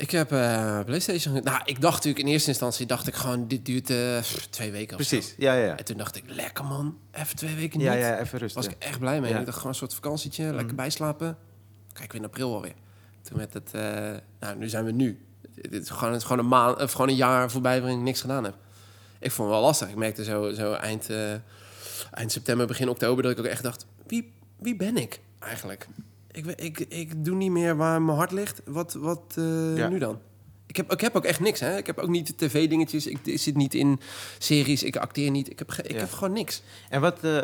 Ik 0.04 0.12
heb 0.12 0.32
eh, 0.32 0.80
PlayStation... 0.86 1.44
Nou, 1.44 1.62
ik 1.66 1.82
dacht 1.82 1.96
natuurlijk 1.96 2.26
in 2.26 2.32
eerste 2.32 2.50
instantie... 2.50 2.86
dacht 2.86 3.08
ik 3.08 3.14
gewoon, 3.14 3.48
dit 3.48 3.66
duurt 3.66 3.90
eh, 3.90 4.18
twee 4.50 4.72
weken 4.72 4.98
of 4.98 5.04
zo. 5.04 5.10
Precies, 5.16 5.36
ja, 5.38 5.54
ja. 5.54 5.66
ja. 5.66 5.78
En 5.78 5.86
toen 5.86 5.98
dacht 5.98 6.16
ik, 6.16 6.24
lekker 6.28 6.66
man, 6.66 6.98
even 7.12 7.36
twee 7.36 7.56
weken 7.56 7.78
niet. 7.78 7.88
Ja, 7.88 7.94
ja, 7.94 8.20
even 8.20 8.40
rustig. 8.40 8.64
was 8.64 8.74
ik 8.74 8.84
echt 8.84 9.00
blij 9.00 9.22
mee. 9.22 9.32
Ja. 9.32 9.40
Ik 9.40 9.46
dacht 9.46 9.58
gewoon 9.58 9.72
een 9.72 9.78
soort 9.78 9.94
vakantietje, 9.94 10.44
lekker 10.44 10.68
Mm. 10.70 10.76
bijslapen. 10.76 11.38
Kijk, 11.94 12.12
weer 12.12 12.22
in 12.22 12.28
april 12.28 12.54
alweer. 12.54 12.74
Toen 13.22 13.38
werd 13.38 13.54
het... 13.54 13.70
eh, 13.74 13.82
nou, 14.40 14.58
nu 14.58 14.70
zijn 14.70 14.86
we 14.86 14.92
nu. 14.92 15.26
Dit 15.56 15.84
is 15.84 15.90
gewoon, 15.90 16.12
het 16.12 16.22
is 16.22 16.28
gewoon, 16.28 16.44
een 16.44 16.50
maand, 16.50 16.82
of 16.82 16.92
gewoon 16.92 17.10
een 17.10 17.16
jaar 17.16 17.52
voorbij 17.52 17.80
waarin 17.82 17.98
ik 17.98 18.04
niks 18.04 18.22
gedaan 18.22 18.44
heb. 18.44 18.56
Ik 19.20 19.32
vond 19.32 19.48
het 19.50 19.58
wel 19.58 19.66
lastig. 19.68 19.90
Ik 19.90 19.96
merkte 19.96 20.24
zo, 20.24 20.52
zo 20.52 20.74
eind, 20.74 21.10
eind 22.12 22.32
september, 22.32 22.68
begin 22.68 22.90
oktober... 22.90 23.24
dat 23.24 23.32
ik 23.32 23.40
ook 23.40 23.46
echt 23.46 23.64
dacht, 23.64 23.86
wie, 24.08 24.34
wie 24.60 24.76
ben 24.76 24.98
ik 24.98 25.20
eigenlijk? 25.40 25.88
Ik, 26.34 26.46
ik, 26.46 26.80
ik 26.80 27.26
doe 27.26 27.36
niet 27.36 27.52
meer 27.52 27.76
waar 27.76 28.02
mijn 28.02 28.18
hart 28.18 28.32
ligt. 28.32 28.62
Wat, 28.66 28.94
wat 28.94 29.22
eh, 29.36 29.78
Ja. 29.78 29.88
nu 29.90 29.98
dan? 30.00 30.20
Ik 30.68 30.76
heb, 30.76 30.92
ik 30.92 31.02
heb 31.02 31.16
ook 31.16 31.26
echt 31.26 31.40
niks, 31.40 31.60
hè. 31.60 31.78
Ik 31.78 31.86
heb 31.86 31.98
ook 31.98 32.10
niet 32.10 32.38
tv-dingetjes. 32.38 33.08
Ik, 33.08 33.20
ik 33.24 33.40
zit 33.40 33.56
niet 33.56 33.74
in 33.74 34.00
series. 34.38 34.84
Ik 34.84 34.96
acteer 34.98 35.32
niet. 35.32 35.50
Ik 35.50 35.60
heb, 35.60 35.72
ik 35.74 35.92
Ja. 35.92 35.98
heb 35.98 36.12
gewoon 36.12 36.34
niks. 36.34 36.62
En 36.90 37.02
wat, 37.02 37.24
eh, 37.24 37.42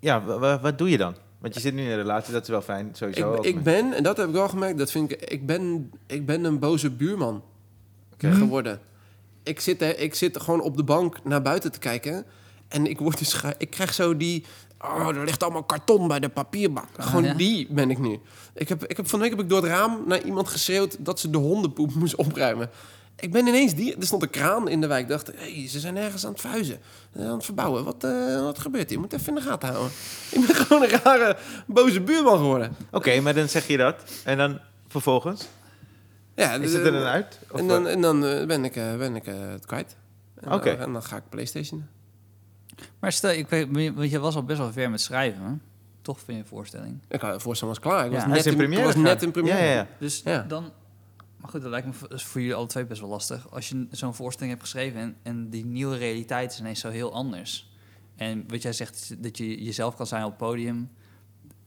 ja, 0.00 0.24
wa- 0.24 0.38
wa- 0.38 0.60
wat 0.60 0.78
doe 0.78 0.90
je 0.90 0.96
dan? 0.96 1.14
Want 1.38 1.54
je 1.54 1.60
zit 1.60 1.74
nu 1.74 1.82
in 1.82 1.90
een 1.90 1.96
relatie, 1.96 2.32
dat 2.32 2.42
is 2.42 2.48
wel 2.48 2.62
fijn, 2.62 2.88
sowieso. 2.92 3.38
Ik, 3.40 3.62
ben, 3.62 3.92
en 3.92 4.02
dat 4.02 4.16
heb 4.16 4.26
ik 4.26 4.32
wel 4.32 4.48
gemerkt, 4.48 4.78
dat 4.78 4.90
vind 4.90 5.10
ik, 5.12 5.22
ik 5.22 5.46
ben, 5.46 5.90
ik 6.06 6.26
ben 6.26 6.44
een 6.44 6.58
boze 6.58 6.90
buurman 6.90 7.42
Oké. 8.12 8.32
geworden. 8.32 8.80
Ik 9.42 9.60
zit, 9.60 9.82
ik 9.82 10.14
zit 10.14 10.40
gewoon 10.40 10.60
op 10.60 10.76
de 10.76 10.84
bank 10.84 11.24
naar 11.24 11.42
buiten 11.42 11.72
te 11.72 11.78
kijken 11.78 12.24
en 12.68 12.86
ik, 12.86 12.98
word 12.98 13.18
dus, 13.18 13.40
ik 13.58 13.70
krijg 13.70 13.94
zo 13.94 14.16
die, 14.16 14.44
oh, 14.80 15.08
er 15.08 15.24
ligt 15.24 15.42
allemaal 15.42 15.62
karton 15.62 16.08
bij 16.08 16.20
de 16.20 16.28
papierbak. 16.28 16.88
gewoon 16.98 17.24
ja? 17.24 17.34
die 17.34 17.66
ben 17.70 17.90
ik 17.90 17.98
nu. 17.98 18.20
Ik 18.54 18.68
heb, 18.68 18.84
ik 18.86 18.96
heb, 18.96 19.08
van 19.08 19.18
de 19.18 19.24
week 19.24 19.34
heb 19.34 19.44
ik 19.44 19.50
door 19.50 19.62
het 19.62 19.70
raam 19.70 20.02
naar 20.06 20.22
iemand 20.22 20.48
geschreeuwd 20.48 20.96
dat 20.98 21.20
ze 21.20 21.30
de 21.30 21.38
hondenpoep 21.38 21.94
moest 22.00 22.14
opruimen. 22.14 22.70
Ik 23.18 23.32
ben 23.32 23.46
ineens 23.46 23.74
die, 23.74 23.96
er 23.96 24.06
stond 24.06 24.22
een 24.22 24.30
kraan 24.30 24.68
in 24.68 24.80
de 24.80 24.86
wijk. 24.86 25.02
Ik 25.02 25.08
dacht, 25.08 25.30
hey, 25.36 25.68
ze 25.68 25.80
zijn 25.80 25.96
ergens 25.96 26.24
aan 26.24 26.32
het 26.32 26.40
vuizen, 26.40 26.80
aan 27.16 27.34
het 27.34 27.44
verbouwen. 27.44 27.84
Wat, 27.84 28.04
eh, 28.04 28.42
wat 28.42 28.58
gebeurt 28.58 28.88
hier? 28.88 28.98
Ik 28.98 29.04
moet 29.04 29.12
even 29.12 29.28
in 29.28 29.34
de 29.34 29.40
gaten 29.40 29.68
houden. 29.68 29.92
Ik 30.30 30.46
ben 30.46 30.56
gewoon 30.56 30.82
een 30.82 30.88
rare, 30.88 31.36
boze 31.66 32.00
buurman 32.00 32.38
geworden. 32.38 32.76
Oké, 32.90 33.20
maar 33.20 33.34
dan 33.34 33.48
zeg 33.48 33.66
je 33.66 33.76
dat. 33.76 34.02
En 34.24 34.36
dan 34.36 34.58
vervolgens? 34.88 35.48
Ja, 36.34 36.52
Is 36.52 36.72
het 36.72 36.84
er 36.86 36.92
dan 36.92 37.02
uit? 37.02 37.38
Of, 37.50 37.60
En 37.60 37.68
dan, 37.68 37.86
eh, 37.86 37.92
en 37.92 38.00
dan 38.00 38.24
eh, 38.24 38.46
ben 38.46 38.64
ik, 38.64 38.76
eh, 38.76 38.96
ben 38.96 39.16
ik 39.16 39.26
eh, 39.26 39.34
het 39.38 39.66
kwijt. 39.66 39.96
Oké. 40.48 40.70
en 40.70 40.92
dan 40.92 41.02
ga 41.02 41.16
ik 41.16 41.22
PlayStation. 41.28 41.86
Maar 42.98 43.12
stel, 43.12 43.30
ik 43.30 43.48
weet, 43.48 43.94
want 43.94 44.10
je 44.10 44.18
was 44.18 44.36
al 44.36 44.44
best 44.44 44.58
wel 44.58 44.72
ver 44.72 44.90
met 44.90 45.00
schrijven, 45.00 45.42
hè? 45.42 45.52
toch 46.02 46.20
van 46.20 46.34
je 46.34 46.44
voorstelling. 46.44 46.98
Ik 47.08 47.20
had 47.20 47.32
de 47.34 47.40
voorstelling 47.40 47.78
was 47.78 47.86
klaar. 47.90 48.06
Ik 48.06 48.12
Ja, 48.12 48.16
was 48.18 48.26
net 48.36 48.46
in 48.46 48.52
in, 48.52 48.58
première 48.58 48.80
ik 48.80 48.86
was 48.86 48.94
net 48.96 49.04
gegaan. 49.04 49.24
in 49.26 49.30
première. 49.32 49.58
Ja, 49.58 49.64
ja, 49.64 49.74
ja. 49.74 49.86
Dus 49.98 50.20
Ja. 50.24 50.42
dan... 50.42 50.72
Maar 51.36 51.50
goed, 51.50 51.60
dat 51.62 51.70
lijkt 51.70 51.86
me 51.86 52.08
is 52.14 52.24
voor 52.24 52.40
jullie 52.40 52.56
alle 52.56 52.66
twee 52.66 52.84
best 52.86 53.00
wel 53.00 53.10
lastig. 53.10 53.50
Als 53.50 53.68
je 53.68 53.86
zo'n 53.90 54.14
voorstelling 54.14 54.52
hebt 54.52 54.64
geschreven 54.64 55.00
en, 55.00 55.16
en 55.22 55.50
die 55.50 55.64
nieuwe 55.64 55.96
realiteit 55.96 56.52
is 56.52 56.58
ineens 56.60 56.80
zo 56.80 56.88
heel 56.88 57.12
anders. 57.12 57.70
En 58.16 58.44
wat 58.48 58.62
jij 58.62 58.72
zegt, 58.72 59.22
dat 59.22 59.36
je 59.38 59.64
jezelf 59.64 59.96
kan 59.96 60.06
zijn 60.06 60.22
op 60.24 60.28
het 60.28 60.38
podium. 60.38 60.90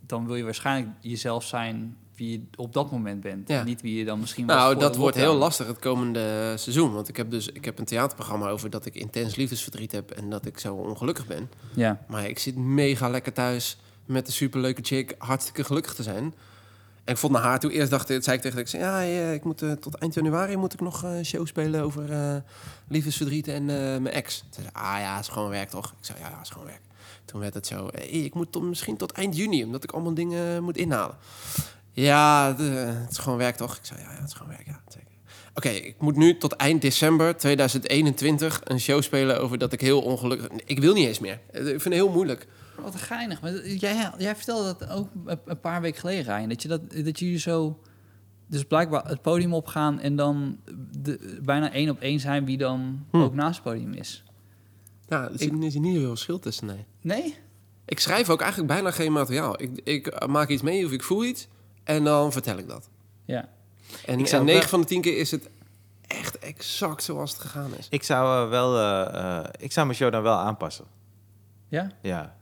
Dan 0.05 0.26
wil 0.26 0.36
je 0.36 0.43
waarschijnlijk 0.43 0.95
jezelf 1.01 1.43
zijn 1.43 1.97
wie 2.20 2.32
je 2.32 2.42
op 2.56 2.74
dat 2.74 2.92
moment 2.92 3.22
bent. 3.22 3.48
Ja. 3.48 3.64
Niet 3.64 3.82
wie 3.82 3.98
je 3.98 4.06
dan 4.06 4.20
misschien 4.20 4.46
was 4.46 4.56
Nou, 4.56 4.72
voor 4.72 4.82
dat 4.82 4.96
wordt 4.96 5.18
heel 5.18 5.36
lastig 5.36 5.68
het 5.68 5.80
komende 5.80 6.54
seizoen. 6.58 6.94
Want 6.94 7.08
ik 7.08 7.18
heb 7.18 7.32
dus 7.32 7.48
ik 7.48 7.66
heb 7.66 7.80
een 7.80 7.86
theaterprogramma 7.86 8.50
over 8.50 8.70
dat 8.70 8.86
ik 8.86 8.96
intens 8.96 9.36
liefdesverdriet 9.36 9.92
heb 9.92 10.12
en 10.12 10.30
dat 10.30 10.46
ik 10.46 10.60
zo 10.60 10.74
ongelukkig 10.76 11.28
ben. 11.28 11.50
Ja, 11.74 12.06
Maar 12.08 12.28
ik 12.28 12.40
zit 12.40 12.56
mega 12.56 13.10
lekker 13.10 13.34
thuis 13.34 13.78
met 14.06 14.28
een 14.28 14.34
superleuke 14.34 14.82
chick, 14.84 15.16
hartstikke 15.18 15.64
gelukkig 15.64 15.94
te 15.94 16.04
zijn. 16.04 16.34
En 17.04 17.16
ik 17.16 17.22
vond 17.22 17.34
naar 17.34 17.42
haar 17.42 17.60
toe 17.60 17.72
eerst 17.72 17.90
dacht 17.90 18.10
ik, 18.10 18.24
zei 18.24 18.36
ik 18.36 18.42
tegen 18.42 18.58
haar, 18.58 18.66
ik 18.66 18.72
zei, 18.72 18.84
ja, 18.84 19.02
eh, 19.02 19.34
ik 19.34 19.44
moet 19.44 19.62
eh, 19.62 19.72
tot 19.72 19.96
eind 19.96 20.14
januari 20.14 20.58
moet 20.58 20.74
ik 20.74 20.82
nog 20.82 21.04
een 21.04 21.26
show 21.26 21.48
spelen 21.48 21.84
over 21.84 22.12
eh 22.12 22.36
liefdesverdriet 22.88 23.48
en 23.48 23.70
eh, 23.70 23.76
mijn 23.78 24.12
ex. 24.12 24.44
Zei, 24.50 24.68
ah 24.72 25.00
ja, 25.00 25.16
het 25.16 25.26
is 25.26 25.32
gewoon 25.32 25.50
werk 25.50 25.70
toch? 25.70 25.86
Ik 25.86 26.06
zei, 26.06 26.20
ja, 26.20 26.42
is 26.42 26.50
gewoon 26.50 26.68
werk. 26.68 26.82
Toen 27.26 27.40
werd 27.40 27.54
het 27.54 27.68
zo, 27.68 27.88
hey, 27.92 28.08
ik 28.08 28.34
moet 28.34 28.52
tot, 28.52 28.64
misschien 28.64 28.98
tot 28.98 29.12
eind 29.12 29.36
juni, 29.36 29.64
omdat 29.64 29.84
ik 29.84 29.92
allemaal 29.92 30.14
dingen 30.14 30.64
moet 30.64 30.78
inhalen. 30.78 31.16
Ja, 31.92 32.54
de- 32.54 32.64
het 32.64 33.12
is 33.12 33.18
gewoon 33.18 33.38
werk 33.38 33.56
toch? 33.56 33.76
Ik 33.78 33.86
zei, 33.86 34.00
ja, 34.02 34.12
ja 34.12 34.18
het 34.20 34.28
is 34.28 34.34
gewoon 34.34 34.52
werk, 34.52 34.66
ja, 34.66 34.82
zeker. 34.88 35.08
Oké, 35.54 35.70
ik 35.70 35.96
moet 36.02 36.16
nu 36.16 36.38
tot 36.38 36.54
eind 36.54 36.82
december 36.82 37.38
2021 37.38 38.62
een 38.64 38.80
show 38.80 39.02
spelen 39.02 39.42
over 39.42 39.58
dat 39.58 39.74
ik 39.74 39.82
heel 39.82 40.02
ongelukkig... 40.02 40.48
Ik 40.66 40.80
wil 40.80 40.94
niet 40.94 41.08
eens 41.08 41.20
meer. 41.20 41.40
Ik 41.52 41.62
vind 41.64 41.84
het 41.84 41.94
heel 41.94 42.10
moeilijk. 42.12 42.48
wat 42.82 42.96
geinig. 42.96 43.42
Maar 43.42 43.68
jij, 43.68 44.12
jij 44.18 44.36
vertelde 44.36 44.76
dat 44.80 44.90
ook 44.90 45.10
een- 45.46 45.60
paar 45.60 45.82
weken 45.82 46.00
geleden, 46.00 46.24
Ryan. 46.36 46.50
Dat, 46.50 46.62
je 46.62 46.68
dat, 46.68 46.82
dat 47.04 47.20
jullie 47.20 47.38
zo... 47.40 47.80
Dus 48.48 48.64
blijkbaar 48.64 49.06
het 49.08 49.22
podium 49.22 49.54
opgaan 49.54 50.00
en 50.00 50.16
dan 50.16 50.58
de, 51.00 51.40
bijna 51.44 51.72
één 51.72 51.90
op 51.90 52.00
één 52.00 52.20
zijn 52.20 52.46
wie 52.46 52.58
dan 52.58 53.06
Hm. 53.12 53.18
ook 53.18 53.34
naast 53.34 53.56
het 53.64 53.74
podium 53.74 53.94
is. 53.94 54.24
Ja, 55.08 55.24
er 55.24 55.32
er 55.32 55.40
zit 55.40 55.52
niet 55.82 55.98
heel 55.98 56.10
verschil 56.10 56.40
tussen, 56.40 56.66
nee. 56.68 56.86
Nee? 57.02 57.36
Ik 57.86 58.00
schrijf 58.00 58.30
ook 58.30 58.42
eigenlijk 58.42 58.72
bijna 58.74 58.92
geen 58.92 59.12
materiaal. 59.12 59.62
Ik, 59.62 59.82
ik 59.84 60.28
maak 60.28 60.50
iets 60.50 60.62
mee 60.62 60.86
of 60.86 60.92
ik 60.92 61.04
voel 61.04 61.26
iets 61.26 61.48
en 61.96 62.04
dan 62.04 62.32
vertel 62.32 62.58
ik 62.58 62.68
dat. 62.68 62.90
Ja. 63.26 63.50
En, 64.06 64.20
Ik 64.20 64.28
zou 64.28 64.40
en 64.42 64.46
wel- 64.48 64.56
9 64.56 64.70
van 64.70 64.82
de 64.82 64.88
10 64.88 65.02
keer 65.02 65.18
is 65.18 65.32
het 65.32 65.50
echt 66.08 66.40
exact 66.40 67.04
zoals 67.04 67.32
het 67.32 67.40
gegaan 67.42 67.72
is. 67.78 67.88
Ik 67.90 68.04
zou 68.04 68.44
eh, 68.46 68.50
wel... 68.50 68.78
eh, 68.78 69.38
eh, 69.38 69.46
ik 69.60 69.72
zou 69.72 69.86
mijn 69.86 69.98
show 69.98 70.12
dan 70.12 70.22
wel 70.22 70.36
aanpassen. 70.38 70.86
Ja? 71.68 71.92
Ja. 72.02 72.36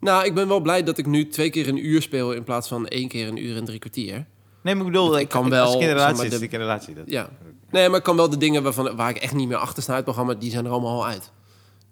Nou, 0.00 0.24
ik 0.24 0.34
ben 0.34 0.48
wel 0.48 0.60
blij 0.60 0.82
dat 0.82 0.98
ik 0.98 1.06
nu 1.06 1.28
twee 1.28 1.50
keer 1.50 1.68
een 1.68 1.86
uur 1.86 2.02
speel 2.02 2.32
in 2.32 2.44
plaats 2.44 2.68
van 2.68 2.86
één 2.86 3.08
keer 3.08 3.28
een 3.28 3.44
uur 3.44 3.56
en 3.56 3.64
drie 3.64 3.78
kwartier. 3.78 4.26
Nee, 4.62 4.74
maar 4.74 4.86
ik 4.86 4.92
bedoel, 4.92 5.14
Ik 5.14 5.20
ik, 5.22 5.28
kan 5.28 5.44
ik- 5.44 5.50
wel, 5.50 5.64
Als 5.64 5.74
ik 5.74 5.80
in 5.80 5.88
een 5.88 5.88
zeg 5.90 5.98
relatie 5.98 6.22
maar, 6.22 6.30
zit, 6.30 6.38
de- 6.40 6.44
ik 6.46 6.52
in 6.52 6.60
een 6.60 6.66
relatie. 6.66 6.94
Dat. 6.94 7.04
Ja. 7.10 7.28
Nee, 7.70 7.88
maar 7.88 7.98
ik 7.98 8.04
kan 8.04 8.16
wel 8.16 8.28
de 8.30 8.36
dingen 8.36 8.62
waarvan, 8.62 8.96
waar 8.96 9.10
ik 9.10 9.16
echt 9.16 9.34
niet 9.34 9.48
meer 9.48 9.56
achter 9.56 9.82
sta 9.82 9.90
in 9.90 9.96
het 9.96 10.04
programma, 10.04 10.34
die 10.34 10.50
zijn 10.50 10.64
er 10.64 10.70
allemaal 10.70 10.90
al 11.02 11.06
uit. 11.06 11.30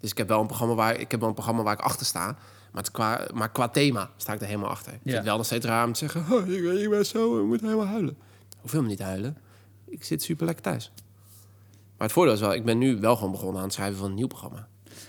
Dus 0.01 0.11
ik 0.11 0.18
heb 0.18 0.28
wel 0.28 0.40
een 0.40 0.46
programma 0.46 0.74
waar 0.74 0.96
ik, 1.01 1.11
heb 1.11 1.20
wel 1.20 1.28
een 1.28 1.34
programma 1.34 1.62
waar 1.62 1.72
ik 1.72 1.80
achter 1.80 2.07
sta. 2.07 2.36
Maar, 2.72 2.82
het 2.82 2.90
qua, 2.92 3.28
maar 3.34 3.50
qua 3.52 3.68
thema 3.68 4.10
sta 4.16 4.32
ik 4.32 4.40
er 4.40 4.46
helemaal 4.46 4.70
achter. 4.70 4.92
Ik 4.92 4.98
vind 5.02 5.14
het 5.16 5.24
wel 5.24 5.36
nog 5.36 5.46
steeds 5.46 5.66
raar 5.66 5.86
om 5.86 5.92
te 5.92 5.98
zeggen, 5.98 6.24
oh, 6.36 6.48
ik, 6.48 6.62
ben- 6.62 6.82
ik 6.82 6.90
ben 6.90 7.06
zo, 7.06 7.40
ik 7.40 7.46
moet 7.46 7.60
helemaal 7.60 7.86
huilen. 7.86 8.16
Hoef 8.60 8.70
helemaal 8.70 8.90
niet 8.90 9.00
huilen. 9.02 9.36
Ik 9.86 10.04
zit 10.04 10.22
super 10.22 10.46
lekker 10.46 10.64
thuis. 10.64 10.92
Maar 11.96 12.06
het 12.08 12.12
voordeel 12.12 12.34
is 12.34 12.40
wel, 12.40 12.54
ik 12.54 12.64
ben 12.64 12.78
nu 12.78 12.96
wel 13.00 13.16
gewoon 13.16 13.30
begonnen 13.32 13.56
aan 13.58 13.64
het 13.64 13.72
schrijven 13.74 13.98
van 13.98 14.08
een 14.08 14.14
nieuw 14.14 14.26
programma. 14.26 14.68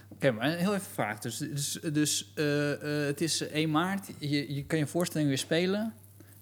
Oké, 0.09 0.31
maar 0.31 0.49
heel 0.49 0.73
even 0.73 0.91
vraag. 0.93 1.19
Dus, 1.19 1.37
dus, 1.37 1.79
dus 1.93 2.31
eh, 2.35 2.71
eh, 3.01 3.05
het 3.07 3.21
is 3.21 3.41
1 3.47 3.71
maart. 3.71 4.07
Je, 4.19 4.53
je 4.53 4.65
kan 4.65 4.77
je 4.79 4.87
voorstelling 4.87 5.29
weer 5.29 5.37
spelen. 5.37 5.93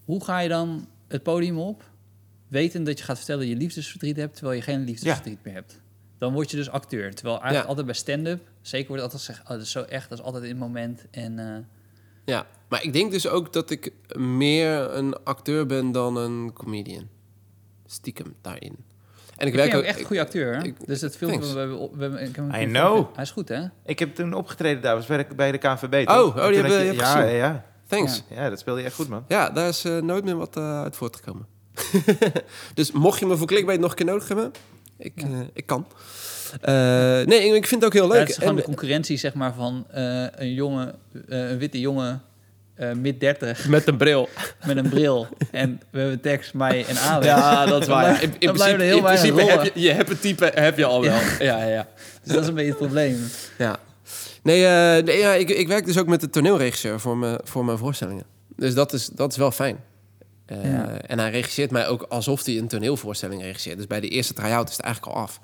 Hoe 0.05 0.23
ga 0.23 0.39
je 0.39 0.49
dan 0.49 0.87
het 1.07 1.23
podium 1.23 1.57
op? 1.59 1.83
Weten 2.47 2.83
dat 2.83 2.97
je 2.99 3.03
gaat 3.03 3.17
vertellen 3.17 3.41
dat 3.41 3.49
je 3.49 3.55
liefdesverdriet 3.55 4.15
hebt... 4.17 4.35
terwijl 4.35 4.55
je 4.57 4.61
geen 4.63 4.83
liefdesverdriet 4.83 5.39
meer 5.43 5.53
hebt. 5.53 5.81
Dan 6.17 6.33
word 6.33 6.51
je 6.51 6.57
dus 6.57 6.69
acteur. 6.69 7.13
Terwijl 7.15 7.35
eigenlijk 7.35 7.61
Ja. 7.63 7.67
altijd 7.69 7.85
bij 7.85 7.95
stand-up... 7.95 8.47
zeker 8.69 8.87
wordt 8.87 9.03
altijd 9.03 9.21
gezegd... 9.21 9.41
Oh, 9.43 9.49
dat 9.49 9.61
is 9.61 9.71
zo 9.71 9.81
echt, 9.81 10.09
dat 10.09 10.17
is 10.17 10.23
altijd 10.23 10.43
in 10.43 10.49
het 10.49 10.59
moment. 10.59 11.05
En 11.11 11.39
eh, 11.39 11.55
Ja, 12.25 12.45
maar 12.69 12.83
ik 12.83 12.93
denk 12.93 13.11
dus 13.11 13.27
ook 13.27 13.53
dat 13.53 13.69
ik 13.69 13.91
meer 14.15 14.93
een 14.95 15.23
acteur 15.23 15.65
ben 15.65 15.91
dan 15.91 16.17
een 16.17 16.53
comedian. 16.53 17.07
Stiekem 17.85 18.35
daarin. 18.41 18.75
En 19.37 19.47
ik, 19.47 19.53
ik 19.53 19.59
werk 19.59 19.75
ook 19.75 19.83
echt 19.83 19.99
een 19.99 20.05
goede 20.05 20.21
acteur. 20.21 20.55
hè? 20.55 20.63
ik- 20.63 20.85
dus 20.87 20.99
dat 20.99 21.15
filmpje... 21.17 21.53
We 21.53 21.89
we 21.93 22.01
hebben, 22.01 22.19
ik 22.21 22.35
heb 22.35 22.51
hem 22.51 22.61
I 22.61 22.65
know. 22.65 23.07
Hij 23.15 23.23
is 23.23 23.31
goed, 23.31 23.49
hè? 23.49 23.63
Ik 23.85 23.99
heb 23.99 24.15
toen 24.15 24.33
opgetreden 24.33 24.81
daar, 24.81 24.95
was 24.95 25.05
bij 25.05 25.17
de, 25.27 25.35
bij 25.35 25.51
de 25.51 25.57
KNVB. 25.57 26.07
Oh, 26.09 26.15
toch? 26.15 26.37
oh, 26.37 26.47
die 26.47 26.55
hebben- 26.55 26.79
je 26.79 26.85
hebt 26.85 26.99
ja, 26.99 27.21
gezien. 27.21 27.35
ja, 27.35 27.65
Thanks. 27.87 28.23
ja, 28.29 28.49
dat 28.49 28.59
speelde 28.59 28.79
je 28.79 28.85
echt 28.85 28.95
goed, 28.95 29.07
man. 29.09 29.25
Ja, 29.27 29.49
daar 29.49 29.67
is 29.67 29.83
eh, 29.85 29.97
nooit 29.97 30.23
meer 30.23 30.35
wat 30.35 30.57
eh, 30.57 30.81
uit 30.81 30.95
voortgekomen. 30.95 31.47
dus 32.73 32.91
mocht 32.91 33.19
je 33.19 33.25
me 33.25 33.37
voor 33.37 33.47
clickbait 33.47 33.79
nog 33.79 33.89
een 33.89 33.95
keer 33.95 34.05
nodig 34.05 34.27
hebben, 34.27 34.51
ik, 34.97 35.11
Ja. 35.15 35.27
ik 35.53 35.65
kan. 35.65 35.87
Eh, 36.61 36.73
nee, 37.25 37.55
ik 37.55 37.67
vind 37.67 37.81
het 37.81 37.85
ook 37.85 37.93
heel 37.93 38.03
Ja, 38.07 38.09
leuk. 38.11 38.19
het 38.19 38.29
is 38.29 38.35
gewoon 38.35 38.49
En- 38.51 38.55
de 38.55 38.63
concurrentie, 38.63 39.17
zeg 39.17 39.33
maar, 39.33 39.53
van 39.53 39.85
eh, 39.91 40.23
een 40.35 40.53
jongen... 40.53 40.95
eh, 41.29 41.49
een 41.49 41.57
witte 41.57 41.79
jongen... 41.79 42.21
eh 42.75 42.91
mid 42.91 43.19
30 43.19 43.67
met 43.67 43.87
een 43.87 43.97
bril. 43.97 44.29
met 44.65 44.77
een 44.77 44.89
bril. 44.89 45.27
En 45.51 45.81
we 45.91 45.99
hebben 45.99 46.19
tekst, 46.21 46.53
mij 46.53 46.85
en 46.85 46.97
Alex. 46.97 47.25
Ja, 47.25 47.65
dat 47.65 47.81
is 47.81 47.87
waar. 47.87 48.23
In, 48.23 48.33
in 48.39 48.47
dan 48.47 48.55
blijven 48.55 48.77
principe, 48.77 48.83
er 48.83 48.85
heel 48.85 48.97
in 48.97 49.03
principe 49.03 49.51
heb 49.51 49.63
je, 49.75 49.81
je 49.81 49.91
hebt 49.91 50.09
het 50.09 50.21
type 50.21 50.51
heb 50.55 50.77
je 50.77 50.85
al 50.85 51.01
wel. 51.01 51.11
Ja, 51.11 51.21
ja, 51.39 51.63
ja. 51.67 51.87
Dus 52.23 52.33
dat 52.33 52.41
is 52.41 52.47
een 52.47 52.53
beetje 52.53 52.69
het 52.69 52.77
probleem. 52.79 53.29
ja. 53.57 53.77
Nee, 54.43 54.65
eh, 54.65 55.03
nee 55.03 55.17
ja, 55.17 55.33
ik, 55.33 55.49
ik 55.49 55.67
werk 55.67 55.85
dus 55.85 55.97
ook 55.97 56.07
met 56.07 56.21
de 56.21 56.29
toneelregisseur 56.29 56.99
voor 56.99 57.17
mijn, 57.17 57.39
voor 57.43 57.65
mijn 57.65 57.77
voorstellingen. 57.77 58.23
Dus 58.55 58.73
dat 58.73 58.93
is, 58.93 59.05
dat 59.07 59.31
is 59.31 59.37
wel 59.37 59.51
fijn. 59.51 59.77
Eh, 60.45 60.71
Ja. 60.71 61.01
En 61.07 61.19
hij 61.19 61.29
regisseert 61.31 61.71
mij 61.71 61.87
ook 61.87 62.01
alsof 62.09 62.45
hij 62.45 62.57
een 62.57 62.67
toneelvoorstelling 62.67 63.41
regisseert. 63.41 63.77
Dus 63.77 63.87
bij 63.87 63.99
de 63.99 64.07
eerste 64.07 64.33
try-out 64.33 64.69
is 64.69 64.75
het 64.75 64.85
eigenlijk 64.85 65.15
al 65.15 65.21
af. 65.21 65.39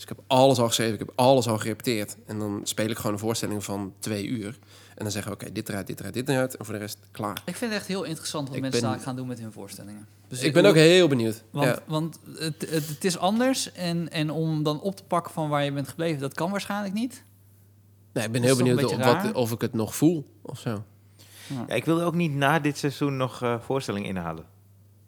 Dus 0.00 0.08
ik 0.10 0.16
heb 0.16 0.24
alles 0.26 0.58
al 0.58 0.66
geschreven, 0.66 0.92
ik 0.92 0.98
heb 0.98 1.12
alles 1.14 1.48
al 1.48 1.58
gerepeteerd. 1.58 2.16
En 2.26 2.38
dan 2.38 2.60
speel 2.62 2.88
ik 2.88 2.96
gewoon 2.96 3.12
een 3.12 3.18
voorstelling 3.18 3.64
van 3.64 3.94
twee 3.98 4.26
uur. 4.26 4.58
En 4.94 5.02
dan 5.04 5.10
zeggen 5.10 5.32
we, 5.32 5.38
oké, 5.38 5.52
dit 5.52 5.68
eruit, 5.68 5.86
dit 5.86 5.98
eruit, 5.98 6.14
dit 6.14 6.28
eruit. 6.28 6.56
En 6.56 6.64
voor 6.64 6.74
de 6.74 6.80
rest, 6.80 6.98
klaar. 7.10 7.42
Ik 7.44 7.56
vind 7.56 7.70
het 7.72 7.80
echt 7.80 7.88
heel 7.88 8.02
interessant 8.04 8.46
wat 8.48 8.56
Ik 8.56 8.62
mensen 8.62 8.80
ben- 8.80 8.90
daar 8.90 9.00
gaan 9.00 9.16
doen 9.16 9.26
met 9.26 9.40
hun 9.40 9.52
voorstellingen. 9.52 10.06
Dus 10.28 10.42
ik 10.42 10.52
ben 10.52 10.64
ook 10.64 10.74
heel 10.74 11.08
benieuwd. 11.08 11.42
Want, 11.50 11.66
ja. 11.66 11.78
want 11.86 12.18
het, 12.38 12.70
het, 12.70 12.88
het 12.88 13.04
is 13.04 13.18
anders 13.18 13.72
en, 13.72 14.10
en 14.10 14.30
om 14.30 14.62
dan 14.62 14.80
op 14.80 14.96
te 14.96 15.04
pakken 15.04 15.32
van 15.32 15.48
waar 15.48 15.64
je 15.64 15.72
bent 15.72 15.88
gebleven, 15.88 16.20
dat 16.20 16.34
kan 16.34 16.50
waarschijnlijk 16.50 16.94
niet. 16.94 17.24
Nee, 18.12 18.24
ik 18.24 18.32
ben 18.32 18.42
heel 18.42 18.56
benieuwd 18.56 18.84
of, 18.84 18.96
wat, 18.96 19.32
of 19.32 19.52
ik 19.52 19.60
het 19.60 19.72
nog 19.72 19.94
voel 19.94 20.26
of 20.42 20.58
zo. 20.58 20.84
Ja, 21.46 21.74
ik 21.74 21.84
wilde 21.84 22.04
ook 22.04 22.14
niet 22.14 22.32
na 22.34 22.58
dit 22.58 22.78
seizoen 22.78 23.16
nog 23.16 23.42
eh 23.42 23.60
voorstellingen 23.60 24.08
inhalen. 24.08 24.44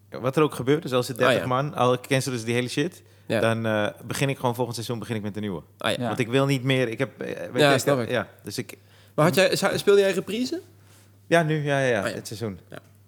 Wat 0.09 0.37
er 0.37 0.43
ook 0.43 0.55
gebeurt, 0.55 0.81
dus 0.81 0.91
als 0.93 1.07
het 1.07 1.17
30 1.17 1.35
Ah, 1.35 1.41
ja. 1.41 1.47
man, 1.47 1.73
al 1.73 1.99
cancelen 1.99 2.39
ze 2.39 2.45
die 2.45 2.53
hele 2.53 2.67
shit, 2.67 3.03
Ja. 3.33 3.39
dan 3.39 3.65
eh, 3.65 3.87
begin 4.05 4.29
ik 4.29 4.37
gewoon 4.37 4.55
volgend 4.55 4.75
seizoen 4.75 4.99
begin 4.99 5.15
ik 5.15 5.21
met 5.21 5.35
een 5.35 5.41
nieuwe. 5.41 5.61
Ah, 5.77 5.91
ja. 5.91 5.97
Ja. 6.01 6.07
Want 6.07 6.19
ik 6.19 6.27
wil 6.27 6.45
niet 6.45 6.63
meer, 6.63 6.87
ik 6.89 6.99
heb... 6.99 7.21
eh, 7.21 7.27
weet 7.51 7.61
Ja, 7.61 7.77
snap 7.77 7.99
ik. 7.99 8.09
Ja, 8.09 8.27
dus 8.43 8.57
ik... 8.57 8.77
Maar 9.15 9.25
had 9.25 9.35
jij, 9.35 9.55
speelde 9.55 9.99
jij 9.99 10.11
reprise? 10.11 10.61
Ja, 11.27 11.43
nu, 11.43 11.63
ja, 11.63 11.79
ja, 11.79 11.87
ja, 11.87 12.01
Ah, 12.01 12.07
ja. 12.07 12.13
dit 12.13 12.27
seizoen. 12.27 12.59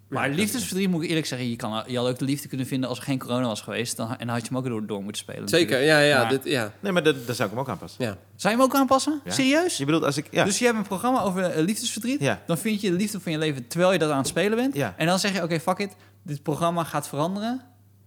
Maar 0.07 0.29
liefdesverdriet 0.29 0.89
moet 0.89 1.03
ik 1.03 1.07
eerlijk 1.09 1.25
zeggen, 1.27 1.49
je, 1.49 1.55
kan, 1.55 1.83
je 1.87 1.97
had 1.97 2.07
ook 2.07 2.17
de 2.19 2.25
liefde 2.25 2.47
kunnen 2.47 2.67
vinden 2.67 2.89
als 2.89 2.97
er 2.97 3.03
geen 3.03 3.19
corona 3.19 3.47
was 3.47 3.61
geweest. 3.61 3.97
Dan, 3.97 4.09
en 4.11 4.17
dan 4.17 4.27
had 4.27 4.41
je 4.41 4.47
hem 4.47 4.57
ook 4.57 4.65
door, 4.65 4.85
door 4.85 5.03
moeten 5.03 5.21
spelen. 5.21 5.49
Zeker, 5.49 5.69
natuurlijk. 5.79 5.99
ja, 6.01 6.07
ja, 6.07 6.19
Maar- 6.21 6.29
dit, 6.29 6.43
ja, 6.43 6.71
Nee, 6.79 6.91
maar 6.91 7.03
dat, 7.03 7.15
zou 7.25 7.43
ik 7.43 7.49
hem 7.49 7.59
ook 7.59 7.69
aanpassen. 7.69 8.05
ja. 8.05 8.17
Zou 8.35 8.53
je 8.53 8.59
hem 8.59 8.69
ook 8.69 8.75
aanpassen? 8.75 9.21
Ja. 9.25 9.31
Serieus? 9.31 9.77
Je 9.77 9.85
bedoelt 9.85 10.03
als 10.03 10.17
ik... 10.17 10.27
Ja, 10.31 10.43
Dus 10.43 10.59
je 10.59 10.65
hebt 10.65 10.77
een 10.77 10.83
programma 10.83 11.21
over 11.21 11.43
eh, 11.43 11.63
liefdesverdriet. 11.63 12.19
ja, 12.19 12.41
Dan 12.45 12.57
vind 12.57 12.81
je 12.81 12.89
de 12.89 12.95
liefde 12.95 13.19
van 13.19 13.31
je 13.31 13.37
leven 13.37 13.67
terwijl 13.67 13.91
je 13.91 13.99
dat 13.99 14.11
aan 14.11 14.17
het 14.17 14.27
spelen 14.27 14.57
bent. 14.57 14.75
ja, 14.75 14.93
En 14.97 15.07
dan 15.07 15.19
zeg 15.19 15.33
je, 15.33 15.43
oké, 15.43 15.59
fuck 15.59 15.77
it. 15.77 15.95
Dit 16.23 16.43
programma 16.43 16.83
gaat 16.83 17.07
veranderen. 17.07 17.61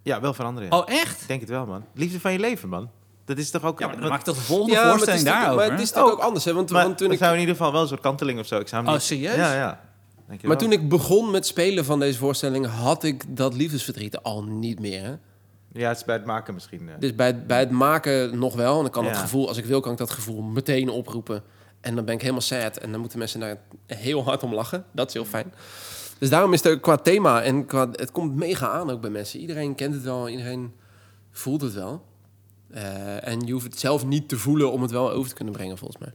Ja, 0.09 0.21
wel 0.21 0.35
veranderen. 0.35 0.69
ja. 0.71 0.79
Oh, 0.79 0.89
echt? 0.89 1.21
Ik 1.23 1.29
denk 1.29 1.41
het 1.41 1.49
wel, 1.51 1.67
man. 1.67 1.85
Liefde 1.95 2.21
van 2.21 2.33
je 2.33 2.39
leven, 2.39 2.69
man. 2.69 2.91
Dat 3.25 3.39
is 3.39 3.51
toch 3.51 3.65
ook... 3.65 3.79
Ja, 3.79 3.85
maar 3.87 3.95
dan 3.95 4.03
wat- 4.03 4.11
maak 4.11 4.21
ik 4.21 4.27
toch 4.27 4.37
de 4.37 4.41
volgende 4.43 4.73
Ja, 4.73 4.83
maar 4.83 4.93
het 4.93 5.01
is 5.01 5.05
voorstelling 5.05 5.37
natuurlijk- 5.37 5.57
daarover? 5.59 5.71
Maar 5.79 5.87
het 5.87 5.97
is 5.97 6.03
Oh. 6.03 6.13
ook 6.13 6.27
anders, 6.27 6.45
hè? 6.45 6.53
Want, 6.55 6.71
maar 6.71 6.85
want 6.85 6.99
toen 6.99 7.13
ik, 7.13 7.19
zou 7.19 7.35
in 7.35 7.41
ieder 7.41 7.55
geval 7.57 7.73
wel 7.73 7.83
een 7.83 7.89
soort 7.89 8.01
kanteling 8.01 8.39
of 8.41 8.47
zo. 8.47 8.59
Ik 8.59 8.69
zou 8.69 8.81
hem 8.83 8.91
Oh, 8.91 8.97
niet- 8.99 9.07
serieus? 9.07 9.35
Ja, 9.37 9.55
ja. 9.55 9.81
Denk 10.27 10.41
maar 10.43 10.51
wel? 10.51 10.57
toen 10.61 10.73
ik 10.73 10.89
begon 10.89 11.31
met 11.31 11.47
spelen 11.47 11.85
van 11.85 12.01
deze 12.01 12.19
voorstelling, 12.19 12.67
had 12.67 13.05
ik 13.05 13.37
dat 13.37 13.55
liefdesverdriet 13.55 14.23
al 14.23 14.45
niet 14.45 14.81
meer. 14.81 15.03
Hè? 15.03 15.15
Ja, 15.73 15.89
het 15.89 15.97
is 15.97 16.05
bij 16.05 16.17
het 16.17 16.25
maken 16.25 16.55
misschien. 16.55 16.91
Dus 16.99 17.15
bij, 17.15 17.27
het- 17.27 17.47
bij 17.47 17.59
het 17.59 17.71
maken 17.71 18.39
nog 18.39 18.55
wel. 18.55 18.77
En 18.77 18.83
dan 18.83 18.91
kan 18.91 19.05
Ja. 19.05 19.09
het 19.11 19.19
gevoel, 19.19 19.49
als 19.49 19.57
ik 19.57 19.65
wil, 19.65 19.81
kan 19.81 19.93
ik 19.93 19.99
dat 19.99 20.11
gevoel 20.11 20.43
meteen 20.43 20.89
oproepen. 20.89 21.43
En 21.81 21.95
dan 21.95 22.05
ben 22.05 22.15
ik 22.15 22.21
helemaal 22.21 22.41
sad. 22.41 22.77
En 22.77 22.91
dan 22.91 23.01
moeten 23.01 23.19
mensen 23.19 23.41
daar 23.41 23.57
heel 23.87 24.25
hard 24.25 24.43
om 24.43 24.55
lachen. 24.55 24.85
Dat 24.93 25.09
is 25.09 25.15
heel 25.15 25.25
fijn. 25.25 25.53
Dus 26.19 26.31
daarom 26.31 26.53
is 26.53 26.63
het 26.63 26.81
qua 26.81 26.97
thema 26.97 27.43
en 27.43 27.67
qua, 27.67 27.89
het 27.93 28.11
komt 28.11 28.35
mega 28.35 28.69
aan 28.69 28.91
ook 28.91 29.01
bij 29.01 29.11
mensen. 29.11 29.41
Iedereen 29.41 29.75
kent 29.75 29.95
het 29.95 30.03
wel, 30.03 30.29
iedereen 30.29 30.73
voelt 31.31 31.61
het 31.61 31.75
wel. 31.75 32.05
Eh, 32.71 33.29
en 33.29 33.47
je 33.47 33.53
hoeft 33.53 33.65
het 33.65 33.79
zelf 33.79 34.07
niet 34.07 34.29
te 34.29 34.39
voelen 34.39 34.73
om 34.73 34.83
het 34.83 34.91
wel 34.91 35.11
over 35.11 35.29
te 35.29 35.35
kunnen 35.35 35.55
brengen, 35.55 35.79
volgens 35.79 36.01
mij. 36.01 36.13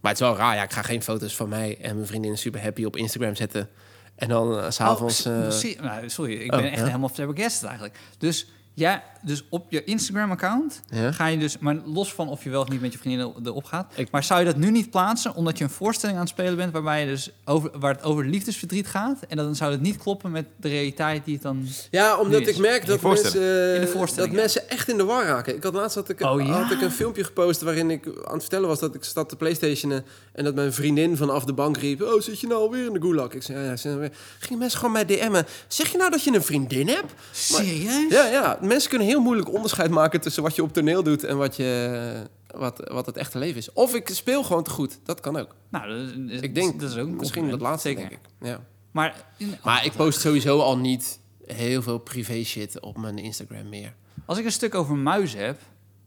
Maar 0.00 0.12
het 0.12 0.20
is 0.20 0.26
wel 0.26 0.36
raar. 0.36 0.54
Ja, 0.54 0.62
ik 0.62 0.72
ga 0.72 0.82
geen 0.82 1.02
foto's 1.02 1.36
van 1.36 1.48
mij 1.48 1.78
en 1.80 1.94
mijn 1.94 2.06
vriendin 2.06 2.38
super 2.38 2.62
happy 2.62 2.84
op 2.84 2.96
Instagram 2.96 3.34
zetten. 3.34 3.68
En 4.14 4.28
dan 4.28 4.58
eh, 4.58 4.70
s'avonds... 4.70 5.26
Oh, 5.26 5.46
eh, 5.46 5.80
nou, 5.80 6.10
sorry, 6.10 6.32
ik 6.32 6.52
oh, 6.52 6.58
ben 6.58 6.70
echt 6.70 6.78
ja? 6.78 6.86
helemaal 6.86 7.08
flabbergasted 7.08 7.68
eigenlijk. 7.68 7.98
Dus 8.18 8.46
ja, 8.74 9.02
dus 9.22 9.44
op 9.48 9.66
je 9.68 9.84
Instagram-account 9.84 10.80
ja? 10.88 11.12
ga 11.12 11.26
je 11.26 11.38
dus, 11.38 11.58
maar 11.58 11.76
los 11.84 12.12
van 12.14 12.28
of 12.28 12.44
je 12.44 12.50
wel 12.50 12.60
of 12.60 12.68
niet 12.68 12.80
met 12.80 12.92
je 12.92 12.98
vriendin 12.98 13.32
erop 13.44 13.64
gaat, 13.64 13.92
Ik- 13.94 14.10
maar 14.10 14.24
zou 14.24 14.40
je 14.40 14.46
dat 14.46 14.56
nu 14.56 14.70
niet 14.70 14.90
plaatsen 14.90 15.34
omdat 15.34 15.58
je 15.58 15.64
een 15.64 15.70
voorstelling 15.70 16.18
aan 16.18 16.24
het 16.24 16.32
spelen 16.32 16.56
bent 16.56 16.72
waarbij 16.72 17.00
je 17.00 17.06
dus 17.06 17.30
over, 17.44 17.70
waar 17.78 17.94
het 17.94 18.02
over 18.02 18.24
liefdesverdriet 18.26 18.86
gaat 18.86 19.18
en 19.28 19.36
dan 19.36 19.54
zou 19.56 19.72
het 19.72 19.80
niet 19.80 19.96
kloppen 19.96 20.30
met 20.30 20.46
de 20.56 20.68
realiteit 20.68 21.24
die 21.24 21.34
het 21.34 21.42
dan. 21.42 21.66
Ja, 21.90 22.16
omdat 22.18 22.46
ik 22.46 22.58
merk 22.58 22.86
dat 22.86 23.00
mensen, 23.02 23.26
eh, 23.30 23.80
de 23.80 24.12
dat 24.16 24.30
mensen 24.30 24.70
echt 24.70 24.88
in 24.88 24.96
de 24.96 25.04
war 25.04 25.24
raken. 25.24 25.56
Ik 25.56 25.62
had 25.62 25.74
laatst 25.74 25.94
had 25.94 26.08
ik, 26.08 26.20
Oh, 26.20 26.40
ja? 26.46 26.62
had 26.62 26.70
ik 26.72 26.80
een 26.80 26.90
filmpje 26.90 27.24
gepost 27.24 27.60
waarin 27.60 27.90
ik 27.90 28.06
aan 28.06 28.32
het 28.32 28.40
vertellen 28.40 28.68
was 28.68 28.78
dat 28.78 28.94
ik 28.94 29.04
zat 29.04 29.28
te 29.28 29.36
playstationen 29.36 30.04
en 30.32 30.44
dat 30.44 30.54
mijn 30.54 30.72
vriendin 30.72 31.16
vanaf 31.16 31.44
de 31.44 31.52
bank 31.52 31.76
riep: 31.76 32.02
Oh, 32.02 32.20
zit 32.20 32.40
je 32.40 32.46
nou 32.46 32.60
alweer 32.60 32.86
in 32.86 32.92
de 32.92 33.00
gulag? 33.00 33.32
Ik 33.32 33.42
zei: 33.42 33.64
Ja, 33.64 33.74
ja. 33.82 34.08
Gingen 34.38 34.58
mensen 34.58 34.78
gewoon 34.78 34.92
mij 34.92 35.04
DM'en. 35.04 35.46
Zeg 35.68 35.92
je 35.92 35.98
nou 35.98 36.10
dat 36.10 36.24
je 36.24 36.32
een 36.34 36.42
vriendin 36.42 36.88
hebt? 36.88 37.12
Serieus? 37.32 38.10
Ja, 38.12 38.26
ja. 38.26 38.58
Mensen 38.62 38.88
kunnen 38.90 39.08
heel 39.08 39.20
moeilijk 39.20 39.52
onderscheid 39.52 39.90
maken 39.90 40.20
tussen 40.20 40.42
wat 40.42 40.54
je 40.56 40.62
op 40.62 40.72
toneel 40.72 41.02
doet 41.02 41.24
en 41.24 41.36
wat, 41.36 41.56
je, 41.56 42.26
wat, 42.46 42.88
wat 42.92 43.06
het 43.06 43.16
echte 43.16 43.38
leven 43.38 43.56
is. 43.56 43.72
Of 43.72 43.94
ik 43.94 44.08
speel 44.08 44.44
gewoon 44.44 44.62
te 44.62 44.70
goed. 44.70 44.98
Dat 45.04 45.20
kan 45.20 45.36
ook. 45.36 45.54
Nou, 45.68 45.88
dat 45.88 46.30
is, 46.30 46.40
Ik 46.40 46.54
denk 46.54 46.80
dat 46.80 46.90
is 46.90 46.96
ook 46.96 47.06
een 47.08 47.16
misschien 47.16 47.48
dat 47.48 47.58
compliment. 47.58 47.60
laatste, 47.60 47.88
Zeker. 47.88 48.08
denk 48.08 48.12
ik. 48.12 48.48
Ja. 48.48 48.60
Maar, 48.90 49.24
Maar 49.64 49.84
ik 49.84 49.92
post 49.92 50.20
sowieso 50.20 50.58
al 50.60 50.78
niet 50.78 51.18
heel 51.46 51.82
veel 51.82 51.98
privé 51.98 52.44
shit 52.44 52.80
op 52.80 52.96
mijn 52.98 53.18
Instagram 53.18 53.68
meer. 53.68 53.94
als 54.24 54.38
ik 54.38 54.44
een 54.44 54.52
stuk 54.52 54.74
over 54.74 54.96
muizen 54.96 55.44
heb, 55.44 55.60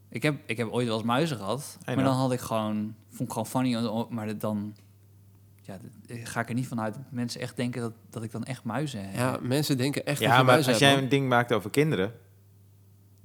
ik 0.08 0.22
heb, 0.22 0.36
ik 0.46 0.56
heb 0.56 0.68
ooit 0.70 0.86
wel 0.86 0.96
eens 0.96 1.06
muizen 1.06 1.36
gehad, 1.36 1.78
maar 1.86 1.96
dan 1.96 2.06
had 2.14 2.32
ik 2.32 2.40
gewoon, 2.40 2.94
vond 3.08 3.20
ik 3.28 3.30
gewoon 3.30 3.46
funny, 3.46 4.06
maar 4.10 4.26
dat 4.26 4.40
dan, 4.40 4.74
ja, 5.62 5.78
dat- 6.06 6.18
ga 6.28 6.40
ik 6.40 6.48
er 6.48 6.54
niet 6.54 6.66
vanuit 6.66 6.94
dat 6.94 7.02
mensen 7.10 7.40
echt 7.40 7.56
denken 7.56 7.80
dat, 7.80 7.92
dat 8.10 8.22
ik 8.22 8.32
dan 8.32 8.44
echt 8.44 8.64
muizen 8.64 9.00
heb. 9.08 9.14
Ja, 9.16 9.38
mensen 9.42 9.76
denken 9.76 10.06
echt 10.06 10.18
dat 10.20 10.28
Ja, 10.28 10.32
je 10.36 10.42
maar 10.44 10.52
muizen 10.52 10.72
als 10.72 10.80
jij 10.80 10.98
een 10.98 11.08
ding 11.08 11.28
maakt 11.28 11.52
over 11.52 11.70
kinderen... 11.70 12.12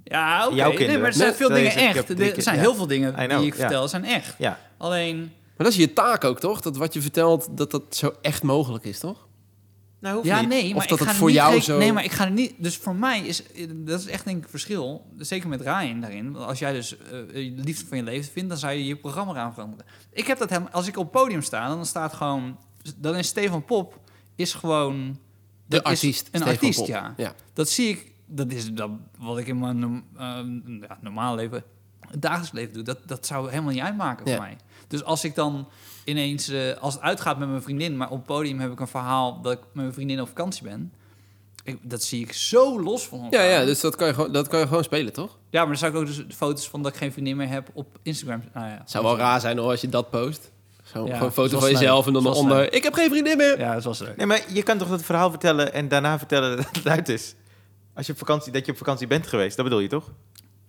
Ja, 0.04 0.46
oké. 0.46 0.54
Jouw 0.54 0.72
Nee, 0.72 0.98
maar 0.98 1.06
er 1.06 1.12
zijn 1.12 1.28
Nee, 1.28 1.36
veel 1.36 1.48
dingen 1.48 1.72
echt. 1.74 2.08
Er 2.36 2.42
zijn 2.42 2.58
heel 2.58 2.74
veel 2.74 2.86
dingen 2.86 3.14
know, 3.14 3.38
die 3.38 3.46
ik 3.46 3.54
ja. 3.54 3.60
vertel 3.60 3.88
zijn 3.88 4.04
echt. 4.04 4.34
Ja, 4.38 4.58
Alleen, 4.76 5.18
Maar 5.18 5.66
dat 5.66 5.66
is 5.66 5.76
je 5.76 5.92
taak 5.92 6.24
ook, 6.24 6.40
toch? 6.40 6.60
Dat 6.60 6.76
wat 6.76 6.94
je 6.94 7.00
vertelt, 7.02 7.48
dat 7.56 7.70
dat 7.70 7.82
zo 7.90 8.14
echt 8.22 8.42
mogelijk 8.42 8.84
is, 8.84 8.98
toch? 8.98 9.26
nou 10.02 10.14
hoeft 10.14 10.26
ja, 10.26 10.40
niet. 10.40 10.48
nee, 10.48 10.74
maar 10.74 10.74
dat 10.74 10.82
ik 10.82 10.88
het 10.90 11.00
ga 11.00 11.08
er 11.10 11.14
voor 11.18 11.26
niet 11.28 11.36
jou 11.36 11.60
zo- 11.60 11.78
Nee, 11.78 11.92
maar 11.92 12.04
ik 12.04 12.10
ga 12.10 12.24
er 12.24 12.30
niet. 12.30 12.54
Dus 12.58 12.76
voor 12.76 12.94
mij 12.94 13.20
is 13.20 13.42
dat 13.74 14.00
is 14.00 14.06
echt 14.06 14.24
denk 14.24 14.36
ik 14.36 14.44
een 14.44 14.50
verschil. 14.50 15.06
Zeker 15.18 15.48
met 15.48 15.60
Ryan 15.60 16.00
daarin. 16.00 16.36
Als 16.36 16.58
jij 16.58 16.72
dus 16.72 16.96
eh, 16.98 17.10
de 17.32 17.52
liefde 17.64 17.86
van 17.86 17.96
je 17.96 18.02
leven 18.04 18.32
vindt, 18.32 18.48
dan 18.48 18.58
zou 18.58 18.72
je 18.72 18.86
je 18.86 18.96
programma 18.96 19.32
gaan 19.32 19.52
veranderen. 19.52 19.86
Ik 20.12 20.26
heb 20.26 20.38
dat 20.38 20.50
helemaal. 20.50 20.72
Als 20.72 20.86
ik 20.86 20.96
op 20.96 21.02
het 21.02 21.22
podium 21.22 21.42
sta, 21.42 21.68
dan 21.68 21.86
staat 21.86 22.12
gewoon. 22.12 22.58
Dan 22.96 23.16
is 23.16 23.26
Stefan 23.26 23.64
Pop 23.64 24.00
is 24.36 24.54
gewoon 24.54 25.18
De 25.66 25.82
artiest. 25.82 26.20
Een 26.30 26.40
Stefan 26.40 26.48
artiest, 26.48 26.78
Pop. 26.78 26.86
ja. 26.88 27.14
ja. 27.16 27.34
Dat 27.52 27.68
zie 27.68 27.88
ik. 27.88 28.11
Dat 28.34 28.52
is 28.52 28.72
dat 28.72 28.90
wat 29.18 29.38
ik 29.38 29.46
in 29.46 29.58
mijn 29.58 30.04
eh, 30.16 30.24
ja, 30.88 30.98
normale 31.00 31.36
leven, 31.36 31.62
het 32.10 32.22
dagelijks 32.22 32.52
leven 32.52 32.72
doe. 32.74 32.82
Dat, 32.82 32.98
dat 33.06 33.26
zou 33.26 33.50
helemaal 33.50 33.72
niet 33.72 33.82
uitmaken 33.82 34.26
Ja. 34.26 34.34
voor 34.36 34.44
mij. 34.44 34.56
Dus 34.88 35.04
als 35.04 35.24
ik 35.24 35.34
dan 35.34 35.68
ineens, 36.04 36.48
eh, 36.48 36.76
als 36.80 36.94
het 36.94 37.02
uitgaat 37.02 37.38
met 37.38 37.48
mijn 37.48 37.62
vriendin, 37.62 37.96
maar 37.96 38.10
op 38.10 38.16
het 38.16 38.26
podium 38.26 38.60
heb 38.60 38.72
ik 38.72 38.80
een 38.80 38.86
verhaal 38.88 39.40
dat 39.40 39.52
ik 39.52 39.58
met 39.58 39.74
mijn 39.74 39.92
vriendin 39.92 40.20
op 40.20 40.28
vakantie 40.28 40.62
ben. 40.62 40.92
Ik, 41.64 41.78
dat 41.82 42.02
zie 42.02 42.22
ik 42.22 42.32
zo 42.32 42.80
los 42.82 43.08
van 43.08 43.18
Ja, 43.18 43.24
elkaar. 43.24 43.44
ja, 43.46 43.64
dus 43.64 43.80
dat 43.80 43.96
kan, 43.96 44.06
je 44.06 44.14
gewoon, 44.14 44.32
dat 44.32 44.48
kan 44.48 44.60
je 44.60 44.66
gewoon 44.66 44.84
spelen, 44.84 45.12
toch? 45.12 45.38
Ja, 45.50 45.58
maar 45.60 45.68
dan 45.68 45.76
zou 45.76 45.92
ik 45.92 45.98
ook 45.98 46.06
dus 46.06 46.24
foto's 46.36 46.68
van 46.68 46.82
dat 46.82 46.92
ik 46.92 46.98
geen 46.98 47.12
vriendin 47.12 47.36
meer 47.36 47.48
heb 47.48 47.68
op 47.72 47.98
Instagram. 48.02 48.42
Nou 48.54 48.66
ja, 48.66 48.82
zou 48.84 49.04
wel 49.04 49.16
raar 49.16 49.40
zijn 49.40 49.58
hoor, 49.58 49.70
als 49.70 49.80
je 49.80 49.88
dat 49.88 50.10
post. 50.10 50.50
Zo, 50.82 51.06
Ja, 51.06 51.12
gewoon 51.12 51.26
een 51.26 51.32
foto 51.32 51.58
van 51.58 51.70
jezelf 51.70 52.06
en 52.06 52.12
dan 52.12 52.26
eronder... 52.26 52.72
Ik 52.72 52.82
heb 52.82 52.94
geen 52.94 53.10
vriendin 53.10 53.36
meer! 53.36 53.58
Ja, 53.58 53.74
dat 53.74 53.84
was 53.84 53.98
leuk. 53.98 54.16
Nee, 54.16 54.26
maar 54.26 54.40
je 54.52 54.62
kan 54.62 54.78
toch 54.78 54.88
dat 54.88 55.02
verhaal 55.02 55.30
vertellen 55.30 55.72
en 55.72 55.88
daarna 55.88 56.18
vertellen 56.18 56.56
dat 56.56 56.68
het 56.72 56.88
uit 56.88 57.08
is? 57.08 57.34
Als 57.94 58.06
je 58.06 58.12
op 58.12 58.18
vakantie, 58.18 58.52
dat 58.52 58.66
je 58.66 58.72
op 58.72 58.78
vakantie 58.78 59.06
bent 59.06 59.26
geweest, 59.26 59.56
dat 59.56 59.64
bedoel 59.64 59.80
je 59.80 59.88
toch? 59.88 60.10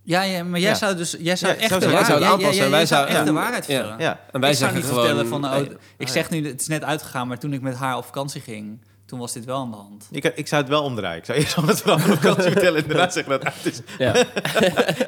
Ja, 0.03 0.21
ja, 0.21 0.43
maar 0.43 0.59
jij 0.59 0.69
Ja. 0.69 0.75
zou 0.75 0.95
dus 0.95 1.15
jij 1.19 1.35
zou 1.35 1.53
Ja, 1.53 1.59
echt 1.59 1.69
zo 1.69 1.75
de 1.75 1.81
zou- 1.81 1.93
waarheid, 1.93 2.05
zou 2.07 2.19
jij- 2.19 2.29
aanpassen 2.29 2.55
jij- 2.55 2.65
en 2.65 2.71
wij 2.71 2.85
zou 2.85 2.99
zouden- 2.99 3.15
echt 3.17 3.25
de 3.25 3.33
waarheid 3.33 3.65
vertellen. 3.65 3.99
Ja. 3.99 4.19
En 4.31 4.39
wij 4.41 4.49
ik 4.51 4.57
zou 4.57 4.71
zeggen 4.71 4.75
niet 4.75 4.85
gewoon... 4.85 5.03
vertellen 5.05 5.27
van, 5.27 5.45
oh, 5.45 5.51
nee. 5.51 5.77
ik 5.97 6.07
zeg 6.07 6.29
nu, 6.29 6.47
het 6.47 6.61
is 6.61 6.67
net 6.67 6.83
uitgegaan, 6.83 7.27
maar 7.27 7.39
toen 7.39 7.53
ik 7.53 7.61
met 7.61 7.75
haar 7.75 7.97
op 7.97 8.05
vakantie 8.05 8.41
ging, 8.41 8.79
toen 9.13 9.21
was 9.21 9.33
dit 9.33 9.45
wel 9.45 9.59
aan 9.59 9.71
de 9.71 9.77
hand. 9.77 10.07
Ik, 10.11 10.23
ik 10.25 10.47
zou 10.47 10.61
het 10.61 10.69
wel 10.71 10.83
omdraaien. 10.83 11.17
Ik 11.17 11.25
zou 11.25 11.37
eerst 11.37 11.57
al 11.57 11.63
het 11.67 11.81
verhaal 11.81 11.99
van 11.99 12.09
de 12.09 12.15
vakantie 12.15 12.51
vertellen 12.51 12.81
en 12.83 12.87
daarna 12.87 13.09
zeggen 13.09 13.31
dat 13.31 13.43
het 13.43 13.53
uit 13.53 13.65
is. 13.73 13.81
Ja. 13.97 14.13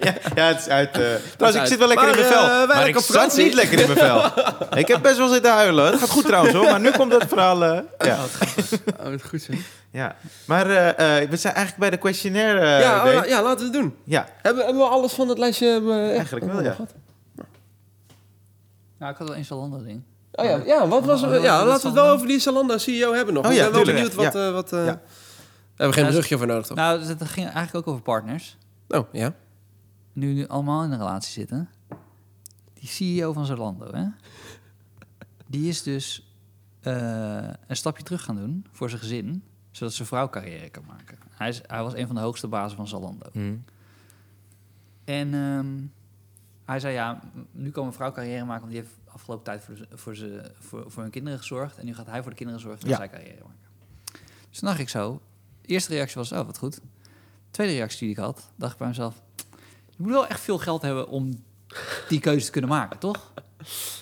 Ja, 0.01 0.13
ja 0.35 0.45
het 0.47 0.59
is 0.59 0.67
uit. 0.67 0.87
eh 0.97 1.15
trouwens, 1.37 1.61
ik 1.61 1.67
zit 1.67 1.77
wel 1.79 1.87
lekker 1.87 2.05
Maar, 2.07 2.15
in 2.17 2.21
mijn 2.21 2.33
vel. 2.33 2.43
eh, 2.43 2.49
maar 2.49 2.67
lekker 2.67 2.87
ik 2.87 2.97
op 2.97 3.03
zat 3.03 3.37
niet 3.37 3.53
lekker 3.53 3.79
in 3.79 3.87
mijn 3.87 3.97
vel. 3.99 4.25
ik 4.81 4.87
heb 4.87 5.01
best 5.01 5.17
wel 5.17 5.27
zitten 5.27 5.51
huilen. 5.51 5.91
Dat 5.91 5.99
gaat 5.99 6.09
goed 6.09 6.25
trouwens 6.25 6.53
hoor. 6.55 6.63
Maar 6.63 6.79
nu 6.79 6.91
komt 6.91 7.11
dat 7.11 7.25
verhaal... 7.27 7.63
eh, 7.63 7.79
ja. 7.99 8.17
Oh, 8.99 9.09
wat 9.09 9.23
goed 9.29 9.41
zo. 9.41 9.53
ja. 9.91 10.15
Maar 10.45 10.69
eh, 10.69 11.21
eh, 11.21 11.29
we 11.29 11.37
zijn 11.37 11.53
eigenlijk 11.53 11.77
bij 11.77 11.89
de 11.89 11.97
questionnaire. 11.97 12.59
eh, 12.59 12.79
ja, 13.13 13.25
ja, 13.25 13.41
laten 13.43 13.57
we 13.57 13.63
het 13.63 13.73
doen. 13.73 13.95
ja. 14.03 14.27
Hebben, 14.41 14.65
hebben 14.65 14.83
we 14.83 14.89
alles 14.89 15.13
van 15.13 15.29
het 15.29 15.37
lijstje... 15.37 15.81
eh, 15.87 16.15
Eigenlijk 16.15 16.45
wel, 16.45 16.63
ja. 16.63 16.75
Nou, 18.99 19.11
ik 19.11 19.17
had 19.17 19.27
wel 19.27 19.37
eens 19.37 19.49
wel 19.49 19.57
een 19.57 19.63
ander 19.63 19.83
ding. 19.85 20.01
Oh 20.35 20.45
ja, 20.45 20.61
ja, 20.65 20.87
wat 20.87 21.05
was, 21.05 21.23
Oh, 21.23 21.41
ja 21.41 21.65
laten 21.65 21.81
we 21.81 21.87
het 21.87 22.05
wel 22.05 22.13
over 22.13 22.27
die 22.27 22.39
Zalando 22.39 22.77
CEO 22.77 23.13
hebben 23.13 23.33
nog. 23.33 23.45
Oh 23.45 23.51
ik 23.51 23.57
ja, 23.57 23.63
ben 23.63 23.73
wel 23.73 23.83
tuurlijk. 23.83 24.09
benieuwd 24.15 24.33
wat... 24.33 24.41
eh 24.43 24.51
wat 24.51 24.73
eh, 24.73 24.79
Ja. 24.85 24.85
Daar 24.85 25.01
hebben 25.75 25.87
we 25.87 25.93
geen 25.93 26.03
Ja, 26.03 26.09
brugje 26.11 26.37
voor 26.37 26.47
nodig, 26.47 26.65
toch? 26.67 26.77
Nou, 26.77 26.99
het 27.01 27.23
ging 27.23 27.45
eigenlijk 27.49 27.75
ook 27.75 27.87
over 27.93 28.01
partners. 28.01 28.57
oh, 28.87 29.07
ja. 29.11 29.33
Nu, 30.13 30.33
nu 30.33 30.47
allemaal 30.47 30.83
in 30.83 30.91
een 30.91 30.97
relatie 30.97 31.31
zitten. 31.31 31.69
Die 32.73 32.89
CEO 32.89 33.33
van 33.33 33.45
Zalando, 33.45 33.93
hè? 33.93 34.05
Die 35.47 35.69
is 35.69 35.83
dus 35.83 36.33
eh, 36.81 36.93
een 37.67 37.75
stapje 37.75 38.03
terug 38.03 38.23
gaan 38.23 38.35
doen 38.35 38.65
voor 38.71 38.89
zijn 38.89 39.01
gezin, 39.01 39.43
zodat 39.71 39.93
zijn 39.93 40.07
vrouw 40.07 40.29
carrière 40.29 40.69
kan 40.69 40.83
maken. 40.87 41.17
Hij, 41.29 41.49
is, 41.49 41.61
hij 41.67 41.81
was 41.83 41.93
een 41.93 42.05
van 42.07 42.15
de 42.15 42.21
hoogste 42.21 42.47
bazen 42.47 42.77
van 42.77 42.87
Zalando. 42.87 43.29
Hm. 43.31 43.55
En 45.03 45.33
ehm, 45.33 45.67
hij 46.65 46.79
zei, 46.79 46.93
ja, 46.93 47.19
nu 47.51 47.69
kan 47.71 47.83
mijn 47.83 47.95
vrouw 47.95 48.11
carrière 48.11 48.45
maken, 48.45 48.61
want 48.61 48.71
die 48.73 48.81
heeft 48.81 48.93
afgelopen 49.15 49.43
tijd 49.45 49.63
voor, 49.63 49.87
voor, 49.93 50.15
ze, 50.15 50.51
voor, 50.59 50.91
voor 50.91 51.01
hun 51.01 51.11
kinderen 51.11 51.39
gezorgd. 51.39 51.77
En 51.77 51.85
nu 51.85 51.93
gaat 51.95 52.05
hij 52.05 52.21
voor 52.21 52.29
de 52.31 52.37
kinderen 52.37 52.61
zorgen 52.61 52.81
en 52.83 52.89
Ja. 52.89 52.95
zij 52.95 53.09
carrière 53.09 53.43
maken. 53.43 53.69
Dus 54.49 54.59
toen 54.59 54.67
dacht 54.67 54.79
ik 54.79 54.89
zo, 54.89 55.21
eerste 55.61 55.93
reactie 55.93 56.15
was, 56.15 56.31
oh, 56.31 56.45
wat 56.45 56.57
goed. 56.57 56.79
Tweede 57.51 57.73
reactie 57.73 57.99
die 57.99 58.09
ik 58.09 58.17
had, 58.17 58.51
dacht 58.55 58.71
ik 58.73 58.77
bij 58.79 58.87
mezelf... 58.87 59.21
Je 59.89 60.03
moet 60.03 60.11
wel 60.11 60.27
echt 60.27 60.39
veel 60.39 60.57
geld 60.57 60.81
hebben 60.81 61.07
om 61.07 61.43
die 62.09 62.19
keuze 62.19 62.45
te 62.45 62.51
kunnen 62.51 62.69
maken, 62.69 62.99
toch? 62.99 63.33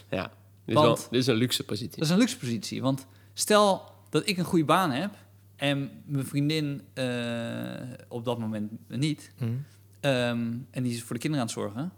Ja, 0.10 0.24
dit 0.24 0.32
is, 0.66 0.74
Want- 0.74 1.00
wel, 1.00 1.08
dit 1.10 1.20
is 1.22 1.28
een 1.28 1.36
luxe 1.36 1.64
positie. 1.64 1.96
Dat 1.96 2.06
is 2.06 2.10
een 2.10 2.18
luxe 2.18 2.38
positie. 2.38 2.82
Want 2.82 3.06
stel 3.34 3.92
dat 4.10 4.28
ik 4.28 4.38
een 4.38 4.44
goede 4.46 4.66
baan 4.66 4.92
heb 4.92 5.12
en 5.56 6.04
mijn 6.06 6.26
vriendin 6.26 6.82
eh, 6.94 8.06
op 8.08 8.26
dat 8.26 8.40
moment 8.40 8.72
niet. 8.88 9.32
Hm. 9.38 9.46
ehm, 10.00 10.52
en 10.72 10.84
die 10.84 10.94
is 10.94 11.04
voor 11.04 11.16
de 11.16 11.22
kinderen 11.22 11.48
aan 11.48 11.54
het 11.54 11.64
zorgen. 11.64 11.92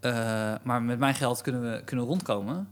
Eh, 0.00 0.54
maar 0.62 0.82
met 0.82 0.98
mijn 0.98 1.14
geld 1.14 1.40
kunnen 1.40 1.62
we, 1.62 1.82
kunnen 1.84 2.04
rondkomen. 2.04 2.68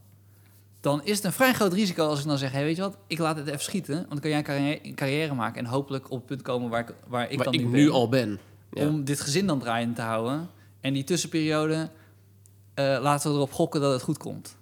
Dan 0.81 1.05
is 1.05 1.16
het 1.16 1.24
een 1.24 1.32
vrij 1.32 1.53
groot 1.53 1.73
risico 1.73 2.09
als 2.09 2.20
ik 2.20 2.27
dan 2.27 2.39
zeg: 2.39 2.53
hey, 2.53 2.65
weet 2.65 2.77
je 2.77 2.82
wat, 2.82 2.97
ik 3.07 3.19
laat 3.19 3.36
het 3.36 3.47
even 3.47 3.61
schieten. 3.61 3.94
Want 3.94 4.09
dan 4.09 4.20
kan 4.20 4.31
jij 4.31 4.39
een 4.39 4.44
carrière, 4.44 4.78
een 4.82 4.94
carrière 4.94 5.35
maken 5.35 5.59
en 5.59 5.70
hopelijk 5.70 6.11
op 6.11 6.19
het 6.19 6.27
punt 6.27 6.43
komen 6.43 6.70
waar 6.70 6.81
ik, 6.81 6.94
waar 7.07 7.31
ik 7.31 7.36
Waar 7.36 7.44
dan 7.44 7.55
ik 7.55 7.66
nu, 7.66 7.85
ben. 7.85 7.94
al 7.94 8.09
ben. 8.09 8.39
Ja. 8.70 8.86
Om 8.86 9.05
dit 9.05 9.20
gezin 9.20 9.47
dan 9.47 9.59
draaiend 9.59 9.97
te 9.97 10.03
houden. 10.03 10.48
En 10.81 10.93
die 10.93 11.05
tussenperiode 11.05 11.90
eh, 12.74 12.98
laten 13.01 13.31
we 13.31 13.36
erop 13.36 13.53
gokken 13.53 13.81
dat 13.81 13.93
het 13.93 14.03
goed 14.03 14.19
komt. 14.19 14.57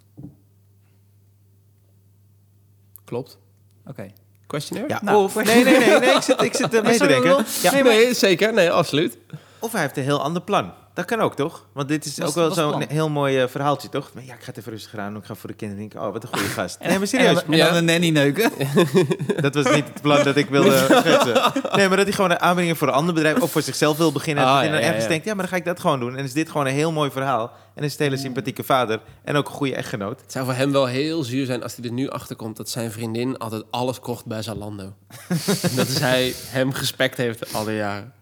Klopt. 3.03 3.37
Oké. 3.85 4.11
Questionnaire? 4.47 4.93
Ja, 4.93 5.03
Nou, 5.03 5.23
of... 5.23 5.43
Nee, 5.43 5.63
nee, 5.63 5.77
nee, 5.79 5.99
nee, 5.99 6.15
ik 6.15 6.21
zit, 6.21 6.41
ik 6.41 6.55
zit 6.55 6.73
er 6.73 6.83
mee 6.83 6.97
te 6.97 7.07
denken. 7.07 7.29
Roel. 7.29 7.41
Ja, 7.61 7.71
Nee, 7.71 7.83
nee, 7.83 8.13
zeker. 8.13 8.53
Nee, 8.53 8.71
absoluut. 8.71 9.17
Of 9.59 9.71
hij 9.71 9.81
heeft 9.81 9.97
een 9.97 10.03
heel 10.03 10.21
ander 10.21 10.41
plan. 10.41 10.73
Dat 10.95 11.05
kan 11.05 11.19
ook, 11.19 11.35
toch? 11.35 11.65
Want 11.73 11.87
dit 11.87 12.05
is 12.05 12.21
ook 12.21 12.33
wel 12.33 12.51
zo'n 12.51 12.83
heel 12.87 13.09
mooi 13.09 13.39
eh, 13.41 13.47
verhaaltje, 13.47 13.89
toch? 13.89 14.11
Maar 14.13 14.23
ja, 14.23 14.33
ik 14.33 14.39
ga 14.39 14.45
het 14.45 14.57
even 14.57 14.71
rustig 14.71 14.95
aan 14.97 15.11
doen. 15.13 15.21
Ik 15.21 15.27
ga 15.27 15.35
voor 15.35 15.49
de 15.49 15.55
kinderen 15.55 15.83
denken, 15.89 16.07
oh, 16.07 16.13
wat 16.13 16.23
een 16.23 16.29
goede 16.29 16.47
gast. 16.59 16.79
Nee, 16.79 16.97
maar 16.97 17.07
serieus. 17.07 17.43
En, 17.43 17.51
en 17.51 17.57
Ja. 17.57 17.65
dan 17.67 17.75
een 17.75 17.85
nanny 17.85 18.09
neuken. 18.09 18.51
Dat 19.41 19.55
was 19.55 19.65
niet 19.65 19.83
het 19.87 20.01
plan 20.01 20.23
dat 20.23 20.35
ik 20.35 20.49
wilde 20.49 20.77
schetsen. 20.99 21.51
Nee, 21.75 21.87
maar 21.87 21.97
dat 21.97 22.05
hij 22.05 22.11
gewoon 22.15 22.31
een 22.31 22.39
aanbieding 22.39 22.77
voor 22.77 22.87
een 22.87 22.93
ander 22.93 23.13
bedrijf 23.13 23.41
of 23.41 23.51
voor 23.51 23.61
zichzelf 23.61 23.97
wil 23.97 24.11
beginnen. 24.11 24.43
Ah, 24.43 24.57
en 24.59 24.65
ja, 24.65 24.71
dan 24.71 24.79
ja, 24.79 24.85
ergens 24.85 25.03
ja. 25.03 25.09
denkt, 25.09 25.25
ja, 25.25 25.33
maar 25.33 25.41
dan 25.43 25.51
ga 25.51 25.59
ik 25.59 25.65
dat 25.65 25.79
gewoon 25.79 25.99
doen. 25.99 26.17
En 26.17 26.23
is 26.23 26.33
dit 26.33 26.49
gewoon 26.51 26.65
een 26.67 26.73
heel 26.73 26.91
mooi 26.91 27.11
verhaal. 27.11 27.51
En 27.73 27.83
is 27.83 27.91
het 27.91 27.99
een 28.01 28.07
hele 28.07 28.21
sympathieke 28.21 28.63
vader. 28.63 28.99
En 29.23 29.35
ook 29.35 29.47
een 29.47 29.53
goede 29.53 29.75
echtgenoot. 29.75 30.21
Het 30.21 30.31
zou 30.31 30.45
voor 30.45 30.53
hem 30.53 30.71
wel 30.71 30.85
heel 30.85 31.23
zuur 31.23 31.45
zijn 31.45 31.63
als 31.63 31.75
hij 31.75 31.85
er 31.85 31.91
nu 31.91 32.09
achter 32.09 32.35
komt 32.35 32.57
dat 32.57 32.69
zijn 32.69 32.91
vriendin 32.91 33.37
altijd 33.37 33.63
alles 33.69 33.99
kocht 33.99 34.25
bij 34.25 34.41
Zalando. 34.41 34.93
En 35.27 35.75
dat 35.75 35.87
is 35.87 35.99
hij 35.99 36.33
hem 36.37 36.73
gespekt 36.73 37.17
heeft 37.17 37.53
alle 37.53 37.75
jaren. 37.75 38.13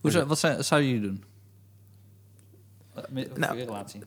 Hoe 0.00 0.10
zou, 0.10 0.26
wat 0.26 0.38
zou, 0.38 0.62
zouden 0.62 0.90
jullie 0.90 1.06
doen? 1.08 1.24
Eh, 2.94 3.02
Met, 3.08 3.36
Nou, 3.38 3.56
je 3.58 3.64
relatie. 3.64 4.00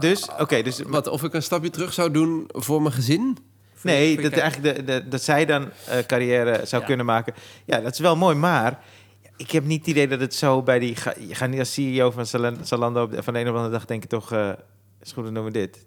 Dus, 0.00 0.28
oké, 0.38 0.62
dus... 0.62 0.82
Wat, 0.82 1.06
of 1.06 1.22
ik 1.22 1.34
een 1.34 1.42
stapje 1.42 1.70
terug 1.70 1.92
zou 1.92 2.10
doen 2.10 2.44
voor 2.48 2.82
mijn 2.82 2.94
gezin? 2.94 3.38
Voor 3.74 3.90
Nee, 3.90 4.10
je 4.16 4.22
dat, 4.22 4.32
eigenlijk 4.32 4.76
de, 4.76 4.84
de, 4.84 5.08
dat 5.08 5.22
zij 5.22 5.44
dan 5.44 5.68
eh, 5.86 5.98
carrière 6.06 6.66
zou 6.66 6.80
Ja. 6.82 6.86
kunnen 6.88 7.06
maken. 7.06 7.34
Ja, 7.64 7.80
dat 7.80 7.92
is 7.92 7.98
wel 7.98 8.16
mooi, 8.16 8.36
maar 8.36 8.82
ik 9.36 9.50
heb 9.50 9.64
niet 9.64 9.78
het 9.80 9.88
idee 9.88 10.08
dat 10.08 10.20
het 10.20 10.34
zo 10.34 10.62
bij 10.62 10.78
die... 10.78 10.96
Ga, 10.96 11.12
je 11.28 11.34
gaat 11.34 11.48
niet 11.48 11.58
als 11.58 11.72
CEO 11.72 12.10
van 12.10 12.26
Zalando 12.62 13.02
op 13.02 13.10
de- 13.10 13.22
van 13.22 13.32
de 13.34 13.40
een 13.40 13.48
of 13.48 13.54
andere 13.54 13.72
dag 13.72 13.84
denken 13.84 14.08
toch... 14.08 14.32
eh 14.32 14.50
is 15.00 15.12
goed, 15.12 15.24
dan 15.24 15.34
doen 15.34 15.44
we 15.44 15.50
dit. 15.50 15.86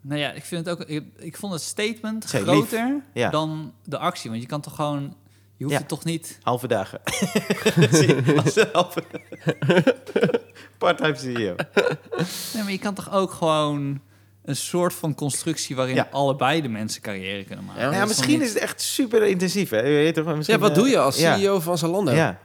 Nou 0.00 0.20
ja, 0.20 0.32
ik 0.32 0.44
vind 0.44 0.66
het 0.66 0.80
ook. 0.80 0.86
Ik, 0.88 1.04
ik 1.16 1.36
vond 1.36 1.52
het 1.52 1.62
statement 1.62 2.24
Zij 2.24 2.40
lief. 2.40 2.48
groter 2.50 3.02
Ja. 3.14 3.30
dan 3.30 3.72
de 3.84 3.98
actie. 3.98 4.30
Want 4.30 4.42
je 4.42 4.48
kan 4.48 4.60
toch 4.60 4.74
gewoon. 4.74 5.14
Je 5.58 5.64
hoeft 5.64 5.76
Ja. 5.76 5.78
het 5.78 5.88
toch 5.88 6.04
niet. 6.04 6.38
Halve 6.42 6.66
dagen. 6.68 7.00
Als. 8.72 8.94
Part-time 10.78 11.14
CEO. 11.16 11.54
Nee, 12.54 12.62
maar 12.62 12.72
je 12.72 12.78
kan 12.78 12.94
toch 12.94 13.12
ook 13.12 13.30
gewoon 13.32 14.00
een 14.44 14.56
soort 14.56 14.94
van 14.94 15.14
constructie 15.14 15.76
waarin 15.76 15.94
Ja. 15.94 16.08
allebei 16.10 16.62
de 16.62 16.68
mensen 16.68 17.02
carrière 17.02 17.44
kunnen 17.44 17.64
maken. 17.64 17.92
Ja, 17.92 18.04
misschien 18.04 18.28
niet- 18.38 18.40
is 18.40 18.48
het 18.54 18.58
echt 18.62 18.80
super 18.80 19.22
intensief, 19.26 19.70
hè? 19.70 19.76
Je 19.78 19.82
weet 19.94 20.14
toch, 20.14 20.24
misschien, 20.36 20.54
Ja, 20.58 20.60
wat 20.62 20.70
eh, 20.70 20.76
doe 20.76 20.88
je 20.88 20.98
als 20.98 21.18
ja. 21.18 21.36
CEO 21.36 21.60
van 21.60 21.78
Zalando? 21.78 22.12
Ja. 22.12 22.38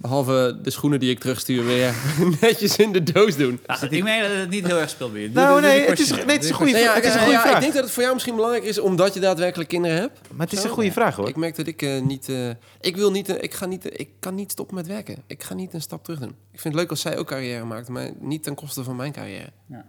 Behalve 0.00 0.58
de 0.62 0.70
schoenen 0.70 1.00
die 1.00 1.10
ik 1.10 1.18
terugstuur 1.20 1.64
weer 1.64 1.94
netjes 2.40 2.76
in 2.76 2.92
de 2.92 3.02
doos 3.02 3.36
doen. 3.36 3.60
Nou, 3.66 3.86
ik 3.86 4.02
meen 4.02 4.20
dat 4.22 4.30
het 4.30 4.50
niet 4.50 4.66
heel 4.66 4.78
erg 4.78 4.90
speelt 4.90 5.12
je. 5.12 5.30
Nou, 5.32 5.60
nee, 5.60 5.70
het 5.80 5.80
is- 5.80 5.94
questionnaire. 5.94 6.26
nee, 6.26 6.36
het 6.36 6.44
is 6.44 6.50
Doe 6.58 6.60
een 6.60 6.82
ja, 6.82 6.94
het 6.94 7.04
is 7.04 7.10
een 7.14 7.16
ja, 7.18 7.24
goede 7.24 7.32
ja, 7.36 7.40
vraag. 7.42 7.54
Ik 7.54 7.60
denk 7.60 7.72
dat 7.74 7.82
het 7.82 7.92
voor 7.92 8.02
jou 8.02 8.14
misschien 8.14 8.34
belangrijk 8.34 8.64
is 8.64 8.78
omdat 8.78 9.14
je 9.14 9.20
daadwerkelijk 9.20 9.68
kinderen 9.68 9.96
hebt. 9.96 10.20
Maar 10.32 10.46
het 10.46 10.52
is 10.54 10.60
Zo, 10.60 10.66
een 10.66 10.72
goede 10.72 10.88
ja. 10.88 10.94
vraag, 10.94 11.16
hoor. 11.16 11.28
Ik 11.28 11.36
merk 11.36 11.56
dat 11.56 11.66
ik 11.66 11.82
eh, 11.82 12.00
niet... 12.02 12.28
eh, 12.28 12.48
ik 12.80 12.96
wil 12.96 13.10
niet... 13.10 13.28
eh, 13.28 13.42
ik, 13.42 13.54
ga 13.54 13.66
niet 13.66 14.00
ik 14.00 14.08
kan 14.18 14.34
niet 14.34 14.50
stoppen 14.50 14.74
met 14.76 14.86
werken. 14.86 15.16
Ik 15.26 15.42
ga 15.42 15.54
niet 15.54 15.74
een 15.74 15.80
stap 15.82 16.04
terug 16.04 16.18
doen. 16.20 16.28
Ik 16.52 16.60
vind 16.60 16.74
het 16.74 16.82
leuk 16.82 16.90
als 16.90 17.00
zij 17.00 17.18
ook 17.18 17.26
carrière 17.26 17.64
maakt, 17.64 17.88
maar 17.88 18.10
niet 18.20 18.42
ten 18.42 18.54
koste 18.54 18.84
van 18.84 18.96
mijn 18.96 19.12
carrière. 19.12 19.48
Ja. 19.68 19.84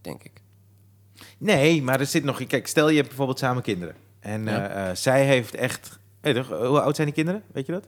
Denk 0.00 0.22
ik. 0.24 0.32
Nee, 1.38 1.82
maar 1.82 2.00
er 2.00 2.06
zit 2.06 2.24
nog... 2.24 2.46
Kijk, 2.46 2.66
stel 2.66 2.88
je 2.88 2.96
hebt 2.96 3.08
bijvoorbeeld 3.08 3.38
samen 3.38 3.62
kinderen. 3.62 3.94
En 4.20 4.44
Ja. 4.44 4.94
zij 4.94 5.24
heeft 5.24 5.54
echt... 5.54 5.98
Toch, 6.20 6.48
hoe 6.48 6.80
oud 6.80 6.94
zijn 6.94 7.06
die 7.06 7.16
kinderen? 7.16 7.42
Weet 7.52 7.66
je 7.66 7.72
dat? 7.72 7.84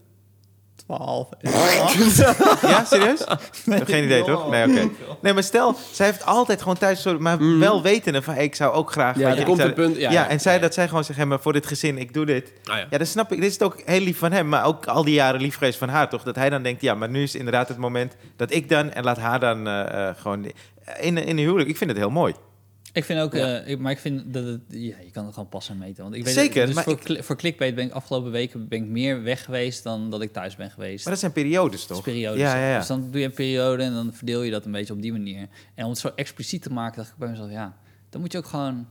12. 0.76 1.28
Ja, 2.62 2.84
serieus? 2.84 3.20
Ik 3.66 3.72
heb 3.72 3.86
geen 3.86 4.04
idee, 4.04 4.24
toch? 4.24 4.50
Nee, 4.50 4.68
oké. 4.70 4.88
Nee, 5.22 5.32
maar 5.32 5.42
stel, 5.42 5.76
zij 5.92 6.06
heeft 6.06 6.24
altijd 6.24 6.58
gewoon 6.62 6.76
thuis... 6.78 7.02
zo- 7.02 7.18
Maar 7.18 7.40
Mm. 7.40 7.58
wel 7.60 7.82
wetende 7.82 8.22
van, 8.22 8.34
hey, 8.34 8.44
ik 8.44 8.54
zou 8.54 8.72
ook 8.74 8.90
graag... 8.92 9.16
Ja, 9.18 9.24
weet 9.24 9.32
er 9.32 9.38
je, 9.40 9.44
komt 9.46 9.58
een 9.58 9.74
punt... 9.74 9.96
Ja, 9.96 10.10
Ja, 10.10 10.28
en 10.28 10.40
zij 10.40 10.54
ja. 10.54 10.60
dat 10.60 10.74
zij 10.74 10.88
gewoon 10.88 11.04
zegt, 11.04 11.18
hey, 11.18 11.26
maar 11.28 11.40
voor 11.40 11.52
dit 11.52 11.66
gezin, 11.66 11.98
ik 11.98 12.14
doe 12.14 12.26
dit. 12.26 12.52
Ah, 12.64 12.76
ja. 12.78 12.86
Ja, 12.90 12.98
dat 12.98 13.06
snap 13.06 13.32
ik. 13.32 13.38
Dit 13.40 13.46
is 13.46 13.52
het 13.52 13.62
ook 13.62 13.82
heel 13.84 14.00
lief 14.00 14.18
van 14.18 14.32
hem, 14.32 14.48
maar 14.48 14.64
ook 14.64 14.86
al 14.86 15.04
die 15.04 15.14
jaren 15.14 15.40
lief 15.40 15.54
geweest 15.56 15.78
van 15.78 15.88
haar, 15.88 16.08
toch? 16.08 16.22
Dat 16.22 16.36
hij 16.36 16.50
dan 16.50 16.62
denkt, 16.62 16.80
ja, 16.82 16.94
maar 16.94 17.08
nu 17.08 17.22
is 17.22 17.34
inderdaad 17.34 17.68
het 17.68 17.78
moment 17.78 18.16
dat 18.36 18.52
ik 18.52 18.68
dan 18.68 18.90
en 18.92 19.04
laat 19.04 19.18
haar 19.18 19.40
dan 19.40 19.66
eh, 19.66 20.08
eh, 20.08 20.14
gewoon 20.16 20.44
in, 21.00 21.16
in 21.18 21.26
een 21.28 21.38
huwelijk. 21.38 21.68
Ik 21.68 21.76
vind 21.76 21.90
het 21.90 21.98
heel 21.98 22.10
mooi. 22.10 22.34
Ik 22.94 23.04
vind 23.04 23.20
ook, 23.20 23.34
Ja. 23.34 23.58
eh, 23.60 23.70
ik, 23.70 23.78
maar 23.78 23.92
ik 23.92 23.98
vind 23.98 24.32
dat 24.34 24.44
het, 24.44 24.60
ja, 24.68 24.96
je 25.04 25.10
kan 25.12 25.24
het 25.24 25.34
gewoon 25.34 25.48
passen 25.48 25.74
en 25.74 25.80
meten. 25.80 26.02
Want 26.02 26.14
ik 26.14 26.24
weet 26.24 26.34
Zeker, 26.34 26.66
dus 26.66 26.74
maar 26.74 26.84
voor, 26.84 27.00
ik- 27.06 27.24
voor 27.24 27.36
clickbait 27.36 27.74
ben 27.74 27.84
ik 27.84 27.92
afgelopen 27.92 28.30
weken 28.30 28.68
ben 28.68 28.82
ik 28.82 28.88
meer 28.88 29.22
weg 29.22 29.44
geweest 29.44 29.82
dan 29.82 30.10
dat 30.10 30.22
ik 30.22 30.32
thuis 30.32 30.56
ben 30.56 30.70
geweest. 30.70 31.02
Maar 31.04 31.12
dat 31.12 31.20
zijn 31.22 31.32
periodes, 31.32 31.78
Dat 31.80 31.88
toch? 31.88 31.96
is 32.06 32.12
periodes. 32.12 32.40
Ja, 32.40 32.56
ja, 32.56 32.68
ja. 32.70 32.78
Dus 32.78 32.86
dan 32.86 33.10
doe 33.10 33.20
je 33.20 33.26
een 33.26 33.32
periode 33.32 33.82
en 33.82 33.92
dan 33.92 34.12
verdeel 34.14 34.42
je 34.42 34.50
dat 34.50 34.64
een 34.64 34.72
beetje 34.72 34.92
op 34.92 35.02
die 35.02 35.12
manier. 35.12 35.48
En 35.74 35.84
om 35.84 35.90
het 35.90 35.98
zo 35.98 36.10
expliciet 36.16 36.62
te 36.62 36.70
maken, 36.72 36.96
dacht 36.96 37.10
ik 37.10 37.16
bij 37.18 37.28
mezelf, 37.28 37.50
ja, 37.50 37.76
dan 38.10 38.20
moet 38.20 38.32
je 38.32 38.38
ook 38.38 38.46
gewoon, 38.46 38.86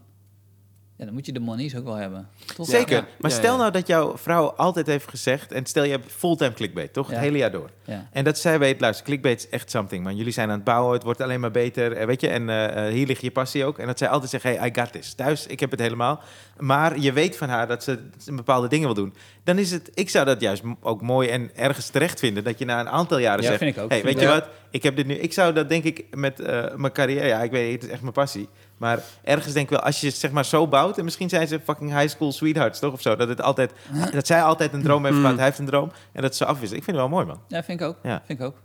ja, 0.95 1.05
dan 1.05 1.13
moet 1.13 1.25
je 1.25 1.31
de 1.31 1.39
monies 1.39 1.75
ook 1.75 1.83
wel 1.83 1.95
hebben. 1.95 2.27
Toch? 2.55 2.67
Zeker. 2.67 2.95
Ja, 2.95 3.05
Maar 3.19 3.31
Ja, 3.31 3.37
stel 3.37 3.51
ja. 3.51 3.57
nou 3.59 3.71
dat 3.71 3.87
jouw 3.87 4.17
vrouw 4.17 4.51
altijd 4.51 4.87
heeft 4.87 5.09
gezegd... 5.09 5.51
en 5.51 5.65
stel 5.65 5.83
je 5.83 5.91
hebt 5.91 6.11
fulltime 6.11 6.53
clickbait, 6.53 6.93
toch? 6.93 7.07
Ja. 7.07 7.13
Het 7.13 7.23
hele 7.23 7.37
jaar 7.37 7.51
door. 7.51 7.69
ja. 7.85 8.07
En 8.11 8.23
dat 8.23 8.37
zij 8.37 8.59
weet, 8.59 8.81
luister, 8.81 9.05
clickbait 9.05 9.39
is 9.39 9.49
echt 9.49 9.71
something, 9.71 10.03
man. 10.03 10.15
Jullie 10.15 10.31
zijn 10.31 10.49
aan 10.49 10.55
het 10.55 10.63
bouwen, 10.63 10.93
het 10.93 11.03
wordt 11.03 11.21
alleen 11.21 11.39
maar 11.39 11.51
beter, 11.51 11.91
eh, 11.91 12.05
weet 12.05 12.21
je. 12.21 12.27
En 12.27 12.49
eh, 12.49 12.87
eh, 12.87 12.93
hier 12.93 13.07
ligt 13.07 13.21
je 13.21 13.31
passie 13.31 13.65
ook. 13.65 13.77
En 13.79 13.87
dat 13.87 13.97
zij 13.97 14.07
altijd 14.09 14.29
zegt, 14.31 14.43
hey, 14.43 14.67
I 14.67 14.79
got 14.79 14.91
this. 14.91 15.13
Thuis, 15.13 15.47
ik 15.47 15.59
heb 15.59 15.71
het 15.71 15.79
helemaal. 15.79 16.21
Maar 16.57 16.99
je 16.99 17.13
weet 17.13 17.37
van 17.37 17.49
haar 17.49 17.67
dat 17.67 17.83
ze 17.83 17.99
bepaalde 18.25 18.67
dingen 18.67 18.85
wil 18.85 18.95
doen. 18.95 19.13
Dan 19.43 19.57
is 19.57 19.71
het, 19.71 19.91
ik 19.93 20.09
zou 20.09 20.25
dat 20.25 20.41
juist 20.41 20.63
ook 20.81 21.01
mooi 21.01 21.29
en 21.29 21.51
ergens 21.55 21.89
terecht 21.89 22.19
vinden. 22.19 22.43
Dat 22.43 22.59
je 22.59 22.65
na 22.65 22.79
een 22.79 22.89
aantal 22.89 23.17
jaren 23.17 23.41
Ja, 23.41 23.47
zegt, 23.47 23.59
vind 23.59 23.75
ik 23.75 23.83
ook. 23.83 23.89
hey, 23.89 24.03
weet 24.03 24.19
je 24.19 24.27
wat, 24.27 24.47
ik 24.73 24.83
heb 24.83 24.95
dit 24.95 25.05
nu. 25.07 25.13
Ik 25.13 25.33
zou 25.33 25.53
dat 25.53 25.69
denk 25.69 25.83
ik 25.83 26.05
met 26.15 26.39
eh, 26.39 26.75
mijn 26.75 26.93
carrière, 26.93 27.27
ja, 27.27 27.41
ik 27.43 27.51
weet 27.51 27.71
het 27.73 27.83
is 27.83 27.89
echt 27.89 28.01
mijn 28.01 28.13
passie. 28.13 28.49
Maar 28.77 28.99
ergens 29.23 29.53
denk 29.53 29.65
ik 29.65 29.71
wel, 29.71 29.79
als 29.85 30.01
je 30.01 30.07
het 30.07 30.15
zeg 30.15 30.31
maar 30.31 30.45
zo 30.45 30.67
bouwt... 30.67 30.97
en 30.97 31.03
misschien 31.03 31.29
zijn 31.29 31.47
ze 31.47 31.59
fucking 31.63 31.91
high 31.99 32.07
school 32.07 32.31
sweethearts, 32.31 32.79
toch? 32.79 32.93
Of 32.93 33.01
zo. 33.01 33.15
Dat, 33.15 33.27
het 33.27 33.41
altijd, 33.41 33.71
dat 34.11 34.27
zij 34.27 34.43
altijd 34.43 34.73
een 34.73 34.83
droom 34.83 35.03
heeft 35.03 35.15
Mm. 35.15 35.21
gehad, 35.21 35.35
hij 35.35 35.45
heeft 35.45 35.59
een 35.59 35.65
droom. 35.65 35.91
En 36.11 36.21
dat 36.21 36.35
ze 36.35 36.45
afwisselen. 36.45 36.77
Ik 36.77 36.83
vind 36.83 36.97
het 36.97 37.05
wel 37.05 37.15
mooi, 37.15 37.25
man. 37.25 37.39
Ja, 37.47 37.63
vind 37.63 37.79
ik 37.81 37.87
ook. 37.87 37.97
Ja. 38.03 38.21
Vind 38.25 38.39
ik 38.39 38.45
ook. 38.45 38.55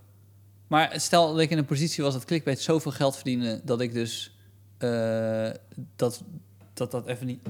Maar 0.67 0.93
stel 0.97 1.33
dat 1.33 1.41
ik 1.41 1.51
in 1.51 1.59
een 1.59 1.65
positie 1.65 2.05
was 2.05 2.13
dat 2.13 2.25
clickbait 2.25 2.61
zoveel 2.61 2.93
geld 2.93 3.15
verdiende 3.15 3.61
dat 3.65 3.81
ik 3.81 3.93
dus 3.93 4.37
eh, 4.79 5.51
dat, 5.97 6.23
dat 6.75 6.91
dat 6.91 7.07
even 7.07 7.27
niet. 7.27 7.41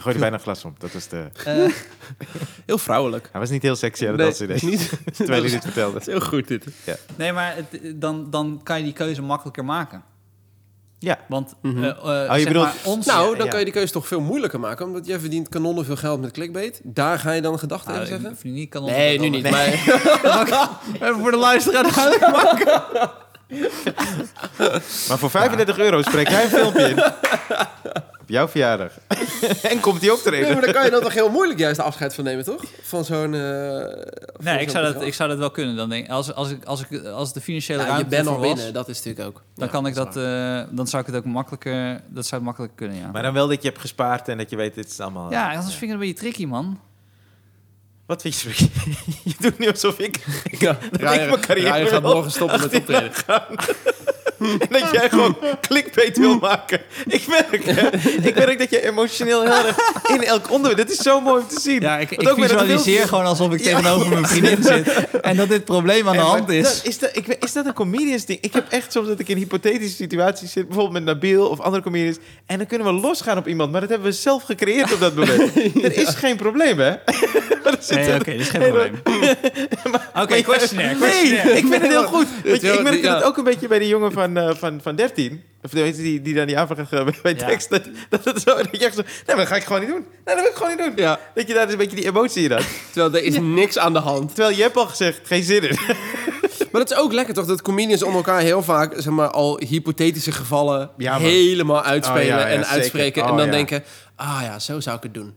Gooide 0.00 0.20
bijna 0.20 0.36
een 0.36 0.42
glas 0.42 0.64
om. 0.64 0.74
Dat 0.78 0.92
was 0.92 1.08
de... 1.08 1.24
eh, 1.44 1.54
Heel 2.66 2.78
vrouwelijk. 2.78 3.28
Hij 3.32 3.40
was 3.40 3.50
niet 3.50 3.62
heel 3.62 3.76
sexy 3.76 4.06
aan 4.08 4.18
het 4.18 4.38
Nee, 4.38 4.48
nee. 4.48 4.58
niet. 4.70 4.90
Terwijl 5.16 5.42
hij 5.42 5.50
dit 5.50 5.62
vertelde. 5.62 5.92
Dat 5.92 6.00
is 6.00 6.06
heel 6.06 6.20
goed 6.20 6.48
dit. 6.48 6.64
nee, 7.16 7.32
maar 7.32 7.54
het, 7.56 8.00
dan, 8.00 8.30
dan 8.30 8.60
kan 8.62 8.78
je 8.78 8.84
die 8.84 8.92
keuze 8.92 9.22
makkelijker 9.22 9.64
maken. 9.64 10.02
Ja. 10.98 11.18
Want 11.28 11.54
Mhm. 11.62 11.84
eh, 11.84 11.88
eh, 12.24 12.30
Oh, 12.32 12.38
je 12.38 12.44
bedoelt- 12.46 12.68
ons. 12.84 13.06
Nou, 13.06 13.30
Ja, 13.30 13.36
dan 13.36 13.44
ja. 13.44 13.50
kan 13.50 13.58
je 13.58 13.64
die 13.64 13.74
keuze 13.74 13.92
toch 13.92 14.06
veel 14.06 14.20
moeilijker 14.20 14.60
maken. 14.60 14.86
Omdat 14.86 15.06
jij 15.06 15.20
verdient 15.20 15.48
kanonnen 15.48 15.84
veel 15.84 15.96
geld 15.96 16.20
met 16.20 16.30
clickbait. 16.30 16.80
Daar 16.84 17.18
ga 17.18 17.32
je 17.32 17.40
dan 17.42 17.58
gedachten 17.58 17.88
Nou, 17.92 18.02
over 18.04 18.20
zeggen? 18.20 18.52
niet 18.52 18.74
Nee, 18.80 19.18
nu 19.18 19.28
niet. 19.28 19.42
Nee. 19.42 19.52
Maar 19.52 20.68
Even 21.08 21.20
voor 21.20 21.30
de 21.30 21.36
luisteraar 21.36 21.92
duidelijk 21.94 22.32
maken. 22.32 22.82
Maar 25.08 25.18
voor 25.18 25.30
35 25.30 25.78
euro 25.78 26.02
spreek 26.02 26.28
jij 26.28 26.42
een 26.44 26.48
filmpje 26.50 26.88
in. 26.88 26.96
Jouw 28.30 28.48
verjaardag. 28.48 28.92
en 29.72 29.80
komt 29.80 29.98
hij 30.00 30.08
Nee, 30.08 30.12
optreden. 30.12 30.52
maar 30.52 30.62
dan 30.64 30.72
kan 30.72 30.84
je 30.84 30.90
dan 30.90 31.02
toch 31.02 31.12
heel 31.12 31.30
moeilijk 31.30 31.58
juist 31.58 31.80
afscheid 31.80 32.14
van 32.14 32.24
nemen, 32.24 32.44
toch? 32.44 32.62
Van 32.82 33.04
zo'n... 33.04 33.34
eh, 33.34 33.40
Nee, 34.38 34.60
ik 34.60 34.70
zou, 34.70 34.84
dat, 34.84 34.92
bedrag. 34.92 35.02
ik 35.08 35.14
zou 35.14 35.28
dat 35.28 35.38
wel 35.38 35.50
kunnen. 35.50 35.76
Dan 35.76 35.88
denk, 35.88 36.04
ik, 36.04 36.10
als, 36.10 36.34
als, 36.34 36.50
ik, 36.50 36.64
als, 36.64 36.84
ik, 36.88 37.04
als 37.04 37.32
de 37.32 37.40
financiële 37.40 37.78
Ja, 37.78 37.84
je 37.84 37.90
ruimte 37.90 38.08
bent 38.08 38.26
al 38.26 38.32
ervoor 38.32 38.46
was, 38.48 38.54
binnen, 38.56 38.74
dat 38.74 38.88
is 38.88 38.96
natuurlijk 39.02 39.26
ook. 39.26 39.42
dan, 39.54 39.66
Ja, 39.66 39.72
kan 39.72 39.86
ik 39.86 39.94
dat, 39.94 40.16
eh, 40.16 40.62
dan 40.70 40.86
zou 40.86 41.02
ik 41.02 41.08
het 41.08 41.16
ook 41.16 41.24
makkelijker, 41.24 42.00
dat 42.08 42.26
zou 42.26 42.34
het 42.36 42.42
makkelijker 42.44 42.76
kunnen, 42.78 42.96
ja. 42.96 43.10
Maar 43.10 43.22
dan 43.22 43.32
wel 43.32 43.48
dat 43.48 43.62
je 43.62 43.68
hebt 43.68 43.80
gespaard 43.80 44.28
en 44.28 44.38
dat 44.38 44.50
je 44.50 44.56
weet, 44.56 44.74
dit 44.74 44.90
is 44.90 45.00
allemaal... 45.00 45.30
ja, 45.30 45.54
anders 45.54 45.74
vind 45.74 45.82
ik 45.82 45.88
het 45.88 45.90
een 46.00 46.06
beetje 46.06 46.14
tricky, 46.22 46.44
man. 46.46 46.80
Wat 48.06 48.22
vind 48.22 48.40
je? 48.40 48.48
je 49.30 49.34
doet 49.38 49.58
nu 49.58 49.68
alsof 49.68 49.98
ik... 49.98 50.24
Ja, 50.58 50.78
ik 50.92 51.00
mijn 51.00 51.40
carrière 51.40 51.72
Ryan 51.76 51.88
gaat 51.88 52.02
morgen 52.02 52.30
stoppen 52.30 52.60
met 52.60 52.74
optreden. 52.74 53.12
en 54.58 54.58
dat 54.70 54.88
jij 54.92 55.08
gewoon 55.08 55.36
clickbait 55.60 56.18
wil 56.18 56.38
maken. 56.38 56.80
Ik 57.06 57.26
merk, 57.28 57.64
hè, 57.64 57.88
ik 58.28 58.34
merk 58.34 58.58
dat 58.58 58.70
je 58.70 58.86
emotioneel 58.86 59.40
heel 59.42 59.66
erg 59.66 59.76
in 60.08 60.22
elk 60.24 60.50
onderwerp... 60.50 60.88
Dit 60.88 60.98
is 60.98 61.02
zo 61.04 61.20
mooi 61.20 61.42
om 61.42 61.48
te 61.48 61.60
zien. 61.60 61.80
Ja, 61.80 61.98
ik, 61.98 62.10
ik 62.10 62.28
visualiseer 62.34 63.08
gewoon 63.08 63.24
alsof 63.24 63.52
ik 63.52 63.64
Ja. 63.64 63.76
tegenover 63.76 64.08
mijn 64.08 64.26
vriendin 64.26 64.62
zit. 64.62 65.10
En 65.20 65.36
dat 65.36 65.48
dit 65.48 65.64
probleem 65.64 66.08
aan 66.08 66.16
de 66.16 66.20
hand 66.22 66.48
is. 66.48 66.62
dat- 66.62 66.80
is, 66.84 66.98
dat, 66.98 67.10
ik, 67.16 67.26
is 67.40 67.52
dat 67.52 67.66
een 67.66 67.72
comedians 67.72 68.24
ding? 68.24 68.38
Ik 68.42 68.52
heb 68.52 68.66
echt 68.68 68.92
soms 68.92 69.08
dat 69.08 69.18
ik 69.18 69.28
in 69.28 69.36
hypothetische 69.36 69.96
situaties 69.96 70.52
zit, 70.52 70.66
bijvoorbeeld 70.66 71.04
met 71.04 71.14
Nabil 71.14 71.46
of 71.48 71.60
andere 71.60 71.82
comedians, 71.82 72.16
en 72.46 72.58
dan 72.58 72.66
kunnen 72.66 72.86
we 72.86 72.92
losgaan 73.00 73.38
op 73.38 73.48
iemand, 73.48 73.72
maar 73.72 73.80
dat 73.80 73.90
hebben 73.90 74.08
we 74.08 74.14
zelf 74.14 74.42
gecreëerd 74.42 74.92
op 74.92 75.00
dat 75.00 75.14
moment. 75.14 75.54
Er 75.84 75.96
is 75.96 76.08
geen 76.14 76.36
probleem, 76.36 76.78
hè? 76.78 76.92
Nee, 77.90 78.14
oké, 78.14 78.30
dat 78.30 78.40
is 78.40 78.48
geen 78.48 78.60
probleem. 78.60 79.00
Oké, 80.14 80.42
questionnaire, 80.42 80.98
Nee, 80.98 81.22
ik 81.32 81.66
vind 81.66 81.72
het 81.74 81.86
heel 81.86 82.02
goed. 82.06 82.26
Weet 82.42 82.60
je, 82.60 82.66
Ja, 82.66 82.72
ik 82.72 82.82
merkte 82.82 83.06
ja. 83.06 83.14
het 83.14 83.24
ook 83.24 83.36
een 83.36 83.44
beetje 83.44 83.68
bij 83.68 83.78
die 83.78 83.88
jongen 83.88 84.12
van, 84.12 84.29
eh, 84.36 84.54
van, 84.54 84.80
van 84.82 84.96
13. 84.96 85.42
Of 85.62 85.70
die, 85.70 86.22
die 86.22 86.34
dan 86.34 86.46
die 86.46 86.58
aanvraag 86.58 86.78
gaat 86.78 86.88
geven 86.88 87.14
bij 87.22 87.34
Ja. 87.38 87.46
tekst. 87.46 87.70
Dat, 87.70 87.82
dat, 88.08 88.24
het 88.24 88.40
zo, 88.42 88.56
dat 88.56 88.68
je 88.70 88.84
echt 88.84 88.94
zo... 88.94 89.02
Nee, 89.02 89.12
maar 89.26 89.36
dat 89.36 89.46
ga 89.46 89.56
ik 89.56 89.64
gewoon 89.64 89.80
niet 89.80 89.90
doen. 89.90 90.06
Nee, 90.24 90.34
dat 90.34 90.34
wil 90.34 90.44
ik 90.50 90.54
gewoon 90.56 90.76
niet 90.76 90.78
doen. 90.78 90.92
Ja. 90.96 91.20
Dat 91.34 91.46
je 91.48 91.54
daar 91.54 91.64
dus 91.64 91.72
een 91.72 91.78
beetje 91.78 91.96
die 91.96 92.06
emotie 92.06 92.44
in 92.44 92.52
had. 92.52 92.64
Terwijl 92.92 93.14
er 93.14 93.22
is 93.22 93.38
niks 93.40 93.78
aan 93.78 93.92
de 93.92 93.98
hand. 93.98 94.34
Terwijl 94.34 94.56
je 94.56 94.62
hebt 94.62 94.76
al 94.76 94.86
gezegd, 94.86 95.20
geen 95.24 95.42
zin 95.42 95.62
in. 95.68 95.78
Maar 96.72 96.80
dat 96.80 96.90
is 96.90 96.96
ook 96.96 97.12
lekker 97.12 97.34
toch, 97.34 97.46
dat 97.46 97.62
comedians 97.62 98.02
onder 98.02 98.16
elkaar 98.16 98.40
heel 98.40 98.62
vaak, 98.62 98.92
zeg 98.96 99.12
maar, 99.12 99.30
al 99.30 99.60
hypothetische 99.68 100.32
gevallen 100.32 100.90
Ja, 100.96 101.18
helemaal 101.18 101.82
uitspelen 101.82 102.22
Oh, 102.22 102.28
ja, 102.28 102.38
ja, 102.38 102.46
en 102.46 102.66
uitspreken. 102.66 103.22
Oh, 103.22 103.28
en 103.30 103.36
dan 103.36 103.46
ja. 103.46 103.52
denken, 103.52 103.84
ah 104.16 104.38
ja, 104.42 104.58
zo 104.58 104.80
zou 104.80 104.96
ik 104.96 105.02
het 105.02 105.14
doen. 105.14 105.34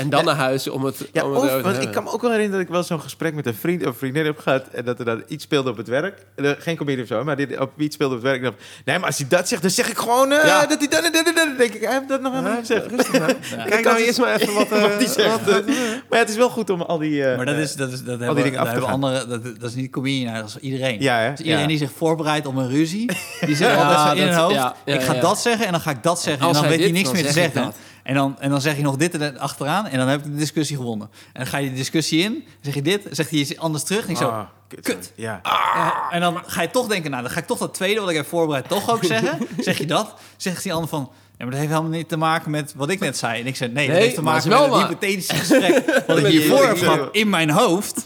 En 0.00 0.10
dan 0.10 0.24
naar 0.24 0.34
huis 0.36 0.68
om 0.68 0.84
het, 0.84 1.08
Ja, 1.12 1.24
om 1.24 1.32
het 1.34 1.42
of, 1.54 1.62
want 1.62 1.82
ik 1.82 1.90
kan 1.92 2.04
me 2.04 2.10
ook 2.12 2.20
wel 2.20 2.30
herinneren 2.30 2.58
dat 2.60 2.68
ik 2.68 2.74
wel 2.74 2.82
zo'n 2.84 3.00
gesprek 3.00 3.34
met 3.34 3.46
een 3.46 3.54
vriend 3.54 3.86
of 3.86 3.96
vriendin 3.96 4.24
heb 4.24 4.38
gehad. 4.38 4.66
En 4.72 4.84
dat 4.84 4.98
er 4.98 5.04
dan 5.04 5.22
iets 5.28 5.44
speelde 5.44 5.70
op 5.70 5.76
het 5.76 5.88
werk. 5.88 6.24
Eh, 6.36 6.50
Geen 6.58 6.76
comedie 6.76 7.02
of 7.02 7.08
zo, 7.08 7.24
maar 7.24 7.36
dit, 7.36 7.58
op 7.58 7.70
iets 7.76 7.94
speelde 7.94 8.14
op 8.16 8.22
het 8.22 8.30
werk. 8.30 8.42
Dacht, 8.42 8.54
nee, 8.84 8.98
maar 8.98 9.06
als 9.06 9.18
hij 9.18 9.26
dat 9.28 9.48
zegt, 9.48 9.62
dan 9.62 9.70
zeg 9.70 9.88
ik 9.90 9.96
gewoon 9.98 10.32
eh, 10.32 10.46
Ja. 10.46 10.66
dat 10.66 10.78
hij 10.78 10.88
dat 10.88 11.04
en 11.04 11.12
dat 11.12 11.26
en 11.26 11.34
dat. 11.34 11.46
Dan 11.46 11.56
denk 11.56 11.74
ik, 11.74 11.82
hij 11.82 11.92
heeft 11.94 12.08
dat 12.08 12.20
nog 12.20 12.34
aan 12.34 12.42
Ja, 12.44 12.48
hem 12.50 12.58
gezegd. 12.58 12.86
rustig. 12.86 13.18
Ja. 13.56 13.64
Kijk 13.64 13.84
nou 13.84 13.96
eerst 13.98 14.18
maar 14.18 14.34
even 14.40 14.54
wat... 14.54 14.70
eh, 14.72 14.80
Wat 14.80 14.98
die 14.98 15.08
zegt. 15.08 15.44
wat- 15.44 15.66
maar 15.66 16.04
ja, 16.10 16.16
het 16.18 16.28
is 16.28 16.36
wel 16.36 16.50
goed 16.50 16.70
om 16.70 16.82
al 16.82 16.98
die... 16.98 17.24
eh, 17.24 17.36
Maar 17.36 17.46
dat 17.46 17.56
is, 17.56 17.74
dat 17.74 17.92
is, 17.92 18.02
dat 18.04 18.20
hebben, 18.20 18.44
dingen 18.44 18.66
hebben 18.66 18.86
andere, 18.88 19.26
dat, 19.26 19.44
dat 19.44 19.70
is 19.70 19.74
niet 19.74 19.90
comedian, 19.90 20.34
dat 20.34 20.44
is 20.46 20.56
iedereen. 20.58 21.00
Ja, 21.00 21.18
hè? 21.18 21.30
Dus 21.30 21.38
iedereen 21.38 21.60
Ja. 21.60 21.66
die 21.66 21.78
zich 21.78 21.90
voorbereidt 21.96 22.46
op 22.46 22.56
een 22.56 22.68
ruzie, 22.70 23.06
die 23.46 23.56
zit 23.56 23.66
Ja, 23.66 23.74
altijd 23.74 24.18
zo 24.18 24.22
in 24.24 24.28
hun 24.28 24.38
hoofd. 24.38 24.54
ja, 24.54 24.74
ja, 24.84 24.94
ik 24.94 25.00
ga 25.02 25.14
ja. 25.14 25.20
dat 25.20 25.40
zeggen 25.40 25.66
en 25.66 25.72
dan 25.72 25.80
ga 25.80 25.90
ik 25.90 26.02
dat 26.02 26.20
zeggen. 26.22 26.46
En 26.46 26.52
dan 26.52 26.62
hij 26.62 26.70
weet 26.70 26.80
hij 26.80 26.90
niks 26.90 27.04
dan 27.04 27.12
meer 27.14 27.24
te 27.26 27.32
zeggen. 27.32 27.72
En 28.02 28.14
dan, 28.14 28.36
en 28.40 28.50
dan 28.50 28.60
zeg 28.60 28.76
je 28.76 28.82
nog 28.82 28.96
dit 28.96 29.14
en 29.14 29.38
achteraan 29.38 29.86
en 29.86 29.98
dan 29.98 30.08
heb 30.08 30.18
ik 30.18 30.24
de 30.24 30.38
discussie 30.38 30.76
gewonnen. 30.76 31.10
En 31.32 31.40
dan 31.40 31.46
ga 31.46 31.58
je 31.58 31.68
de 31.68 31.74
discussie 31.74 32.22
in, 32.22 32.44
zeg 32.60 32.74
je 32.74 32.82
dit, 32.82 33.06
zegt 33.10 33.30
hij 33.30 33.38
iets 33.38 33.58
anders 33.58 33.84
terug. 33.84 34.04
En 34.04 34.10
ik 34.10 34.16
zo, 34.16 34.28
ah, 34.28 34.46
kut. 34.68 34.80
kut. 34.80 35.12
Ja. 35.14 35.40
Ja, 35.74 36.10
en 36.10 36.20
dan 36.20 36.42
ga 36.46 36.62
je 36.62 36.70
toch 36.70 36.86
denken, 36.86 37.10
nou, 37.10 37.22
dan 37.22 37.32
ga 37.32 37.40
ik 37.40 37.46
toch 37.46 37.58
dat 37.58 37.74
tweede 37.74 38.00
wat 38.00 38.10
ik 38.10 38.16
heb 38.16 38.26
voorbereid 38.26 38.68
toch 38.68 38.90
ook 38.90 39.04
zeggen. 39.14 39.38
Zeg 39.58 39.78
je 39.78 39.86
dat? 39.86 40.14
Zegt 40.36 40.62
die 40.62 40.72
ander 40.72 40.88
van, 40.88 41.10
ja, 41.10 41.46
maar 41.46 41.50
dat 41.50 41.58
heeft 41.58 41.72
helemaal 41.72 41.98
niet 41.98 42.08
te 42.08 42.16
maken 42.16 42.50
met 42.50 42.74
wat 42.76 42.90
ik 42.90 43.00
net 43.00 43.16
zei. 43.16 43.40
En 43.40 43.46
ik 43.46 43.56
zei, 43.56 43.72
nee, 43.72 43.86
dat 43.86 43.96
heeft 43.96 44.14
te 44.14 44.22
maken 44.22 44.48
met 44.48 44.60
het 44.60 44.74
hypothetische 44.74 45.34
gesprek 45.34 45.84
wat 46.06 46.18
ik 46.18 46.26
hiervoor 46.26 46.66
heb 46.66 46.78
gehad 46.78 47.08
in 47.12 47.28
mijn 47.28 47.50
hoofd. 47.50 48.04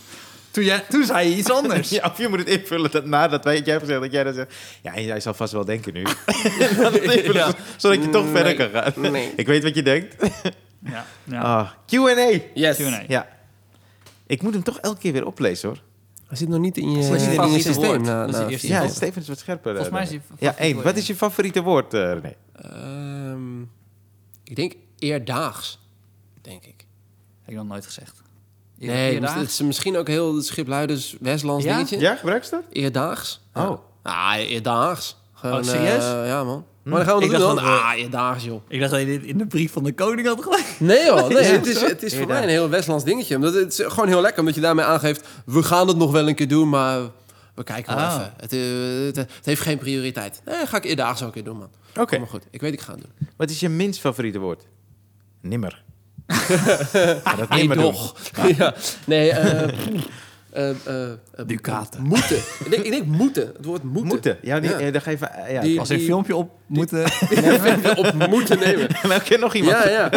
Toen, 0.55 0.65
jij, 0.65 0.85
toen 0.89 1.05
zei 1.05 1.29
je 1.29 1.37
iets 1.37 1.51
anders. 1.51 1.89
Ja, 1.99 2.09
of 2.13 2.19
je 2.19 2.29
moet 2.29 2.39
het 2.39 2.49
invullen 2.49 2.91
dat 2.91 3.05
nadat 3.07 3.45
wij, 3.45 3.55
jij 3.61 3.73
hebt 3.73 3.81
gezegd 3.85 4.01
dat 4.01 4.13
jij 4.13 4.25
dan 4.25 4.35
zegt... 4.35 4.55
Ja, 4.83 4.95
en 4.95 5.05
jij 5.05 5.21
zal 5.21 5.35
vast 5.35 5.53
wel 5.53 5.65
denken 5.65 5.93
nu. 5.93 6.01
Invullen, 7.03 7.33
Ja. 7.33 7.53
Zodat 7.77 8.03
je 8.05 8.11
toch 8.11 8.25
Nee. 8.25 8.33
verder 8.35 8.55
kan 8.71 8.83
gaan. 8.93 9.13
Nee. 9.13 9.33
Ik 9.37 9.47
weet 9.47 9.63
wat 9.63 9.75
je 9.75 9.83
denkt. 9.83 10.17
Ja, 10.85 11.07
ja. 11.25 11.41
Ah, 11.41 11.71
Q&A. 11.87 12.39
Yes. 12.55 12.77
Q&A. 12.77 13.03
Ja. 13.09 13.29
Ik 14.27 14.43
moet 14.43 14.53
hem 14.53 14.63
toch 14.63 14.79
elke 14.79 15.01
keer 15.01 15.13
weer 15.13 15.27
oplezen, 15.27 15.69
hoor. 15.69 15.79
Hij 16.27 16.37
zit 16.37 16.49
nog 16.49 16.61
niet 16.61 16.77
in 16.77 16.91
je, 16.91 16.99
is 16.99 17.09
in 17.37 17.61
systeem. 17.61 18.03
na- 18.03 18.27
Dat 18.27 18.51
is 18.51 18.63
Ja, 18.63 18.75
minuten. 18.79 18.97
Steven 18.97 19.23
is 19.23 19.29
wat 19.29 19.39
scherper. 19.39 19.75
Volgens 19.77 19.87
eh, 19.87 19.93
mij 19.93 20.05
dan 20.05 20.15
is 20.15 20.21
je 20.39 20.45
Ja, 20.47 20.57
één. 20.57 20.83
Wat 20.83 20.97
is 20.97 21.07
je 21.07 21.15
favoriete 21.17 21.63
woord, 21.63 21.95
eh, 21.95 22.01
René? 22.13 22.35
Ehm, 22.53 23.61
ik 24.45 24.57
denk 24.57 24.73
eerdaags, 24.99 25.79
denk 26.41 26.65
ik. 26.65 26.85
Heb 27.43 27.49
ik 27.51 27.55
nog 27.57 27.67
nooit 27.67 27.85
gezegd. 27.87 28.23
Nee, 28.79 29.21
het 29.21 29.51
is 29.51 29.61
misschien 29.61 29.97
ook 29.97 30.09
heel 30.09 30.43
schipluiders 30.43 31.17
Westlands 31.21 31.65
Ja? 31.65 31.73
dingetje. 31.75 31.99
Ja, 31.99 32.15
gebruik 32.15 32.45
je 32.45 32.51
dat? 32.51 32.63
Eerdaags. 32.73 33.41
Oh. 33.55 33.79
Ah, 34.03 34.35
eerdaags. 34.39 35.17
Gewoon, 35.33 35.59
Oh, 35.59 35.65
serieus? 35.65 36.05
eh, 36.05 36.27
ja, 36.27 36.45
man. 36.45 36.65
Maar 36.83 36.97
dan 36.97 37.05
gaan 37.09 37.19
we 37.19 37.25
Ik 37.25 37.31
doen 37.31 37.41
dacht 37.41 37.57
dan. 37.57 37.65
Ah, 37.65 37.93
eerdaags, 37.97 38.45
joh. 38.45 38.61
Ik 38.69 38.79
dacht 38.81 38.91
dat 38.91 39.01
je 39.01 39.07
dit 39.07 39.23
in 39.23 39.39
de 39.39 39.47
brief 39.47 39.73
van 39.73 39.85
de 39.85 39.93
koning 39.95 40.27
had 40.27 40.43
gelezen. 40.43 40.65
Nee 40.79 41.05
joh, 41.05 41.29
nee, 41.29 41.43
het 41.59 41.67
is, 41.67 41.81
het 41.81 42.03
is 42.03 42.17
voor 42.17 42.27
mij 42.27 42.43
een 42.43 42.49
heel 42.49 42.69
Westlands 42.69 43.05
dingetje. 43.05 43.35
Omdat 43.37 43.55
het 43.55 43.79
is 43.79 43.87
gewoon 43.87 44.09
heel 44.09 44.21
lekker, 44.21 44.39
omdat 44.41 44.55
je 44.55 44.61
daarmee 44.61 44.85
aangeeft... 44.85 45.27
we 45.47 45.63
gaan 45.63 45.89
het 45.89 45.97
nog 45.97 46.11
wel 46.13 46.29
een 46.29 46.35
keer 46.35 46.49
doen, 46.49 46.69
maar 46.69 47.01
we 47.55 47.65
kijken 47.65 47.97
wel 47.97 48.05
Ah. 48.05 48.13
even. 48.15 48.33
Het, 48.37 48.53
eh, 48.53 49.07
het, 49.07 49.17
het 49.37 49.45
heeft 49.45 49.61
geen 49.61 49.79
prioriteit. 49.79 50.43
Nee, 50.45 50.67
ga 50.67 50.77
ik 50.77 50.85
eerdaags 50.85 51.21
ook 51.21 51.27
een 51.27 51.33
keer 51.33 51.45
doen, 51.45 51.57
man. 51.59 51.71
Oké. 51.97 52.19
Maar 52.19 52.29
goed, 52.29 52.43
ik 52.51 52.61
weet 52.61 52.73
ik 52.73 52.81
ga 52.81 52.93
het 52.93 53.01
doen. 53.01 53.29
Wat 53.37 53.51
is 53.51 53.61
je 53.61 53.69
minst 53.69 54.01
favoriete 54.01 54.39
woord? 54.39 54.67
Nimmer. 55.41 55.83
ja, 57.25 57.37
dat 57.37 57.51
doen. 57.51 57.73
Edoch. 57.73 58.17
ja, 58.59 58.75
nee, 59.05 59.31
eh... 59.33 59.63
eh, 59.63 60.71
eh, 60.87 61.11
eh, 61.11 61.47
Ducaten. 61.47 62.03
Moeten. 62.03 62.37
ik, 62.37 62.67
denk, 62.71 62.83
ik 62.85 62.91
denk 62.91 63.05
moeten. 63.07 63.47
Het 63.57 63.65
woord 63.65 63.83
moeten. 63.83 64.07
Moeten. 64.07 64.39
Ja, 64.43 64.61
die, 64.61 64.71
Ja. 64.71 64.79
eh, 64.79 64.93
ga 65.03 65.11
even... 65.11 65.33
eh, 65.35 65.53
Ja, 65.53 65.61
Die- 65.61 65.79
Als 65.79 65.89
een 65.89 66.01
filmpje 66.01 66.37
op 66.37 66.51
moeten... 66.67 67.05
op 67.97 68.13
moeten 68.29 68.59
nemen. 68.59 68.89
En 68.89 69.09
ken 69.23 69.41
nog 69.41 69.55
iemand. 69.55 69.77
Ja, 69.77 69.89
ja. 69.89 70.09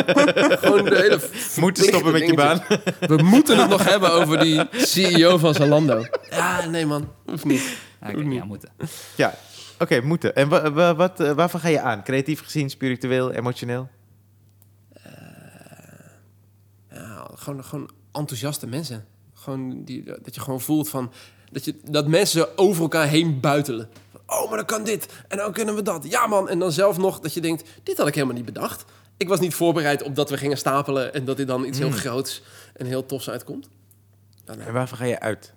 Gewoon 0.57 0.85
de 0.85 0.95
hele 0.95 1.19
Moeten 1.59 1.83
stoppen 1.83 2.11
met 2.11 2.27
je 2.27 2.33
baan. 2.33 2.61
We 2.99 3.15
moeten 3.23 3.57
het 3.57 3.69
nog 3.69 3.89
hebben 3.89 4.11
over 4.11 4.39
die 4.39 4.61
CEO 4.71 5.37
van 5.37 5.53
Zalando. 5.53 6.05
Ja, 6.29 6.65
nee 6.65 6.85
man. 6.85 7.11
Hoeft 7.25 7.45
niet. 7.45 7.77
Ja, 8.01 8.09
oké, 8.09 8.21
ja, 8.29 8.45
moeten. 8.45 8.69
Ja, 9.15 9.33
oké, 9.79 10.01
moeten. 10.01 10.35
En 10.35 10.49
wa- 10.49 10.71
wa- 10.71 10.95
wat, 10.95 11.19
eh, 11.19 11.31
waarvan 11.31 11.59
ga 11.59 11.67
je 11.67 11.79
aan? 11.81 12.03
Creatief 12.03 12.43
gezien, 12.43 12.69
spiritueel, 12.69 13.31
emotioneel? 13.31 13.89
Gewoon, 17.47 17.63
gewoon 17.63 17.89
enthousiaste 18.11 18.67
mensen. 18.67 19.05
Gewoon 19.33 19.83
die, 19.83 20.03
dat 20.03 20.35
je 20.35 20.41
gewoon 20.41 20.61
voelt 20.61 20.89
van... 20.89 21.11
Dat, 21.51 21.65
je, 21.65 21.75
dat 21.83 22.07
mensen 22.07 22.57
over 22.57 22.81
elkaar 22.81 23.07
heen 23.07 23.39
buitelen. 23.39 23.89
Van, 24.11 24.21
oh, 24.25 24.47
maar 24.47 24.57
dan 24.57 24.65
kan 24.65 24.83
dit. 24.83 25.23
En 25.27 25.37
dan 25.37 25.53
kunnen 25.53 25.75
we 25.75 25.81
dat. 25.81 26.09
Ja, 26.09 26.27
man. 26.27 26.49
En 26.49 26.59
dan 26.59 26.71
zelf 26.71 26.97
nog 26.97 27.19
dat 27.19 27.33
je 27.33 27.41
denkt... 27.41 27.69
Dit 27.83 27.97
had 27.97 28.07
ik 28.07 28.13
helemaal 28.15 28.35
niet 28.35 28.45
bedacht. 28.45 28.85
Ik 29.17 29.27
was 29.27 29.39
niet 29.39 29.53
voorbereid 29.53 30.03
op 30.03 30.15
dat 30.15 30.29
we 30.29 30.37
gingen 30.37 30.57
stapelen... 30.57 31.13
en 31.13 31.25
dat 31.25 31.37
dit 31.37 31.47
dan 31.47 31.65
iets 31.65 31.77
heel 31.77 31.91
groots 31.91 32.43
en 32.73 32.85
heel 32.85 33.05
tofs 33.05 33.29
uitkomt. 33.29 33.69
Eh, 34.45 34.67
En 34.67 34.73
waarvan 34.73 34.97
ga 34.97 35.05
je 35.05 35.19
uit? 35.19 35.53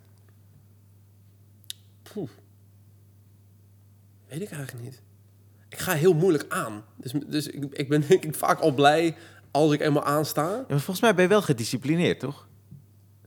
Weet 4.29 4.41
ik 4.41 4.51
eigenlijk 4.51 4.85
niet. 4.85 5.03
Ik 5.69 5.79
ga 5.79 5.93
heel 5.93 6.15
moeilijk 6.15 6.45
aan. 6.49 6.85
Dus, 6.97 7.13
dus 7.27 7.47
ik, 7.47 7.65
ik 7.73 7.89
ben 7.89 8.05
denk 8.09 8.25
ik 8.25 8.35
vaak 8.35 8.61
al 8.61 8.73
blij 8.73 9.17
als 9.51 9.73
ik 9.73 9.81
eenmaal 9.81 10.05
aansta. 10.05 10.43
Ja, 10.49 10.65
maar 10.69 10.79
volgens 10.79 11.01
mij 11.01 11.15
ben 11.15 11.23
je 11.23 11.29
wel 11.31 11.43
gedisciplineerd, 11.43 12.21
toch? 12.21 12.49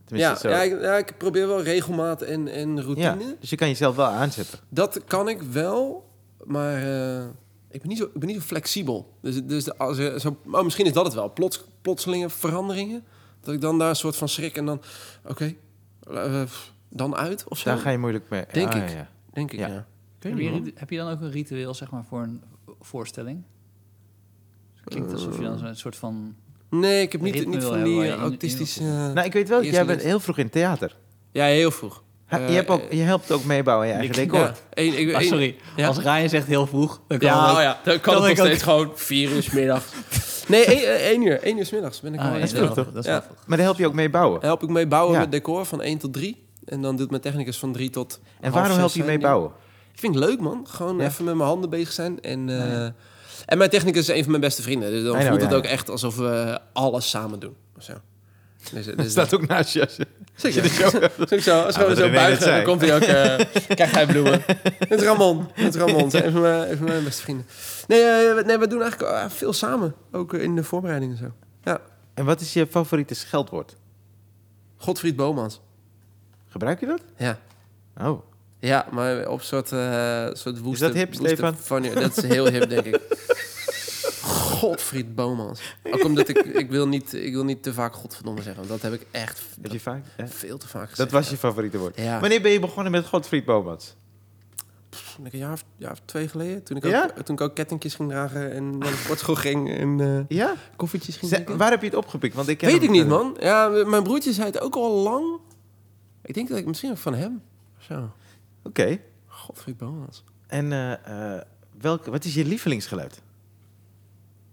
Tenminste, 0.05 0.33
Ja, 0.33 0.39
zo. 0.39 0.49
ja, 0.49 0.61
ik, 0.75 0.81
ja, 0.81 0.97
ik 0.97 1.17
probeer 1.17 1.47
wel 1.47 1.61
regelmaat 1.63 2.21
en, 2.21 2.47
en 2.47 2.81
routine. 2.81 3.19
Ja, 3.19 3.35
dus 3.39 3.49
je 3.49 3.55
kan 3.55 3.67
jezelf 3.67 3.95
wel 3.95 4.05
aanzetten. 4.05 4.59
Dat 4.69 5.03
kan 5.05 5.29
ik 5.29 5.41
wel, 5.41 6.09
maar 6.43 6.75
eh, 6.75 7.23
ik, 7.69 7.79
ben 7.81 7.89
niet 7.89 7.97
zo, 7.97 8.03
ik 8.03 8.19
ben 8.19 8.27
niet 8.27 8.37
zo 8.37 8.43
flexibel. 8.43 9.17
Dus, 9.21 9.43
dus 9.45 9.77
als 9.77 9.97
er 9.97 10.19
zo, 10.19 10.37
oh, 10.51 10.63
misschien 10.63 10.85
is 10.85 10.93
dat 10.93 11.05
het 11.05 11.13
wel. 11.13 11.33
Plots, 11.33 11.63
plotselinge 11.81 12.29
veranderingen. 12.29 13.03
Dat 13.41 13.53
ik 13.53 13.61
dan 13.61 13.79
daar 13.79 13.89
een 13.89 13.95
soort 13.95 14.15
van 14.15 14.29
schrik 14.29 14.57
en 14.57 14.65
dan... 14.65 14.81
Oké, 15.27 15.53
eh, 16.13 16.41
dan 16.89 17.15
uit 17.15 17.45
of 17.47 17.57
zo. 17.57 17.69
Daar 17.69 17.77
ga 17.77 17.89
je 17.89 17.97
moeilijk 17.97 18.29
mee. 18.29 18.45
Denk 18.51 18.73
Ah, 18.73 18.81
ik. 18.83 18.89
Ja. 18.89 19.09
Denk 19.33 19.51
ik, 19.51 19.59
Ja. 19.59 19.67
ja. 19.67 19.85
Heb 20.19 20.37
je, 20.37 20.71
heb 20.75 20.89
je 20.89 20.97
dan 20.97 21.11
ook 21.11 21.21
een 21.21 21.31
ritueel, 21.31 21.73
zeg 21.73 21.91
maar, 21.91 22.03
voor 22.03 22.21
een 22.21 22.41
voorstelling? 22.79 23.43
Het 24.83 24.93
klinkt 24.93 25.11
alsof 25.13 25.37
je 25.37 25.43
dan 25.43 25.57
zo'n 25.57 25.75
soort 25.75 25.95
van... 25.95 26.35
Nee, 26.69 27.01
ik 27.01 27.11
heb 27.11 27.21
niet, 27.21 27.33
niet 27.47 27.63
van 27.63 27.83
die 27.83 27.95
waar 27.95 28.05
eh, 28.05 28.09
je 28.11 28.17
autistische... 28.17 28.83
Nou, 28.83 29.21
ik 29.21 29.33
weet 29.33 29.49
wel, 29.49 29.61
dat 29.61 29.71
jij 29.71 29.85
bent 29.85 30.01
heel 30.01 30.19
vroeg 30.19 30.37
in 30.37 30.49
theater. 30.49 30.95
ja, 31.31 31.45
heel 31.45 31.71
vroeg. 31.71 32.03
Ha, 32.25 32.39
Eh, 32.39 32.49
je, 32.49 32.53
hebt 32.55 32.69
ook, 32.69 32.81
je 32.91 33.01
helpt 33.01 33.31
ook 33.31 33.43
meebouwen 33.43 33.87
je 33.87 33.93
eigen 33.93 34.15
decor. 34.15 34.39
Ja, 34.39 34.53
één- 34.73 34.99
ik- 34.99 35.13
Ah, 35.15 35.21
sorry, 35.21 35.55
Ja. 35.75 35.87
als 35.87 35.97
Ryan 35.97 36.29
zegt 36.29 36.47
heel 36.47 36.67
vroeg, 36.67 37.01
dan 37.07 37.17
kan 37.17 37.27
Ja, 37.29 37.51
oh 37.55 37.61
ja, 37.61 37.79
dan 37.83 37.99
kan, 37.99 38.13
het 38.21 38.23
ik 38.31 38.37
nog 38.37 38.39
ook- 38.39 38.45
steeds 38.51 38.63
gewoon 38.63 38.91
vier 38.95 39.31
uur 39.31 39.43
's 39.43 39.49
middags. 39.51 39.85
Nee, 40.47 40.65
één, 40.65 40.77
eh, 40.79 41.07
één 41.09 41.21
uur. 41.21 41.39
één 41.41 41.57
uur 41.57 41.65
's 41.65 41.71
middags 41.71 42.01
ben 42.01 42.13
ik 42.13 42.19
Ah, 42.19 42.25
al 42.25 42.31
ja, 42.31 42.37
in 42.37 42.43
is 42.43 42.51
dat 42.53 42.59
vroeg, 42.63 42.73
toch? 42.73 42.85
Dat 42.93 42.95
is 43.03 43.05
Ja. 43.05 43.11
wel 43.11 43.21
vroeg. 43.21 43.37
Maar 43.47 43.57
daar 43.57 43.65
help 43.65 43.77
je 43.79 43.87
ook 43.87 43.93
mee 43.93 44.09
bouwen. 44.09 44.41
Help 44.41 44.63
ik 44.63 44.69
mee 44.69 44.87
bouwen 44.87 45.13
Ja. 45.13 45.19
met 45.19 45.31
decor 45.31 45.65
van 45.65 45.81
1 45.81 45.97
tot 45.97 46.13
3. 46.13 46.47
En 46.65 46.81
dan 46.81 46.95
doet 46.95 47.09
mijn 47.09 47.21
technicus 47.21 47.57
van 47.59 47.71
3 47.71 47.89
tot 47.89 48.19
En 48.23 48.41
half 48.41 48.53
waarom 48.53 48.71
zes, 48.71 48.79
help 48.79 48.91
je 48.93 49.03
mee 49.03 49.19
bouwen? 49.19 49.51
Ik 49.93 49.99
vind 49.99 50.15
het 50.15 50.23
leuk, 50.23 50.39
man. 50.39 50.65
Gewoon 50.69 50.97
Ja. 50.97 51.05
even 51.05 51.23
met 51.25 51.35
mijn 51.35 51.49
handen 51.49 51.69
bezig 51.69 51.91
zijn. 51.91 52.21
En, 52.21 52.49
eh, 52.49 52.87
en 53.45 53.57
mijn 53.57 53.69
technicus 53.69 54.09
is 54.09 54.15
een 54.15 54.21
van 54.21 54.29
mijn 54.29 54.41
beste 54.41 54.61
vrienden. 54.61 54.91
Dus 54.91 55.03
dan 55.03 55.15
know, 55.15 55.27
voelt 55.27 55.41
het 55.41 55.53
ook 55.53 55.65
echt 55.65 55.89
alsof 55.89 56.15
we 56.15 56.59
alles 56.73 57.09
samen 57.09 57.39
doen. 57.39 57.55
Zo. 57.79 57.93
Dus, 58.71 58.85
dus 58.85 58.95
Dat 58.95 59.09
staat 59.09 59.33
ook 59.33 59.47
naast 59.47 59.73
je. 59.73 59.89
Zeker. 60.35 60.63
hebt. 61.01 61.29
Zo, 61.29 61.37
zo, 61.49 61.61
als 61.61 61.75
Ah, 61.75 61.81
we 61.81 61.87
wat 61.87 61.97
zo 61.97 62.11
buigen, 62.11 62.45
dan 62.45 62.63
komt 62.63 62.81
hij 62.81 62.95
ook... 62.95 63.01
krijgt 63.77 63.93
hij 63.93 64.05
bloemen. 64.05 64.43
Het 64.87 65.01
Ramon. 65.01 65.49
Het 65.53 65.75
Ramon. 65.75 66.15
Een 66.15 66.31
van 66.31 66.41
mijn, 66.41 66.83
mijn 66.83 67.03
beste 67.03 67.21
vrienden. 67.21 67.45
Nee, 67.87 68.01
eh, 68.01 68.45
nee, 68.45 68.57
we 68.57 68.67
doen 68.67 68.81
eigenlijk 68.81 69.11
eh, 69.11 69.29
veel 69.29 69.53
samen. 69.53 69.95
Ook 70.11 70.33
in 70.33 70.55
de 70.55 70.63
voorbereidingen 70.63 71.17
en 71.17 71.23
zo. 71.23 71.31
Ja. 71.63 71.81
En 72.13 72.25
wat 72.25 72.41
is 72.41 72.53
je 72.53 72.67
favoriete 72.67 73.13
scheldwoord? 73.13 73.75
Godfried 74.77 75.15
Bomans. 75.15 75.61
Gebruik 76.47 76.79
je 76.79 76.85
dat? 76.85 77.01
Ja. 77.17 77.39
Oh. 77.97 78.23
Ja, 78.67 78.85
maar 78.91 79.27
op 79.27 79.41
soort, 79.41 79.71
eh 79.71 80.27
soort 80.33 80.59
woeste... 80.59 80.85
dat 80.85 80.93
hip, 80.93 81.07
woeste 81.15 81.27
Stefan? 81.27 81.55
funny- 81.57 81.93
dat 81.93 82.17
is 82.17 82.23
heel 82.23 82.47
hip, 82.47 82.69
denk 82.69 82.85
ik. 82.85 83.01
Godfried 84.59 85.15
Bomans. 85.15 85.61
Ook 85.83 86.03
omdat 86.03 86.29
ik... 86.29 86.37
Ik 86.37 86.69
wil 86.69 86.87
niet, 86.87 87.13
ik 87.13 87.33
wil 87.33 87.43
niet 87.43 87.63
te 87.63 87.73
vaak 87.73 87.93
godverdomme 87.95 88.41
zeggen. 88.41 88.67
Want 88.67 88.81
dat 88.81 88.91
heb 88.91 89.01
ik 89.01 89.07
echt 89.11 89.41
Heb 89.61 89.71
je 89.71 89.79
vaak? 89.79 90.03
Veel 90.25 90.57
te 90.57 90.67
vaak 90.67 90.81
gezegd. 90.89 90.97
Dat 90.97 91.11
was 91.11 91.29
je 91.29 91.37
favoriete 91.37 91.77
woord. 91.77 91.97
Ja. 91.97 92.19
Wanneer 92.19 92.41
ben 92.41 92.51
je 92.51 92.59
begonnen 92.59 92.91
met 92.91 93.05
Godfried 93.05 93.45
Bomans? 93.45 93.95
Een 95.23 95.39
jaar 95.39 95.51
of, 95.53 95.63
jaar 95.77 95.91
of 95.91 96.01
twee 96.05 96.27
geleden. 96.27 96.63
Toen 96.63 96.77
ik, 96.77 96.85
Ja? 96.85 97.03
ook, 97.17 97.25
toen 97.25 97.35
ik 97.35 97.41
ook 97.41 97.55
kettingjes 97.55 97.95
ging 97.95 98.09
dragen 98.09 98.51
en 98.51 98.77
naar 98.77 98.89
de 98.91 98.97
sportschool 98.97 99.35
ging 99.35 99.77
en 99.77 99.99
eh, 100.29 100.37
Ja? 100.37 100.53
koffietjes 100.75 101.17
ging 101.17 101.31
drinken. 101.31 101.57
waar 101.57 101.69
heb 101.71 101.79
je 101.81 101.87
het 101.87 101.95
opgepikt? 101.95 102.35
Want 102.35 102.47
ik 102.47 102.61
Weet 102.61 102.83
ik 102.83 102.89
niet, 102.89 103.07
man. 103.07 103.37
Ja, 103.39 103.67
mijn 103.67 104.03
broertje 104.03 104.33
zei 104.33 104.47
het 104.47 104.59
ook 104.59 104.75
al 104.75 104.91
lang. 104.91 105.39
Ik 106.21 106.33
denk 106.33 106.49
dat 106.49 106.57
ik 106.57 106.65
misschien 106.65 106.91
ook 106.91 106.97
van 106.97 107.13
hem. 107.15 107.41
Zo. 107.79 108.11
Oké. 108.63 108.99
Godfried 109.27 109.77
Bomans. 109.77 110.23
En 110.47 110.71
eh, 110.71 111.35
eh, 111.35 111.41
welke, 111.81 112.11
wat 112.11 112.23
is 112.23 112.33
je 112.33 112.45
lievelingsgeluid? 112.45 113.21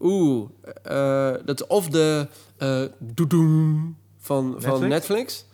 Oeh, 0.00 0.48
eh, 0.82 1.34
dat 1.44 1.60
is 1.60 1.66
of 1.66 1.88
de 1.88 2.28
eh 2.56 2.84
doedoem 2.98 3.96
van 4.18 4.50
Netflix? 4.50 4.78
van 4.78 4.88
Netflix? 4.88 5.44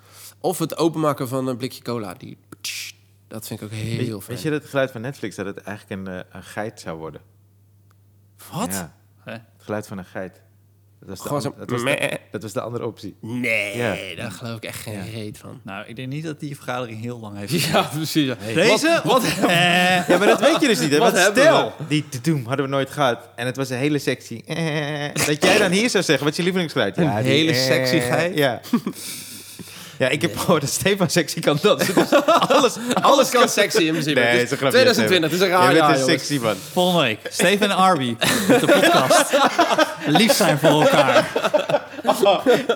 Of 0.40 0.58
het 0.58 0.76
openmaken 0.76 1.28
van 1.28 1.46
een 1.46 1.56
blikje 1.56 1.82
cola. 1.82 2.14
Die, 2.14 2.38
dat 3.28 3.46
vind 3.46 3.60
ik 3.60 3.66
ook 3.66 3.72
heel 3.72 3.96
Weet, 3.96 4.08
fijn. 4.08 4.20
weet 4.26 4.42
je 4.42 4.50
dat 4.50 4.60
het 4.60 4.70
geluid 4.70 4.90
van 4.90 5.00
Netflix 5.00 5.36
dat 5.36 5.46
het 5.46 5.58
eigenlijk 5.58 6.00
een, 6.06 6.24
een 6.36 6.42
geit 6.42 6.80
zou 6.80 6.98
worden? 6.98 7.20
Wat? 8.52 8.72
Ja, 8.72 8.96
het 9.24 9.42
geluid 9.58 9.86
van 9.86 9.98
een 9.98 10.04
geit. 10.04 10.42
Dat 11.00 11.08
was 11.08 11.18
de, 11.18 11.22
Gewoon 11.28 11.44
an- 11.44 11.52
zo- 11.52 11.58
dat 11.58 11.70
was 11.70 11.82
de, 11.82 12.18
dat 12.30 12.42
was 12.42 12.52
de 12.52 12.60
andere 12.60 12.86
optie. 12.86 13.16
Nee, 13.20 13.76
Ja. 13.76 13.96
daar 14.16 14.30
geloof 14.30 14.56
ik 14.56 14.64
echt 14.64 14.80
geen 14.80 14.94
Ja. 14.94 15.02
reet 15.14 15.38
van. 15.38 15.60
Nou, 15.64 15.86
ik 15.86 15.96
denk 15.96 16.08
niet 16.08 16.24
dat 16.24 16.40
die 16.40 16.54
vergadering 16.54 17.00
heel 17.00 17.18
lang 17.20 17.38
heeft. 17.38 17.52
Ja, 17.72 17.82
precies. 17.82 18.26
ja. 18.26 18.36
Deze? 18.54 19.00
Wat? 19.04 19.22
Eh, 19.24 20.08
Ja, 20.08 20.18
maar 20.18 20.26
dat 20.26 20.40
weet 20.40 20.60
je 20.60 20.66
dus 20.66 20.80
niet. 20.80 20.90
Hè? 20.90 20.98
Wat 20.98 21.12
Want 21.12 21.24
hebben 21.24 21.42
stel, 21.42 21.72
die 21.88 22.08
toetoem 22.08 22.46
hadden 22.46 22.64
we 22.64 22.70
nooit 22.70 22.90
gehad. 22.90 23.28
En 23.36 23.46
het 23.46 23.56
was 23.56 23.70
een 23.70 23.76
hele 23.78 23.98
sexy... 23.98 24.42
eh, 24.46 24.56
dat 25.26 25.44
jij 25.44 25.58
dan 25.58 25.70
hier 25.70 25.90
zou 25.90 26.04
zeggen, 26.04 26.24
wat 26.26 26.36
je 26.36 26.42
lievelingsgeluid? 26.42 26.96
Een 26.96 27.04
Ja, 27.04 27.22
die, 27.22 27.30
hele 27.30 27.50
eh, 27.52 27.56
sexy 27.58 28.00
geit? 28.00 28.36
Ja. 28.36 28.60
Ja, 29.98 30.08
ik 30.08 30.22
heb 30.22 30.38
gehoord 30.38 30.60
dat 30.60 30.70
Stefan 30.70 31.10
sexy 31.10 31.40
kan 31.40 31.58
dansen. 31.62 31.94
Dus 31.94 32.12
alles, 32.48 32.74
Alles 33.00 33.30
kan 33.30 33.48
sexy 33.48 33.78
in 33.82 33.90
principe. 33.92 34.20
Nee, 34.20 34.28
Het 34.28 34.34
is 34.42 34.50
een 34.50 34.56
is 34.56 34.58
grapje. 34.58 34.70
2020, 34.70 35.30
het 35.30 35.40
is 35.40 35.46
een 35.46 35.52
raar 35.52 35.74
jaar, 35.74 35.90
een 35.90 35.98
jongens. 36.00 36.26
sexy 36.26 36.38
man. 36.42 36.56
Volgende 36.72 37.02
week. 37.02 37.18
Steven 37.28 37.70
en 37.70 37.76
Arby. 37.76 38.16
Met 38.48 38.60
de 38.60 38.66
podcast. 38.66 39.24
Lief 40.18 40.32
zijn 40.32 40.58
voor 40.58 40.82
elkaar. 40.82 41.30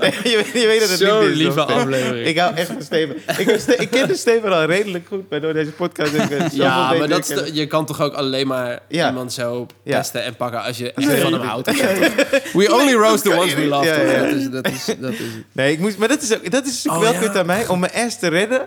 Nee, 0.01 0.13
je, 0.23 0.37
weet- 0.53 0.63
je 0.63 0.67
weet 0.67 0.81
dat 0.81 0.89
het 0.89 0.99
Zo'n 0.99 1.19
liefde 1.19 1.31
is, 1.33 1.37
lieve 1.37 1.61
aflevering. 1.65 2.27
Ik 2.27 2.39
hou 2.39 2.55
echt 2.55 2.67
van 2.67 2.83
Steven. 2.83 3.17
Ik, 3.39 3.57
Ste- 3.61 3.73
ik 3.77 3.91
ken 3.91 4.09
de 4.09 4.17
Steven 4.17 4.53
al 4.53 4.65
redelijk 4.65 5.07
goed, 5.09 5.31
maar 5.31 5.41
door 5.41 5.53
deze 5.53 5.71
podcast... 5.71 6.13
ik 6.13 6.21
zoveel 6.21 6.47
Ja, 6.53 6.93
maar 6.93 7.09
dat 7.09 7.27
de- 7.27 7.51
je 7.53 7.67
kan 7.67 7.87
toch 7.87 8.01
ook 8.01 8.15
alleen 8.15 8.47
maar 8.47 8.79
Ja. 8.89 9.09
iemand 9.09 9.33
zo 9.33 9.67
Ja. 9.85 9.97
pesten 9.97 10.25
en 10.25 10.37
pakken 10.37 10.63
als 10.63 10.79
je, 10.79 10.93
als 10.95 11.05
van 11.05 11.33
hem 11.33 11.43
houdt. 11.43 11.67
We 12.53 12.75
only 12.75 12.93
roast 12.95 13.23
the 13.25 13.37
ones 13.37 13.55
we 13.55 13.61
niet. 13.61 13.69
love. 13.69 14.19
Dat, 14.21 14.33
is, 14.37 14.51
dat, 14.51 14.67
is, 14.67 14.85
dat 14.99 15.13
is 15.13 15.19
Nee, 15.53 15.73
ik 15.73 15.79
moest, 15.79 15.99
maar 15.99 16.09
dat 16.09 16.23
is, 16.23 16.35
ook, 16.35 16.51
dat 16.51 16.67
is 16.67 16.89
ook 16.89 16.95
Oh, 16.95 17.01
wel 17.01 17.13
kut 17.15 17.37
aan 17.37 17.47
mij. 17.47 17.67
Om 17.69 17.79
mijn 17.81 17.93
ass 17.93 18.19
te 18.19 18.29
redden, 18.29 18.67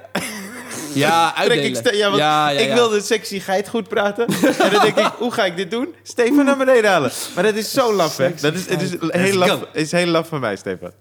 Ja, 1.05 1.31
ik... 1.31 1.37
uitdelen. 1.37 1.75
Ste- 1.75 1.95
ja, 1.95 2.05
want 2.07 2.17
ja, 2.19 2.49
ja, 2.49 2.89
ik 2.95 3.01
sexy 3.03 3.39
geit 3.39 3.67
goed 3.69 3.87
praten. 3.87 4.27
en 4.27 4.71
dan 4.71 4.81
denk 4.81 4.97
ik, 4.97 5.11
hoe 5.17 5.31
ga 5.31 5.45
ik 5.45 5.55
dit 5.55 5.71
doen? 5.71 5.95
Stefan 6.03 6.45
naar 6.45 6.57
beneden 6.57 6.91
halen. 6.91 7.11
Maar 7.35 7.43
dat 7.43 7.55
is 7.55 7.71
zo 7.71 7.93
laf, 7.93 8.17
hè? 8.17 8.33
Dat 8.41 8.53
is, 8.53 8.69
het 8.69 8.81
is 8.81 8.91
heel 8.99 9.35
laf, 9.37 9.65
is 9.73 9.91
heel 9.91 10.07
laf 10.07 10.27
van 10.27 10.39
mij, 10.39 10.55
Stefan. 10.55 10.91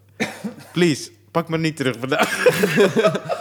Please, 0.73 1.11
pak 1.31 1.49
me 1.49 1.59
niet 1.59 1.77
terug 1.77 1.97
vandaag. 1.99 2.31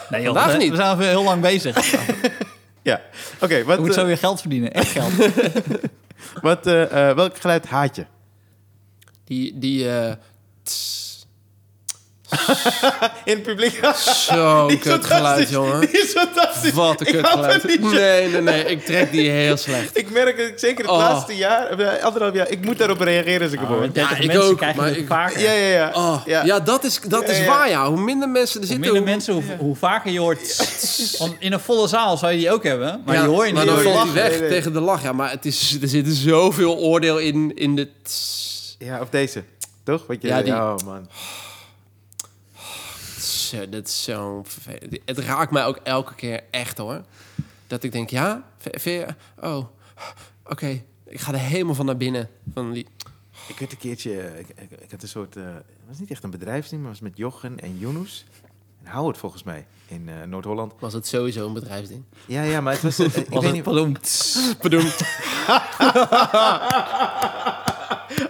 Nee, 0.10 0.22
joh, 0.22 0.34
Vandaag 0.34 0.52
we, 0.52 0.57
niet. 0.57 0.69
we 0.69 0.76
zijn 0.76 0.88
al 0.88 0.98
heel 0.98 1.23
lang 1.23 1.41
bezig. 1.41 1.94
ja, 2.82 3.02
oké. 3.40 3.64
wat, 3.64 3.76
Je 3.76 3.82
moet 3.82 3.90
eh, 3.90 3.99
zo 3.99 4.06
weer 4.06 4.18
geld 4.18 4.40
verdienen. 4.40 4.73
Echt 4.73 4.91
geld. 4.91 5.11
wat, 6.41 6.68
eh, 6.68 7.10
eh, 7.10 7.15
welk 7.15 7.38
geluid 7.38 7.65
haat 7.65 7.95
je? 7.95 8.06
Die, 9.26 9.60
die 9.60 9.90
eh, 9.90 10.11
tss, 10.64 11.10
In 13.25 13.33
het 13.33 13.43
publiek? 13.43 13.79
zo 13.95 14.67
Die 14.67 14.77
is 14.77 14.83
kut 14.83 15.05
geluid, 15.05 15.49
jongen. 15.49 15.79
Die 15.87 15.89
is 15.89 16.11
fantastisch. 16.11 16.71
Wat 16.73 16.99
een 16.99 17.05
kut 17.05 17.27
geluid. 17.27 17.67
die. 17.67 17.79
Nee, 17.79 18.27
nee, 18.27 18.41
nee. 18.41 18.63
Ik 18.65 18.85
trek 18.85 19.11
die 19.11 19.29
heel 19.29 19.57
slecht. 19.57 19.97
Ik 19.97 20.11
merk 20.11 20.37
ik 20.37 20.53
zeker 20.59 20.83
het 20.83 20.93
Oh. 20.93 20.97
laatste 20.97 21.35
jaar, 21.35 21.79
eh, 21.79 22.03
anderhalf 22.03 22.33
jaar, 22.33 22.49
ik 22.49 22.65
moet 22.65 22.77
daarop 22.77 22.99
reageren 22.99 23.41
als 23.41 23.51
ik 23.51 23.59
hem 23.59 23.67
hoor. 23.67 23.79
met 23.79 23.93
30 23.93 24.17
Ja, 24.17 24.23
ik 24.23 24.27
mensen 24.27 24.49
ook, 24.51 24.57
krijgen 24.57 24.79
maar 24.79 24.87
het 24.89 24.97
ik- 24.97 25.07
vaker. 25.07 25.39
Ja, 25.41 25.51
ja, 25.51 25.67
ja. 25.67 25.91
Oh, 25.93 26.21
Ja. 26.25 26.43
ja. 26.45 26.59
dat 26.59 26.83
is, 26.83 26.99
dat 27.07 27.21
Ja, 27.21 27.27
is 27.27 27.37
ja. 27.39 27.45
waar, 27.45 27.69
ja. 27.69 27.87
Hoe 27.87 27.99
minder 28.01 28.29
mensen 28.29 28.61
er 28.61 28.67
Hoe 28.67 28.75
zitten... 28.75 28.79
minder 28.93 29.01
hoe- 29.01 29.09
mensen, 29.11 29.33
hoe, 29.33 29.43
hoe 29.57 29.75
vaker 29.75 30.11
je 30.11 30.19
hoort... 30.19 30.39
Want 31.17 31.35
in 31.39 31.53
een 31.53 31.59
volle 31.59 31.87
zaal 31.87 32.17
zou 32.17 32.31
je 32.31 32.37
die 32.37 32.51
ook 32.51 32.63
hebben. 32.63 33.01
Maar 33.05 33.15
ja, 33.15 33.21
die 33.21 33.29
hoor 33.31 33.47
je 33.47 33.53
maar 33.53 33.65
niet. 33.65 33.73
dan 33.75 33.83
door 33.83 33.93
valt 33.93 34.07
je 34.07 34.13
hij 34.13 34.21
weg 34.21 34.31
Nee, 34.31 34.39
nee. 34.39 34.49
tegen 34.49 34.73
de 34.73 34.79
lach. 34.79 35.03
Ja, 35.03 35.11
maar 35.11 35.29
het 35.31 35.45
is, 35.45 35.77
er 35.81 35.87
zit 35.87 36.07
zoveel 36.09 36.77
oordeel 36.77 37.17
in, 37.17 37.51
in 37.55 37.75
de... 37.75 37.87
tss. 38.03 38.75
Ja, 38.79 38.99
of 39.01 39.09
deze. 39.09 39.43
Toch? 39.83 40.03
Wat 40.07 40.17
je, 40.21 40.27
Ja, 40.27 40.41
die- 40.41 40.53
Oh, 40.53 40.75
man. 40.85 41.07
Dat 43.69 43.88
is 43.88 44.03
zo 44.03 44.41
vervelend. 44.45 44.98
Het 45.06 45.18
raakt 45.18 45.52
mij 45.52 45.65
ook 45.65 45.80
elke 45.84 46.15
keer 46.15 46.44
echt 46.52 46.78
hoor. 46.78 47.02
Dat 47.68 47.84
ik 47.84 47.91
denk, 47.91 48.10
ja, 48.10 48.44
oh, 49.40 49.65
oké, 50.45 50.82
ik 51.06 51.19
ga 51.19 51.32
er 51.34 51.40
helemaal 51.40 51.76
van 51.76 51.86
naar 51.86 51.98
binnen. 51.98 52.30
Van 52.53 52.72
die, 52.72 52.88
Ik 53.48 53.60
werd 53.60 53.72
een 53.72 53.78
keertje... 53.78 54.40
Ik, 54.40 54.48
ik, 54.49 54.72
ik 54.82 54.91
had 54.91 55.02
een 55.02 55.07
soort... 55.07 55.36
eh, 55.36 55.44
het 55.53 55.64
was 55.88 55.99
niet 55.99 56.11
echt 56.11 56.23
een 56.23 56.30
bedrijfsding, 56.30 56.82
maar 56.82 56.91
het 56.91 56.99
was 56.99 57.10
met 57.10 57.18
Jochen 57.18 57.60
en 57.60 57.78
Yunus. 57.78 58.26
En 58.84 58.91
Howard 58.91 59.18
volgens 59.18 59.44
mij, 59.44 59.65
in 59.88 60.10
eh, 60.10 60.23
Noord-Holland. 60.28 60.73
was 60.80 60.94
het 60.94 61.07
sowieso 61.07 61.48
een 61.48 61.53
bedrijfsding. 61.53 62.03
Ja, 62.26 62.41
ja, 62.44 62.61
maar 62.61 62.73
het 62.73 62.82
was... 62.82 62.99
eh, 62.99 63.06
ik 63.06 63.14
Was 63.30 63.38
weet 63.44 63.44
het 63.44 63.53
niet... 63.53 63.64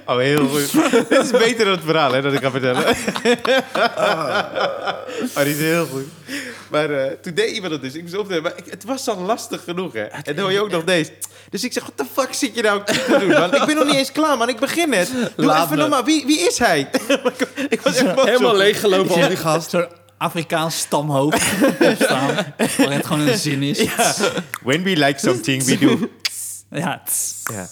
Oh, 0.06 0.18
heel 0.18 0.48
goed. 0.48 0.72
Dit 1.10 1.24
is 1.24 1.32
beter 1.32 1.66
dan 1.66 1.74
het 1.74 1.84
verhaal, 1.86 2.12
hè, 2.14 2.22
dat 2.22 2.34
ik 2.34 2.42
ga 2.42 2.52
vertellen. 2.52 2.96
oh, 5.36 5.44
die 5.44 5.54
is 5.54 5.60
heel 5.60 5.86
goed. 5.86 6.06
Maar 6.70 6.90
eh, 6.90 7.12
toen 7.22 7.34
deed 7.34 7.52
iemand 7.56 7.72
het 7.74 7.82
dus. 7.82 7.94
Ik 7.94 8.02
moest 8.02 8.18
opnemen. 8.18 8.44
Maar 8.44 8.54
ik, 8.56 8.64
het 8.72 8.84
was 8.84 9.08
al 9.08 9.18
lastig 9.18 9.64
genoeg, 9.64 9.94
hè. 9.94 10.02
En 10.04 10.36
dan 10.36 10.38
hoor 10.44 10.52
je 10.52 10.62
ook 10.62 10.70
nog 10.72 10.84
deze. 10.84 11.12
Dus 11.50 11.64
ik 11.64 11.74
zeg, 11.74 11.84
wat 11.84 11.98
de 11.98 12.06
fuck 12.14 12.34
zit 12.34 12.56
je 12.56 12.62
nou 12.62 12.84
te 12.86 13.16
doen, 13.20 13.28
man? 13.28 13.54
Ik 13.56 13.66
ben 13.66 13.76
nog 13.76 13.86
niet 13.86 13.96
eens 13.96 14.12
klaar, 14.12 14.38
man. 14.38 14.50
Ik 14.50 14.60
begin 14.60 14.90
net. 14.90 15.10
Doe 15.36 15.46
Laat 15.46 15.64
even 15.66 15.76
me. 15.76 15.82
normaal. 15.82 16.04
Wie, 16.04 16.26
wie 16.26 16.40
is 16.40 16.58
hij? 16.58 16.80
ik, 17.70 17.82
was 17.82 17.96
echt 17.96 18.16
boos 18.16 18.26
Helemaal 18.26 18.52
op. 18.52 18.58
leeggelopen 18.58 19.22
al 19.22 19.28
die 19.28 19.38
gast. 19.38 19.70
Zo'n 19.70 19.86
Afrikaans 20.18 20.78
stamhoofd 20.80 21.42
opstaan. 21.80 22.36
Waar 22.78 22.92
het 22.92 23.06
gewoon 23.06 23.28
een 23.28 23.38
zin 23.38 23.64
is. 23.64 23.80
Ja. 23.80 24.14
When 24.64 24.84
we 24.84 24.98
like 24.98 25.20
something, 25.20 25.64
we 25.64 25.78
do. 25.78 26.10
ja 26.70 27.02
tss. 27.06 27.34
Ja. 27.52 27.68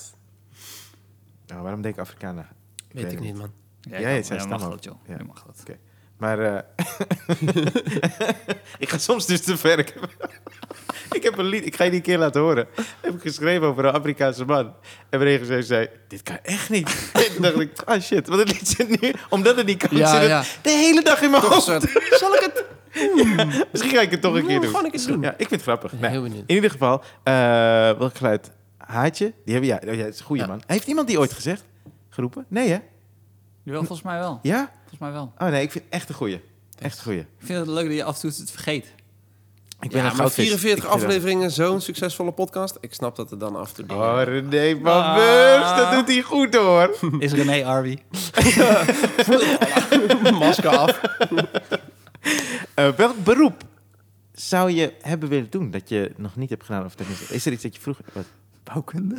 Nou, 1.49 1.61
waarom 1.61 1.81
denk 1.81 1.93
ik 1.95 2.01
Afrikanen? 2.01 2.47
Weet 2.91 3.11
ik 3.11 3.19
niet, 3.19 3.35
man. 3.37 3.51
Ja, 3.81 3.99
Jij 3.99 4.23
ja, 4.29 4.45
mag 4.45 4.69
dat, 4.69 4.83
joh. 4.83 4.95
Ja. 5.07 5.15
Je 5.17 5.23
mag 5.23 5.43
dat. 5.45 5.55
Oké. 5.61 5.77
Maar 6.17 6.39
eh, 6.39 6.61
ik 8.83 8.89
ga 8.89 8.97
soms 8.97 9.25
dus 9.25 9.41
te 9.41 9.57
ver. 9.57 9.79
Ik 9.79 9.93
heb, 9.93 10.09
ik 11.17 11.23
heb 11.23 11.37
een 11.37 11.45
lied, 11.45 11.65
ik 11.65 11.75
ga 11.75 11.83
je 11.83 11.89
die 11.89 11.99
een 11.99 12.05
keer 12.05 12.17
laten 12.17 12.41
horen. 12.41 12.67
Heb 13.01 13.13
ik 13.13 13.21
geschreven 13.21 13.67
over 13.67 13.85
een 13.85 13.93
Afrikaanse 13.93 14.45
man. 14.45 14.65
En 15.09 15.19
mijn 15.19 15.23
regisseur 15.23 15.63
zei, 15.63 15.87
dit 16.07 16.23
kan 16.23 16.37
echt 16.43 16.69
niet. 16.69 16.87
En 17.13 17.33
toen 17.33 17.41
dacht 17.41 17.59
ik, 17.59 17.81
ah 17.85 18.01
shit, 18.01 18.27
want 18.27 18.39
het 18.39 18.51
lied 18.51 18.67
zit 18.67 19.01
nu, 19.01 19.13
omdat 19.29 19.55
het 19.55 19.65
niet 19.65 19.87
kan, 19.87 19.97
Ja, 19.97 20.07
zit 20.11 20.19
het 20.19 20.29
ja. 20.29 20.43
de 20.61 20.69
hele 20.69 21.01
dag 21.01 21.21
in 21.21 21.29
mijn 21.29 21.41
Toch 21.41 21.53
hoofd. 21.53 21.65
soort, 21.65 22.01
zal 22.19 22.33
ik 22.35 22.41
het? 22.41 22.65
Misschien 23.71 23.95
ga 23.95 24.01
ik 24.01 24.11
het 24.11 24.21
toch 24.21 24.33
een 24.35 24.45
keer 24.45 24.59
Nou, 24.59 24.81
doen. 24.81 24.91
Gewoon 24.91 25.07
doen. 25.07 25.21
Ja, 25.21 25.31
ik 25.31 25.37
vind 25.37 25.51
het 25.51 25.61
grappig. 25.61 25.91
Nee, 25.93 26.11
heel 26.11 26.21
benieuwd. 26.21 26.43
in 26.47 26.55
ieder 26.55 26.71
geval, 26.71 27.03
eh 27.23 27.33
welk 27.97 28.15
geluid? 28.17 28.51
Haatje? 28.89 29.33
Die 29.45 29.53
hebben, 29.53 29.69
ja, 29.69 29.79
oh 29.91 29.95
ja, 29.97 30.03
dat 30.03 30.13
is 30.13 30.19
een 30.19 30.25
goede 30.25 30.41
Ja. 30.41 30.47
man. 30.47 30.61
Heeft 30.67 30.87
iemand 30.87 31.07
die 31.07 31.19
ooit 31.19 31.33
gezegd? 31.33 31.63
Geroepen? 32.09 32.45
Nee 32.47 32.69
hè? 32.69 32.77
Jawel, 33.63 33.81
volgens 33.83 34.01
mij 34.07 34.19
wel. 34.19 34.39
Ja? 34.41 34.71
Volgens 34.79 34.99
mij 34.99 35.11
wel. 35.11 35.33
Oh 35.37 35.47
nee, 35.47 35.61
ik 35.63 35.71
vind 35.71 35.83
het 35.83 35.93
echt 35.93 36.09
een 36.09 36.15
goeie. 36.15 36.41
Echt 36.79 36.97
een 36.97 37.03
goeie. 37.03 37.19
Ik 37.19 37.27
vind 37.37 37.59
het 37.59 37.67
leuk 37.67 37.85
dat 37.85 37.93
je 37.95 38.03
af 38.03 38.15
en 38.15 38.21
toe 38.21 38.29
het 38.39 38.51
vergeet. 38.51 38.85
Ik 39.81 39.89
ben 39.89 39.89
Ja, 39.91 39.97
een 39.97 40.03
maar 40.03 40.15
goudvis. 40.15 40.45
44 40.45 40.83
Ik 40.83 40.89
vind 40.89 41.01
dat- 41.01 41.09
afleveringen, 41.11 41.51
zo'n 41.51 41.81
succesvolle 41.81 42.31
podcast. 42.31 42.77
Ik 42.79 42.93
snap 42.93 43.15
dat 43.15 43.31
er 43.31 43.37
dan 43.39 43.55
af 43.55 43.69
en 43.69 43.75
toe 43.75 43.85
dingen... 43.85 44.03
Oh, 44.03 44.21
René 44.23 44.79
van 44.83 44.91
Ah. 44.91 45.77
Dat 45.77 45.91
doet 45.91 46.07
hij 46.15 46.21
goed 46.21 46.55
hoor. 46.55 46.97
Is 47.19 47.31
René 47.31 47.65
Arby? 47.65 47.97
Masker 50.39 50.69
af. 50.77 50.99
Eh, 52.73 52.91
welk 52.95 53.23
beroep 53.23 53.63
zou 54.33 54.71
je 54.71 54.93
hebben 55.01 55.29
willen 55.29 55.49
doen 55.49 55.71
dat 55.71 55.89
je 55.89 56.11
nog 56.17 56.35
niet 56.35 56.49
hebt 56.49 56.63
gedaan? 56.63 56.85
Of 56.85 56.95
tenminste, 56.95 57.33
is 57.33 57.45
er 57.45 57.51
iets 57.51 57.63
dat 57.63 57.75
je 57.75 57.81
vroeger... 57.81 58.05
Wat? 58.13 58.25
Bouwkunde? 58.73 59.15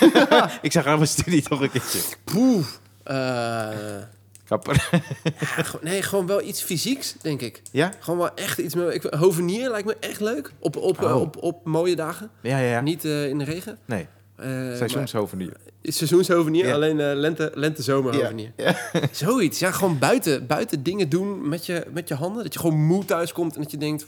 Ik 0.62 0.72
zag 0.72 0.86
aan 0.86 0.96
mijn 0.96 1.08
studie 1.08 1.42
toch 1.42 1.60
een 1.60 1.70
keertje. 1.70 1.98
Poeh. 2.24 2.66
Eh, 3.02 4.02
Kapper. 4.44 4.88
ja, 5.40 5.64
nee, 5.82 6.02
gewoon 6.02 6.26
wel 6.26 6.42
iets 6.42 6.62
fysieks, 6.62 7.14
denk 7.22 7.40
ik. 7.40 7.62
Ja? 7.72 7.92
Gewoon 7.98 8.18
wel 8.18 8.34
echt 8.34 8.58
iets 8.58 8.74
met... 8.74 8.94
Ik, 8.94 9.02
hovenier 9.14 9.70
lijkt 9.70 9.86
me 9.86 9.96
echt 10.00 10.20
leuk. 10.20 10.52
Op, 10.58 10.76
op, 10.76 11.02
Oh. 11.02 11.20
op, 11.20 11.36
op 11.42 11.64
mooie 11.66 11.96
dagen. 11.96 12.30
Ja, 12.42 12.58
ja, 12.58 12.70
ja. 12.70 12.80
Niet 12.80 13.04
eh, 13.04 13.28
in 13.28 13.38
de 13.38 13.44
regen. 13.44 13.78
Nee, 13.84 14.06
Eh, 14.36 14.46
seizoenshovenier. 14.76 15.46
maar- 15.48 15.92
Seizoenshovenier, 15.92 16.66
Ja. 16.66 16.74
alleen 16.74 17.00
eh, 17.00 17.10
lente, 17.14 17.50
lente 17.54 17.82
zomerhovenier. 17.82 18.52
Ja. 18.56 18.76
Zoiets. 19.12 19.58
Ja, 19.58 19.70
gewoon 19.70 19.98
buiten, 19.98 20.46
buiten 20.46 20.82
dingen 20.82 21.08
doen 21.08 21.48
met 21.48 21.66
je, 21.66 21.86
met 21.92 22.08
je 22.08 22.14
handen. 22.14 22.42
Dat 22.42 22.52
je 22.52 22.58
gewoon 22.60 22.84
moe 22.86 23.04
thuis 23.04 23.32
komt 23.32 23.54
en 23.56 23.62
dat 23.62 23.70
je 23.70 23.76
denkt... 23.76 24.04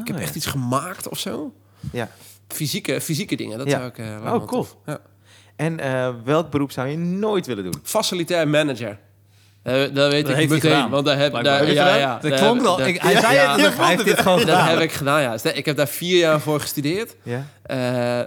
ik 0.00 0.06
heb 0.06 0.18
echt 0.18 0.34
iets 0.34 0.46
gemaakt 0.46 1.08
of 1.08 1.18
zo. 1.18 1.52
Ja. 1.92 2.10
Fysieke, 2.54 3.00
fysieke 3.00 3.36
dingen, 3.36 3.58
dat 3.58 3.66
Ja. 3.66 3.76
zou 3.78 3.88
ik 3.88 3.98
eh, 3.98 4.34
Oh, 4.34 4.46
cool. 4.46 4.66
Ja. 4.86 4.98
En 5.56 5.80
eh, 5.80 6.10
welk 6.24 6.50
beroep 6.50 6.72
zou 6.72 6.88
je 6.88 6.96
nooit 6.98 7.46
willen 7.46 7.64
doen? 7.64 7.74
Facilitair 7.82 8.48
manager. 8.48 8.98
Eh, 9.62 9.72
dat 9.94 10.10
weet 10.10 10.26
Dat 10.26 10.38
ik 10.38 10.48
meteen, 10.48 10.90
want 10.90 11.06
daar 11.06 11.18
heb, 11.18 11.30
blijkbaar. 11.30 11.42
daar, 11.42 11.58
Heb 11.58 11.68
je 11.68 11.74
ja, 11.74 11.94
ja, 11.96 12.18
Dat 12.18 12.34
klonk 12.34 12.62
daar- 12.64 12.88
Ik, 12.88 13.00
hij 13.02 13.12
Ja, 13.12 13.20
zei 13.20 13.34
ja, 13.34 13.58
het, 13.58 13.76
hij 13.76 13.86
heeft 13.88 14.04
dit 14.04 14.20
gewoon 14.20 14.46
Dat 14.46 14.64
heb 14.64 14.78
ik 14.80 14.92
gedaan, 14.92 15.22
ja. 15.22 15.36
Ik 15.52 15.64
heb 15.64 15.76
daar 15.76 15.88
vier 15.88 16.18
jaar 16.18 16.40
voor 16.40 16.60
gestudeerd. 16.60 17.16
Ja? 17.22 17.46
Eh, 17.62 17.76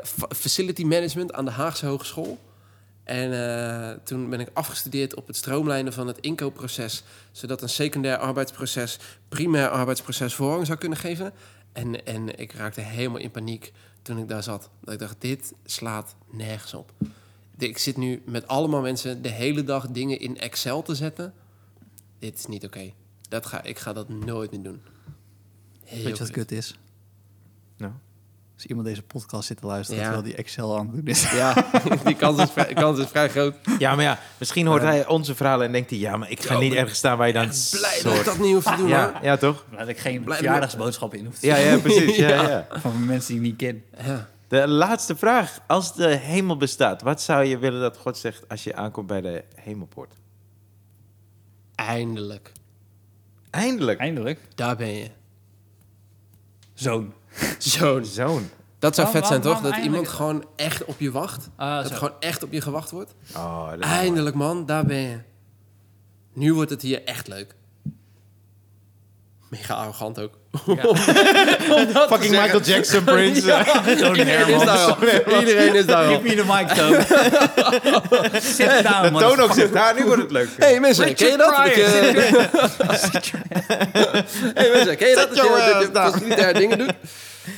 fa- 0.03 0.27
facility 0.35 0.83
management 0.83 1.33
aan 1.33 1.45
de 1.45 1.51
Haagse 1.51 1.85
Hogeschool. 1.85 2.39
En 3.03 3.33
eh, 3.33 3.97
toen 4.03 4.29
ben 4.29 4.39
ik 4.39 4.49
afgestudeerd 4.53 5.15
op 5.15 5.27
het 5.27 5.35
stroomlijnen 5.35 5.93
van 5.93 6.07
het 6.07 6.17
inkoopproces. 6.19 7.03
Zodat 7.31 7.61
een 7.61 7.69
secundair 7.69 8.17
arbeidsproces 8.17 8.97
primair 9.29 9.69
arbeidsproces 9.69 10.33
voorrang 10.33 10.65
zou 10.65 10.77
kunnen 10.77 10.97
geven. 10.97 11.33
En, 11.73 12.05
en 12.05 12.39
ik 12.39 12.51
raakte 12.53 12.81
helemaal 12.81 13.19
in 13.21 13.31
paniek 13.31 13.71
toen 14.07 14.17
ik 14.17 14.27
daar 14.27 14.43
zat. 14.43 14.69
Dat 14.81 14.93
ik 14.93 14.99
dacht, 14.99 15.21
dit 15.21 15.53
slaat 15.65 16.15
nergens 16.29 16.73
op. 16.73 16.93
Ik 17.57 17.77
zit 17.77 17.97
nu 17.97 18.21
met 18.25 18.47
allemaal 18.47 18.81
mensen 18.81 19.21
de 19.21 19.29
hele 19.29 19.63
dag 19.63 19.87
dingen 19.87 20.19
in 20.19 20.37
Excel 20.37 20.81
te 20.81 20.95
zetten. 20.95 21.33
Dit 22.19 22.37
is 22.37 22.45
niet 22.45 22.65
oké. 22.65 22.91
Dat 23.29 23.45
ga, 23.45 23.63
ik 23.63 23.79
ga 23.79 23.93
dat 23.93 24.09
nooit 24.09 24.51
meer 24.51 24.61
doen. 24.63 24.81
Heel 25.83 26.03
Weet 26.03 26.17
je 26.17 26.23
wat 26.23 26.31
kut. 26.31 26.45
kut 26.47 26.57
is? 26.57 26.79
Nou. 27.77 27.93
Als 28.57 28.65
iemand 28.65 28.87
deze 28.87 29.01
podcast 29.03 29.47
zit 29.47 29.57
te 29.57 29.65
luisteren, 29.65 30.01
Ja. 30.01 30.07
terwijl 30.07 30.27
die 30.27 30.35
Excel 30.35 30.77
aan 30.77 30.85
het 30.85 30.95
doen 30.95 31.05
is. 31.05 31.31
Ja, 31.31 31.65
die 32.05 32.15
kans 32.15 32.41
is 32.41 32.51
vrij, 32.51 32.73
kans 32.73 32.99
is 32.99 33.07
vrij 33.07 33.29
groot. 33.29 33.55
Ja, 33.79 33.95
maar 33.95 34.03
ja, 34.03 34.19
misschien 34.37 34.67
hoort 34.67 34.81
hij 34.81 35.07
onze 35.07 35.35
verhalen 35.35 35.65
en 35.65 35.71
denkt 35.71 35.89
hij... 35.89 35.99
ja, 35.99 36.17
maar 36.17 36.29
ik 36.31 36.41
ga 36.43 36.57
niet 36.57 36.73
ergens 36.73 36.97
staan 36.97 37.17
waar 37.17 37.27
je 37.27 37.33
dan... 37.33 37.47
Blij 37.71 37.81
dat 37.81 37.93
ik 37.93 37.99
soort- 37.99 38.25
dat 38.25 38.37
niet 38.39 38.53
hoef 38.53 38.63
te 38.63 38.75
doen, 38.75 38.87
Ja, 38.87 39.37
toch? 39.37 39.65
Dat 39.77 39.87
ik 39.87 39.97
geen 39.97 40.23
Blij- 40.23 40.37
verjaardagsboodschap 40.37 41.13
in 41.13 41.25
hoef 41.25 41.39
te 41.39 41.47
Ja, 41.47 41.55
ja, 41.55 41.77
precies. 41.77 42.15
Ja, 42.27 42.27
ja. 42.49 42.67
Van 42.71 43.05
mensen 43.05 43.33
die 43.33 43.41
ik 43.41 43.47
niet 43.47 43.55
ken. 43.57 43.83
Ja. 44.05 44.27
De 44.47 44.67
laatste 44.67 45.15
vraag. 45.15 45.59
Als 45.67 45.95
de 45.95 46.07
hemel 46.15 46.57
bestaat, 46.57 47.01
wat 47.01 47.21
zou 47.21 47.43
je 47.43 47.57
willen 47.57 47.81
dat 47.81 47.97
God 47.97 48.17
zegt 48.17 48.49
als 48.49 48.63
je 48.63 48.75
aankomt 48.75 49.07
bij 49.07 49.21
de 49.21 49.43
hemelpoort? 49.55 50.13
Eindelijk. 51.75 52.51
Eindelijk. 53.49 53.99
Eindelijk. 53.99 54.39
Daar 54.55 54.75
ben 54.75 54.93
je. 54.93 55.09
Zoon. 56.73 57.13
Zo'n. 57.57 58.05
Zoon. 58.05 58.49
Dat 58.79 58.95
zou 58.95 59.07
Waarom- 59.07 59.21
vet 59.23 59.27
zijn, 59.31 59.41
toch? 59.41 59.61
waarom 59.61 59.71
Dat 59.71 59.83
iemand 59.89 60.07
gewoon 60.07 60.45
echt 60.55 60.85
op 60.85 60.99
je 60.99 61.11
wacht. 61.11 61.49
Ah, 61.55 61.75
dat 61.75 61.85
zo. 61.85 61.91
er 61.91 61.97
gewoon 61.97 62.13
echt 62.19 62.43
op 62.43 62.51
je 62.53 62.61
gewacht 62.61 62.91
wordt. 62.91 63.13
Oh, 63.35 63.69
dat 63.69 63.79
is 63.79 63.85
Eindelijk, 63.85 64.35
man. 64.35 64.65
Daar 64.65 64.85
ben 64.85 64.97
je. 64.97 65.17
Nu 66.33 66.53
wordt 66.53 66.69
het 66.69 66.81
hier 66.81 67.03
echt 67.05 67.27
leuk. 67.27 67.55
Mega 69.49 69.73
arrogant 69.73 70.19
ook. 70.19 70.31
Fucking 72.09 72.31
Michael 72.31 72.61
Jackson, 72.61 73.03
Prince. 73.03 73.41
Iedereen 74.15 74.47
is 74.47 74.65
daar 74.65 74.77
al. 74.77 74.97
Iedereen 75.39 75.75
is 75.75 75.85
daar 75.85 76.05
al. 76.05 76.19
Give 76.19 76.27
me 76.27 76.35
the 76.35 76.43
mic, 76.53 76.67
Toon. 76.67 77.01
Sit 78.41 78.83
down, 78.83 79.13
De 79.13 79.19
toon 79.19 79.39
ook 79.39 79.53
zegt, 79.53 79.73
nou, 79.73 79.99
nu 79.99 80.05
wordt 80.05 80.21
het 80.21 80.31
leuk. 80.31 80.49
hey, 80.57 80.79
mensen, 80.79 81.15
ken 81.15 81.31
je 81.31 81.37
dat? 81.37 81.55
Dat 81.55 81.75
je- 81.75 81.81
hey, 84.53 84.69
mensen, 84.71 84.97
ken 84.97 85.09
je 85.09 85.15
dat? 85.15 85.27
Dat 85.29 85.37
je, 85.37 85.89
dat 85.93 86.19
je 86.19 86.25
eh, 86.33 86.37
daar. 86.37 86.53
dingen 86.53 86.77
doet? 86.77 86.93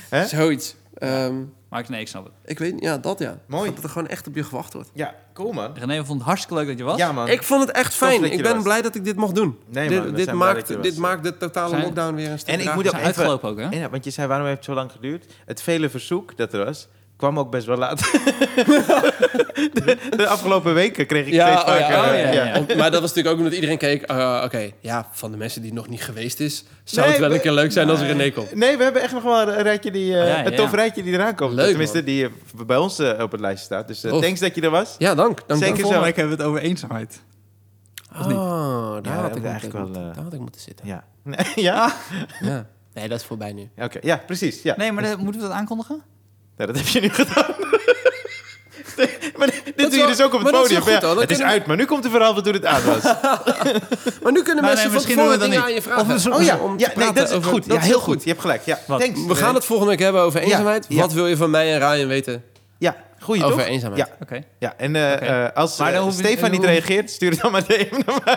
Hè? 0.08 0.26
Zoiets. 0.26 0.76
Ehm, 0.94 1.34
Max, 1.68 1.88
nee, 1.88 2.00
ik 2.00 2.08
snap 2.08 2.24
het. 2.24 2.32
ik 2.44 2.58
weet 2.58 2.74
ja, 2.80 2.98
dat 2.98 3.18
ja. 3.18 3.38
Mooi. 3.46 3.74
Dat 3.74 3.82
er 3.84 3.88
gewoon 3.90 4.08
echt 4.08 4.26
op 4.26 4.34
je 4.34 4.44
gewacht 4.44 4.72
wordt. 4.72 4.90
Ja, 4.94 5.14
cool 5.34 5.52
man. 5.52 5.70
René 5.74 6.04
vond 6.04 6.18
het 6.18 6.26
hartstikke 6.28 6.54
leuk 6.58 6.66
dat 6.68 6.78
je 6.78 6.84
was. 6.84 6.98
Ja 6.98 7.12
man. 7.12 7.28
Ik 7.28 7.42
vond 7.42 7.60
het 7.66 7.70
echt 7.76 7.94
fijn. 7.94 8.24
Ik 8.32 8.42
ben 8.42 8.54
was. 8.54 8.62
blij 8.62 8.82
dat 8.82 8.94
ik 8.94 9.04
dit 9.04 9.16
mocht 9.16 9.34
doen. 9.34 9.58
Nee, 9.68 9.88
dit 9.88 9.98
man, 10.04 10.14
dit, 10.14 10.24
zijn 10.24 10.36
blij 10.36 10.48
dat 10.48 10.56
maakt, 10.56 10.68
je 10.68 10.80
dit 10.80 10.92
was. 10.92 11.00
maakt 11.00 11.22
de 11.22 11.36
totale 11.36 11.68
Zijn- 11.68 11.82
lockdown 11.82 12.14
weer 12.14 12.30
een 12.30 12.38
stuk 12.38 12.54
En 12.54 12.60
ik 12.60 12.74
moet 12.74 12.86
ook 12.86 12.92
even... 12.92 13.04
uitgelopen 13.06 13.48
ook, 13.48 13.58
hè? 13.58 13.68
Ja, 13.68 13.90
want 13.90 14.04
je 14.04 14.10
zei, 14.10 14.26
waarom 14.26 14.46
heeft 14.46 14.58
het 14.58 14.66
zo 14.66 14.74
lang 14.74 14.92
geduurd? 14.92 15.26
Het 15.44 15.62
vele 15.62 15.90
verzoek 15.90 16.36
dat 16.36 16.52
er 16.52 16.64
was, 16.64 16.88
kwam 17.20 17.38
ook 17.38 17.50
best 17.50 17.66
wel 17.66 17.76
laat. 17.76 17.98
de, 19.72 19.96
de 20.16 20.26
afgelopen 20.26 20.74
weken 20.74 21.06
kreeg 21.06 21.26
ik 21.26 21.32
Ja, 21.32 21.46
steeds 21.58 21.72
oh 21.72 21.78
ja, 21.88 22.00
oh 22.00 22.08
eh, 22.14 22.34
ja, 22.34 22.44
ja. 22.44 22.58
Om- 22.58 22.66
Maar 22.76 22.90
dat 22.90 23.00
was 23.00 23.08
natuurlijk 23.14 23.28
ook 23.28 23.36
omdat 23.38 23.52
iedereen 23.52 23.78
keek... 23.78 24.02
eh, 24.02 24.42
Oké, 24.44 24.70
ja, 24.80 25.08
van 25.12 25.30
de 25.30 25.36
mensen 25.36 25.62
die 25.62 25.72
nog 25.72 25.88
niet 25.88 26.02
geweest 26.02 26.40
is... 26.40 26.64
zou 26.84 27.00
Nee, 27.00 27.10
het 27.10 27.20
wel 27.20 27.28
we- 27.28 27.34
een 27.34 27.40
keer 27.40 27.52
leuk 27.52 27.72
zijn 27.72 27.90
als 27.90 28.00
er 28.00 28.06
René 28.06 28.30
komt. 28.30 28.54
Nee, 28.54 28.76
we 28.76 28.82
hebben 28.82 29.02
echt 29.02 29.12
nog 29.12 29.22
wel 29.22 29.40
een 29.48 29.62
rijtje 29.62 29.90
die, 29.90 30.12
eh, 30.18 30.28
Ja, 30.28 30.38
ja, 30.38 30.46
een 30.46 30.54
tof 30.54 30.72
rijtje 30.72 31.02
die 31.02 31.12
eraan 31.12 31.34
komt. 31.34 31.52
Leuk, 31.52 31.68
Tenminste, 31.68 31.96
man. 31.96 32.04
die 32.06 32.28
bij 32.66 32.76
ons 32.76 33.00
op 33.00 33.30
het 33.32 33.40
lijstje 33.40 33.64
staat. 33.64 33.88
Dus 33.88 34.00
thanks 34.00 34.40
dat 34.40 34.54
je 34.54 34.60
er 34.60 34.70
was. 34.70 34.94
Ja, 34.98 35.14
dank. 35.14 35.40
dank 35.46 35.62
Zeker 35.64 35.86
zo. 35.86 36.00
Week 36.00 36.16
hebben 36.16 36.36
we 36.36 36.42
het 36.42 36.50
over 36.52 36.62
eenzaamheid. 36.62 37.20
Oh, 38.16 38.92
daar, 39.02 39.14
Ja, 39.14 39.20
had 39.20 39.36
ik 39.36 39.44
eigenlijk 39.44 39.76
wel, 39.78 39.92
daar 39.92 40.24
had 40.24 40.32
ik 40.32 40.40
moeten 40.40 40.60
zitten. 40.60 40.86
Ja. 40.86 41.04
Nee, 41.24 41.36
ja? 41.70 41.92
Ja. 42.40 42.66
Nee, 42.94 43.08
dat 43.08 43.20
is 43.20 43.24
voorbij 43.26 43.52
nu. 43.52 43.68
Oké, 43.76 43.98
ja, 44.02 44.16
precies. 44.26 44.62
Ja. 44.62 44.74
Nee, 44.76 44.92
maar 44.92 45.02
de- 45.02 45.16
moeten 45.18 45.40
we 45.40 45.46
dat 45.48 45.56
aankondigen? 45.56 46.02
Nee, 46.60 46.66
dat 46.68 46.76
heb 46.76 46.86
je 46.86 47.00
nu 47.00 47.08
gedaan. 47.08 47.54
Maar 49.36 49.50
dit 49.76 49.90
doe 49.90 50.00
je 50.00 50.06
dus 50.06 50.20
ook 50.20 50.34
op 50.34 50.40
het 50.42 50.52
dat 50.52 50.62
podium. 50.62 50.80
goed, 50.82 50.90
Ja, 51.00 51.16
het 51.16 51.30
is 51.30 51.40
uit, 51.40 51.66
maar 51.66 51.76
nu 51.76 51.84
komt 51.84 52.04
er 52.04 52.10
verhaal 52.10 52.34
van 52.34 52.42
toen 52.42 52.52
het 52.52 52.64
aan 52.64 52.82
was. 52.84 53.02
Maar 54.22 54.32
nu 54.32 54.42
kunnen 54.42 54.64
Maar 54.64 54.72
mensen 54.74 54.90
nee, 54.90 55.00
van 55.00 55.08
tevoren 55.08 55.38
dingen 55.38 55.54
dat 55.56 55.64
aan 55.64 55.72
je 55.74 55.82
vragen. 55.82 56.14
Of 56.14 56.26
Oh 56.26 56.42
ja, 56.42 56.56
om 56.58 56.76
te 56.76 56.84
ja 56.84 56.90
nee, 56.96 57.12
dat 57.12 57.28
is 57.28 57.34
over- 57.34 57.50
goed. 57.50 57.68
dat 57.68 57.76
ja, 57.76 57.82
heel 57.82 57.98
goed. 58.00 58.22
Je 58.22 58.28
hebt 58.28 58.40
gelijk. 58.40 58.62
Ja, 58.64 58.78
Wat? 58.86 59.00
thanks. 59.00 59.20
We 59.26 59.34
gaan 59.34 59.54
het 59.54 59.64
volgende 59.64 59.90
week 59.90 60.00
hebben 60.00 60.22
over 60.22 60.40
eenzaamheid. 60.40 60.86
ja. 60.88 61.00
Wat 61.00 61.12
wil 61.12 61.26
je 61.26 61.36
van 61.36 61.50
mij 61.50 61.72
en 61.72 61.78
Ryan 61.92 62.08
weten 62.08 62.44
Ja, 62.78 62.96
goeie 63.20 63.44
over 63.44 63.58
toch? 63.58 63.66
eenzaamheid? 63.66 64.06
Ja, 64.08 64.14
Oké. 64.22 64.42
ja. 64.58 64.74
en 64.76 64.96
eh, 64.96 65.44
eh, 65.44 65.52
als 65.54 65.78
Maar 65.78 65.92
dan 65.92 66.06
eh, 66.08 66.14
Stefan 66.14 66.50
niet 66.50 66.64
reageert, 66.64 67.10
stuur 67.10 67.30
het 67.30 67.40
dan 67.40 67.52
maar 67.52 67.64
naar 68.06 68.20
mij. 68.24 68.36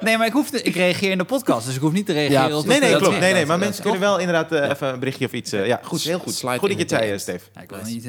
Nee, 0.00 0.16
maar 0.18 0.26
ik, 0.26 0.32
hoef 0.32 0.50
te- 0.50 0.62
ik 0.62 0.74
reageer 0.74 1.10
in 1.10 1.18
de 1.18 1.24
podcast, 1.24 1.66
dus 1.66 1.74
ik 1.74 1.80
hoef 1.80 1.92
niet 1.92 2.06
te 2.06 2.12
reageren. 2.12 2.48
Ja, 2.48 2.56
op 2.56 2.66
Nee, 2.66 2.80
nee, 2.80 2.90
dat 2.90 3.00
klopt. 3.02 3.18
Nee, 3.20 3.32
nee, 3.32 3.46
maar 3.46 3.58
mensen 3.58 3.82
kunnen 3.82 4.00
wel 4.00 4.18
inderdaad 4.18 4.52
even 4.72 4.88
een 4.92 4.98
berichtje 4.98 5.26
of 5.26 5.32
iets. 5.32 5.52
eh, 5.52 5.66
ja, 5.66 5.80
goed, 5.82 6.02
heel 6.02 6.18
goed. 6.18 6.34
Slide 6.34 6.58
Goed 6.58 6.68
dat 6.68 6.76
je 6.78 6.84
het 6.84 6.90
zei, 6.90 7.10
de 7.10 7.18
Steve. 7.18 7.44
Ja, 7.54 7.60
ik 7.60 7.68
wil 7.70 7.78
niet, 7.84 8.04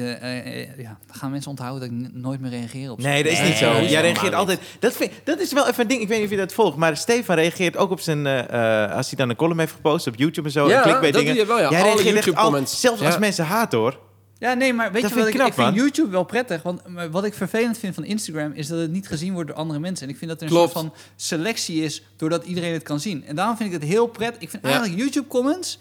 ja, 0.76 0.98
dan 1.06 1.16
gaan 1.16 1.30
mensen 1.30 1.50
onthouden 1.50 1.80
dat 1.80 2.06
ik 2.06 2.12
nooit 2.14 2.40
meer 2.40 2.50
reageer 2.50 2.90
op 2.90 2.98
Nee, 3.00 3.22
dat 3.22 3.32
is 3.32 3.40
niet 3.40 3.56
zo. 3.56 3.72
Nee, 3.72 3.88
Jij 3.88 4.00
reageert 4.00 4.34
altijd. 4.34 4.60
Dat, 4.78 4.92
vind, 4.92 5.12
dat 5.24 5.40
is 5.40 5.52
wel 5.52 5.68
even 5.68 5.80
een 5.82 5.88
ding. 5.88 6.00
Ik 6.02 6.08
weet 6.08 6.16
niet 6.16 6.26
of 6.26 6.32
je 6.32 6.38
dat 6.38 6.52
volgt, 6.52 6.76
maar 6.76 6.96
Stefan 6.96 7.34
reageert 7.36 7.76
ook 7.76 7.90
op 7.90 8.00
zijn. 8.00 8.26
eh, 8.26 8.84
eh, 8.84 8.96
als 8.96 9.06
hij 9.08 9.16
dan 9.18 9.28
een 9.30 9.36
column 9.36 9.58
heeft 9.58 9.72
gepost 9.72 10.06
op 10.06 10.14
YouTube 10.16 10.46
en 10.46 10.52
zo. 10.52 10.68
Ja, 10.68 10.76
en 10.76 10.82
clickbait 10.82 11.12
dat 11.12 11.22
dingen. 11.22 11.36
doe 11.36 11.42
je 11.46 11.48
wel, 11.48 11.60
ja. 11.60 11.70
Jij 11.70 11.80
Alle 11.80 11.88
reageert 11.92 12.06
echt 12.16 12.24
YouTube 12.24 12.36
al- 12.36 12.44
comments. 12.44 12.80
Zelfs 12.80 13.02
als 13.02 13.12
Ja. 13.14 13.18
mensen 13.20 13.44
haten 13.44 13.78
hoor. 13.78 13.98
Ja, 14.38 14.52
nee, 14.54 14.72
maar 14.72 14.92
weet 14.92 15.02
Dat 15.02 15.10
je 15.10 15.16
wat 15.16 15.26
ik 15.26 15.32
ik, 15.32 15.38
knap, 15.38 15.48
ik 15.48 15.54
vind 15.54 15.66
man. 15.66 15.76
YouTube 15.76 16.10
wel 16.10 16.24
prettig, 16.24 16.62
want 16.62 16.80
wat 17.10 17.24
ik 17.24 17.34
vervelend 17.34 17.78
vind 17.78 17.94
van 17.94 18.04
Instagram 18.04 18.52
is 18.52 18.66
dat 18.66 18.78
het 18.80 18.90
niet 18.90 19.08
gezien 19.08 19.32
wordt 19.32 19.48
door 19.48 19.58
andere 19.58 19.78
mensen. 19.78 20.06
En 20.06 20.12
ik 20.12 20.18
vind 20.18 20.30
dat 20.30 20.40
er 20.40 20.46
een 20.46 20.52
Klopt. 20.52 20.72
soort 20.72 20.84
van 20.84 20.94
selectie 21.16 21.82
is 21.82 22.02
doordat 22.16 22.44
iedereen 22.44 22.72
het 22.72 22.82
kan 22.82 23.00
zien. 23.00 23.24
En 23.26 23.36
daarom 23.36 23.56
vind 23.56 23.72
ik 23.74 23.80
het 23.80 23.90
heel 23.90 24.06
prettig. 24.06 24.42
Ik 24.42 24.50
vind 24.50 24.62
Ja. 24.62 24.68
eigenlijk 24.70 25.00
YouTube 25.00 25.28
comments, 25.28 25.78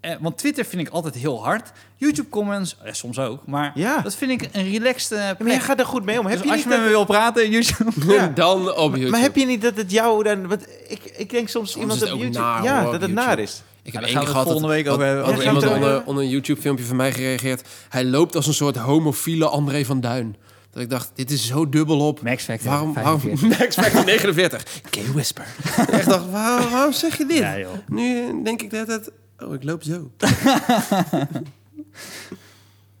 eh, 0.00 0.14
want 0.20 0.38
Twitter 0.38 0.64
vind 0.64 0.86
ik 0.86 0.92
altijd 0.92 1.14
heel 1.14 1.44
hard. 1.44 1.70
YouTube 1.96 2.28
comments, 2.28 2.76
eh, 2.84 2.92
soms 2.92 3.18
ook, 3.18 3.46
maar 3.46 3.72
Ja. 3.74 4.00
dat 4.00 4.14
vind 4.14 4.30
ik 4.42 4.48
een 4.52 4.70
relaxed 4.70 5.12
eh, 5.18 5.18
Maar 5.18 5.48
jij 5.48 5.60
gaat 5.60 5.78
er 5.78 5.86
goed 5.86 6.04
mee 6.04 6.18
om. 6.18 6.26
Heb 6.26 6.34
Dus 6.36 6.44
je 6.44 6.48
als 6.52 6.56
niet 6.64 6.72
je 6.72 6.76
met 6.76 6.80
me 6.86 6.88
wil 6.92 7.04
praten, 7.04 7.50
YouTube. 7.50 8.12
Ja. 8.12 8.28
Dan 8.34 8.74
op 8.76 8.90
YouTube. 8.90 9.10
Maar 9.10 9.20
heb 9.20 9.36
je 9.36 9.46
niet 9.46 9.62
dat 9.62 9.76
het 9.76 9.90
jou 9.90 10.22
dan... 10.22 10.46
Want 10.48 10.66
ik, 10.88 11.04
ik 11.16 11.30
denk 11.30 11.48
soms, 11.48 11.70
Soms 11.70 11.82
iemand 11.82 11.92
is 12.02 12.08
het 12.08 12.08
op 12.08 12.14
ook 12.14 12.22
YouTube... 12.22 12.44
naar, 12.44 12.62
ja, 12.62 12.74
hoor, 12.82 12.84
dat 12.84 12.94
op 12.94 13.00
het 13.00 13.12
naar 13.12 13.38
is. 13.38 13.62
Ik 13.84 13.92
heb 13.92 14.02
daar 14.02 14.10
één 14.10 14.18
keer 14.18 14.28
gehad 14.28 14.44
volgende 14.44 14.68
dat- 14.68 14.76
week 14.76 14.88
over 14.92 15.22
over 15.22 15.44
iemand 15.44 15.62
YouTube. 15.62 15.74
onder, 15.74 16.04
onder 16.04 16.24
een 16.24 16.30
YouTube-filmpje 16.30 16.84
van 16.84 16.96
mij 16.96 17.12
gereageerd. 17.12 17.68
Hij 17.88 18.04
loopt 18.04 18.36
als 18.36 18.46
een 18.46 18.54
soort 18.54 18.76
homofiele 18.76 19.46
André 19.48 19.84
van 19.84 20.00
Duin. 20.00 20.36
Dat 20.70 20.82
ik 20.82 20.90
dacht, 20.90 21.10
dit 21.14 21.30
is 21.30 21.46
zo 21.46 21.68
dubbel 21.68 22.00
op. 22.06 22.22
Max 22.22 22.44
Factor, 22.44 22.68
Waarom, 22.70 22.94
waarom 22.94 23.20
45. 23.20 23.58
Max 23.58 23.74
Factor 23.74 24.04
49? 24.04 24.64
Gay 24.90 25.04
Whisper. 25.12 25.46
ik 26.00 26.04
dacht, 26.04 26.30
waar- 26.30 26.70
waarom 26.70 26.92
zeg 26.92 27.18
je 27.18 27.26
dit? 27.26 27.38
Ja. 27.38 27.56
Nu 27.88 28.42
denk 28.42 28.62
ik 28.62 28.70
dat 28.70 28.86
het... 28.86 29.10
Oh, 29.38 29.54
ik 29.54 29.62
loop 29.64 29.82
zo. 29.82 30.10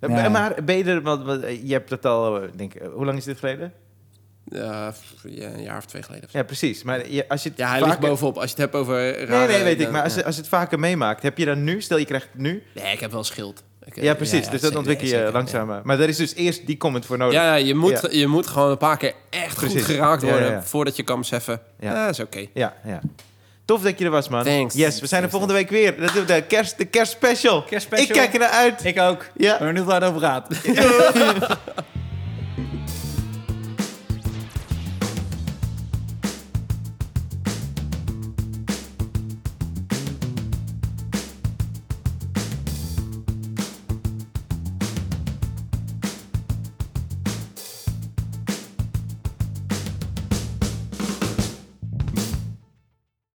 Ja. 0.08 0.28
Maar 0.28 0.54
ben 0.64 0.76
je 0.76 0.84
er... 0.84 1.02
Want, 1.02 1.24
want, 1.24 1.42
je 1.62 1.72
hebt 1.72 1.90
het 1.90 2.04
al... 2.04 2.42
eh, 2.42 2.48
Denk, 2.56 2.74
ik, 2.74 2.82
hoe 2.94 3.04
lang 3.04 3.18
is 3.18 3.24
dit 3.24 3.38
geleden? 3.38 3.72
Ja, 4.54 4.92
een 5.22 5.62
jaar 5.62 5.76
of 5.78 5.84
twee 5.84 6.02
geleden. 6.02 6.24
of. 6.26 6.32
Ja, 6.32 6.42
precies. 6.42 6.82
Maar 6.82 7.08
je, 7.10 7.28
als 7.28 7.42
je 7.42 7.48
het 7.48 7.58
Ja, 7.58 7.68
hij 7.68 7.78
vaker- 7.78 7.86
ligt 7.94 8.00
bovenop. 8.08 8.34
Als 8.36 8.44
je 8.44 8.50
het 8.50 8.58
hebt 8.58 8.74
over 8.74 8.94
Nee, 8.96 9.24
rare- 9.26 9.52
nee, 9.52 9.62
weet 9.62 9.80
ik. 9.80 9.90
Maar 9.90 10.02
als, 10.02 10.14
ja. 10.14 10.22
als 10.22 10.34
je 10.34 10.40
het 10.40 10.50
vaker 10.50 10.78
meemaakt, 10.78 11.22
heb 11.22 11.38
je 11.38 11.44
dan 11.44 11.64
nu... 11.64 11.82
Stel, 11.82 11.96
je 11.98 12.04
krijgt 12.04 12.26
het 12.32 12.40
nu... 12.40 12.62
Nee, 12.74 12.92
ik 12.92 13.00
heb 13.00 13.10
wel 13.10 13.18
een 13.18 13.24
schild. 13.26 13.62
Ja, 13.94 14.14
precies. 14.14 14.48
dus 14.48 14.60
dat 14.60 14.76
ontwikkel 14.76 15.06
je 15.06 15.30
langzamer. 15.32 15.80
Maar 15.84 15.96
daar 15.98 16.08
is 16.08 16.16
dus 16.16 16.34
eerst 16.34 16.66
die 16.66 16.76
comment 16.76 17.06
voor 17.06 17.18
nodig. 17.18 17.34
Ja, 17.34 17.54
je, 17.54 17.74
moet, 17.74 18.00
Ja. 18.02 18.08
je 18.10 18.26
moet 18.26 18.46
gewoon 18.46 18.70
een 18.70 18.76
paar 18.78 18.96
keer 18.96 19.12
echt 19.30 19.54
Precies. 19.54 19.84
goed 19.84 19.94
geraakt 19.94 20.22
worden... 20.22 20.46
ja, 20.46 20.52
ja. 20.52 20.62
voordat 20.62 20.96
je 20.96 21.02
kan 21.02 21.18
beseffen, 21.18 21.60
Ja. 21.80 21.92
ja, 21.94 22.08
is 22.08 22.20
oké. 22.20 22.46
Ja, 22.54 22.74
ja. 22.84 23.00
Tof 23.64 23.82
dat 23.82 23.98
je 23.98 24.04
er 24.04 24.10
was, 24.10 24.28
man. 24.28 24.44
Thanks. 24.44 24.74
Yes, 24.74 25.00
we 25.00 25.06
zijn 25.06 25.22
er 25.22 25.30
volgende 25.30 25.54
week 25.54 25.70
weer. 25.70 26.00
Dat 26.00 26.12
doen 26.12 26.26
we 26.26 26.34
de 26.34 26.42
kerst, 26.42 26.78
de 26.78 26.84
kerstspecial. 26.84 27.62
Kerstspecial. 27.64 28.08
Ik 28.08 28.12
kijk 28.14 28.32
er 28.32 28.38
naar 28.38 28.48
uit. 28.48 28.84
Ik 28.84 29.00
ook. 29.00 29.26
Ja. 29.36 29.52
Ik 29.52 29.58
ben 29.58 29.66
benieuwd 29.68 29.86
waar 29.86 30.00
het 30.00 30.10
over 30.10 30.20
gaat. 30.20 30.48